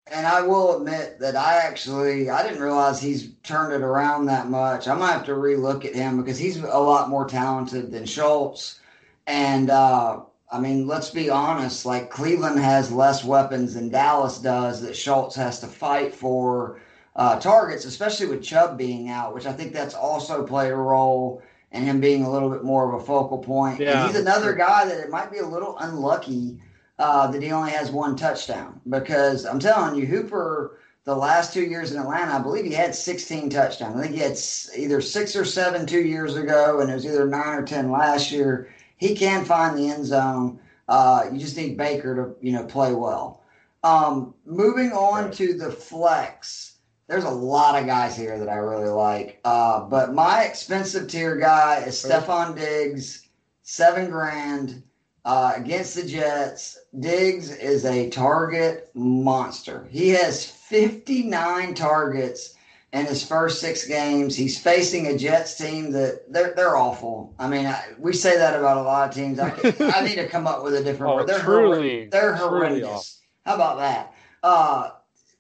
And 0.08 0.28
I 0.28 0.42
will 0.42 0.78
admit 0.78 1.20
that 1.20 1.36
I 1.36 1.58
actually 1.60 2.30
I 2.30 2.44
didn't 2.44 2.62
realize 2.62 3.00
he's 3.00 3.34
turned 3.44 3.72
it 3.72 3.82
around 3.82 4.26
that 4.26 4.50
much. 4.50 4.88
I 4.88 4.96
might 4.96 5.12
have 5.12 5.26
to 5.28 5.34
relook 5.34 5.86
at 5.86 5.96
him 5.96 6.18
because 6.22 6.38
he's 6.38 6.58
a 6.58 6.80
lot 6.80 7.10
more 7.10 7.28
talented 7.28 7.92
than 7.92 8.06
Schultz. 8.06 8.80
And 9.28 9.70
uh, 9.70 10.22
I 10.52 10.60
mean, 10.60 10.88
let's 10.88 11.12
be 11.12 11.30
honest, 11.30 11.86
like 11.86 12.10
Cleveland 12.10 12.60
has 12.60 12.92
less 12.92 13.24
weapons 13.24 13.76
than 13.76 13.90
Dallas 13.90 14.40
does 14.40 14.82
that 14.82 14.98
Schultz 14.98 15.36
has 15.36 15.60
to 15.62 15.68
fight 15.68 16.14
for 16.14 16.82
uh, 17.16 17.40
targets, 17.40 17.86
especially 17.86 18.28
with 18.28 18.44
Chubb 18.44 18.78
being 18.78 19.10
out, 19.10 19.34
which 19.34 19.46
I 19.46 19.54
think 19.54 19.74
that's 19.74 19.94
also 19.94 20.46
played 20.46 20.72
a 20.72 20.76
role 20.76 21.42
in 21.72 21.84
him 21.84 22.00
being 22.00 22.24
a 22.24 22.32
little 22.32 22.50
bit 22.50 22.64
more 22.64 22.94
of 22.94 23.02
a 23.02 23.06
focal 23.06 23.38
point. 23.38 23.80
Yeah. 23.80 24.06
And 24.06 24.12
he's 24.12 24.20
another 24.20 24.54
guy 24.54 24.86
that 24.86 25.00
it 25.00 25.10
might 25.10 25.32
be 25.32 25.40
a 25.40 25.46
little 25.46 25.78
unlucky 25.80 26.60
uh, 27.00 27.28
that 27.28 27.42
he 27.42 27.52
only 27.52 27.72
has 27.72 27.92
one 27.92 28.16
touchdown 28.16 28.80
because 28.90 29.46
I'm 29.46 29.60
telling 29.60 29.96
you, 29.96 30.06
Hooper, 30.06 30.78
the 31.04 31.16
last 31.16 31.54
two 31.54 31.64
years 31.64 31.92
in 31.92 32.00
Atlanta, 32.00 32.34
I 32.34 32.40
believe 32.40 32.66
he 32.66 32.74
had 32.74 32.94
16 32.94 33.50
touchdowns. 33.50 33.98
I 33.98 34.04
think 34.04 34.14
he 34.14 34.22
had 34.22 34.38
either 34.78 35.02
six 35.02 35.36
or 35.36 35.46
seven 35.46 35.86
two 35.86 36.02
years 36.02 36.36
ago, 36.36 36.80
and 36.80 36.92
it 36.92 36.94
was 36.94 37.06
either 37.06 37.28
nine 37.28 37.58
or 37.58 37.64
10 37.64 37.90
last 37.90 38.32
year. 38.32 38.74
He 38.98 39.16
can 39.16 39.44
find 39.46 39.76
the 39.76 39.90
end 39.90 40.06
zone. 40.06 40.60
Uh, 40.88 41.26
you 41.32 41.40
just 41.40 41.58
need 41.58 41.76
Baker 41.76 42.16
to, 42.16 42.46
you 42.46 42.52
know, 42.52 42.66
play 42.66 42.94
well. 42.94 43.42
Um, 43.84 44.36
moving 44.46 44.92
on 44.92 45.26
right. 45.26 45.34
to 45.34 45.54
the 45.58 45.72
flex, 45.72 46.71
there's 47.12 47.26
a 47.26 47.30
lot 47.30 47.78
of 47.78 47.86
guys 47.86 48.16
here 48.16 48.40
that 48.40 48.48
I 48.48 48.56
really 48.56 48.88
like. 48.88 49.42
Uh, 49.44 49.82
but 49.82 50.14
my 50.14 50.46
expensive 50.46 51.10
tier 51.10 51.36
guy 51.36 51.84
is. 51.86 52.02
Stefon 52.02 52.56
Diggs, 52.56 53.28
seven 53.64 54.10
grand. 54.10 54.82
Uh, 55.24 55.54
against 55.56 55.96
the 55.96 56.04
Jets, 56.04 56.80
Diggs 57.00 57.52
is 57.52 57.86
a 57.86 58.10
target 58.10 58.90
monster. 58.96 59.88
He 59.92 60.10
has 60.10 60.46
59 60.46 61.76
targets 61.76 62.56
in 62.94 63.06
his 63.06 63.24
first 63.28 63.60
six 63.60 63.86
games. 63.86 64.36
He's 64.36 64.58
facing 64.58 65.08
a 65.08 65.18
Jets 65.18 65.56
team 65.56 65.92
that 65.92 66.32
they're 66.32 66.54
they're 66.56 66.78
awful. 66.78 67.36
I 67.38 67.50
mean, 67.50 67.68
I, 67.68 67.84
we 68.00 68.14
say 68.14 68.38
that 68.38 68.58
about 68.58 68.78
a 68.78 68.82
lot 68.82 69.10
of 69.10 69.14
teams. 69.14 69.38
I, 69.38 69.54
I 69.80 70.04
need 70.04 70.16
to 70.16 70.28
come 70.28 70.48
up 70.48 70.64
with 70.64 70.76
a 70.76 70.84
different 70.84 71.12
oh, 71.14 71.16
word. 71.18 71.28
They're 71.28 71.40
truly, 71.40 72.08
they're 72.08 72.36
horrendous. 72.36 73.20
How 73.46 73.56
about 73.56 73.78
that? 73.78 74.14
Uh, 74.42 74.90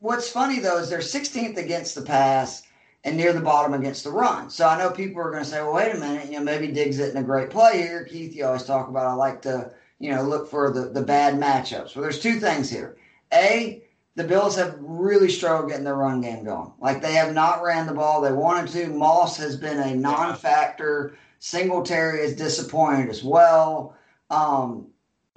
what's 0.01 0.29
funny 0.29 0.59
though 0.59 0.79
is 0.79 0.89
they're 0.89 0.99
16th 0.99 1.57
against 1.57 1.95
the 1.95 2.01
pass 2.01 2.63
and 3.03 3.17
near 3.17 3.33
the 3.33 3.41
bottom 3.41 3.73
against 3.73 4.03
the 4.03 4.11
run. 4.11 4.49
So 4.49 4.67
I 4.67 4.77
know 4.77 4.91
people 4.91 5.21
are 5.21 5.31
going 5.31 5.43
to 5.43 5.49
say, 5.49 5.61
well, 5.61 5.73
wait 5.73 5.95
a 5.95 5.97
minute, 5.97 6.27
you 6.27 6.37
know, 6.37 6.43
maybe 6.43 6.67
Diggs 6.67 6.99
isn't 6.99 7.17
a 7.17 7.23
great 7.23 7.49
play 7.49 7.77
here. 7.77 8.03
Keith, 8.03 8.35
you 8.35 8.45
always 8.45 8.63
talk 8.63 8.89
about 8.89 9.07
I 9.07 9.13
like 9.13 9.41
to, 9.43 9.71
you 9.99 10.11
know, 10.11 10.21
look 10.21 10.49
for 10.49 10.71
the, 10.71 10.89
the 10.89 11.01
bad 11.01 11.35
matchups. 11.35 11.95
Well, 11.95 12.03
there's 12.03 12.19
two 12.19 12.39
things 12.39 12.69
here. 12.69 12.97
A, 13.33 13.83
the 14.15 14.23
Bills 14.23 14.55
have 14.57 14.75
really 14.79 15.29
struggled 15.29 15.69
getting 15.69 15.85
their 15.85 15.95
run 15.95 16.21
game 16.21 16.43
going. 16.43 16.73
Like 16.79 17.01
they 17.01 17.13
have 17.13 17.33
not 17.33 17.63
ran 17.63 17.87
the 17.87 17.93
ball. 17.93 18.21
They 18.21 18.31
wanted 18.31 18.71
to. 18.73 18.87
Moss 18.89 19.37
has 19.37 19.55
been 19.55 19.79
a 19.79 19.95
non 19.95 20.35
factor. 20.35 21.15
Singletary 21.39 22.19
is 22.19 22.35
disappointed 22.35 23.09
as 23.09 23.23
well. 23.23 23.95
Um, 24.29 24.87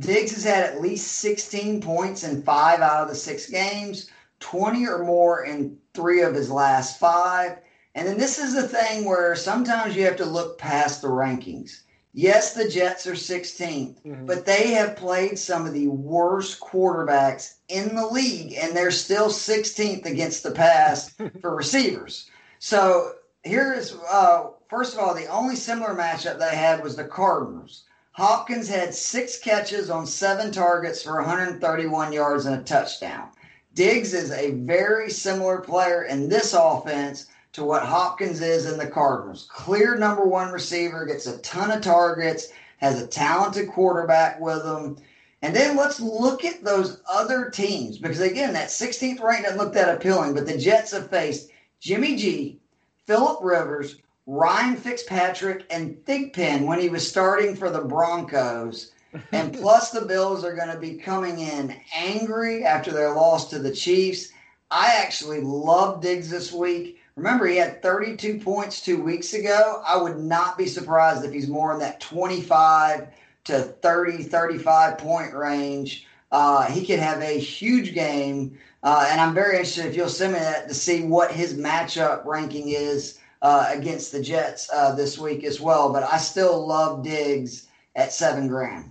Diggs 0.01 0.33
has 0.33 0.45
had 0.45 0.65
at 0.65 0.83
least 0.83 1.07
16 1.19 1.81
points 1.81 2.25
in 2.25 2.43
five 2.43 2.81
out 2.81 3.05
of 3.05 3.09
the 3.09 3.15
six 3.15 3.49
games. 3.49 4.11
20 4.45 4.87
or 4.87 5.05
more 5.05 5.45
in 5.45 5.79
three 5.95 6.21
of 6.21 6.35
his 6.35 6.51
last 6.51 7.01
five. 7.01 7.57
And 7.95 8.07
then 8.07 8.19
this 8.19 8.39
is 8.39 8.55
the 8.55 8.69
thing 8.69 9.07
where 9.07 9.35
sometimes 9.35 9.97
you 9.97 10.05
have 10.05 10.17
to 10.17 10.27
look 10.27 10.59
past 10.59 11.01
the 11.01 11.09
rankings. 11.09 11.81
Yes, 12.13 12.53
the 12.53 12.69
Jets 12.69 13.07
are 13.07 13.15
16th, 13.15 14.03
mm-hmm. 14.03 14.27
but 14.27 14.45
they 14.45 14.73
have 14.73 14.97
played 14.97 15.39
some 15.39 15.65
of 15.67 15.73
the 15.73 15.89
worst 15.89 16.61
quarterbacks 16.61 17.55
in 17.69 17.95
the 17.95 18.07
league, 18.07 18.53
and 18.53 18.77
they're 18.77 18.91
still 18.91 19.29
16th 19.29 20.05
against 20.05 20.43
the 20.43 20.51
pass 20.51 21.15
for 21.41 21.57
receivers. 21.57 22.29
So 22.59 23.13
here 23.45 23.73
is, 23.73 23.97
uh, 24.11 24.51
first 24.69 24.93
of 24.93 25.01
all, 25.01 25.15
the 25.15 25.27
only 25.27 25.57
similar 25.57 25.95
matchup 25.95 26.39
they 26.39 26.55
had 26.55 26.83
was 26.83 26.97
the 26.97 27.05
Cardinals. 27.05 27.85
Hopkins 28.13 28.69
had 28.69 28.95
six 28.95 29.39
catches 29.39 29.89
on 29.89 30.07
seven 30.07 30.53
targets 30.53 31.03
for 31.03 31.17
131 31.17 32.13
yards 32.13 32.45
and 32.45 32.61
a 32.61 32.63
touchdown. 32.63 33.31
Diggs 33.75 34.14
is 34.14 34.31
a 34.31 34.53
very 34.53 35.11
similar 35.11 35.61
player 35.61 36.05
in 36.05 36.29
this 36.29 36.55
offense 36.55 37.27
to 37.53 37.64
what 37.64 37.85
Hopkins 37.85 38.41
is 38.41 38.70
in 38.70 38.79
the 38.79 38.87
Cardinals. 38.87 39.49
Clear 39.51 39.97
number 39.97 40.25
one 40.25 40.53
receiver, 40.53 41.05
gets 41.05 41.27
a 41.27 41.39
ton 41.39 41.72
of 41.72 41.83
targets, 41.83 42.49
has 42.79 43.03
a 43.03 43.07
talented 43.07 43.68
quarterback 43.68 44.41
with 44.41 44.64
him. 44.64 44.97
And 45.43 45.55
then 45.55 45.77
let's 45.77 46.01
look 46.01 46.45
at 46.45 46.62
those 46.62 47.03
other 47.11 47.51
teams 47.51 47.99
because, 47.99 48.20
again, 48.20 48.53
that 48.55 48.68
16th 48.68 49.20
rank 49.20 49.45
doesn't 49.45 49.59
look 49.59 49.75
that 49.75 49.95
appealing, 49.95 50.35
but 50.35 50.47
the 50.47 50.57
Jets 50.57 50.93
have 50.93 51.11
faced 51.11 51.51
Jimmy 51.81 52.16
G, 52.16 52.61
Philip 53.07 53.41
Rivers, 53.43 53.97
Ryan 54.27 54.77
Fitzpatrick, 54.77 55.66
and 55.70 55.97
Thigpen 56.07 56.66
when 56.66 56.81
he 56.81 56.89
was 56.89 57.07
starting 57.07 57.57
for 57.57 57.70
the 57.70 57.83
Broncos 57.83 58.93
and 59.33 59.53
plus, 59.55 59.91
the 59.91 60.05
Bills 60.07 60.45
are 60.45 60.55
going 60.55 60.71
to 60.71 60.79
be 60.79 60.95
coming 60.95 61.39
in 61.39 61.75
angry 61.95 62.65
after 62.65 62.91
their 62.91 63.15
loss 63.15 63.49
to 63.51 63.59
the 63.59 63.73
Chiefs. 63.73 64.33
I 64.71 64.95
actually 64.97 65.41
love 65.41 66.01
Diggs 66.01 66.31
this 66.31 66.53
week. 66.53 66.99
Remember, 67.17 67.47
he 67.47 67.57
had 67.57 67.81
32 67.83 68.41
points 68.41 68.81
two 68.81 69.01
weeks 69.03 69.35
ago. 69.35 69.83
I 69.87 69.97
would 69.97 70.19
not 70.19 70.59
be 70.59 70.67
surprised 70.67 71.25
if 71.25 71.33
he's 71.33 71.49
more 71.49 71.73
in 71.73 71.79
that 71.79 72.01
25 72.01 73.09
to 73.45 73.61
30, 73.61 74.23
35 74.25 74.99
point 74.99 75.35
range 75.35 76.07
Uh, 76.33 76.65
he 76.67 76.85
could 76.85 76.99
have 76.99 77.21
a 77.23 77.39
huge 77.39 77.95
game, 77.95 78.59
uh, 78.83 79.07
and 79.09 79.21
I'm 79.21 79.35
very 79.35 79.57
interested 79.57 79.87
if 79.87 79.95
you'll 79.97 80.09
send 80.09 80.33
me 80.33 80.41
that 80.41 80.67
to 80.69 80.75
see 80.75 81.05
what 81.05 81.31
his 81.31 81.55
matchup 81.55 82.25
ranking 82.25 82.71
is 82.71 83.21
uh, 83.43 83.67
against 83.71 84.11
the 84.11 84.21
Jets 84.21 84.69
uh, 84.75 84.95
this 84.97 85.17
week 85.19 85.45
as 85.45 85.61
well. 85.61 85.93
But 85.93 86.03
I 86.03 86.19
still 86.19 86.67
love 86.67 87.05
Diggs 87.05 87.69
at 87.95 88.12
seven 88.12 88.49
grand. 88.49 88.91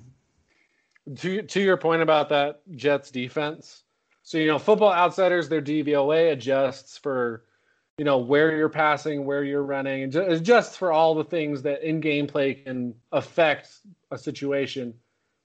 To 1.18 1.42
to 1.42 1.62
your 1.62 1.78
point 1.78 2.02
about 2.02 2.30
that 2.30 2.62
Jets 2.76 3.12
defense, 3.12 3.84
so 4.24 4.38
you 4.38 4.48
know, 4.48 4.58
Football 4.58 4.94
Outsiders, 4.94 5.50
their 5.50 5.62
DVOA 5.62 6.32
adjusts 6.32 6.98
for 6.98 7.44
you 7.98 8.06
know 8.06 8.20
where 8.20 8.56
you're 8.56 8.70
passing, 8.70 9.26
where 9.26 9.44
you're 9.44 9.64
running, 9.64 10.04
and 10.04 10.16
adjusts 10.16 10.78
for 10.78 10.92
all 10.92 11.14
the 11.14 11.26
things 11.26 11.62
that 11.64 11.88
in 11.88 12.02
gameplay 12.02 12.64
can 12.64 12.96
affect 13.12 13.70
a 14.12 14.18
situation. 14.18 14.94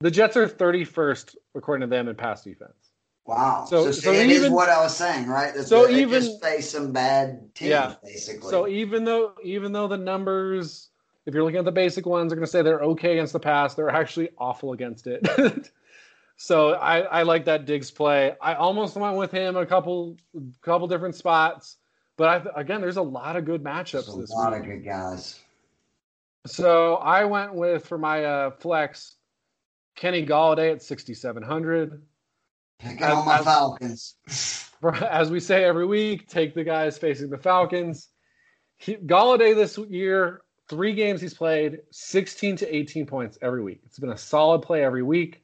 The 0.00 0.12
Jets 0.12 0.36
are 0.36 0.48
31st 0.48 1.34
according 1.56 1.88
to 1.88 1.94
them 1.94 2.06
in 2.06 2.14
pass 2.14 2.44
defense. 2.44 2.92
Wow. 3.26 3.66
So, 3.68 3.86
so, 3.86 3.92
so 3.92 4.12
it 4.12 4.30
even, 4.30 4.44
is 4.44 4.50
what 4.50 4.70
I 4.70 4.80
was 4.80 4.96
saying, 4.96 5.26
right? 5.26 5.52
That's 5.54 5.68
so 5.68 5.86
they 5.86 6.00
even 6.00 6.22
just 6.22 6.42
face 6.42 6.70
some 6.70 6.92
bad 6.92 7.54
teams, 7.54 7.70
yeah. 7.70 7.94
basically. 8.02 8.48
So 8.48 8.68
even 8.68 9.04
though 9.04 9.34
even 9.42 9.72
though 9.72 9.88
the 9.88 9.98
numbers, 9.98 10.87
if 11.28 11.34
you're 11.34 11.44
looking 11.44 11.58
at 11.58 11.66
the 11.66 11.72
basic 11.72 12.06
ones, 12.06 12.32
are 12.32 12.36
going 12.36 12.46
to 12.46 12.50
say 12.50 12.62
they're 12.62 12.80
okay 12.80 13.12
against 13.12 13.34
the 13.34 13.38
pass, 13.38 13.74
they're 13.74 13.90
actually 13.90 14.30
awful 14.38 14.72
against 14.72 15.06
it. 15.06 15.70
so 16.38 16.72
I, 16.72 17.00
I 17.00 17.22
like 17.24 17.44
that 17.44 17.66
Diggs 17.66 17.90
play. 17.90 18.34
I 18.40 18.54
almost 18.54 18.96
went 18.96 19.14
with 19.16 19.30
him 19.30 19.54
a 19.54 19.66
couple 19.66 20.16
couple 20.62 20.88
different 20.88 21.16
spots, 21.16 21.76
but 22.16 22.46
I, 22.56 22.60
again, 22.60 22.80
there's 22.80 22.96
a 22.96 23.02
lot 23.02 23.36
of 23.36 23.44
good 23.44 23.62
matchups 23.62 24.06
there's 24.06 24.14
a 24.14 24.20
this 24.22 24.30
lot 24.30 24.52
week. 24.52 24.62
of 24.62 24.66
good 24.68 24.84
guys. 24.86 25.38
So 26.46 26.94
I 26.94 27.26
went 27.26 27.54
with 27.54 27.84
for 27.84 27.98
my 27.98 28.24
uh, 28.24 28.50
flex 28.52 29.14
Kenny 29.96 30.24
Golladay 30.24 30.72
at 30.72 30.82
6,700. 30.82 32.02
Picking 32.78 33.02
on 33.02 33.26
my 33.26 33.40
as, 33.40 33.44
Falcons. 33.44 34.14
As 34.82 35.30
we 35.30 35.40
say 35.40 35.62
every 35.62 35.84
week, 35.84 36.26
take 36.26 36.54
the 36.54 36.64
guys 36.64 36.96
facing 36.96 37.28
the 37.28 37.36
Falcons. 37.36 38.08
He, 38.78 38.94
Golladay 38.94 39.54
this 39.54 39.76
year, 39.76 40.40
three 40.68 40.94
games 40.94 41.20
he's 41.20 41.34
played, 41.34 41.80
16 41.90 42.56
to 42.56 42.76
18 42.76 43.06
points 43.06 43.38
every 43.42 43.62
week. 43.62 43.80
It's 43.84 43.98
been 43.98 44.10
a 44.10 44.18
solid 44.18 44.62
play 44.62 44.84
every 44.84 45.02
week. 45.02 45.42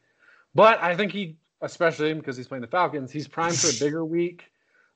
But 0.54 0.80
I 0.82 0.96
think 0.96 1.12
he, 1.12 1.36
especially 1.62 2.14
because 2.14 2.36
he's 2.36 2.46
playing 2.46 2.62
the 2.62 2.68
Falcons, 2.68 3.10
he's 3.10 3.26
primed 3.26 3.58
for 3.58 3.68
a 3.68 3.78
bigger 3.78 4.04
week. 4.04 4.44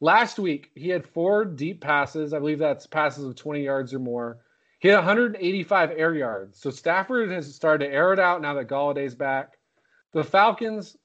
Last 0.01 0.39
week, 0.39 0.71
he 0.75 0.89
had 0.89 1.07
four 1.07 1.45
deep 1.45 1.81
passes. 1.81 2.33
I 2.33 2.39
believe 2.39 2.61
that's 2.61 2.87
passes 2.87 3.25
of 3.25 3.35
20 3.35 3.65
yards 3.65 3.93
or 3.93 3.99
more. 3.99 4.39
He 4.79 4.87
had 4.87 4.97
185 4.97 5.91
air 5.97 6.15
yards. 6.15 6.61
So 6.61 6.71
Stafford 6.71 7.31
has 7.31 7.53
started 7.53 7.87
to 7.87 7.93
air 7.93 8.13
it 8.13 8.21
out 8.21 8.41
now 8.41 8.55
that 8.55 8.69
Golladay's 8.69 9.17
back. 9.17 9.59
The 10.13 10.23
Falcons 10.23 10.97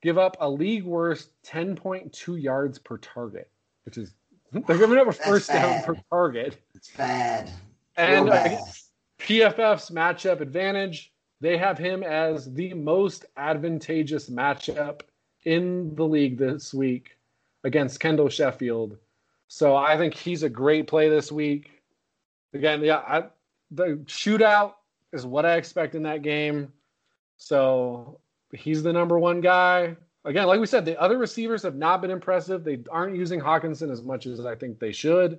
give 0.00 0.16
up 0.16 0.38
a 0.40 0.48
league 0.48 0.84
worst 0.84 1.30
10.2 1.44 2.42
yards 2.42 2.78
per 2.78 2.96
target, 2.96 3.50
which 3.84 3.98
is 3.98 4.14
they're 4.52 4.78
giving 4.78 4.98
up 4.98 5.08
a 5.08 5.12
first 5.12 5.48
down 5.48 5.82
per 5.82 5.96
target. 6.10 6.58
It's 6.74 6.90
bad. 6.96 7.50
And. 7.98 8.58
PFF's 9.18 9.90
matchup 9.90 10.40
advantage, 10.40 11.12
they 11.40 11.56
have 11.58 11.78
him 11.78 12.02
as 12.02 12.52
the 12.54 12.72
most 12.74 13.26
advantageous 13.36 14.30
matchup 14.30 15.02
in 15.44 15.94
the 15.96 16.04
league 16.04 16.38
this 16.38 16.72
week 16.72 17.16
against 17.64 18.00
Kendall 18.00 18.28
Sheffield. 18.28 18.96
So 19.48 19.76
I 19.76 19.96
think 19.96 20.14
he's 20.14 20.42
a 20.42 20.48
great 20.48 20.86
play 20.86 21.08
this 21.08 21.32
week. 21.32 21.82
Again, 22.54 22.82
yeah, 22.82 22.98
I, 22.98 23.24
the 23.70 24.00
shootout 24.06 24.74
is 25.12 25.26
what 25.26 25.44
I 25.44 25.56
expect 25.56 25.94
in 25.94 26.02
that 26.04 26.22
game. 26.22 26.72
So 27.36 28.20
he's 28.52 28.82
the 28.82 28.92
number 28.92 29.18
one 29.18 29.40
guy. 29.40 29.96
Again, 30.24 30.46
like 30.46 30.60
we 30.60 30.66
said, 30.66 30.84
the 30.84 31.00
other 31.00 31.18
receivers 31.18 31.62
have 31.62 31.76
not 31.76 32.02
been 32.02 32.10
impressive. 32.10 32.64
They 32.64 32.80
aren't 32.90 33.16
using 33.16 33.40
Hockenson 33.40 33.90
as 33.90 34.02
much 34.02 34.26
as 34.26 34.44
I 34.44 34.54
think 34.54 34.78
they 34.78 34.92
should. 34.92 35.38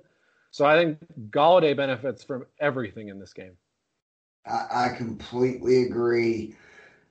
So 0.50 0.64
I 0.64 0.76
think 0.76 0.98
Golladay 1.30 1.76
benefits 1.76 2.24
from 2.24 2.46
everything 2.58 3.08
in 3.08 3.18
this 3.18 3.32
game. 3.32 3.52
I, 4.46 4.66
I 4.70 4.88
completely 4.96 5.84
agree. 5.84 6.56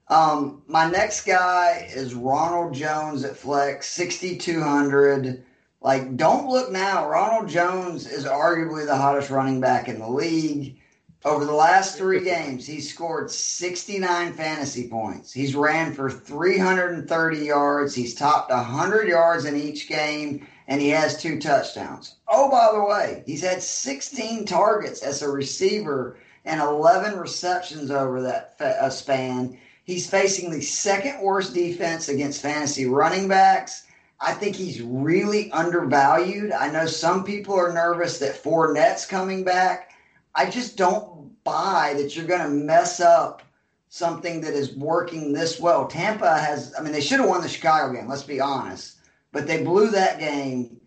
Um, 0.09 0.63
my 0.67 0.89
next 0.89 1.25
guy 1.25 1.87
is 1.93 2.15
Ronald 2.15 2.73
Jones 2.73 3.23
at 3.23 3.37
flex, 3.37 3.87
6,200. 3.89 5.43
Like, 5.81 6.17
don't 6.17 6.49
look 6.49 6.71
now. 6.71 7.07
Ronald 7.07 7.47
Jones 7.47 8.07
is 8.07 8.25
arguably 8.25 8.85
the 8.85 8.97
hottest 8.97 9.29
running 9.29 9.61
back 9.61 9.87
in 9.87 9.99
the 9.99 10.09
league. 10.09 10.77
Over 11.25 11.45
the 11.45 11.53
last 11.53 11.97
three 11.97 12.23
games, 12.23 12.65
he 12.65 12.79
scored 12.79 13.29
69 13.29 14.33
fantasy 14.33 14.87
points. 14.89 15.33
He's 15.33 15.53
ran 15.53 15.93
for 15.93 16.09
330 16.09 17.37
yards. 17.37 17.93
He's 17.93 18.15
topped 18.15 18.51
100 18.51 19.07
yards 19.07 19.45
in 19.45 19.55
each 19.55 19.87
game, 19.87 20.47
and 20.69 20.79
he 20.79 20.89
has 20.89 21.17
two 21.17 21.39
touchdowns. 21.39 22.15
Oh, 22.27 22.49
by 22.49 22.69
the 22.71 22.83
way, 22.83 23.23
he's 23.25 23.41
had 23.41 23.61
16 23.61 24.45
targets 24.45 25.01
as 25.01 25.23
a 25.23 25.29
receiver 25.29 26.17
and 26.45 26.61
11 26.61 27.17
receptions 27.19 27.89
over 27.89 28.21
that 28.21 28.55
uh, 28.61 28.89
span. 28.91 29.57
He's 29.83 30.07
facing 30.07 30.51
the 30.51 30.61
second 30.61 31.21
worst 31.21 31.55
defense 31.55 32.07
against 32.07 32.43
fantasy 32.43 32.85
running 32.85 33.27
backs. 33.27 33.87
I 34.21 34.33
think 34.33 34.55
he's 34.55 34.79
really 34.79 35.51
undervalued. 35.51 36.51
I 36.51 36.69
know 36.69 36.85
some 36.85 37.23
people 37.23 37.55
are 37.55 37.73
nervous 37.73 38.19
that 38.19 38.41
Fournette's 38.41 39.07
coming 39.07 39.43
back. 39.43 39.91
I 40.35 40.51
just 40.51 40.77
don't 40.77 41.43
buy 41.43 41.95
that 41.97 42.15
you're 42.15 42.27
going 42.27 42.43
to 42.43 42.49
mess 42.49 42.99
up 42.99 43.41
something 43.89 44.41
that 44.41 44.53
is 44.53 44.75
working 44.75 45.33
this 45.33 45.59
well. 45.59 45.87
Tampa 45.87 46.37
has, 46.37 46.75
I 46.77 46.83
mean, 46.83 46.93
they 46.93 47.01
should 47.01 47.21
have 47.21 47.29
won 47.29 47.41
the 47.41 47.49
Chicago 47.49 47.91
game, 47.91 48.07
let's 48.07 48.21
be 48.21 48.39
honest, 48.39 48.98
but 49.31 49.47
they 49.47 49.63
blew 49.63 49.89
that 49.91 50.19
game. 50.19 50.79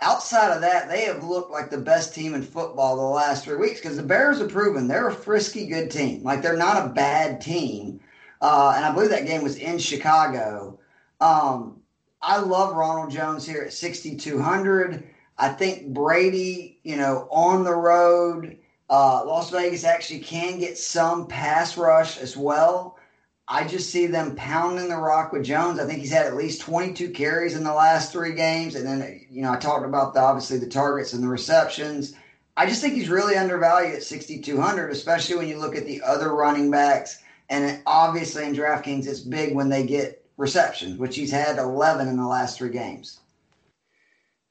Outside 0.00 0.52
of 0.52 0.60
that, 0.62 0.88
they 0.88 1.02
have 1.02 1.22
looked 1.22 1.52
like 1.52 1.70
the 1.70 1.78
best 1.78 2.14
team 2.14 2.34
in 2.34 2.42
football 2.42 2.96
the 2.96 3.02
last 3.02 3.44
three 3.44 3.56
weeks 3.56 3.80
because 3.80 3.96
the 3.96 4.02
Bears 4.02 4.38
have 4.38 4.50
proven 4.50 4.88
they're 4.88 5.08
a 5.08 5.14
frisky, 5.14 5.66
good 5.66 5.90
team. 5.90 6.24
Like 6.24 6.42
they're 6.42 6.56
not 6.56 6.84
a 6.84 6.92
bad 6.92 7.40
team. 7.40 8.00
Uh, 8.40 8.72
and 8.74 8.84
I 8.84 8.92
believe 8.92 9.10
that 9.10 9.26
game 9.26 9.42
was 9.42 9.56
in 9.56 9.78
Chicago. 9.78 10.78
Um, 11.20 11.80
I 12.20 12.38
love 12.38 12.74
Ronald 12.76 13.12
Jones 13.12 13.46
here 13.46 13.62
at 13.62 13.72
6,200. 13.72 15.04
I 15.38 15.48
think 15.48 15.94
Brady, 15.94 16.80
you 16.82 16.96
know, 16.96 17.28
on 17.30 17.62
the 17.64 17.74
road, 17.74 18.58
uh, 18.90 19.24
Las 19.24 19.50
Vegas 19.50 19.84
actually 19.84 20.20
can 20.20 20.58
get 20.58 20.76
some 20.76 21.26
pass 21.26 21.76
rush 21.76 22.18
as 22.18 22.36
well. 22.36 22.91
I 23.52 23.68
just 23.68 23.90
see 23.90 24.06
them 24.06 24.34
pounding 24.34 24.88
the 24.88 24.96
rock 24.96 25.30
with 25.30 25.44
Jones. 25.44 25.78
I 25.78 25.84
think 25.84 26.00
he's 26.00 26.10
had 26.10 26.24
at 26.24 26.36
least 26.36 26.62
22 26.62 27.10
carries 27.10 27.54
in 27.54 27.64
the 27.64 27.74
last 27.74 28.10
three 28.10 28.32
games. 28.32 28.74
And 28.74 28.86
then, 28.86 29.26
you 29.30 29.42
know, 29.42 29.52
I 29.52 29.58
talked 29.58 29.84
about 29.84 30.14
the, 30.14 30.20
obviously 30.20 30.56
the 30.56 30.66
targets 30.66 31.12
and 31.12 31.22
the 31.22 31.28
receptions. 31.28 32.14
I 32.56 32.64
just 32.64 32.80
think 32.80 32.94
he's 32.94 33.10
really 33.10 33.36
undervalued 33.36 33.94
at 33.94 34.04
6,200, 34.04 34.88
especially 34.90 35.36
when 35.36 35.48
you 35.48 35.58
look 35.58 35.76
at 35.76 35.84
the 35.84 36.00
other 36.00 36.34
running 36.34 36.70
backs. 36.70 37.22
And 37.50 37.82
obviously 37.84 38.44
in 38.44 38.54
DraftKings, 38.54 39.06
it's 39.06 39.20
big 39.20 39.54
when 39.54 39.68
they 39.68 39.84
get 39.84 40.24
receptions, 40.38 40.98
which 40.98 41.14
he's 41.14 41.30
had 41.30 41.58
11 41.58 42.08
in 42.08 42.16
the 42.16 42.26
last 42.26 42.56
three 42.56 42.70
games. 42.70 43.20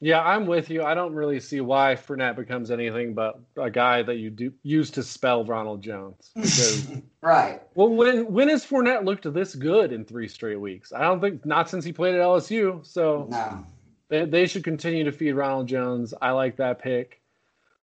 Yeah, 0.03 0.21
I'm 0.21 0.47
with 0.47 0.71
you. 0.71 0.83
I 0.83 0.95
don't 0.95 1.13
really 1.13 1.39
see 1.39 1.61
why 1.61 1.95
Fournette 1.95 2.35
becomes 2.35 2.71
anything 2.71 3.13
but 3.13 3.39
a 3.55 3.69
guy 3.69 4.01
that 4.01 4.15
you 4.15 4.31
do 4.31 4.51
use 4.63 4.89
to 4.91 5.03
spell 5.03 5.45
Ronald 5.45 5.81
Jones. 5.81 6.31
Right. 7.23 7.61
Well, 7.75 7.89
when 7.89 8.33
when 8.33 8.49
has 8.49 8.65
Fournette 8.65 9.05
looked 9.05 9.31
this 9.31 9.53
good 9.53 9.91
in 9.91 10.05
three 10.05 10.27
straight 10.27 10.59
weeks? 10.59 10.91
I 10.91 11.03
don't 11.03 11.21
think 11.21 11.45
not 11.45 11.69
since 11.69 11.85
he 11.85 11.93
played 11.93 12.15
at 12.15 12.21
LSU. 12.21 12.83
So 12.83 13.27
no. 13.29 13.63
they 14.09 14.25
they 14.25 14.47
should 14.47 14.63
continue 14.63 15.03
to 15.03 15.11
feed 15.11 15.33
Ronald 15.33 15.67
Jones. 15.67 16.15
I 16.19 16.31
like 16.31 16.55
that 16.55 16.79
pick. 16.79 17.21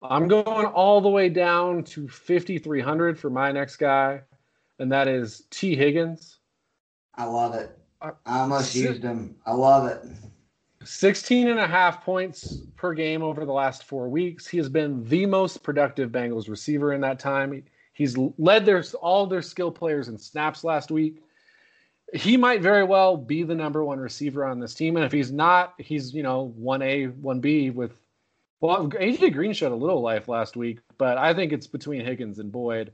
I'm 0.02 0.26
going 0.26 0.66
all 0.66 1.00
the 1.00 1.08
way 1.08 1.28
down 1.28 1.84
to 1.84 2.08
5300 2.08 3.20
for 3.20 3.30
my 3.30 3.52
next 3.52 3.76
guy, 3.76 4.22
and 4.80 4.90
that 4.90 5.06
is 5.06 5.44
Tee 5.50 5.76
Higgins. 5.76 6.38
I 7.14 7.26
love 7.26 7.54
it. 7.54 7.78
Uh, 8.02 8.10
I 8.26 8.40
almost 8.40 8.74
used 8.74 9.04
him. 9.04 9.36
I 9.46 9.52
love 9.52 9.86
it. 9.86 10.02
16 10.84 11.48
and 11.48 11.60
a 11.60 11.66
half 11.66 12.02
points 12.04 12.58
per 12.76 12.94
game 12.94 13.22
over 13.22 13.44
the 13.44 13.52
last 13.52 13.84
four 13.84 14.08
weeks. 14.08 14.46
He 14.46 14.56
has 14.56 14.68
been 14.68 15.04
the 15.04 15.26
most 15.26 15.62
productive 15.62 16.10
Bengals 16.10 16.48
receiver 16.48 16.92
in 16.92 17.02
that 17.02 17.18
time. 17.18 17.62
He's 17.92 18.16
led 18.16 18.64
their 18.64 18.82
all 19.02 19.26
their 19.26 19.42
skill 19.42 19.70
players 19.70 20.08
in 20.08 20.16
snaps 20.16 20.64
last 20.64 20.90
week. 20.90 21.22
He 22.14 22.36
might 22.36 22.62
very 22.62 22.82
well 22.82 23.16
be 23.16 23.42
the 23.42 23.54
number 23.54 23.84
one 23.84 24.00
receiver 24.00 24.44
on 24.44 24.58
this 24.58 24.74
team, 24.74 24.96
and 24.96 25.04
if 25.04 25.12
he's 25.12 25.30
not, 25.30 25.74
he's 25.78 26.14
you 26.14 26.22
know 26.22 26.52
one 26.56 26.82
A, 26.82 27.06
one 27.06 27.40
B 27.40 27.70
with. 27.70 27.92
Well, 28.62 28.88
AJ 28.88 29.32
Green 29.32 29.54
showed 29.54 29.72
a 29.72 29.76
little 29.76 30.02
life 30.02 30.28
last 30.28 30.54
week, 30.54 30.80
but 30.98 31.16
I 31.16 31.32
think 31.32 31.52
it's 31.52 31.66
between 31.66 32.04
Higgins 32.04 32.38
and 32.38 32.52
Boyd. 32.52 32.92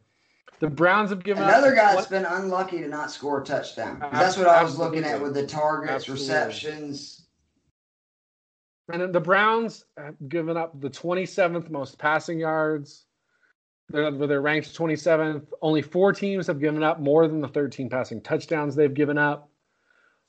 The 0.61 0.71
Browns 0.71 1.11
have 1.11 1.25
given 1.25 1.43
another 1.43 1.75
guy 1.75 1.95
that's 1.95 2.07
been 2.07 2.25
unlucky 2.25 2.79
to 2.79 2.89
not 2.89 3.11
score 3.11 3.43
a 3.43 3.45
touchdown. 3.45 3.99
That's 4.13 4.37
what 4.37 4.47
I 4.47 4.63
was 4.63 4.79
looking 4.79 5.05
at 5.05 5.21
with 5.21 5.35
the 5.35 5.47
targets, 5.47 6.09
Absolutely. 6.09 6.23
receptions 6.23 7.26
and 8.93 9.13
the 9.13 9.21
Browns 9.21 9.85
have 9.97 10.15
given 10.29 10.57
up 10.57 10.81
the 10.81 10.91
27th 10.91 11.71
most 11.71 11.99
passing 11.99 12.39
yards. 12.39 13.05
They're, 13.89 14.11
they're 14.11 14.41
ranked 14.41 14.77
27th. 14.77 15.47
Only 15.63 15.83
four 15.83 16.13
teams 16.13 16.47
have 16.47 16.61
given 16.61 16.83
up 16.83 17.01
more 17.01 17.27
than 17.29 17.41
the 17.41 17.49
13 17.49 17.89
passing 17.89 18.21
touchdowns 18.21 18.75
they've 18.75 18.93
given 18.93 19.19
up. 19.19 19.49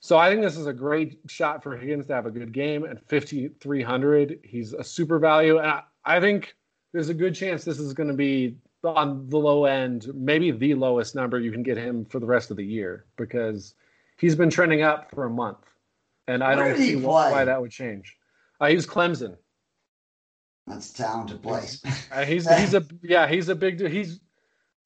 So 0.00 0.16
I 0.16 0.30
think 0.30 0.42
this 0.42 0.56
is 0.56 0.66
a 0.66 0.72
great 0.72 1.18
shot 1.26 1.62
for 1.62 1.76
Higgins 1.76 2.06
to 2.06 2.14
have 2.14 2.26
a 2.26 2.30
good 2.30 2.52
game 2.52 2.84
at 2.84 3.08
5,300. 3.08 4.40
He's 4.44 4.72
a 4.72 4.84
super 4.84 5.18
value. 5.18 5.58
And 5.58 5.66
I, 5.66 5.82
I 6.04 6.20
think 6.20 6.54
there's 6.92 7.08
a 7.08 7.14
good 7.14 7.34
chance 7.34 7.64
this 7.64 7.80
is 7.80 7.94
going 7.94 8.08
to 8.08 8.14
be 8.14 8.56
on 8.84 9.28
the 9.28 9.38
low 9.38 9.64
end, 9.64 10.08
maybe 10.14 10.52
the 10.52 10.74
lowest 10.74 11.14
number 11.14 11.40
you 11.40 11.50
can 11.50 11.64
get 11.64 11.76
him 11.76 12.04
for 12.04 12.20
the 12.20 12.26
rest 12.26 12.50
of 12.52 12.56
the 12.56 12.64
year 12.64 13.06
because 13.16 13.74
he's 14.18 14.36
been 14.36 14.50
trending 14.50 14.82
up 14.82 15.10
for 15.10 15.24
a 15.24 15.30
month. 15.30 15.58
And 16.28 16.44
I 16.44 16.54
Where 16.54 16.74
don't 16.74 16.78
see 16.78 16.96
why 16.96 17.44
that 17.44 17.60
would 17.60 17.70
change. 17.70 18.17
Uh, 18.60 18.66
he 18.66 18.74
was 18.74 18.86
Clemson. 18.86 19.36
That's 20.66 20.90
a 20.90 20.94
talented 20.94 21.42
place. 21.42 21.82
Uh, 22.10 22.24
he's 22.24 22.48
he's 22.58 22.74
a 22.74 22.84
yeah 23.02 23.26
he's 23.26 23.48
a 23.48 23.54
big 23.54 23.78
dude. 23.78 23.90
He's 23.90 24.20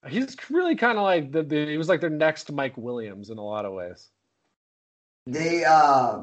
he's 0.08 0.36
really 0.50 0.76
kind 0.76 0.98
of 0.98 1.04
like 1.04 1.32
the, 1.32 1.42
the 1.42 1.66
he 1.66 1.78
was 1.78 1.88
like 1.88 2.00
their 2.00 2.10
next 2.10 2.50
Mike 2.52 2.76
Williams 2.76 3.30
in 3.30 3.38
a 3.38 3.44
lot 3.44 3.64
of 3.64 3.72
ways. 3.72 4.08
The 5.26 5.64
uh, 5.64 6.22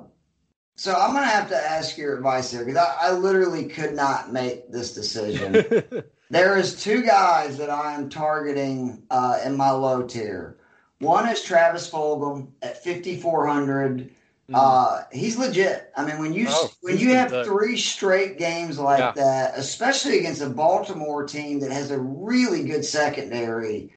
so 0.76 0.94
I'm 0.94 1.14
gonna 1.14 1.26
have 1.26 1.50
to 1.50 1.58
ask 1.58 1.98
your 1.98 2.16
advice 2.16 2.52
here 2.52 2.66
because 2.66 2.78
I, 2.78 3.10
I 3.10 3.12
literally 3.12 3.66
could 3.66 3.96
not 3.96 4.32
make 4.32 4.72
this 4.72 4.94
decision. 4.94 6.04
there 6.30 6.58
is 6.58 6.82
two 6.82 7.02
guys 7.04 7.58
that 7.58 7.70
I 7.70 7.96
am 7.96 8.10
targeting 8.10 9.04
uh, 9.10 9.40
in 9.44 9.58
my 9.58 9.72
low 9.72 10.04
tier. 10.04 10.58
One 11.00 11.28
is 11.30 11.42
Travis 11.42 11.90
Fulgham 11.90 12.50
at 12.62 12.84
5400. 12.84 14.10
Uh, 14.54 15.04
he's 15.12 15.38
legit. 15.38 15.92
I 15.96 16.06
mean, 16.06 16.20
when 16.20 16.34
you 16.34 16.48
Oh, 16.50 16.72
when 16.82 16.98
you 16.98 17.14
have 17.16 17.30
good. 17.30 17.46
three 17.46 17.78
straight 17.78 18.38
games 18.38 18.80
like 18.80 19.00
Yeah. 19.00 19.12
that, 19.16 19.54
especially 19.58 20.20
against 20.20 20.42
a 20.42 20.50
Baltimore 20.50 21.24
team 21.26 21.60
that 21.60 21.72
has 21.72 21.92
a 21.92 22.00
really 22.00 22.64
good 22.64 22.84
secondary, 22.84 23.94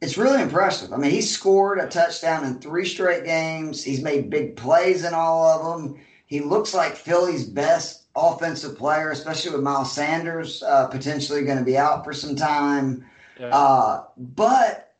it's 0.00 0.16
really 0.16 0.40
impressive. 0.40 0.92
I 0.92 0.96
mean, 0.96 1.10
he 1.10 1.20
scored 1.20 1.78
a 1.78 1.86
touchdown 1.86 2.44
in 2.44 2.58
three 2.60 2.86
straight 2.86 3.24
games. 3.24 3.82
He's 3.84 4.02
made 4.02 4.30
big 4.30 4.56
plays 4.56 5.04
in 5.04 5.12
all 5.12 5.46
of 5.46 5.82
them. 5.82 5.96
He 6.26 6.40
looks 6.40 6.72
like 6.72 6.94
Philly's 6.96 7.44
best 7.44 8.04
offensive 8.16 8.78
player, 8.78 9.10
especially 9.10 9.50
with 9.52 9.62
Miles 9.62 9.92
Sanders 9.92 10.62
uh, 10.62 10.86
potentially 10.86 11.42
going 11.44 11.58
to 11.58 11.64
be 11.64 11.76
out 11.76 12.04
for 12.04 12.12
some 12.12 12.34
time. 12.36 13.04
Yeah. 13.38 13.48
Uh, 13.54 14.04
but 14.16 14.94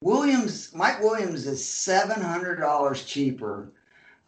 Williams, 0.00 0.72
Mike 0.74 1.00
Williams 1.02 1.46
is 1.46 1.64
seven 1.66 2.20
hundred 2.20 2.56
dollars 2.60 3.04
cheaper. 3.04 3.72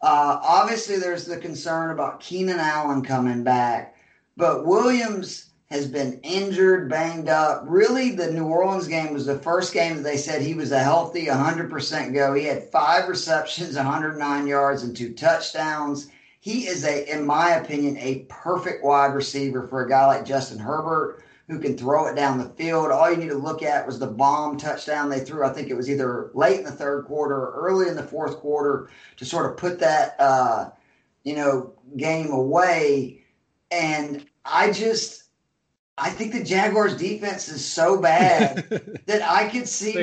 Uh, 0.01 0.39
obviously, 0.43 0.97
there's 0.97 1.25
the 1.25 1.37
concern 1.37 1.91
about 1.91 2.19
Keenan 2.19 2.59
Allen 2.59 3.03
coming 3.03 3.43
back, 3.43 3.95
but 4.35 4.65
Williams 4.65 5.51
has 5.69 5.87
been 5.87 6.19
injured, 6.23 6.89
banged 6.89 7.29
up. 7.29 7.63
Really, 7.65 8.11
the 8.11 8.31
New 8.31 8.45
Orleans 8.45 8.87
game 8.87 9.13
was 9.13 9.25
the 9.25 9.39
first 9.39 9.73
game 9.73 9.95
that 9.95 10.03
they 10.03 10.17
said 10.17 10.41
he 10.41 10.53
was 10.53 10.71
a 10.71 10.83
healthy, 10.83 11.27
100% 11.27 12.13
go. 12.13 12.33
He 12.33 12.43
had 12.43 12.69
five 12.71 13.07
receptions, 13.07 13.75
109 13.75 14.47
yards, 14.47 14.83
and 14.83 14.97
two 14.97 15.13
touchdowns. 15.13 16.09
He 16.41 16.67
is 16.67 16.83
a, 16.83 17.09
in 17.09 17.25
my 17.25 17.51
opinion, 17.51 17.95
a 17.97 18.25
perfect 18.27 18.83
wide 18.83 19.13
receiver 19.13 19.67
for 19.67 19.85
a 19.85 19.89
guy 19.89 20.07
like 20.07 20.25
Justin 20.25 20.59
Herbert 20.59 21.23
who 21.47 21.59
can 21.59 21.77
throw 21.77 22.07
it 22.07 22.15
down 22.15 22.37
the 22.37 22.49
field. 22.49 22.91
All 22.91 23.11
you 23.11 23.17
need 23.17 23.29
to 23.29 23.37
look 23.37 23.63
at 23.63 23.85
was 23.85 23.99
the 23.99 24.07
bomb 24.07 24.57
touchdown 24.57 25.09
they 25.09 25.19
threw. 25.19 25.45
I 25.45 25.53
think 25.53 25.69
it 25.69 25.75
was 25.75 25.89
either 25.89 26.31
late 26.33 26.59
in 26.59 26.65
the 26.65 26.71
third 26.71 27.05
quarter 27.05 27.35
or 27.35 27.53
early 27.67 27.87
in 27.87 27.95
the 27.95 28.03
fourth 28.03 28.37
quarter 28.37 28.89
to 29.17 29.25
sort 29.25 29.49
of 29.49 29.57
put 29.57 29.79
that 29.79 30.15
uh, 30.19 30.69
you 31.23 31.35
know 31.35 31.73
game 31.97 32.31
away. 32.31 33.23
And 33.69 34.25
I 34.45 34.71
just 34.71 35.21
I 35.97 36.09
think 36.09 36.33
the 36.33 36.43
Jaguars 36.43 36.95
defense 36.95 37.49
is 37.49 37.65
so 37.65 38.01
bad 38.01 39.01
that 39.05 39.21
I 39.21 39.47
could 39.49 39.67
see. 39.67 39.93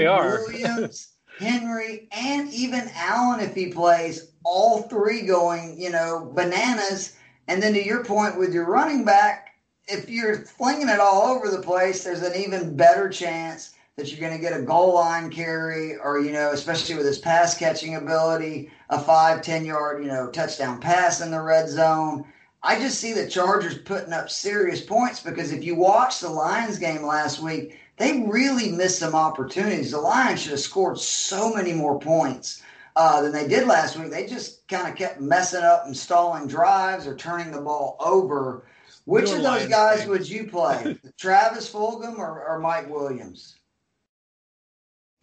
Williams, 0.46 1.14
Henry, 1.38 2.08
and 2.12 2.52
even 2.52 2.90
Allen 2.94 3.40
if 3.40 3.54
he 3.54 3.72
plays, 3.72 4.32
all 4.44 4.82
three 4.82 5.22
going, 5.22 5.80
you 5.80 5.90
know, 5.90 6.30
bananas. 6.34 7.16
And 7.48 7.62
then 7.62 7.72
to 7.74 7.84
your 7.84 8.04
point 8.04 8.38
with 8.38 8.52
your 8.52 8.66
running 8.66 9.04
back, 9.04 9.47
if 9.88 10.10
you're 10.10 10.36
flinging 10.44 10.88
it 10.88 11.00
all 11.00 11.22
over 11.22 11.48
the 11.48 11.62
place, 11.62 12.04
there's 12.04 12.22
an 12.22 12.36
even 12.36 12.76
better 12.76 13.08
chance 13.08 13.74
that 13.96 14.12
you're 14.12 14.20
going 14.20 14.38
to 14.38 14.42
get 14.42 14.58
a 14.58 14.62
goal 14.62 14.94
line 14.94 15.30
carry 15.30 15.96
or, 15.96 16.20
you 16.20 16.30
know, 16.30 16.50
especially 16.52 16.94
with 16.94 17.06
his 17.06 17.18
pass 17.18 17.56
catching 17.56 17.96
ability, 17.96 18.70
a 18.90 19.00
five, 19.00 19.42
10 19.42 19.64
yard, 19.64 20.02
you 20.02 20.08
know, 20.08 20.30
touchdown 20.30 20.78
pass 20.78 21.20
in 21.20 21.30
the 21.30 21.40
red 21.40 21.68
zone. 21.68 22.24
I 22.62 22.78
just 22.78 23.00
see 23.00 23.12
the 23.12 23.28
Chargers 23.28 23.78
putting 23.78 24.12
up 24.12 24.30
serious 24.30 24.80
points 24.80 25.20
because 25.20 25.52
if 25.52 25.64
you 25.64 25.74
watch 25.74 26.20
the 26.20 26.28
Lions 26.28 26.78
game 26.78 27.02
last 27.02 27.40
week, 27.40 27.78
they 27.96 28.24
really 28.26 28.70
missed 28.70 28.98
some 28.98 29.14
opportunities. 29.14 29.90
The 29.90 29.98
Lions 29.98 30.42
should 30.42 30.52
have 30.52 30.60
scored 30.60 30.98
so 30.98 31.52
many 31.52 31.72
more 31.72 31.98
points 31.98 32.62
uh, 32.94 33.22
than 33.22 33.32
they 33.32 33.48
did 33.48 33.66
last 33.66 33.96
week. 33.98 34.10
They 34.10 34.26
just 34.26 34.66
kind 34.68 34.88
of 34.88 34.96
kept 34.96 35.20
messing 35.20 35.62
up 35.62 35.86
and 35.86 35.96
stalling 35.96 36.46
drives 36.46 37.06
or 37.06 37.16
turning 37.16 37.52
the 37.52 37.60
ball 37.60 37.96
over. 38.00 38.64
Which 39.08 39.24
Doing 39.24 39.38
of 39.38 39.42
those 39.44 39.68
guys 39.68 40.00
things. 40.00 40.10
would 40.10 40.28
you 40.28 40.44
play? 40.48 40.98
Travis 41.18 41.72
Fulgham 41.72 42.18
or, 42.18 42.46
or 42.46 42.58
Mike 42.58 42.90
Williams? 42.90 43.56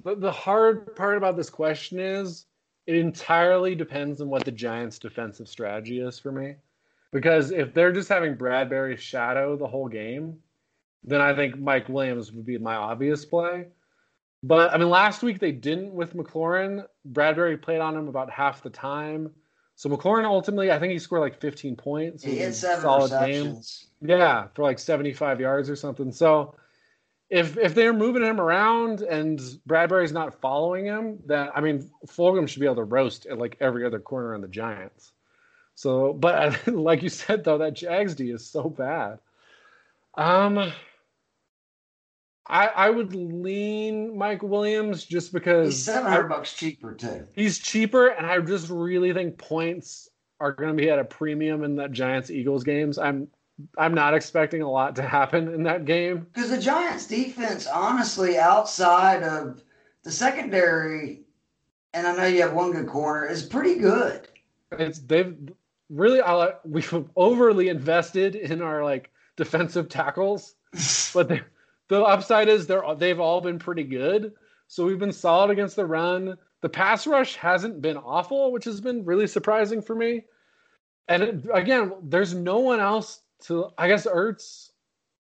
But 0.04 0.22
the 0.22 0.32
hard 0.32 0.96
part 0.96 1.18
about 1.18 1.38
this 1.38 1.52
question 1.52 2.00
is 2.00 2.48
it 2.88 2.96
entirely 2.96 3.76
depends 3.76 4.22
on 4.22 4.28
what 4.28 4.44
the 4.44 4.52
Giants' 4.52 4.98
defensive 4.98 5.48
strategy 5.48 6.00
is 6.00 6.18
for 6.18 6.32
me. 6.32 6.56
Because 7.12 7.52
if 7.52 7.76
they're 7.76 7.92
just 7.92 8.10
having 8.10 8.36
Bradberry 8.36 8.98
shadow 8.98 9.56
the 9.56 9.68
whole 9.68 9.88
game, 9.88 10.40
then 11.04 11.22
I 11.22 11.36
think 11.36 11.60
Mike 11.60 11.88
Williams 11.88 12.32
would 12.32 12.48
be 12.48 12.58
my 12.58 12.74
obvious 12.74 13.24
play. 13.24 13.68
But 14.42 14.74
I 14.74 14.80
mean, 14.80 14.90
last 14.90 15.22
week 15.22 15.38
they 15.38 15.52
didn't 15.52 15.94
with 15.94 16.16
McLaurin. 16.16 16.88
Bradberry 17.12 17.62
played 17.62 17.82
on 17.82 17.96
him 17.96 18.08
about 18.08 18.32
half 18.32 18.64
the 18.64 18.72
time. 18.72 19.30
So 19.76 19.90
McLaurin 19.90 20.26
ultimately, 20.26 20.72
I 20.72 20.80
think 20.80 20.94
he 20.94 21.00
scored 21.00 21.22
like 21.22 21.40
15 21.40 21.76
points. 21.76 22.24
He 22.24 22.38
had 22.38 22.56
seven 22.56 22.82
solid 22.82 23.12
game. 23.12 23.48
receptions. 23.48 23.88
Yeah, 24.02 24.48
for 24.54 24.64
like 24.64 24.80
75 24.80 25.40
yards 25.40 25.70
or 25.70 25.76
something. 25.76 26.12
So 26.12 26.56
if 27.30 27.58
if 27.58 27.76
they're 27.76 27.94
moving 27.94 28.24
him 28.24 28.40
around 28.40 29.02
and 29.02 29.40
Bradberry's 29.68 30.12
not 30.12 30.40
following 30.40 30.86
him, 30.86 31.20
then 31.26 31.50
I 31.54 31.62
mean 31.62 31.90
Fulgham 32.08 32.48
should 32.48 32.60
be 32.60 32.66
able 32.66 32.76
to 32.76 32.84
roast 32.84 33.26
at 33.26 33.38
like 33.38 33.58
every 33.60 33.86
other 33.86 34.00
corner 34.00 34.34
on 34.34 34.42
the 34.42 34.48
Giants. 34.48 35.12
So, 35.74 36.14
but 36.14 36.68
like 36.74 37.04
you 37.04 37.10
said 37.10 37.44
though, 37.44 37.58
that 37.58 37.74
Jags 37.74 38.16
D 38.16 38.32
is 38.32 38.46
so 38.46 38.70
bad. 38.70 39.20
Um, 40.14 40.72
I 42.48 42.68
I 42.68 42.90
would 42.90 43.14
lean 43.16 44.18
Mike 44.18 44.44
Williams 44.44 45.04
just 45.04 45.34
because 45.34 45.74
He's 45.74 45.84
seven 45.84 46.12
hundred 46.12 46.30
bucks 46.30 46.54
cheaper 46.54 46.94
too. 46.94 47.28
He's 47.34 47.60
cheaper, 47.60 48.08
and 48.08 48.26
I 48.26 48.40
just 48.40 48.70
really 48.70 49.14
think 49.14 49.38
points 49.38 50.10
are 50.40 50.52
going 50.52 50.76
to 50.76 50.76
be 50.76 50.90
at 50.90 51.00
a 51.00 51.06
premium 51.06 51.64
in 51.64 51.78
that 51.78 51.92
Giants 51.92 52.30
Eagles 52.30 52.64
games. 52.64 52.98
I'm 52.98 53.28
I'm 53.78 53.94
not 53.94 54.14
expecting 54.14 54.62
a 54.62 54.70
lot 54.70 54.96
to 54.98 55.02
happen 55.02 55.54
in 55.54 55.64
that 55.64 55.86
game. 55.86 56.28
Because 56.34 56.50
the 56.50 56.60
Giants' 56.60 57.08
defense, 57.08 57.68
honestly, 57.68 58.38
outside 58.38 59.24
of 59.24 59.64
the 60.04 60.12
secondary, 60.12 61.22
and 61.94 62.06
I 62.06 62.16
know 62.16 62.26
you 62.26 62.42
have 62.42 62.54
one 62.54 62.72
good 62.72 62.88
corner, 62.88 63.26
is 63.28 63.44
pretty 63.44 63.76
good. 63.80 64.28
It's 64.72 65.00
they've 65.00 65.36
really 65.90 66.22
I, 66.22 66.54
we've 66.66 66.94
overly 67.16 67.70
invested 67.70 68.36
in 68.36 68.62
our 68.62 68.84
like 68.84 69.10
defensive 69.36 69.90
tackles, 69.90 70.56
but 71.14 71.30
they, 71.30 71.42
the 71.90 72.02
upside 72.02 72.48
is 72.48 72.68
they're 72.68 72.84
they've 72.98 73.20
all 73.20 73.42
been 73.42 73.60
pretty 73.60 73.84
good. 73.84 74.34
So 74.68 74.86
we've 74.86 75.00
been 75.00 75.12
solid 75.12 75.52
against 75.52 75.76
the 75.76 75.86
run. 75.86 76.38
The 76.62 76.70
pass 76.70 77.06
rush 77.06 77.36
hasn't 77.36 77.82
been 77.82 77.98
awful, 77.98 78.52
which 78.52 78.66
has 78.66 78.82
been 78.82 79.06
really 79.06 79.28
surprising 79.28 79.82
for 79.82 79.96
me. 79.96 80.24
And 81.08 81.22
it, 81.22 81.46
again, 81.54 81.94
there's 82.04 82.34
no 82.34 82.60
one 82.60 82.80
else 82.80 83.22
to. 83.44 83.70
I 83.78 83.88
guess 83.88 84.08
Ertz. 84.08 84.72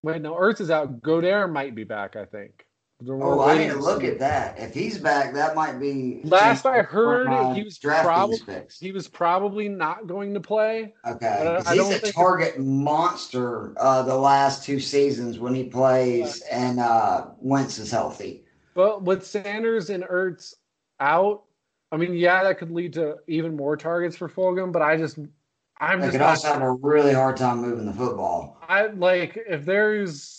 Wait, 0.02 0.22
no, 0.22 0.34
Ertz 0.36 0.62
is 0.62 0.72
out. 0.72 1.02
Goedert 1.02 1.52
might 1.52 1.76
be 1.76 1.84
back. 1.84 2.16
I 2.16 2.26
think. 2.26 2.66
We're 3.02 3.22
Oh, 3.22 3.42
I 3.42 3.48
waiting 3.48 3.68
need 3.68 3.74
to 3.74 3.80
to 3.80 3.84
look 3.84 4.04
at 4.06 4.20
that. 4.20 4.58
If 4.58 4.74
he's 4.74 4.98
back, 4.98 5.34
that 5.34 5.54
might 5.54 5.80
be. 5.80 6.22
Last 6.24 6.66
I 6.66 6.82
heard, 6.82 7.28
he 7.56 7.64
was 7.64 7.78
probably 7.78 8.38
he 8.80 8.92
was 8.94 9.08
probably 9.10 9.68
not 9.68 10.08
going 10.08 10.34
to 10.34 10.40
play. 10.40 10.94
Okay, 11.06 11.40
But 11.44 11.48
I- 11.48 11.58
'Cause 11.62 11.68
he's 11.74 11.78
don't 11.78 11.94
a 11.94 11.98
think- 12.00 12.16
target 12.16 12.60
monster 12.60 13.74
uh, 13.78 14.02
the 14.04 14.16
last 14.18 14.64
two 14.64 14.80
seasons 14.80 15.40
when 15.40 15.54
he 15.54 15.66
plays 15.66 16.42
and 16.50 16.80
uh, 16.80 17.28
Wentz 17.40 17.80
is 17.80 17.92
healthy. 17.92 18.46
But 18.76 19.04
with 19.04 19.26
Sanders 19.26 19.90
and 19.90 20.04
Ertz 20.06 20.54
out, 21.02 21.44
I 21.92 21.98
mean, 21.98 22.14
yeah, 22.14 22.44
that 22.44 22.58
could 22.58 22.72
lead 22.72 22.94
to 22.94 23.18
even 23.28 23.58
more 23.58 23.76
targets 23.76 24.16
for 24.16 24.30
Fulgham. 24.30 24.72
But 24.72 24.82
I 24.82 24.96
just, 24.96 25.18
I'm 25.82 26.00
They 26.00 26.08
just 26.08 26.12
could 26.14 26.20
not, 26.22 26.30
also 26.30 26.48
have 26.48 26.62
a 26.62 26.72
really 26.72 27.14
hard 27.14 27.36
time 27.36 27.60
moving 27.62 27.86
the 27.86 27.94
football. 27.94 28.58
I 28.68 28.88
like 28.88 29.38
if 29.50 29.66
there's 29.66 30.35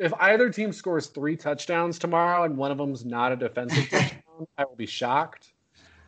if 0.00 0.12
either 0.18 0.50
team 0.50 0.72
scores 0.72 1.06
three 1.08 1.36
touchdowns 1.36 1.98
tomorrow 1.98 2.44
and 2.44 2.56
one 2.56 2.70
of 2.70 2.78
them's 2.78 3.04
not 3.04 3.32
a 3.32 3.36
defensive 3.36 3.88
touchdown, 3.90 4.46
I 4.58 4.64
will 4.64 4.76
be 4.76 4.86
shocked. 4.86 5.52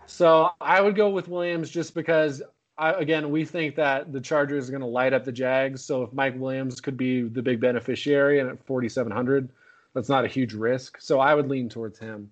So 0.06 0.50
I 0.60 0.80
would 0.80 0.96
go 0.96 1.10
with 1.10 1.28
Williams 1.28 1.70
just 1.70 1.94
because. 1.94 2.42
I, 2.78 2.92
again, 2.94 3.30
we 3.30 3.44
think 3.44 3.76
that 3.76 4.14
the 4.14 4.20
Chargers 4.20 4.66
are 4.66 4.72
going 4.72 4.80
to 4.80 4.88
light 4.88 5.12
up 5.12 5.24
the 5.24 5.30
Jags. 5.30 5.84
So 5.84 6.02
if 6.04 6.12
Mike 6.14 6.34
Williams 6.38 6.80
could 6.80 6.96
be 6.96 7.20
the 7.20 7.42
big 7.42 7.60
beneficiary 7.60 8.40
and 8.40 8.48
at 8.48 8.64
4,700, 8.64 9.50
that's 9.94 10.08
not 10.08 10.24
a 10.24 10.28
huge 10.28 10.54
risk. 10.54 10.98
So 10.98 11.20
I 11.20 11.34
would 11.34 11.48
lean 11.48 11.68
towards 11.68 11.98
him. 11.98 12.30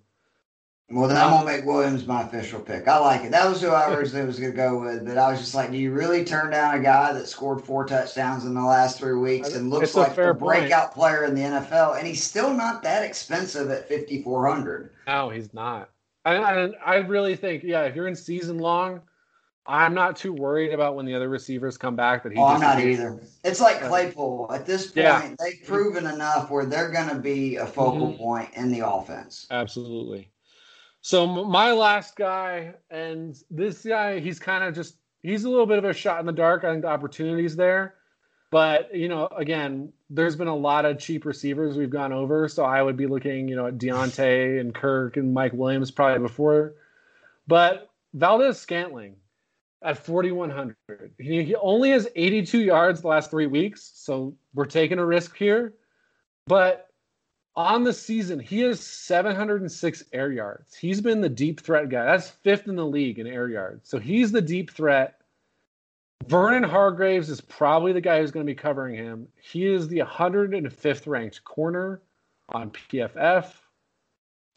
Well, 0.91 1.07
then 1.07 1.17
I'm 1.17 1.29
gonna 1.31 1.45
make 1.45 1.65
Williams 1.65 2.05
my 2.05 2.23
official 2.23 2.59
pick. 2.59 2.87
I 2.87 2.97
like 2.99 3.23
it. 3.23 3.31
That 3.31 3.47
was 3.47 3.61
who 3.61 3.69
I 3.69 3.93
originally 3.95 4.25
was 4.25 4.39
gonna 4.39 4.51
go 4.51 4.79
with, 4.79 5.05
but 5.05 5.17
I 5.17 5.31
was 5.31 5.39
just 5.39 5.55
like, 5.55 5.71
do 5.71 5.77
you 5.77 5.91
really 5.91 6.25
turn 6.25 6.51
down 6.51 6.75
a 6.75 6.83
guy 6.83 7.13
that 7.13 7.27
scored 7.27 7.63
four 7.63 7.85
touchdowns 7.85 8.45
in 8.45 8.53
the 8.53 8.61
last 8.61 8.99
three 8.99 9.17
weeks 9.17 9.53
and 9.53 9.69
looks 9.69 9.95
like 9.95 10.17
a 10.17 10.33
breakout 10.33 10.93
player 10.93 11.23
in 11.23 11.35
the 11.35 11.41
NFL, 11.41 11.97
and 11.97 12.07
he's 12.07 12.23
still 12.23 12.53
not 12.53 12.83
that 12.83 13.03
expensive 13.03 13.69
at 13.69 13.87
fifty 13.87 14.21
four 14.21 14.47
hundred? 14.47 14.91
No, 15.07 15.29
he's 15.29 15.53
not. 15.53 15.89
I, 16.25 16.35
I 16.35 16.67
I 16.85 16.95
really 16.97 17.35
think, 17.35 17.63
yeah, 17.63 17.83
if 17.83 17.95
you're 17.95 18.07
in 18.07 18.15
season 18.15 18.59
long, 18.59 19.01
I'm 19.65 19.93
not 19.93 20.15
too 20.15 20.33
worried 20.33 20.73
about 20.73 20.95
when 20.95 21.05
the 21.05 21.13
other 21.13 21.29
receivers 21.29 21.77
come 21.77 21.95
back. 21.95 22.23
That 22.23 22.33
he. 22.33 22.37
Oh, 22.39 22.45
I'm 22.45 22.59
not 22.59 22.79
either. 22.79 23.21
It's 23.43 23.61
like 23.61 23.81
Claypool. 23.81 24.51
At 24.53 24.65
this 24.65 24.87
point, 24.87 24.97
yeah. 24.97 25.35
they've 25.39 25.65
proven 25.65 26.07
enough 26.07 26.49
where 26.49 26.65
they're 26.65 26.91
going 26.91 27.09
to 27.09 27.15
be 27.15 27.57
a 27.57 27.65
focal 27.65 28.09
mm-hmm. 28.09 28.17
point 28.17 28.49
in 28.55 28.71
the 28.71 28.85
offense. 28.85 29.47
Absolutely. 29.51 30.29
So 31.01 31.25
my 31.25 31.71
last 31.71 32.15
guy, 32.15 32.75
and 32.89 33.35
this 33.49 33.83
guy, 33.83 34.19
he's 34.19 34.39
kind 34.39 34.63
of 34.63 34.75
just 34.75 34.95
he's 35.23 35.43
a 35.43 35.49
little 35.49 35.65
bit 35.65 35.79
of 35.79 35.85
a 35.85 35.93
shot 35.93 36.19
in 36.19 36.25
the 36.25 36.31
dark. 36.31 36.63
I 36.63 36.71
think 36.71 36.83
the 36.83 36.89
opportunities 36.89 37.55
there, 37.55 37.95
but 38.51 38.93
you 38.95 39.07
know, 39.07 39.27
again, 39.35 39.91
there's 40.09 40.35
been 40.35 40.47
a 40.47 40.55
lot 40.55 40.85
of 40.85 40.99
cheap 40.99 41.25
receivers 41.25 41.75
we've 41.75 41.89
gone 41.89 42.13
over, 42.13 42.47
so 42.47 42.63
I 42.63 42.83
would 42.83 42.97
be 42.97 43.07
looking, 43.07 43.47
you 43.47 43.55
know, 43.55 43.67
at 43.67 43.77
Diontae 43.79 44.59
and 44.59 44.75
Kirk 44.75 45.17
and 45.17 45.33
Mike 45.33 45.53
Williams 45.53 45.89
probably 45.89 46.19
before, 46.19 46.75
but 47.47 47.89
Valdes-Scantling 48.13 49.15
at 49.81 49.97
4100. 49.97 50.75
He, 51.17 51.43
he 51.43 51.55
only 51.55 51.89
has 51.91 52.07
82 52.15 52.59
yards 52.59 53.01
the 53.01 53.07
last 53.07 53.31
three 53.31 53.47
weeks, 53.47 53.91
so 53.95 54.35
we're 54.53 54.65
taking 54.65 54.99
a 54.99 55.05
risk 55.05 55.35
here, 55.35 55.73
but 56.45 56.90
on 57.55 57.83
the 57.83 57.93
season, 57.93 58.39
he 58.39 58.61
has 58.61 58.79
706 58.79 60.03
air 60.13 60.31
yards. 60.31 60.73
He's 60.73 61.01
been 61.01 61.21
the 61.21 61.29
deep 61.29 61.61
threat 61.61 61.89
guy. 61.89 62.05
That's 62.05 62.29
fifth 62.29 62.67
in 62.67 62.75
the 62.75 62.85
league 62.85 63.19
in 63.19 63.27
air 63.27 63.49
yards. 63.49 63.89
So 63.89 63.99
he's 63.99 64.31
the 64.31 64.41
deep 64.41 64.71
threat. 64.71 65.15
Vernon 66.27 66.63
Hargreaves 66.63 67.29
is 67.29 67.41
probably 67.41 67.93
the 67.93 68.01
guy 68.01 68.19
who's 68.19 68.31
going 68.31 68.45
to 68.45 68.51
be 68.51 68.55
covering 68.55 68.95
him. 68.95 69.27
He 69.41 69.65
is 69.65 69.87
the 69.87 69.99
105th 69.99 71.07
ranked 71.07 71.43
corner 71.43 72.01
on 72.49 72.71
PFF. 72.71 73.51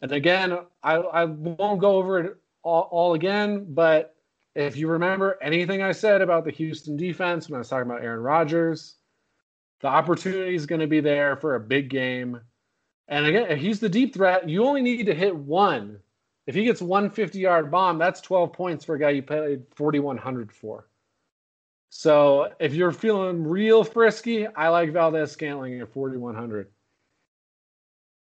And 0.01 0.11
again, 0.11 0.57
I, 0.83 0.95
I 0.95 1.25
won't 1.25 1.81
go 1.81 1.95
over 1.95 2.19
it 2.19 2.37
all, 2.63 2.87
all 2.91 3.13
again, 3.13 3.65
but 3.69 4.15
if 4.53 4.77
you 4.77 4.87
remember 4.87 5.37
anything 5.41 5.81
I 5.81 5.91
said 5.91 6.21
about 6.21 6.45
the 6.45 6.51
Houston 6.51 6.95
defense 6.95 7.49
when 7.49 7.55
I 7.55 7.59
was 7.59 7.69
talking 7.69 7.89
about 7.89 8.03
Aaron 8.03 8.21
Rodgers, 8.21 8.95
the 9.81 9.87
opportunity 9.87 10.55
is 10.55 10.65
going 10.65 10.81
to 10.81 10.87
be 10.87 11.01
there 11.01 11.35
for 11.35 11.55
a 11.55 11.59
big 11.59 11.89
game 11.89 12.39
and 13.07 13.25
again, 13.25 13.49
if 13.49 13.59
he's 13.59 13.79
the 13.79 13.89
deep 13.89 14.13
threat, 14.13 14.49
you 14.49 14.65
only 14.65 14.81
need 14.81 15.05
to 15.05 15.13
hit 15.13 15.35
one. 15.35 15.99
If 16.47 16.55
he 16.55 16.63
gets 16.63 16.81
one 16.81 17.09
50 17.09 17.39
yard 17.39 17.71
bomb, 17.71 17.97
that's 17.97 18.21
12 18.21 18.53
points 18.53 18.85
for 18.85 18.95
a 18.95 18.99
guy 18.99 19.11
you 19.11 19.21
paid 19.21 19.63
4,100 19.75 20.51
for. 20.51 20.87
So 21.89 22.51
if 22.59 22.73
you're 22.73 22.91
feeling 22.91 23.43
real 23.43 23.83
frisky, 23.83 24.47
I 24.47 24.69
like 24.69 24.91
Valdes-Scantling 24.91 25.79
at 25.79 25.93
4,100. 25.93 26.67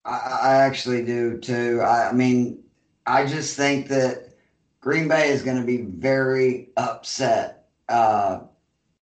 I, 0.05 0.55
actually 0.55 1.05
do 1.05 1.39
too. 1.39 1.81
I, 1.81 2.09
I 2.09 2.12
mean, 2.12 2.65
I 3.07 3.24
just 3.24 3.57
think 3.57 3.86
that 3.89 4.35
Green 4.81 5.07
Bay 5.07 5.28
is 5.31 5.43
going 5.43 5.59
to 5.59 5.65
be 5.65 5.82
very 5.82 6.70
upset 6.77 7.69
uh, 7.89 8.40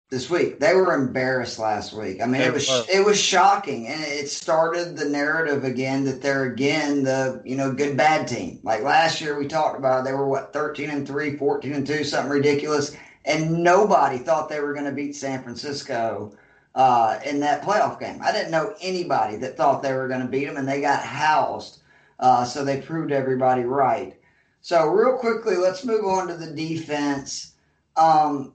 this 0.10 0.30
week. 0.30 0.60
They 0.60 0.74
were 0.74 0.94
embarrassed 0.94 1.60
last 1.60 1.94
week. 1.94 2.22
I 2.22 2.26
mean, 2.26 2.42
it 2.42 2.54
was 2.54 2.70
it 2.94 3.06
was 3.06 3.20
shocking, 3.20 3.88
and 3.88 4.02
it 4.02 4.30
started 4.30 4.96
the 4.96 5.10
narrative 5.10 5.64
again 5.64 6.06
that 6.06 6.22
they're 6.22 6.46
again 6.46 7.04
the 7.04 7.42
you 7.46 7.56
know 7.56 7.72
good 7.74 7.98
bad 7.98 8.28
team. 8.28 8.60
Like 8.64 8.84
last 8.84 9.20
year, 9.20 9.38
we 9.38 9.48
talked 9.48 9.78
about 9.78 10.06
they 10.06 10.14
were 10.14 10.28
what 10.28 10.54
thirteen 10.54 10.90
and 10.90 11.06
three, 11.06 11.36
14 11.36 11.74
and 11.74 11.86
two, 11.86 12.04
something 12.04 12.32
ridiculous, 12.32 12.96
and 13.26 13.64
nobody 13.64 14.18
thought 14.18 14.50
they 14.50 14.62
were 14.62 14.74
going 14.74 14.86
to 14.86 14.92
beat 14.92 15.16
San 15.16 15.44
Francisco. 15.44 16.36
Uh, 16.76 17.20
in 17.26 17.40
that 17.40 17.64
playoff 17.64 18.00
game, 18.00 18.20
I 18.22 18.32
didn't 18.32 18.52
know 18.52 18.76
anybody 18.82 19.36
that 19.38 19.58
thought 19.58 19.82
they 19.82 19.94
were 19.94 20.08
going 20.08 20.22
to 20.22 20.28
beat 20.28 20.46
them, 20.46 20.58
and 20.58 20.68
they 20.68 20.80
got 20.80 21.02
housed. 21.04 21.80
Uh, 22.20 22.46
so 22.46 22.64
they 22.64 22.82
proved 22.82 23.12
everybody 23.12 23.64
right. 23.64 24.16
So 24.62 24.88
real 24.88 25.18
quickly, 25.18 25.56
let's 25.56 25.84
move 25.84 26.06
on 26.06 26.28
to 26.28 26.36
the 26.36 26.52
defense. 26.52 27.54
Um, 27.96 28.54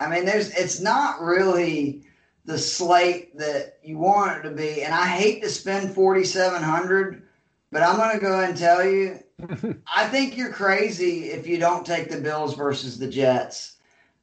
I 0.00 0.08
mean, 0.08 0.24
there's 0.24 0.50
it's 0.50 0.80
not 0.80 1.20
really 1.22 2.04
the 2.44 2.58
slate 2.58 3.36
that 3.38 3.78
you 3.82 3.98
want 3.98 4.38
it 4.38 4.48
to 4.48 4.54
be. 4.54 4.82
And 4.82 4.94
I 4.94 5.06
hate 5.06 5.42
to 5.42 5.48
spend 5.48 5.94
forty 5.94 6.24
seven 6.24 6.62
hundred, 6.62 7.22
but 7.70 7.82
I'm 7.82 7.96
going 7.96 8.18
to 8.18 8.24
go 8.24 8.40
and 8.40 8.56
tell 8.56 8.84
you, 8.84 9.20
I 9.96 10.06
think 10.08 10.36
you're 10.36 10.52
crazy 10.52 11.30
if 11.30 11.46
you 11.46 11.58
don't 11.58 11.86
take 11.86 12.10
the 12.10 12.20
Bills 12.20 12.54
versus 12.54 12.98
the 12.98 13.08
Jets. 13.08 13.76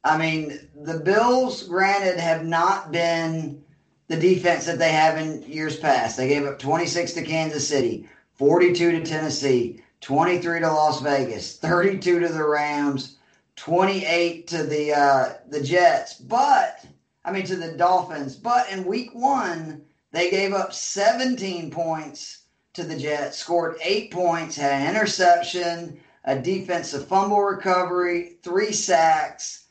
I 0.04 0.18
mean, 0.18 0.68
the 0.74 0.98
Bills, 0.98 1.62
granted, 1.64 2.18
have 2.18 2.44
not 2.44 2.90
been 2.90 3.62
the 4.08 4.16
defense 4.16 4.66
that 4.66 4.78
they 4.78 4.92
have 4.92 5.16
in 5.16 5.42
years 5.42 5.78
past. 5.78 6.16
They 6.16 6.28
gave 6.28 6.44
up 6.44 6.58
26 6.58 7.12
to 7.12 7.22
Kansas 7.22 7.66
City, 7.66 8.08
42 8.34 8.92
to 8.92 9.04
Tennessee, 9.04 9.82
23 10.00 10.60
to 10.60 10.66
Las 10.66 11.00
Vegas, 11.00 11.56
32 11.56 12.20
to 12.20 12.28
the 12.28 12.44
Rams, 12.44 13.16
28 13.56 14.46
to 14.48 14.62
the 14.64 14.92
uh, 14.92 15.34
the 15.48 15.62
Jets, 15.62 16.14
but 16.14 16.84
I 17.24 17.32
mean 17.32 17.44
to 17.46 17.56
the 17.56 17.72
Dolphins. 17.72 18.36
But 18.36 18.70
in 18.70 18.84
week 18.84 19.14
one, 19.14 19.82
they 20.10 20.30
gave 20.30 20.52
up 20.52 20.72
17 20.72 21.70
points 21.70 22.42
to 22.74 22.84
the 22.84 22.98
Jets, 22.98 23.38
scored 23.38 23.76
eight 23.82 24.10
points, 24.10 24.56
had 24.56 24.82
an 24.82 24.88
interception, 24.88 26.00
a 26.24 26.38
defensive 26.38 27.06
fumble 27.06 27.42
recovery, 27.42 28.38
three 28.42 28.72
sacks. 28.72 29.64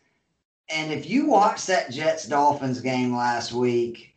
And 0.70 0.91
if 0.91 1.10
you 1.10 1.28
watched 1.28 1.68
that 1.68 1.91
Jets 1.91 2.28
Dolphins 2.28 2.80
game 2.80 3.16
last 3.16 3.52
week, 3.52 4.16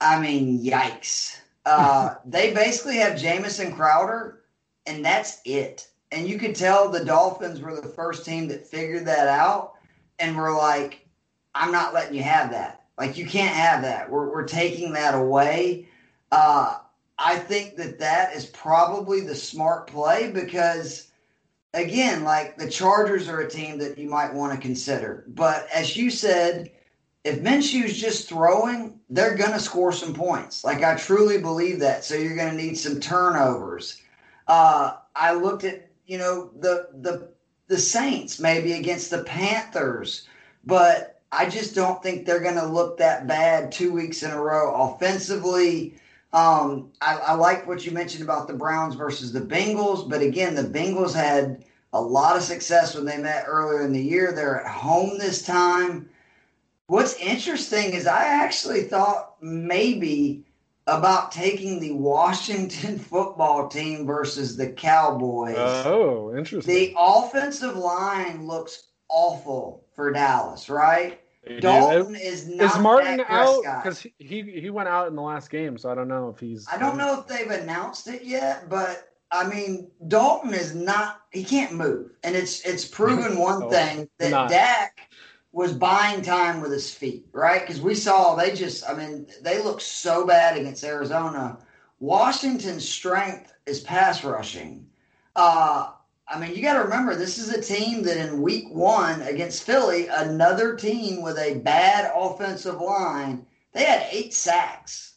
I 0.00 0.20
mean, 0.20 0.62
yikes. 0.62 1.38
Uh, 1.64 2.14
they 2.24 2.52
basically 2.52 2.96
have 2.96 3.18
Jamison 3.18 3.72
Crowder, 3.72 4.42
and 4.86 5.04
that's 5.04 5.40
it. 5.44 5.88
And 6.12 6.28
you 6.28 6.38
could 6.38 6.54
tell 6.54 6.88
the 6.88 7.04
Dolphins 7.04 7.60
were 7.60 7.80
the 7.80 7.88
first 7.88 8.24
team 8.24 8.48
that 8.48 8.66
figured 8.66 9.06
that 9.06 9.28
out 9.28 9.74
and 10.18 10.36
were 10.36 10.52
like, 10.52 11.06
I'm 11.54 11.72
not 11.72 11.94
letting 11.94 12.14
you 12.16 12.22
have 12.22 12.50
that. 12.50 12.84
Like, 12.98 13.18
you 13.18 13.26
can't 13.26 13.54
have 13.54 13.82
that. 13.82 14.10
We're, 14.10 14.30
we're 14.30 14.46
taking 14.46 14.92
that 14.92 15.14
away. 15.14 15.88
Uh, 16.32 16.78
I 17.18 17.38
think 17.38 17.76
that 17.76 17.98
that 17.98 18.34
is 18.34 18.46
probably 18.46 19.20
the 19.20 19.34
smart 19.34 19.86
play 19.86 20.30
because, 20.30 21.08
again, 21.74 22.24
like 22.24 22.56
the 22.56 22.70
Chargers 22.70 23.28
are 23.28 23.40
a 23.40 23.50
team 23.50 23.78
that 23.78 23.98
you 23.98 24.08
might 24.08 24.32
want 24.32 24.52
to 24.52 24.58
consider. 24.60 25.24
But 25.28 25.66
as 25.74 25.96
you 25.96 26.10
said, 26.10 26.70
if 27.24 27.40
Minshew's 27.40 27.98
just 27.98 28.28
throwing, 28.28 29.00
they're 29.10 29.34
going 29.34 29.52
to 29.52 29.60
score 29.60 29.92
some 29.92 30.14
points. 30.14 30.62
Like, 30.62 30.82
I 30.82 30.96
truly 30.96 31.38
believe 31.38 31.80
that. 31.80 32.04
So 32.04 32.14
you're 32.14 32.36
going 32.36 32.56
to 32.56 32.62
need 32.62 32.78
some 32.78 33.00
turnovers. 33.00 34.00
Uh, 34.46 34.94
I 35.16 35.34
looked 35.34 35.64
at 35.64 35.85
you 36.06 36.18
know 36.18 36.50
the 36.60 36.88
the 37.00 37.28
the 37.68 37.78
Saints 37.78 38.38
maybe 38.38 38.72
against 38.72 39.10
the 39.10 39.24
Panthers, 39.24 40.26
but 40.64 41.20
I 41.32 41.48
just 41.48 41.74
don't 41.74 42.02
think 42.02 42.24
they're 42.24 42.40
going 42.40 42.54
to 42.54 42.66
look 42.66 42.96
that 42.98 43.26
bad 43.26 43.72
two 43.72 43.92
weeks 43.92 44.22
in 44.22 44.30
a 44.30 44.40
row 44.40 44.74
offensively. 44.74 45.98
Um, 46.32 46.92
I, 47.00 47.16
I 47.16 47.34
like 47.34 47.66
what 47.66 47.84
you 47.84 47.92
mentioned 47.92 48.22
about 48.22 48.46
the 48.46 48.54
Browns 48.54 48.94
versus 48.94 49.32
the 49.32 49.40
Bengals, 49.40 50.08
but 50.08 50.22
again, 50.22 50.54
the 50.54 50.62
Bengals 50.62 51.14
had 51.14 51.64
a 51.92 52.00
lot 52.00 52.36
of 52.36 52.42
success 52.42 52.94
when 52.94 53.04
they 53.04 53.18
met 53.18 53.44
earlier 53.46 53.84
in 53.84 53.92
the 53.92 54.02
year. 54.02 54.32
They're 54.32 54.60
at 54.60 54.70
home 54.70 55.18
this 55.18 55.42
time. 55.42 56.08
What's 56.86 57.16
interesting 57.16 57.94
is 57.94 58.06
I 58.06 58.24
actually 58.24 58.84
thought 58.84 59.34
maybe 59.40 60.45
about 60.86 61.32
taking 61.32 61.80
the 61.80 61.92
Washington 61.92 62.98
football 63.10 63.68
team 63.68 64.06
versus 64.06 64.56
the 64.56 64.70
Cowboys. 64.70 65.56
Oh, 65.58 66.34
interesting. 66.36 66.74
The 66.74 66.94
offensive 66.98 67.76
line 67.76 68.46
looks 68.46 68.88
awful 69.08 69.84
for 69.94 70.12
Dallas, 70.12 70.68
right? 70.68 71.20
Dalton 71.60 72.16
is 72.16 72.48
not. 72.48 72.76
Is 72.76 72.78
Martin 72.82 73.22
out 73.28 73.62
because 73.82 74.04
he 74.18 74.42
he 74.42 74.68
went 74.70 74.88
out 74.88 75.06
in 75.06 75.14
the 75.14 75.22
last 75.22 75.48
game, 75.48 75.78
so 75.78 75.90
I 75.90 75.94
don't 75.94 76.08
know 76.08 76.28
if 76.28 76.40
he's. 76.40 76.66
I 76.68 76.76
don't 76.76 76.98
know 76.98 77.20
if 77.20 77.26
they've 77.28 77.50
announced 77.50 78.08
it 78.08 78.24
yet, 78.24 78.68
but 78.68 79.12
I 79.30 79.46
mean 79.46 79.88
Dalton 80.08 80.54
is 80.54 80.74
not. 80.74 81.20
He 81.30 81.44
can't 81.44 81.72
move, 81.72 82.10
and 82.24 82.34
it's 82.34 82.62
it's 82.62 82.84
proven 82.84 83.38
one 83.38 83.62
oh, 83.64 83.70
thing 83.70 84.08
that 84.18 84.30
not. 84.30 84.50
Dak 84.50 85.08
was 85.56 85.72
buying 85.72 86.20
time 86.20 86.60
with 86.60 86.70
his 86.70 86.92
feet, 86.92 87.26
right? 87.32 87.62
Because 87.62 87.80
we 87.80 87.94
saw 87.94 88.34
they 88.34 88.54
just, 88.54 88.86
I 88.86 88.92
mean, 88.92 89.26
they 89.40 89.62
look 89.62 89.80
so 89.80 90.26
bad 90.26 90.58
against 90.58 90.84
Arizona. 90.84 91.56
Washington's 91.98 92.86
strength 92.86 93.54
is 93.64 93.80
pass 93.80 94.22
rushing. 94.22 94.86
Uh, 95.34 95.92
I 96.28 96.38
mean, 96.38 96.54
you 96.54 96.60
got 96.60 96.74
to 96.74 96.80
remember, 96.80 97.16
this 97.16 97.38
is 97.38 97.54
a 97.54 97.62
team 97.62 98.02
that 98.02 98.18
in 98.18 98.42
week 98.42 98.68
one 98.68 99.22
against 99.22 99.62
Philly, 99.62 100.08
another 100.08 100.76
team 100.76 101.22
with 101.22 101.38
a 101.38 101.60
bad 101.60 102.12
offensive 102.14 102.78
line, 102.78 103.46
they 103.72 103.84
had 103.84 104.06
eight 104.10 104.34
sacks. 104.34 105.14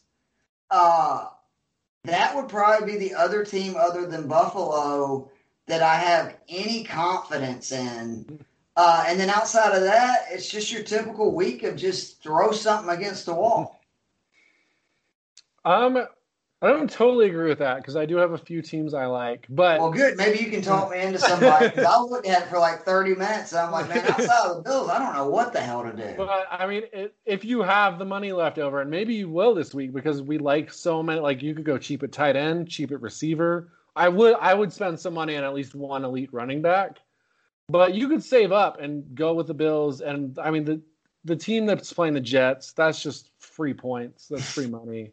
Uh, 0.70 1.26
that 2.04 2.34
would 2.34 2.48
probably 2.48 2.90
be 2.94 2.98
the 2.98 3.14
other 3.14 3.44
team 3.44 3.76
other 3.76 4.06
than 4.06 4.26
Buffalo 4.26 5.30
that 5.66 5.82
I 5.82 5.96
have 5.96 6.38
any 6.48 6.82
confidence 6.82 7.72
in. 7.72 8.42
Uh, 8.82 9.04
and 9.06 9.20
then 9.20 9.28
outside 9.28 9.76
of 9.76 9.82
that, 9.82 10.24
it's 10.30 10.48
just 10.48 10.72
your 10.72 10.82
typical 10.82 11.34
week 11.34 11.64
of 11.64 11.76
just 11.76 12.22
throw 12.22 12.50
something 12.50 12.88
against 12.88 13.26
the 13.26 13.34
wall. 13.34 13.78
Um, 15.66 15.98
I 16.62 16.68
don't 16.68 16.88
totally 16.88 17.26
agree 17.26 17.50
with 17.50 17.58
that 17.58 17.76
because 17.76 17.94
I 17.94 18.06
do 18.06 18.16
have 18.16 18.32
a 18.32 18.38
few 18.38 18.62
teams 18.62 18.94
I 18.94 19.04
like, 19.04 19.44
but 19.50 19.80
well, 19.80 19.90
good. 19.90 20.16
Maybe 20.16 20.42
you 20.42 20.50
can 20.50 20.62
talk 20.62 20.90
me 20.90 21.02
into 21.02 21.18
somebody. 21.18 21.78
I 21.78 22.00
looked 22.00 22.26
at 22.26 22.44
it 22.44 22.48
for 22.48 22.58
like 22.58 22.80
thirty 22.86 23.14
minutes. 23.14 23.52
And 23.52 23.60
I'm 23.60 23.70
like, 23.70 23.86
man, 23.90 23.98
outside 23.98 24.48
of 24.48 24.56
the 24.56 24.62
Bills, 24.62 24.88
I 24.88 24.98
don't 24.98 25.14
know 25.14 25.28
what 25.28 25.52
the 25.52 25.60
hell 25.60 25.82
to 25.82 25.92
do. 25.92 26.14
But 26.16 26.46
I 26.50 26.66
mean, 26.66 26.84
it, 26.90 27.14
if 27.26 27.44
you 27.44 27.60
have 27.60 27.98
the 27.98 28.06
money 28.06 28.32
left 28.32 28.58
over, 28.58 28.80
and 28.80 28.90
maybe 28.90 29.12
you 29.12 29.28
will 29.28 29.54
this 29.54 29.74
week 29.74 29.92
because 29.92 30.22
we 30.22 30.38
like 30.38 30.72
so 30.72 31.02
many. 31.02 31.20
Like 31.20 31.42
you 31.42 31.54
could 31.54 31.66
go 31.66 31.76
cheap 31.76 32.02
at 32.02 32.12
tight 32.12 32.34
end, 32.34 32.70
cheap 32.70 32.92
at 32.92 33.02
receiver. 33.02 33.72
I 33.94 34.08
would 34.08 34.36
I 34.40 34.54
would 34.54 34.72
spend 34.72 34.98
some 34.98 35.12
money 35.12 35.36
on 35.36 35.44
at 35.44 35.52
least 35.52 35.74
one 35.74 36.02
elite 36.02 36.30
running 36.32 36.62
back, 36.62 36.96
but 37.70 37.94
you 37.94 38.08
could 38.08 38.22
save 38.22 38.52
up 38.52 38.80
and 38.80 39.14
go 39.14 39.34
with 39.34 39.46
the 39.46 39.54
Bills. 39.54 40.00
And 40.00 40.38
I 40.38 40.50
mean 40.50 40.64
the 40.64 40.80
the 41.24 41.36
team 41.36 41.66
that's 41.66 41.92
playing 41.92 42.14
the 42.14 42.20
Jets, 42.20 42.72
that's 42.72 43.02
just 43.02 43.30
free 43.38 43.74
points. 43.74 44.28
That's 44.28 44.50
free 44.50 44.66
money. 44.80 45.12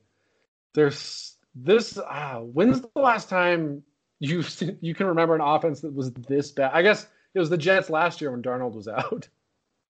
There's 0.73 1.37
this 1.55 1.97
uh, 1.97 2.39
when's 2.39 2.81
the 2.81 2.89
last 2.95 3.29
time 3.29 3.83
you 4.19 4.43
you 4.81 4.95
can 4.95 5.07
remember 5.07 5.35
an 5.35 5.41
offense 5.41 5.81
that 5.81 5.93
was 5.93 6.11
this 6.13 6.51
bad? 6.51 6.71
I 6.73 6.81
guess 6.81 7.07
it 7.33 7.39
was 7.39 7.49
the 7.49 7.57
Jets 7.57 7.89
last 7.89 8.21
year 8.21 8.31
when 8.31 8.41
Darnold 8.41 8.73
was 8.73 8.87
out. 8.87 9.27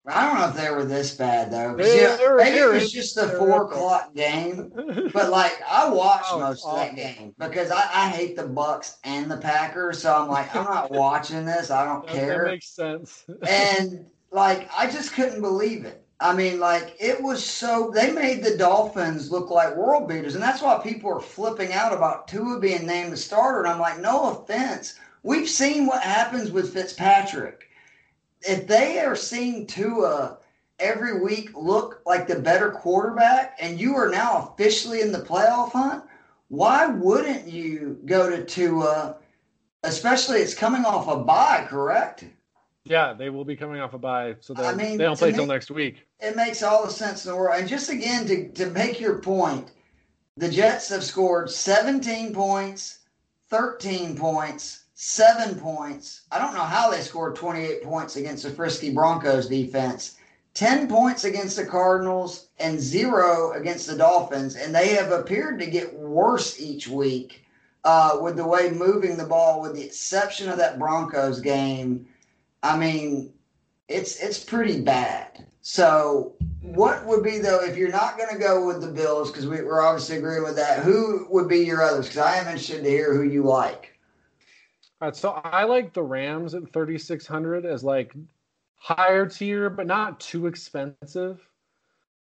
I 0.08 0.26
don't 0.26 0.38
know 0.38 0.48
if 0.48 0.56
they 0.56 0.70
were 0.70 0.84
this 0.84 1.14
bad 1.14 1.50
though. 1.50 1.76
Yeah, 1.78 2.16
maybe 2.36 2.58
it 2.58 2.72
was 2.72 2.92
just 2.92 3.16
the 3.16 3.28
four 3.30 3.64
o'clock 3.64 4.14
game, 4.14 5.10
but 5.12 5.30
like 5.30 5.60
I 5.68 5.88
watched 5.88 6.28
oh, 6.30 6.38
most 6.38 6.64
of 6.64 6.76
that 6.76 6.94
game 6.94 7.34
because 7.38 7.72
I, 7.72 7.88
I, 7.92 8.08
hate 8.08 8.36
the 8.36 8.44
Bucs 8.44 8.98
and 9.02 9.28
the 9.28 9.36
Packers, 9.36 10.02
so 10.02 10.14
I'm 10.14 10.28
like 10.28 10.54
I'm 10.54 10.64
not 10.64 10.90
watching 10.92 11.44
this. 11.44 11.72
I 11.72 11.84
don't 11.84 12.06
that, 12.06 12.14
care. 12.14 12.44
That 12.44 12.50
makes 12.50 12.68
sense. 12.68 13.24
and 13.48 14.06
like 14.30 14.70
I 14.76 14.88
just 14.88 15.12
couldn't 15.12 15.40
believe 15.40 15.84
it. 15.84 16.06
I 16.20 16.34
mean, 16.34 16.60
like 16.60 16.94
it 17.00 17.20
was 17.20 17.44
so 17.44 17.90
they 17.92 18.12
made 18.12 18.44
the 18.44 18.56
Dolphins 18.56 19.32
look 19.32 19.50
like 19.50 19.76
world 19.76 20.08
beaters, 20.08 20.34
and 20.34 20.42
that's 20.42 20.62
why 20.62 20.78
people 20.78 21.12
are 21.12 21.20
flipping 21.20 21.72
out 21.72 21.92
about 21.92 22.28
Tua 22.28 22.60
being 22.60 22.86
named 22.86 23.12
the 23.12 23.16
starter. 23.16 23.58
And 23.58 23.68
I'm 23.68 23.80
like, 23.80 23.98
no 23.98 24.30
offense, 24.30 24.94
we've 25.24 25.48
seen 25.48 25.84
what 25.84 26.02
happens 26.02 26.52
with 26.52 26.72
Fitzpatrick. 26.72 27.65
If 28.48 28.66
they 28.66 29.00
are 29.00 29.16
seeing 29.16 29.66
Tua 29.66 30.38
every 30.78 31.20
week 31.20 31.50
look 31.56 32.02
like 32.06 32.26
the 32.26 32.38
better 32.38 32.70
quarterback, 32.70 33.56
and 33.60 33.80
you 33.80 33.94
are 33.96 34.10
now 34.10 34.52
officially 34.52 35.00
in 35.00 35.12
the 35.12 35.18
playoff 35.18 35.72
hunt, 35.72 36.04
why 36.48 36.86
wouldn't 36.86 37.48
you 37.48 37.98
go 38.04 38.30
to 38.30 38.44
Tua? 38.44 39.16
Especially, 39.82 40.38
it's 40.38 40.54
coming 40.54 40.84
off 40.84 41.08
a 41.08 41.16
bye, 41.16 41.66
correct? 41.68 42.24
Yeah, 42.84 43.12
they 43.14 43.30
will 43.30 43.44
be 43.44 43.56
coming 43.56 43.80
off 43.80 43.94
a 43.94 43.98
bye, 43.98 44.36
so 44.40 44.54
I 44.56 44.72
mean, 44.74 44.96
they 44.96 45.04
don't 45.04 45.18
play 45.18 45.32
till 45.32 45.46
next 45.46 45.72
week. 45.72 46.06
It 46.20 46.36
makes 46.36 46.62
all 46.62 46.84
the 46.84 46.92
sense 46.92 47.24
in 47.24 47.32
the 47.32 47.36
world. 47.36 47.58
And 47.58 47.68
just 47.68 47.90
again 47.90 48.26
to 48.26 48.48
to 48.52 48.70
make 48.70 49.00
your 49.00 49.18
point, 49.18 49.72
the 50.36 50.48
Jets 50.48 50.88
have 50.90 51.02
scored 51.02 51.50
17 51.50 52.32
points, 52.32 53.00
13 53.48 54.16
points, 54.16 54.84
seven 54.96 55.54
points. 55.54 56.22
I 56.32 56.38
don't 56.38 56.54
know 56.54 56.64
how 56.64 56.90
they 56.90 57.00
scored 57.00 57.36
28 57.36 57.84
points 57.84 58.16
against 58.16 58.42
the 58.42 58.50
frisky 58.50 58.92
Broncos 58.92 59.46
defense. 59.46 60.16
10 60.54 60.88
points 60.88 61.22
against 61.24 61.56
the 61.56 61.66
Cardinals 61.66 62.48
and 62.58 62.80
zero 62.80 63.52
against 63.52 63.86
the 63.86 63.96
Dolphins. 63.96 64.56
And 64.56 64.74
they 64.74 64.88
have 64.88 65.12
appeared 65.12 65.60
to 65.60 65.66
get 65.66 65.94
worse 65.94 66.60
each 66.60 66.88
week 66.88 67.44
uh, 67.84 68.18
with 68.20 68.36
the 68.36 68.46
way 68.46 68.70
moving 68.70 69.16
the 69.16 69.26
ball, 69.26 69.60
with 69.60 69.74
the 69.74 69.84
exception 69.84 70.48
of 70.48 70.56
that 70.56 70.78
Broncos 70.78 71.40
game 71.40 72.06
I 72.66 72.76
mean, 72.76 73.32
it's 73.88 74.20
it's 74.20 74.42
pretty 74.42 74.80
bad. 74.80 75.46
So, 75.62 76.34
what 76.62 77.04
would 77.06 77.22
be 77.22 77.38
though 77.38 77.62
if 77.62 77.76
you're 77.76 77.90
not 77.90 78.18
going 78.18 78.30
to 78.30 78.38
go 78.38 78.66
with 78.66 78.80
the 78.80 78.88
Bills 78.88 79.30
because 79.30 79.46
we, 79.46 79.58
are 79.58 79.82
obviously 79.82 80.16
agreeing 80.16 80.42
with 80.42 80.56
that? 80.56 80.80
Who 80.80 81.26
would 81.30 81.48
be 81.48 81.58
your 81.58 81.82
others? 81.82 82.06
Because 82.06 82.22
I 82.22 82.36
am 82.36 82.46
interested 82.46 82.82
to 82.82 82.90
hear 82.90 83.14
who 83.14 83.22
you 83.22 83.44
like. 83.44 83.95
All 85.00 85.08
right, 85.08 85.16
so 85.16 85.30
I 85.44 85.64
like 85.64 85.92
the 85.92 86.02
Rams 86.02 86.54
at 86.54 86.72
3600 86.72 87.66
as 87.66 87.84
like 87.84 88.14
higher 88.76 89.26
tier, 89.26 89.68
but 89.68 89.86
not 89.86 90.20
too 90.20 90.46
expensive. 90.46 91.46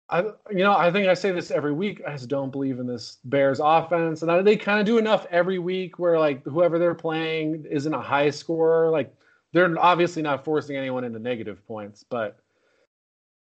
I, 0.08 0.20
you 0.50 0.58
know, 0.58 0.76
I 0.76 0.92
think 0.92 1.08
I 1.08 1.14
say 1.14 1.32
this 1.32 1.50
every 1.50 1.72
week. 1.72 2.02
I 2.06 2.12
just 2.12 2.28
don't 2.28 2.52
believe 2.52 2.78
in 2.78 2.86
this 2.86 3.18
Bears 3.24 3.60
offense, 3.62 4.22
and 4.22 4.30
I, 4.30 4.42
they 4.42 4.56
kind 4.56 4.78
of 4.78 4.86
do 4.86 4.98
enough 4.98 5.26
every 5.30 5.58
week 5.58 5.98
where 5.98 6.18
like 6.18 6.44
whoever 6.44 6.78
they're 6.78 6.94
playing 6.94 7.64
isn't 7.68 7.92
a 7.92 8.00
high 8.00 8.30
scorer. 8.30 8.90
Like 8.90 9.12
they're 9.52 9.74
obviously 9.78 10.22
not 10.22 10.44
forcing 10.44 10.76
anyone 10.76 11.02
into 11.02 11.18
negative 11.18 11.66
points, 11.66 12.04
but 12.08 12.38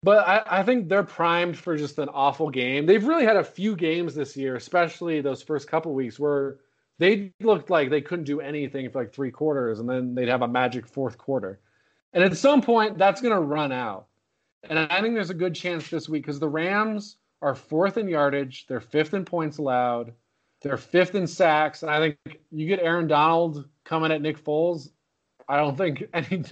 but 0.03 0.29
I, 0.29 0.61
I, 0.61 0.63
think 0.63 0.91
they're 0.91 1.03
primed 1.03 1.57
for 1.57 1.79
just 1.79 1.99
an 1.99 2.11
awful 2.11 2.51
game. 2.51 2.85
They've 2.85 3.05
really 3.05 3.25
had 3.25 3.37
a 3.37 3.45
few 3.45 3.75
games 3.75 4.15
this 4.15 4.37
year, 4.37 4.55
especially 4.55 5.23
those 5.23 5.43
first 5.43 5.67
couple 5.67 5.95
weeks 5.95 6.21
where 6.21 6.59
they 6.99 7.33
looked 7.41 7.71
like 7.71 7.91
they 7.91 8.01
couldn't 8.01 8.25
do 8.25 8.41
anything 8.41 8.89
for 8.91 9.03
like 9.03 9.13
three 9.13 9.31
quarters, 9.31 9.81
and 9.81 9.89
then 9.89 10.15
they'd 10.15 10.29
have 10.29 10.43
a 10.43 10.49
magic 10.49 10.87
fourth 10.87 11.19
quarter. 11.19 11.61
And 12.13 12.23
at 12.23 12.37
some 12.37 12.63
point, 12.63 12.97
that's 12.99 13.21
going 13.21 13.35
to 13.35 13.41
run 13.41 13.73
out. 13.73 14.07
And 14.69 14.79
I 14.79 15.01
think 15.01 15.15
there's 15.15 15.31
a 15.31 15.35
good 15.35 15.55
chance 15.55 15.91
this 15.91 16.09
week 16.09 16.23
because 16.23 16.39
the 16.39 16.49
Rams 16.49 17.17
are 17.43 17.55
fourth 17.55 17.99
in 17.99 18.09
yardage, 18.09 18.67
they're 18.67 18.81
fifth 18.81 19.13
in 19.13 19.25
points 19.25 19.59
allowed, 19.59 20.13
they're 20.63 20.79
fifth 20.79 21.15
in 21.15 21.27
sacks, 21.27 21.83
and 21.83 21.91
I 21.91 21.99
think 21.99 22.41
you 22.51 22.67
get 22.67 22.81
Aaron 22.81 23.07
Donald 23.07 23.69
coming 23.85 24.11
at 24.11 24.23
Nick 24.23 24.43
Foles. 24.43 24.89
I 25.47 25.59
don't 25.59 25.77
think 25.77 26.05
any 26.15 26.43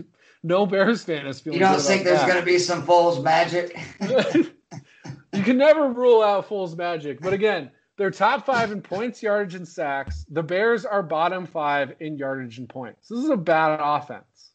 no 0.43 0.66
Bears 0.66 1.05
fan 1.05 1.27
is 1.27 1.40
feeling. 1.40 1.60
You 1.60 1.64
don't 1.64 1.81
think 1.81 2.05
there's 2.05 2.23
going 2.24 2.39
to 2.39 2.44
be 2.44 2.59
some 2.59 2.85
Foles 2.85 3.23
magic? 3.23 3.78
you 4.01 5.43
can 5.43 5.56
never 5.56 5.89
rule 5.89 6.23
out 6.23 6.48
Foles 6.48 6.77
magic, 6.77 7.20
but 7.20 7.32
again, 7.32 7.70
they're 8.03 8.11
top 8.11 8.45
five 8.45 8.73
in 8.73 8.83
points, 8.83 9.23
yardage, 9.23 9.55
and 9.55 9.69
sacks. 9.69 10.27
The 10.29 10.43
Bears 10.43 10.85
are 10.85 11.05
bottom 11.05 11.47
five 11.47 11.95
in 12.01 12.19
yardage 12.19 12.59
and 12.59 12.69
points. 12.69 13.07
This 13.07 13.20
is 13.20 13.31
a 13.31 13.37
bad 13.37 13.79
offense. 13.81 14.51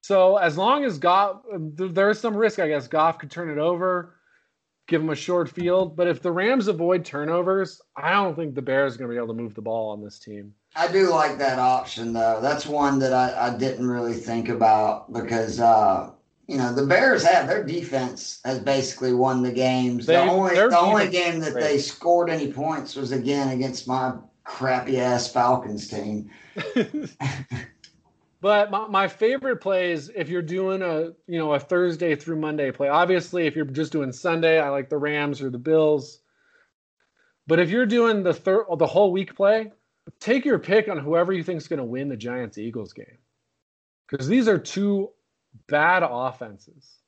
So 0.00 0.38
as 0.38 0.58
long 0.58 0.84
as 0.84 0.98
Goff, 0.98 1.42
there 1.52 2.10
is 2.10 2.18
some 2.18 2.36
risk, 2.36 2.58
I 2.58 2.66
guess. 2.66 2.88
Goff 2.88 3.20
could 3.20 3.30
turn 3.30 3.48
it 3.48 3.58
over, 3.58 4.16
give 4.88 5.00
them 5.00 5.10
a 5.10 5.14
short 5.14 5.50
field. 5.50 5.96
But 5.96 6.08
if 6.08 6.20
the 6.20 6.32
Rams 6.32 6.66
avoid 6.66 7.04
turnovers, 7.04 7.80
I 7.94 8.10
don't 8.10 8.34
think 8.34 8.56
the 8.56 8.62
Bears 8.62 8.96
are 8.96 8.98
going 8.98 9.10
to 9.10 9.14
be 9.14 9.18
able 9.18 9.32
to 9.36 9.40
move 9.40 9.54
the 9.54 9.62
ball 9.62 9.90
on 9.90 10.02
this 10.02 10.18
team. 10.18 10.52
I 10.74 10.90
do 10.90 11.10
like 11.10 11.38
that 11.38 11.60
option 11.60 12.12
though. 12.12 12.40
That's 12.42 12.66
one 12.66 12.98
that 12.98 13.12
I, 13.12 13.50
I 13.50 13.56
didn't 13.56 13.86
really 13.86 14.14
think 14.14 14.48
about 14.48 15.12
because 15.12 15.60
uh, 15.60 16.10
you 16.52 16.58
know 16.58 16.70
the 16.74 16.84
Bears 16.84 17.24
have 17.24 17.48
their 17.48 17.64
defense 17.64 18.38
has 18.44 18.58
basically 18.58 19.14
won 19.14 19.42
the 19.42 19.50
games. 19.50 20.04
They, 20.04 20.16
the 20.16 20.20
only 20.20 20.54
the 20.54 20.78
only 20.78 21.08
game 21.08 21.40
that 21.40 21.54
great. 21.54 21.62
they 21.62 21.78
scored 21.78 22.28
any 22.28 22.52
points 22.52 22.94
was 22.94 23.10
again 23.10 23.48
against 23.48 23.88
my 23.88 24.12
crappy 24.44 25.00
ass 25.00 25.32
Falcons 25.32 25.88
team. 25.88 26.30
but 28.42 28.70
my, 28.70 28.86
my 28.86 29.08
favorite 29.08 29.66
is 29.66 30.12
if 30.14 30.28
you're 30.28 30.42
doing 30.42 30.82
a 30.82 31.12
you 31.26 31.38
know 31.38 31.54
a 31.54 31.58
Thursday 31.58 32.14
through 32.16 32.36
Monday 32.36 32.70
play. 32.70 32.88
Obviously, 32.88 33.46
if 33.46 33.56
you're 33.56 33.64
just 33.64 33.90
doing 33.90 34.12
Sunday, 34.12 34.60
I 34.60 34.68
like 34.68 34.90
the 34.90 34.98
Rams 34.98 35.40
or 35.40 35.48
the 35.48 35.56
Bills. 35.56 36.18
But 37.46 37.60
if 37.60 37.70
you're 37.70 37.86
doing 37.86 38.22
the 38.22 38.34
third 38.34 38.66
the 38.76 38.86
whole 38.86 39.10
week 39.10 39.34
play, 39.34 39.72
take 40.20 40.44
your 40.44 40.58
pick 40.58 40.86
on 40.90 40.98
whoever 40.98 41.32
you 41.32 41.42
think 41.42 41.62
is 41.62 41.68
going 41.68 41.78
to 41.78 41.84
win 41.84 42.10
the 42.10 42.16
Giants 42.16 42.58
Eagles 42.58 42.92
game. 42.92 43.06
Because 44.06 44.28
these 44.28 44.48
are 44.48 44.58
two 44.58 45.12
bad 45.68 46.02
offenses. 46.08 46.98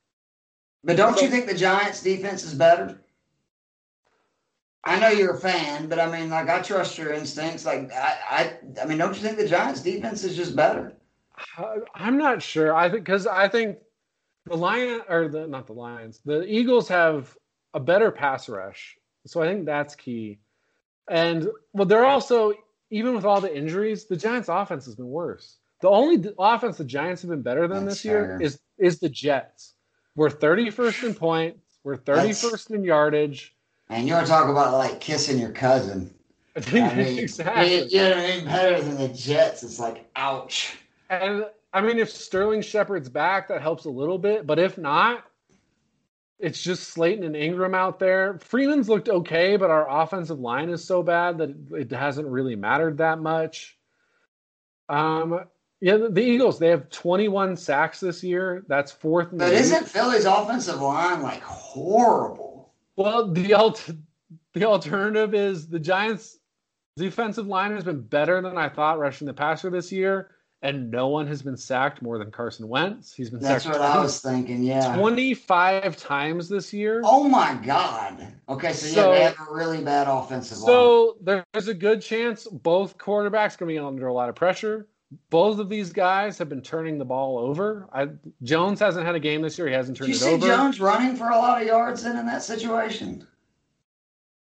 But 0.82 0.96
don't 0.96 1.20
you 1.20 1.28
think 1.28 1.46
the 1.46 1.54
Giants 1.54 2.02
defense 2.02 2.44
is 2.44 2.54
better? 2.54 3.00
I 4.84 4.98
know 4.98 5.08
you're 5.08 5.34
a 5.34 5.40
fan, 5.40 5.88
but 5.88 5.98
I 5.98 6.10
mean, 6.10 6.28
like, 6.28 6.50
I 6.50 6.60
trust 6.60 6.98
your 6.98 7.12
instincts. 7.12 7.64
Like, 7.64 7.90
I, 7.90 8.18
I, 8.28 8.82
I 8.82 8.84
mean, 8.84 8.98
don't 8.98 9.14
you 9.16 9.22
think 9.22 9.38
the 9.38 9.48
Giants 9.48 9.80
defense 9.80 10.24
is 10.24 10.36
just 10.36 10.54
better? 10.54 10.92
I'm 11.94 12.18
not 12.18 12.42
sure. 12.42 12.74
I 12.74 12.90
think 12.90 13.04
because 13.04 13.26
I 13.26 13.48
think 13.48 13.78
the 14.46 14.56
Lion 14.56 15.00
or 15.08 15.28
the 15.28 15.46
not 15.46 15.66
the 15.66 15.72
Lions, 15.72 16.20
the 16.24 16.44
Eagles 16.44 16.88
have 16.88 17.36
a 17.72 17.80
better 17.80 18.10
pass 18.10 18.48
rush, 18.48 18.96
so 19.26 19.42
I 19.42 19.48
think 19.48 19.64
that's 19.64 19.96
key. 19.96 20.38
And 21.08 21.48
well, 21.72 21.86
they're 21.86 22.04
also 22.04 22.54
even 22.90 23.14
with 23.14 23.24
all 23.24 23.40
the 23.40 23.54
injuries, 23.54 24.04
the 24.04 24.16
Giants' 24.16 24.48
offense 24.48 24.84
has 24.84 24.94
been 24.94 25.08
worse. 25.08 25.58
The 25.84 25.90
only 25.90 26.32
offense 26.38 26.78
the 26.78 26.84
Giants 26.84 27.20
have 27.20 27.30
been 27.30 27.42
better 27.42 27.68
than 27.68 27.84
That's 27.84 27.96
this 27.96 28.06
year 28.06 28.38
is 28.40 28.58
is 28.78 29.00
the 29.00 29.10
Jets. 29.10 29.74
We're 30.16 30.30
31st 30.30 31.08
in 31.08 31.14
points. 31.14 31.60
We're 31.84 31.98
31st 31.98 32.50
That's, 32.50 32.66
in 32.70 32.84
yardage. 32.84 33.54
And 33.90 34.08
you 34.08 34.14
want 34.14 34.24
to 34.24 34.32
talk 34.32 34.48
about 34.48 34.72
like 34.78 34.98
kissing 34.98 35.38
your 35.38 35.50
cousin? 35.50 36.14
I 36.56 36.72
mean, 36.72 37.18
exactly. 37.18 37.80
You, 37.80 37.84
you 37.84 37.98
know 37.98 38.08
what 38.08 38.18
I 38.18 38.28
mean? 38.28 38.44
Better 38.46 38.80
than 38.80 38.96
the 38.96 39.08
Jets. 39.08 39.62
It's 39.62 39.78
like 39.78 40.08
ouch. 40.16 40.74
And 41.10 41.44
I 41.74 41.82
mean, 41.82 41.98
if 41.98 42.08
Sterling 42.08 42.62
Shepard's 42.62 43.10
back, 43.10 43.48
that 43.48 43.60
helps 43.60 43.84
a 43.84 43.90
little 43.90 44.16
bit. 44.16 44.46
But 44.46 44.58
if 44.58 44.78
not, 44.78 45.22
it's 46.38 46.62
just 46.62 46.88
Slayton 46.88 47.24
and 47.24 47.34
Engram 47.34 47.76
out 47.76 47.98
there. 47.98 48.38
Freeman's 48.38 48.88
looked 48.88 49.10
okay, 49.10 49.58
but 49.58 49.68
our 49.68 50.02
offensive 50.02 50.40
line 50.40 50.70
is 50.70 50.82
so 50.82 51.02
bad 51.02 51.36
that 51.36 51.54
it 51.72 51.90
hasn't 51.90 52.26
really 52.26 52.56
mattered 52.56 52.96
that 52.96 53.18
much. 53.18 53.76
Um, 54.88 55.44
yeah, 55.84 55.98
the, 55.98 56.08
the 56.08 56.22
Eagles 56.22 56.58
they 56.58 56.68
have 56.68 56.88
21 56.88 57.58
sacks 57.58 58.00
this 58.00 58.24
year. 58.24 58.64
That's 58.68 58.90
fourth. 58.90 59.28
but 59.32 59.52
isn't 59.52 59.86
Philly's 59.86 60.24
offensive 60.24 60.80
line 60.80 61.20
like 61.20 61.42
horrible? 61.42 62.72
Well, 62.96 63.30
the 63.30 63.52
alt- 63.52 63.90
the 64.54 64.64
alternative 64.64 65.34
is 65.34 65.68
the 65.68 65.78
Giants' 65.78 66.38
defensive 66.96 67.46
line 67.46 67.72
has 67.72 67.84
been 67.84 68.00
better 68.00 68.40
than 68.40 68.56
I 68.56 68.70
thought 68.70 68.98
rushing 68.98 69.26
the 69.26 69.34
passer 69.34 69.68
this 69.68 69.92
year 69.92 70.30
and 70.62 70.90
no 70.90 71.08
one 71.08 71.26
has 71.26 71.42
been 71.42 71.58
sacked 71.58 72.00
more 72.00 72.16
than 72.16 72.30
Carson 72.30 72.66
Wentz. 72.66 73.12
He's 73.12 73.28
been 73.28 73.40
That's 73.40 73.64
sacked. 73.64 73.78
what 73.78 73.86
I 73.86 74.00
was 74.00 74.22
thinking. 74.22 74.62
Yeah, 74.62 74.96
twenty-five 74.96 75.98
times 75.98 76.48
this 76.48 76.72
year. 76.72 77.02
Oh 77.04 77.24
my 77.24 77.60
God. 77.62 78.26
Okay, 78.48 78.72
so, 78.72 78.86
so 78.86 79.12
yeah, 79.12 79.18
they 79.18 79.24
have 79.24 79.48
a 79.50 79.54
really 79.54 79.84
bad 79.84 80.08
offensive 80.08 80.56
so 80.56 81.18
line. 81.20 81.44
there's 81.52 81.68
a 81.68 81.74
good 81.74 82.00
chance 82.00 82.46
both 82.46 82.96
quarterbacks 82.96 83.58
going 83.58 83.68
to 83.68 83.74
be 83.74 83.78
under 83.78 84.06
a 84.06 84.14
lot 84.14 84.30
of 84.30 84.34
pressure. 84.34 84.88
Both 85.30 85.58
of 85.58 85.68
these 85.68 85.92
guys 85.92 86.38
have 86.38 86.48
been 86.48 86.62
turning 86.62 86.98
the 86.98 87.04
ball 87.04 87.38
over. 87.38 87.88
I, 87.92 88.08
Jones 88.42 88.80
hasn't 88.80 89.06
had 89.06 89.14
a 89.14 89.20
game 89.20 89.42
this 89.42 89.58
year. 89.58 89.66
He 89.66 89.74
hasn't 89.74 89.96
turned 89.96 90.08
you 90.08 90.14
it 90.14 90.18
see 90.18 90.32
over. 90.32 90.46
Jones 90.46 90.80
running 90.80 91.16
for 91.16 91.30
a 91.30 91.36
lot 91.36 91.60
of 91.60 91.66
yards 91.66 92.04
in 92.04 92.16
in 92.16 92.26
that 92.26 92.42
situation. 92.42 93.26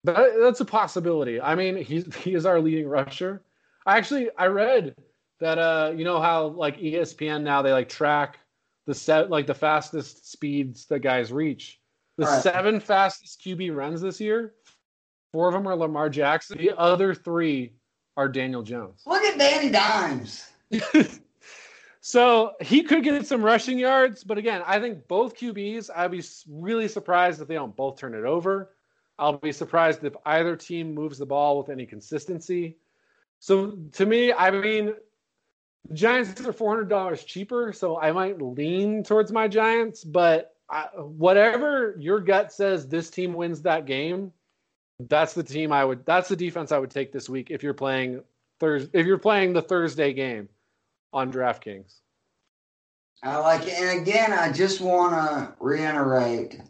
That, 0.04 0.32
that's 0.40 0.60
a 0.60 0.66
possibility. 0.66 1.42
I 1.42 1.56
mean, 1.56 1.78
he's 1.78 2.14
he 2.18 2.36
is 2.36 2.46
our 2.46 2.60
leading 2.60 2.88
rusher. 2.88 3.44
I 3.86 3.98
actually 3.98 4.30
I 4.38 4.48
read 4.48 4.96
that 5.40 5.58
uh 5.58 5.94
you 5.96 6.06
know 6.06 6.22
how 6.22 6.48
like 6.48 6.80
ESPN 6.80 7.44
now 7.44 7.62
they 7.62 7.72
like 7.72 7.90
track 7.90 8.40
the 8.86 8.94
set 8.94 9.30
like 9.30 9.48
the 9.48 9.54
fastest 9.54 10.32
speeds 10.32 10.86
that 10.88 11.00
guys 11.00 11.32
reach. 11.32 11.80
The 12.18 12.26
right. 12.26 12.42
seven 12.42 12.80
fastest 12.80 13.42
QB 13.42 13.76
runs 13.76 14.00
this 14.00 14.22
year, 14.22 14.54
four 15.32 15.48
of 15.48 15.54
them 15.54 15.68
are 15.68 15.76
Lamar 15.76 16.10
Jackson. 16.10 16.58
The 16.58 16.78
other 16.78 17.14
three 17.14 17.74
are 18.18 18.28
Daniel 18.28 18.64
Jones. 18.64 19.04
Look 19.06 19.24
at 19.24 19.38
Danny 19.38 19.70
Dimes. 19.70 20.50
so 22.02 22.54
he 22.62 22.84
could 22.84 23.04
get 23.04 23.26
some 23.28 23.44
rushing 23.44 23.78
yards, 23.78 24.24
but 24.24 24.38
again, 24.38 24.62
I 24.66 24.80
think 24.80 25.08
both 25.08 25.36
QBs. 25.36 25.90
I'd 25.96 26.12
be 26.12 26.24
really 26.50 26.88
surprised 26.88 27.42
if 27.42 27.48
they 27.48 27.56
don't 27.56 27.76
both 27.76 27.98
turn 27.98 28.14
it 28.14 28.26
over. 28.26 28.72
I'll 29.18 29.38
be 29.38 29.52
surprised 29.52 30.04
if 30.04 30.14
either 30.26 30.56
team 30.56 30.94
moves 30.94 31.18
the 31.18 31.26
ball 31.26 31.58
with 31.58 31.70
any 31.70 31.86
consistency. 31.86 32.78
So 33.40 33.78
to 33.94 34.06
me, 34.06 34.34
I 34.34 34.52
mean, 34.52 34.94
Giants 35.94 36.42
are 36.42 36.54
four 36.54 36.72
hundred 36.72 36.90
dollars 36.90 37.24
cheaper, 37.24 37.72
so 37.72 38.00
I 38.00 38.12
might 38.12 38.42
lean 38.42 39.04
towards 39.04 39.32
my 39.32 39.48
Giants. 39.48 40.04
But 40.04 40.56
I, 40.70 40.88
whatever 40.96 41.96
your 42.00 42.20
gut 42.20 42.52
says, 42.52 42.88
this 42.88 43.10
team 43.10 43.34
wins 43.34 43.62
that 43.62 43.86
game. 43.86 44.32
That's 45.00 45.34
the 45.34 45.44
team 45.44 45.72
I 45.72 45.84
would. 45.84 46.06
That's 46.06 46.30
the 46.30 46.36
defense 46.36 46.72
I 46.72 46.78
would 46.78 46.92
take 46.92 47.12
this 47.12 47.30
week 47.30 47.52
if 47.52 47.64
you're 47.64 47.74
playing 47.74 48.24
Thursday. 48.60 48.98
If 48.98 49.06
you're 49.06 49.18
playing 49.18 49.54
the 49.54 49.62
Thursday 49.62 50.14
game 50.14 50.48
on 51.12 51.32
DraftKings. 51.32 51.96
I 53.24 53.38
like 53.38 53.68
it, 53.68 53.74
and 53.74 54.02
again, 54.02 54.34
I 54.34 54.52
just 54.52 54.82
want 54.82 55.14
to 55.14 55.54
reiterate: 55.60 56.62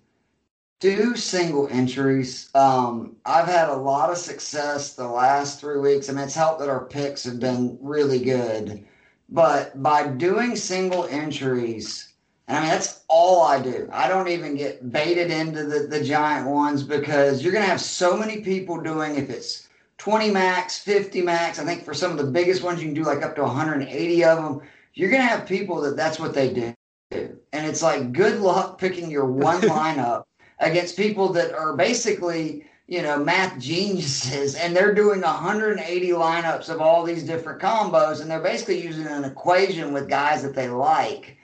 do 0.80 1.15
single 1.15 1.68
entries. 1.69 2.49
Um, 2.56 3.18
I've 3.26 3.47
had 3.47 3.69
a 3.69 3.76
lot 3.76 4.10
of 4.10 4.18
success 4.18 4.95
the 4.95 5.07
last 5.07 5.60
three 5.60 5.80
weeks. 5.80 6.10
I 6.10 6.14
mean, 6.14 6.23
it's 6.23 6.35
helped 6.35 6.60
that 6.61 6.69
our 6.69 6.85
picks 6.85 7.23
have 7.26 7.39
been 7.39 7.77
really 7.81 8.19
good. 8.19 8.85
But 9.30 9.81
by 9.81 10.07
doing 10.07 10.56
single 10.56 11.06
entries, 11.06 12.14
and 12.47 12.57
I 12.57 12.61
mean, 12.61 12.69
that's 12.69 13.03
all 13.07 13.41
I 13.41 13.59
do. 13.59 13.89
I 13.91 14.07
don't 14.07 14.27
even 14.27 14.55
get 14.55 14.91
baited 14.91 15.31
into 15.31 15.63
the, 15.63 15.88
the 15.88 16.03
giant 16.03 16.47
ones 16.47 16.84
because 16.84 17.41
you're 17.41 17.51
going 17.51 17.63
to 17.63 17.69
have 17.69 17.81
so 17.81 18.15
many 18.15 18.41
people 18.41 18.80
doing, 18.80 19.15
if 19.15 19.31
it's 19.31 19.67
20 19.97 20.30
max, 20.30 20.77
50 20.80 21.22
max, 21.23 21.57
I 21.57 21.65
think 21.65 21.84
for 21.84 21.95
some 21.95 22.11
of 22.11 22.17
the 22.17 22.31
biggest 22.31 22.61
ones, 22.61 22.81
you 22.81 22.88
can 22.88 22.93
do 22.93 23.03
like 23.03 23.23
up 23.23 23.35
to 23.38 23.41
180 23.41 24.23
of 24.26 24.43
them. 24.43 24.61
You're 24.93 25.09
going 25.09 25.23
to 25.23 25.27
have 25.27 25.47
people 25.47 25.81
that 25.81 25.97
that's 25.97 26.19
what 26.19 26.35
they 26.35 26.53
do. 26.53 26.73
And 27.11 27.65
it's 27.65 27.81
like 27.81 28.11
good 28.11 28.39
luck 28.39 28.77
picking 28.77 29.09
your 29.09 29.26
one 29.26 29.61
lineup 29.61 30.26
against 30.59 30.97
people 30.97 31.30
that 31.34 31.53
are 31.53 31.76
basically 31.76 32.65
you 32.88 33.01
know, 33.01 33.17
math 33.17 33.59
geniuses, 33.59 34.53
and 34.53 34.76
they're 34.76 34.93
doing 34.93 35.22
180 35.22 36.09
lineups 36.09 36.69
of 36.69 36.81
all 36.81 37.03
these 37.03 37.23
different 37.23 37.59
combos, 37.59 38.22
and 38.22 38.30
they're 38.30 38.39
basically 38.39 38.80
using 38.80 39.07
an 39.07 39.23
equation 39.23 39.91
with 39.91 40.07
guys 40.07 40.43
that 40.43 40.53
they 40.53 40.69
like. 40.69 41.35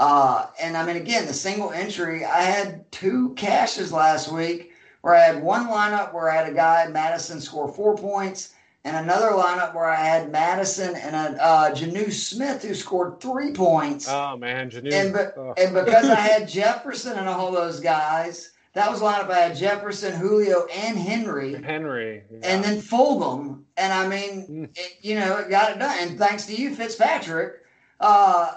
Uh, 0.00 0.46
and 0.58 0.78
I 0.78 0.86
mean, 0.86 0.96
again, 0.96 1.26
the 1.26 1.34
single 1.34 1.72
entry, 1.72 2.24
I 2.24 2.40
had 2.40 2.90
two 2.90 3.34
cashes 3.34 3.92
last 3.92 4.32
week 4.32 4.72
where 5.02 5.14
I 5.14 5.20
had 5.20 5.42
one 5.42 5.66
lineup 5.66 6.14
where 6.14 6.30
I 6.30 6.36
had 6.36 6.48
a 6.48 6.54
guy, 6.54 6.88
Mattison, 6.88 7.38
score 7.38 7.68
four 7.68 7.94
points, 7.98 8.54
and 8.84 8.96
another 8.96 9.32
lineup 9.32 9.74
where 9.74 9.84
I 9.90 9.96
had 10.02 10.32
Mattison 10.32 10.96
and 10.96 11.14
a 11.14 11.44
uh, 11.44 11.74
Jonnu 11.74 12.10
Smith 12.10 12.62
who 12.62 12.74
scored 12.74 13.20
three 13.20 13.52
points. 13.52 14.08
Oh 14.08 14.38
man, 14.38 14.70
Jonnu! 14.70 14.90
And, 14.90 15.12
be- 15.12 15.18
oh. 15.36 15.52
and 15.58 15.74
because 15.74 16.08
I 16.08 16.14
had 16.14 16.48
Jefferson 16.48 17.18
and 17.18 17.28
all 17.28 17.52
those 17.52 17.78
guys, 17.78 18.52
that 18.72 18.90
was 18.90 19.02
lined 19.02 19.24
up. 19.24 19.28
I 19.28 19.40
had 19.40 19.56
Jefferson, 19.56 20.18
Julio, 20.18 20.64
and 20.64 20.96
Henry. 20.96 21.62
Henry. 21.62 22.22
Yeah. 22.30 22.38
And 22.44 22.64
then 22.64 22.80
Fulgham. 22.80 23.64
And 23.76 23.92
I 23.92 24.08
mean, 24.08 24.46
mm. 24.48 24.78
it, 24.78 24.94
you 25.02 25.16
know, 25.16 25.36
it 25.36 25.50
got 25.50 25.72
it 25.72 25.78
done. 25.78 25.94
And 26.00 26.18
thanks 26.18 26.46
to 26.46 26.54
you, 26.54 26.74
Fitzpatrick, 26.74 27.64
uh, 28.00 28.54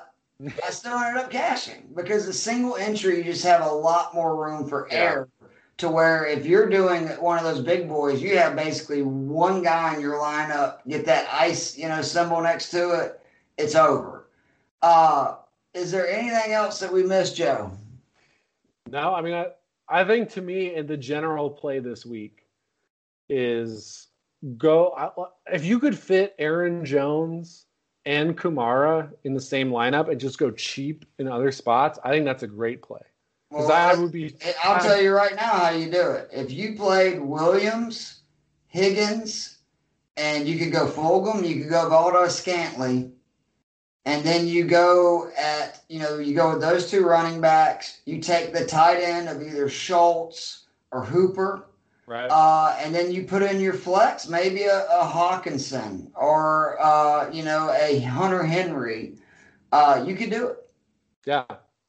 I 0.66 0.70
still 0.72 0.98
ended 0.98 1.24
up 1.24 1.32
cashing 1.32 1.90
because 1.96 2.26
the 2.26 2.34
single 2.34 2.76
entry, 2.76 3.18
you 3.18 3.24
just 3.24 3.46
have 3.46 3.62
a 3.62 3.72
lot 3.72 4.14
more 4.14 4.36
room 4.36 4.68
for 4.68 4.88
yeah. 4.92 4.98
error. 4.98 5.30
To 5.78 5.90
where 5.90 6.26
if 6.28 6.46
you're 6.46 6.70
doing 6.70 7.08
one 7.20 7.40
of 7.40 7.44
those 7.44 7.60
big 7.60 7.90
boys, 7.90 8.22
you 8.22 8.38
have 8.38 8.56
basically 8.56 9.02
one 9.02 9.64
guy 9.64 9.96
in 9.96 10.02
your 10.02 10.20
lineup, 10.20 10.78
get 10.88 11.06
that 11.08 11.28
ice, 11.34 11.76
you 11.76 11.90
know, 11.90 12.02
symbol 12.04 12.42
next 12.42 12.70
to 12.72 12.92
it, 12.92 13.20
it's 13.58 13.74
over. 13.74 14.28
Uh, 14.84 15.36
is 15.74 15.92
there 15.92 16.08
anything 16.08 16.54
else 16.54 16.80
that 16.80 16.94
we 16.94 17.02
missed, 17.04 17.36
Joe? 17.36 17.72
No, 18.88 19.16
I 19.16 19.22
mean, 19.22 19.34
I, 19.34 19.48
I 19.90 20.04
think 20.04 20.30
to 20.32 20.42
me, 20.42 20.76
in 20.76 20.86
the 20.86 20.96
general 20.96 21.50
play 21.50 21.80
this 21.80 22.06
week, 22.06 22.46
is 23.28 24.08
go 24.58 25.24
if 25.48 25.66
you 25.66 25.80
could 25.80 25.98
fit 25.98 26.36
Aaron 26.38 26.86
Jones 26.86 27.66
and 28.06 28.38
Kamara 28.38 29.12
in 29.24 29.34
the 29.34 29.42
same 29.42 29.70
lineup 29.70 30.10
and 30.10 30.20
just 30.20 30.38
go 30.38 30.52
cheap 30.52 31.06
in 31.20 31.28
other 31.28 31.52
spots. 31.52 32.00
I 32.04 32.10
think 32.10 32.26
that's 32.26 32.44
a 32.44 32.48
great 32.48 32.82
play. 32.82 33.02
Well, 33.50 33.72
I 33.72 33.94
would 33.94 34.12
be. 34.12 34.36
I'll 34.64 34.82
tell 34.82 35.02
you 35.02 35.14
right 35.14 35.36
now 35.36 35.42
how 35.42 35.70
you 35.70 35.92
do 35.92 36.12
it. 36.12 36.30
If 36.32 36.52
you 36.52 36.76
played 36.76 37.22
Williams, 37.22 38.22
Higgins, 38.68 39.60
and 40.18 40.48
you 40.48 40.58
could 40.58 40.72
go 40.72 40.88
Fulgham, 40.88 41.48
you 41.48 41.62
could 41.62 41.70
go 41.70 41.88
Valdes-Scantling, 41.88 43.14
and 44.06 44.24
then 44.24 44.48
you 44.48 44.66
go 44.66 45.30
at, 45.38 45.82
you 45.88 46.00
know, 46.00 46.18
you 46.18 46.36
go 46.36 46.52
with 46.52 46.62
those 46.62 46.90
two 46.90 47.06
running 47.06 47.42
backs. 47.42 48.02
You 48.06 48.20
take 48.20 48.54
the 48.54 48.66
tight 48.66 48.98
end 48.98 49.30
of 49.30 49.42
either 49.42 49.70
Schultz 49.70 50.66
or 50.92 51.06
Hooper. 51.06 51.68
Right. 52.06 52.28
Uh, 52.28 52.76
and 52.80 52.94
then 52.94 53.12
you 53.12 53.24
put 53.24 53.42
in 53.44 53.60
your 53.60 53.74
flex, 53.74 54.28
maybe 54.28 54.64
a, 54.64 54.86
a 54.88 55.06
Hockenson 55.06 56.12
or, 56.16 56.82
uh, 56.82 57.30
you 57.32 57.44
know, 57.44 57.74
a 57.80 58.00
Hunter 58.02 58.44
Henry. 58.44 59.16
Uh, 59.72 60.04
you 60.06 60.16
could 60.16 60.30
do 60.30 60.48
it. 60.48 60.58
Yeah. 61.26 61.46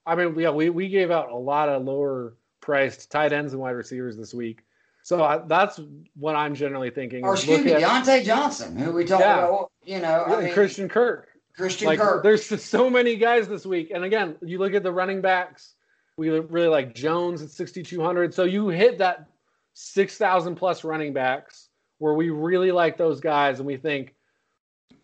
I 0.07 0.15
mean, 0.15 0.39
yeah, 0.39 0.51
we, 0.51 0.71
we 0.71 0.89
gave 0.89 1.11
out 1.11 1.31
a 1.31 1.37
lot 1.37 1.69
of 1.69 1.85
lower 1.85 2.37
priced 2.61 3.11
tight 3.11 3.33
ends 3.33 3.53
and 3.53 3.61
wide 3.61 3.73
receivers 3.73 4.17
this 4.17 4.33
week. 4.33 4.63
So 5.03 5.23
I, 5.23 5.39
that's 5.39 5.81
what 6.15 6.37
I'm 6.37 6.55
generally 6.55 6.91
thinking. 6.91 7.25
Or 7.25 7.35
excuse 7.35 7.65
me, 7.65 7.73
at, 7.73 7.83
Diontae 7.83 8.25
Johnson, 8.25 8.77
who 8.77 8.93
we 8.93 9.05
talked 9.05 9.23
yeah. 9.23 9.39
about, 9.39 9.71
you 9.85 10.01
know, 10.01 10.25
yeah, 10.29 10.35
I 10.35 10.43
mean, 10.45 10.55
Christian 10.55 10.89
Kirk. 10.89 11.29
Christian 11.57 11.89
like, 11.89 11.99
Kirk. 11.99 12.23
There's 12.23 12.47
so 12.65 12.89
many 12.89 13.17
guys 13.17 13.47
this 13.47 13.67
week, 13.67 13.91
and 13.95 14.05
again, 14.05 14.37
you 14.43 14.59
look 14.59 14.75
at 14.75 14.83
the 14.83 14.93
running 14.93 15.21
backs. 15.21 15.75
We 16.17 16.31
really 16.31 16.69
like 16.69 16.95
Jones 16.95 17.43
at 17.43 17.51
6,200. 17.51 18.33
So 18.33 18.45
you 18.45 18.69
hit 18.69 18.99
that 18.99 19.29
6,000 19.75 20.55
plus 20.55 20.85
running 20.85 21.13
backs 21.13 21.69
where 21.99 22.15
we 22.15 22.31
really 22.31 22.73
like 22.73 22.97
those 22.97 23.21
guys, 23.21 23.59
and 23.59 23.67
we 23.67 23.77
think 23.77 24.15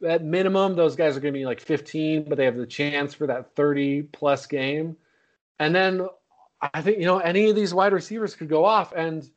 at 0.06 0.24
minimum 0.24 0.74
those 0.74 0.96
guys 0.96 1.16
are 1.16 1.20
going 1.20 1.34
to 1.34 1.38
be 1.38 1.46
like 1.46 1.60
15, 1.60 2.24
but 2.28 2.36
they 2.36 2.44
have 2.44 2.56
the 2.56 2.66
chance 2.66 3.14
for 3.14 3.26
that 3.26 3.54
30 3.54 4.02
plus 4.12 4.46
game. 4.46 4.96
And 5.58 5.74
then 5.74 6.06
I 6.60 6.82
think 6.82 6.98
you 6.98 7.06
know 7.06 7.18
any 7.18 7.50
of 7.50 7.56
these 7.56 7.74
wide 7.74 7.92
receivers 7.92 8.34
could 8.34 8.48
go 8.48 8.64
off, 8.64 8.92
and 8.92 9.28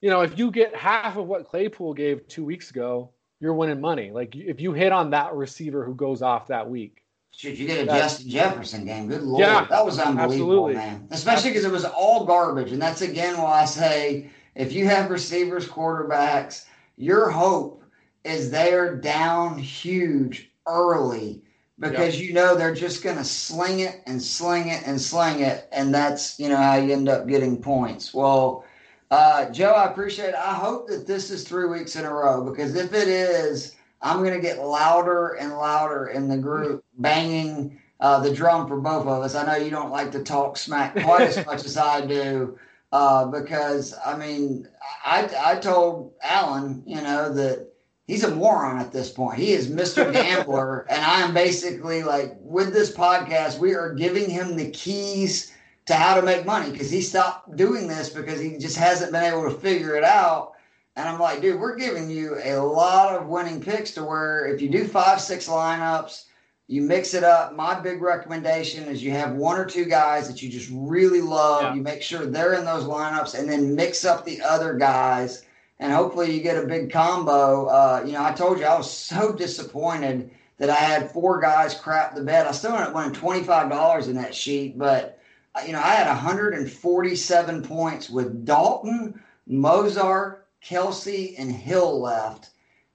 you 0.00 0.10
know 0.10 0.22
if 0.22 0.38
you 0.38 0.50
get 0.50 0.74
half 0.74 1.16
of 1.16 1.26
what 1.26 1.48
Claypool 1.48 1.94
gave 1.94 2.26
two 2.28 2.44
weeks 2.44 2.70
ago 2.70 3.10
you're 3.40 3.54
winning 3.54 3.80
money. 3.80 4.10
Like 4.10 4.34
if 4.34 4.60
you 4.60 4.72
hit 4.72 4.92
on 4.92 5.10
that 5.10 5.34
receiver 5.34 5.84
who 5.84 5.94
goes 5.94 6.22
off 6.22 6.48
that 6.48 6.68
week. 6.68 7.04
Should 7.32 7.58
you 7.58 7.66
get 7.66 7.84
a 7.84 7.86
Justin 7.86 8.30
Jefferson 8.30 8.84
game? 8.84 9.08
Good 9.08 9.22
lord, 9.22 9.40
yeah, 9.40 9.64
that 9.66 9.84
was 9.84 9.98
unbelievable, 9.98 10.70
absolutely. 10.70 10.74
man. 10.74 11.08
Especially 11.10 11.50
because 11.50 11.64
it 11.64 11.70
was 11.70 11.84
all 11.84 12.24
garbage, 12.24 12.72
and 12.72 12.82
that's 12.82 13.02
again 13.02 13.36
why 13.38 13.62
I 13.62 13.64
say 13.64 14.30
if 14.58 14.72
you 14.72 14.86
have 14.86 15.08
receivers, 15.08 15.68
quarterbacks, 15.68 16.66
your 16.96 17.30
hope 17.30 17.84
is 18.24 18.50
they're 18.50 18.96
down 18.96 19.56
huge 19.56 20.50
early 20.66 21.40
because 21.78 22.18
yep. 22.18 22.28
you 22.28 22.34
know 22.34 22.56
they're 22.56 22.74
just 22.74 23.04
going 23.04 23.16
to 23.16 23.24
sling 23.24 23.80
it 23.80 24.02
and 24.06 24.20
sling 24.20 24.68
it 24.68 24.82
and 24.84 25.00
sling 25.00 25.40
it, 25.40 25.68
and 25.70 25.94
that's 25.94 26.38
you 26.40 26.48
know 26.48 26.56
how 26.56 26.74
you 26.74 26.92
end 26.92 27.08
up 27.08 27.28
getting 27.28 27.62
points. 27.62 28.12
Well, 28.12 28.64
uh, 29.12 29.48
Joe, 29.50 29.70
I 29.70 29.90
appreciate 29.90 30.30
it. 30.30 30.34
I 30.34 30.54
hope 30.54 30.88
that 30.88 31.06
this 31.06 31.30
is 31.30 31.44
three 31.44 31.66
weeks 31.66 31.94
in 31.94 32.04
a 32.04 32.12
row 32.12 32.44
because 32.44 32.74
if 32.74 32.92
it 32.92 33.06
is, 33.06 33.76
I'm 34.02 34.18
going 34.18 34.34
to 34.34 34.40
get 34.40 34.58
louder 34.58 35.34
and 35.34 35.52
louder 35.52 36.08
in 36.08 36.28
the 36.28 36.36
group, 36.36 36.84
banging 36.98 37.78
uh, 38.00 38.18
the 38.20 38.34
drum 38.34 38.66
for 38.66 38.80
both 38.80 39.06
of 39.06 39.22
us. 39.22 39.36
I 39.36 39.46
know 39.46 39.64
you 39.64 39.70
don't 39.70 39.90
like 39.90 40.10
to 40.12 40.24
talk 40.24 40.56
smack 40.56 40.94
quite 41.00 41.28
as 41.28 41.46
much 41.46 41.64
as 41.64 41.76
I 41.76 42.04
do. 42.04 42.58
Uh, 42.90 43.26
because 43.26 43.94
I 44.04 44.16
mean, 44.16 44.66
I 45.04 45.28
I 45.44 45.56
told 45.56 46.14
Alan, 46.22 46.82
you 46.86 47.02
know, 47.02 47.32
that 47.34 47.68
he's 48.06 48.24
a 48.24 48.34
moron 48.34 48.78
at 48.80 48.92
this 48.92 49.10
point. 49.10 49.38
He 49.38 49.52
is 49.52 49.70
Mr. 49.70 50.10
Gambler, 50.12 50.86
and 50.88 51.04
I 51.04 51.20
am 51.20 51.34
basically 51.34 52.02
like 52.02 52.36
with 52.40 52.72
this 52.72 52.90
podcast, 52.90 53.58
we 53.58 53.74
are 53.74 53.92
giving 53.94 54.30
him 54.30 54.56
the 54.56 54.70
keys 54.70 55.52
to 55.86 55.94
how 55.94 56.14
to 56.14 56.22
make 56.22 56.44
money 56.44 56.70
because 56.70 56.90
he 56.90 57.00
stopped 57.00 57.56
doing 57.56 57.88
this 57.88 58.10
because 58.10 58.40
he 58.40 58.58
just 58.58 58.76
hasn't 58.76 59.12
been 59.12 59.24
able 59.24 59.44
to 59.44 59.58
figure 59.58 59.94
it 59.94 60.04
out. 60.04 60.52
And 60.96 61.08
I'm 61.08 61.20
like, 61.20 61.40
dude, 61.40 61.60
we're 61.60 61.76
giving 61.76 62.10
you 62.10 62.38
a 62.42 62.56
lot 62.56 63.14
of 63.14 63.28
winning 63.28 63.60
picks 63.60 63.92
to 63.92 64.04
where 64.04 64.46
if 64.46 64.60
you 64.60 64.68
do 64.68 64.86
five, 64.86 65.20
six 65.20 65.48
lineups, 65.48 66.24
you 66.68 66.82
mix 66.82 67.14
it 67.14 67.24
up. 67.24 67.56
My 67.56 67.80
big 67.80 68.00
recommendation 68.00 68.84
is 68.84 69.02
you 69.02 69.10
have 69.10 69.34
one 69.34 69.58
or 69.58 69.64
two 69.64 69.86
guys 69.86 70.28
that 70.28 70.42
you 70.42 70.48
just 70.48 70.70
really 70.72 71.20
love. 71.20 71.62
Yeah. 71.62 71.74
You 71.74 71.82
make 71.82 72.02
sure 72.02 72.24
they're 72.24 72.54
in 72.54 72.64
those 72.64 72.84
lineups 72.84 73.36
and 73.36 73.50
then 73.50 73.74
mix 73.74 74.04
up 74.04 74.24
the 74.24 74.40
other 74.42 74.74
guys 74.74 75.44
and 75.80 75.92
hopefully 75.92 76.32
you 76.32 76.42
get 76.42 76.62
a 76.62 76.66
big 76.66 76.90
combo. 76.92 77.66
Uh, 77.66 78.02
you 78.04 78.12
know, 78.12 78.24
I 78.24 78.32
told 78.32 78.58
you 78.58 78.64
I 78.64 78.76
was 78.76 78.90
so 78.90 79.32
disappointed 79.32 80.30
that 80.58 80.70
I 80.70 80.74
had 80.74 81.12
four 81.12 81.40
guys 81.40 81.74
crap 81.74 82.14
the 82.14 82.22
bed. 82.22 82.46
I 82.46 82.52
still 82.52 82.72
ended 82.72 82.88
up 82.88 82.94
winning 82.94 83.12
twenty 83.12 83.42
five 83.42 83.70
dollars 83.70 84.08
in 84.08 84.16
that 84.16 84.34
sheet, 84.34 84.76
but 84.76 85.20
uh, 85.54 85.62
you 85.64 85.72
know 85.72 85.80
I 85.80 85.90
had 85.90 86.08
147 86.08 87.62
points 87.62 88.10
with 88.10 88.44
Dalton, 88.44 89.22
Mostert, 89.48 90.38
Kelce, 90.64 91.34
and 91.38 91.52
Hill 91.52 92.00
left, 92.00 92.50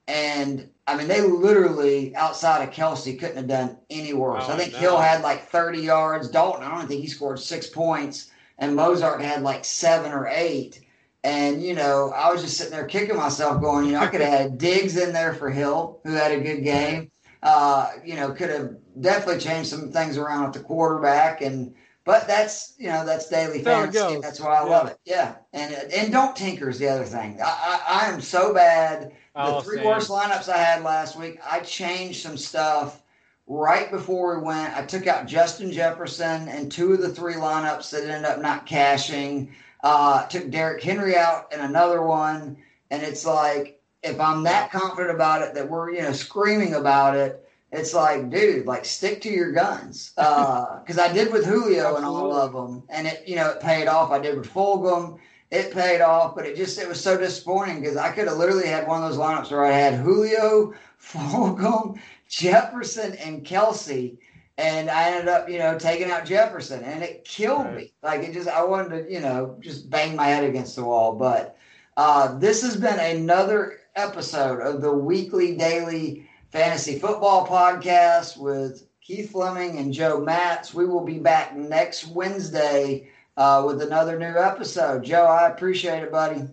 and 0.08 0.70
I 0.86 0.98
mean 0.98 1.08
they 1.08 1.22
literally 1.22 2.16
outside 2.16 2.68
of 2.68 2.74
Kelce 2.74 3.18
couldn't 3.18 3.38
have 3.38 3.48
done 3.48 3.78
any 3.90 4.14
worse. 4.14 4.44
Oh, 4.48 4.54
I 4.54 4.58
think 4.58 4.74
no. 4.74 4.80
Hill 4.80 4.98
had 4.98 5.22
like 5.22 5.48
30 5.48 5.80
yards. 5.80 6.30
Dalton, 6.30 6.64
I 6.64 6.76
don't 6.76 6.88
think 6.88 7.02
he 7.02 7.08
scored 7.08 7.40
six 7.40 7.68
points, 7.68 8.32
and 8.58 8.78
Mostert 8.78 9.22
had 9.22 9.44
like 9.44 9.66
seven 9.66 10.12
or 10.12 10.28
eight. 10.28 10.84
And, 11.24 11.64
you 11.64 11.74
know, 11.74 12.12
I 12.14 12.32
was 12.32 12.42
just 12.42 12.58
sitting 12.58 12.74
there 12.74 12.86
kicking 12.86 13.16
myself, 13.16 13.62
going, 13.62 13.86
you 13.86 13.94
know, 13.94 14.00
I 14.00 14.08
could 14.08 14.22
have 14.22 14.40
had 14.40 14.58
Diggs 14.58 14.98
in 14.98 15.14
there 15.14 15.34
for 15.34 15.50
Hill, 15.50 16.02
who 16.04 16.12
had 16.12 16.32
a 16.32 16.40
good 16.42 16.64
game. 16.64 17.12
Uh, 17.42 17.92
you 18.06 18.16
know, 18.16 18.32
could 18.32 18.50
have 18.50 18.76
definitely 19.00 19.40
changed 19.40 19.70
some 19.70 19.92
things 19.92 20.18
around 20.18 20.48
at 20.48 20.54
the 20.54 20.60
quarterback. 20.60 21.42
And, 21.42 21.74
but 22.04 22.28
that's, 22.28 22.74
you 22.78 22.90
know, 22.90 23.06
that's 23.06 23.30
daily 23.30 23.64
fantasy. 23.64 24.20
That's 24.20 24.40
why 24.40 24.58
I 24.58 24.66
yeah. 24.66 24.70
love 24.70 24.88
it. 24.88 24.98
Yeah. 25.06 25.36
And, 25.54 25.74
and 25.74 26.12
don't 26.12 26.36
tinker 26.36 26.70
is 26.70 26.80
the 26.80 26.90
other 26.90 27.06
thing. 27.06 27.40
I, 27.42 27.48
I, 27.88 28.02
I 28.02 28.14
am 28.14 28.20
so 28.20 28.54
bad. 28.54 29.14
The 29.36 29.62
three 29.64 29.78
same. 29.78 29.88
worst 29.88 30.10
lineups 30.10 30.48
I 30.48 30.58
had 30.58 30.84
last 30.84 31.18
week, 31.18 31.40
I 31.44 31.60
changed 31.62 32.22
some 32.22 32.38
stuff 32.38 33.02
right 33.48 33.90
before 33.90 34.38
we 34.38 34.46
went. 34.46 34.78
I 34.78 34.86
took 34.86 35.08
out 35.08 35.26
Justin 35.26 35.72
Jefferson 35.72 36.48
and 36.48 36.72
two 36.72 36.94
of 36.94 37.02
the 37.02 37.10
three 37.10 37.34
lineups 37.34 37.90
that 37.92 38.04
ended 38.04 38.26
up 38.26 38.42
not 38.42 38.66
cashing. 38.66 39.54
Uh, 39.84 40.26
took 40.28 40.50
Derrick 40.50 40.84
Henry 40.84 41.18
out 41.18 41.52
and 41.52 41.62
another 41.62 42.04
one, 42.04 42.58
and 42.92 43.02
it's 43.04 43.26
like 43.26 43.82
if 44.04 44.20
I'm 44.20 44.44
that 44.44 44.72
confident 44.72 45.16
about 45.16 45.42
it 45.42 45.54
that 45.56 45.70
we're 45.70 45.92
you 45.92 46.02
know 46.02 46.14
screaming 46.14 46.76
about 46.76 47.16
it, 47.16 47.44
it's 47.72 47.94
like, 47.94 48.30
dude, 48.30 48.68
like 48.68 48.86
stick 48.86 49.20
to 49.22 49.30
your 49.30 49.52
guns. 49.52 50.12
Because 50.16 50.98
uh, 51.00 51.04
I 51.10 51.12
did 51.12 51.34
with 51.34 51.46
Julio 51.46 51.96
and 51.96 52.06
all 52.06 52.32
of 52.34 52.54
them, 52.54 52.84
and 52.90 53.08
it 53.08 53.24
you 53.28 53.36
know 53.36 53.50
it 53.50 53.60
paid 53.60 53.88
off. 53.88 54.12
I 54.12 54.20
did 54.20 54.38
with 54.38 54.54
Fulgham, 54.54 55.18
it 55.54 55.72
paid 55.72 56.02
off, 56.02 56.36
but 56.36 56.48
it 56.48 56.56
just 56.56 56.80
it 56.80 56.88
was 56.88 57.00
so 57.00 57.16
disappointing 57.16 57.80
because 57.80 57.96
I 57.96 58.12
could 58.12 58.28
have 58.28 58.38
literally 58.38 58.68
had 58.68 58.88
one 58.88 59.04
of 59.04 59.08
those 59.08 59.20
lineups 59.20 59.52
where 59.52 59.64
I 59.64 59.72
had 59.72 59.94
Julio, 59.94 60.74
Fulgham, 61.02 62.00
Jefferson, 62.28 63.14
and 63.16 63.46
Kelce, 63.46 64.18
and 64.58 64.90
I 64.90 65.12
ended 65.12 65.28
up, 65.28 65.48
you 65.48 65.60
know, 65.60 65.78
taking 65.78 66.10
out 66.10 66.26
Jefferson, 66.26 66.84
and 66.84 67.04
it 67.04 67.24
killed 67.24 67.66
right. 67.66 67.76
me. 67.76 67.94
Like 68.02 68.22
it 68.22 68.34
just, 68.34 68.50
I 68.50 68.64
wanted 68.64 69.06
to, 69.06 69.14
you 69.14 69.20
know, 69.20 69.56
just 69.60 69.92
bang 69.92 70.16
my 70.16 70.26
head 70.26 70.44
against 70.44 70.76
the 70.76 70.84
wall. 70.84 71.14
But 71.14 71.56
uh, 71.98 72.36
this 72.40 72.64
has 72.64 72.76
been 72.76 73.00
another 73.00 73.82
episode 73.96 74.60
of 74.60 74.82
the 74.82 74.92
weekly 74.92 75.56
daily 75.56 76.28
fantasy 76.52 76.98
football 76.98 77.46
podcast 77.46 78.38
with 78.38 78.88
Keith 79.02 79.32
Fleming 79.32 79.78
and 79.78 79.94
Joe 79.94 80.20
Matz. 80.20 80.74
We 80.74 80.88
will 80.88 81.06
be 81.06 81.20
back 81.20 81.56
next 81.56 82.08
Wednesday 82.08 83.10
uh, 83.38 83.64
with 83.66 83.82
another 83.82 84.18
new 84.18 84.38
episode. 84.38 85.04
Joe, 85.04 85.26
I 85.26 85.48
appreciate 85.48 86.04
it, 86.04 86.12
buddy. 86.12 86.44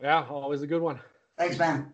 Yeah, 0.00 0.24
always 0.28 0.62
a 0.62 0.66
good 0.66 0.82
one. 0.82 1.00
Thanks, 1.36 1.58
man. 1.58 1.92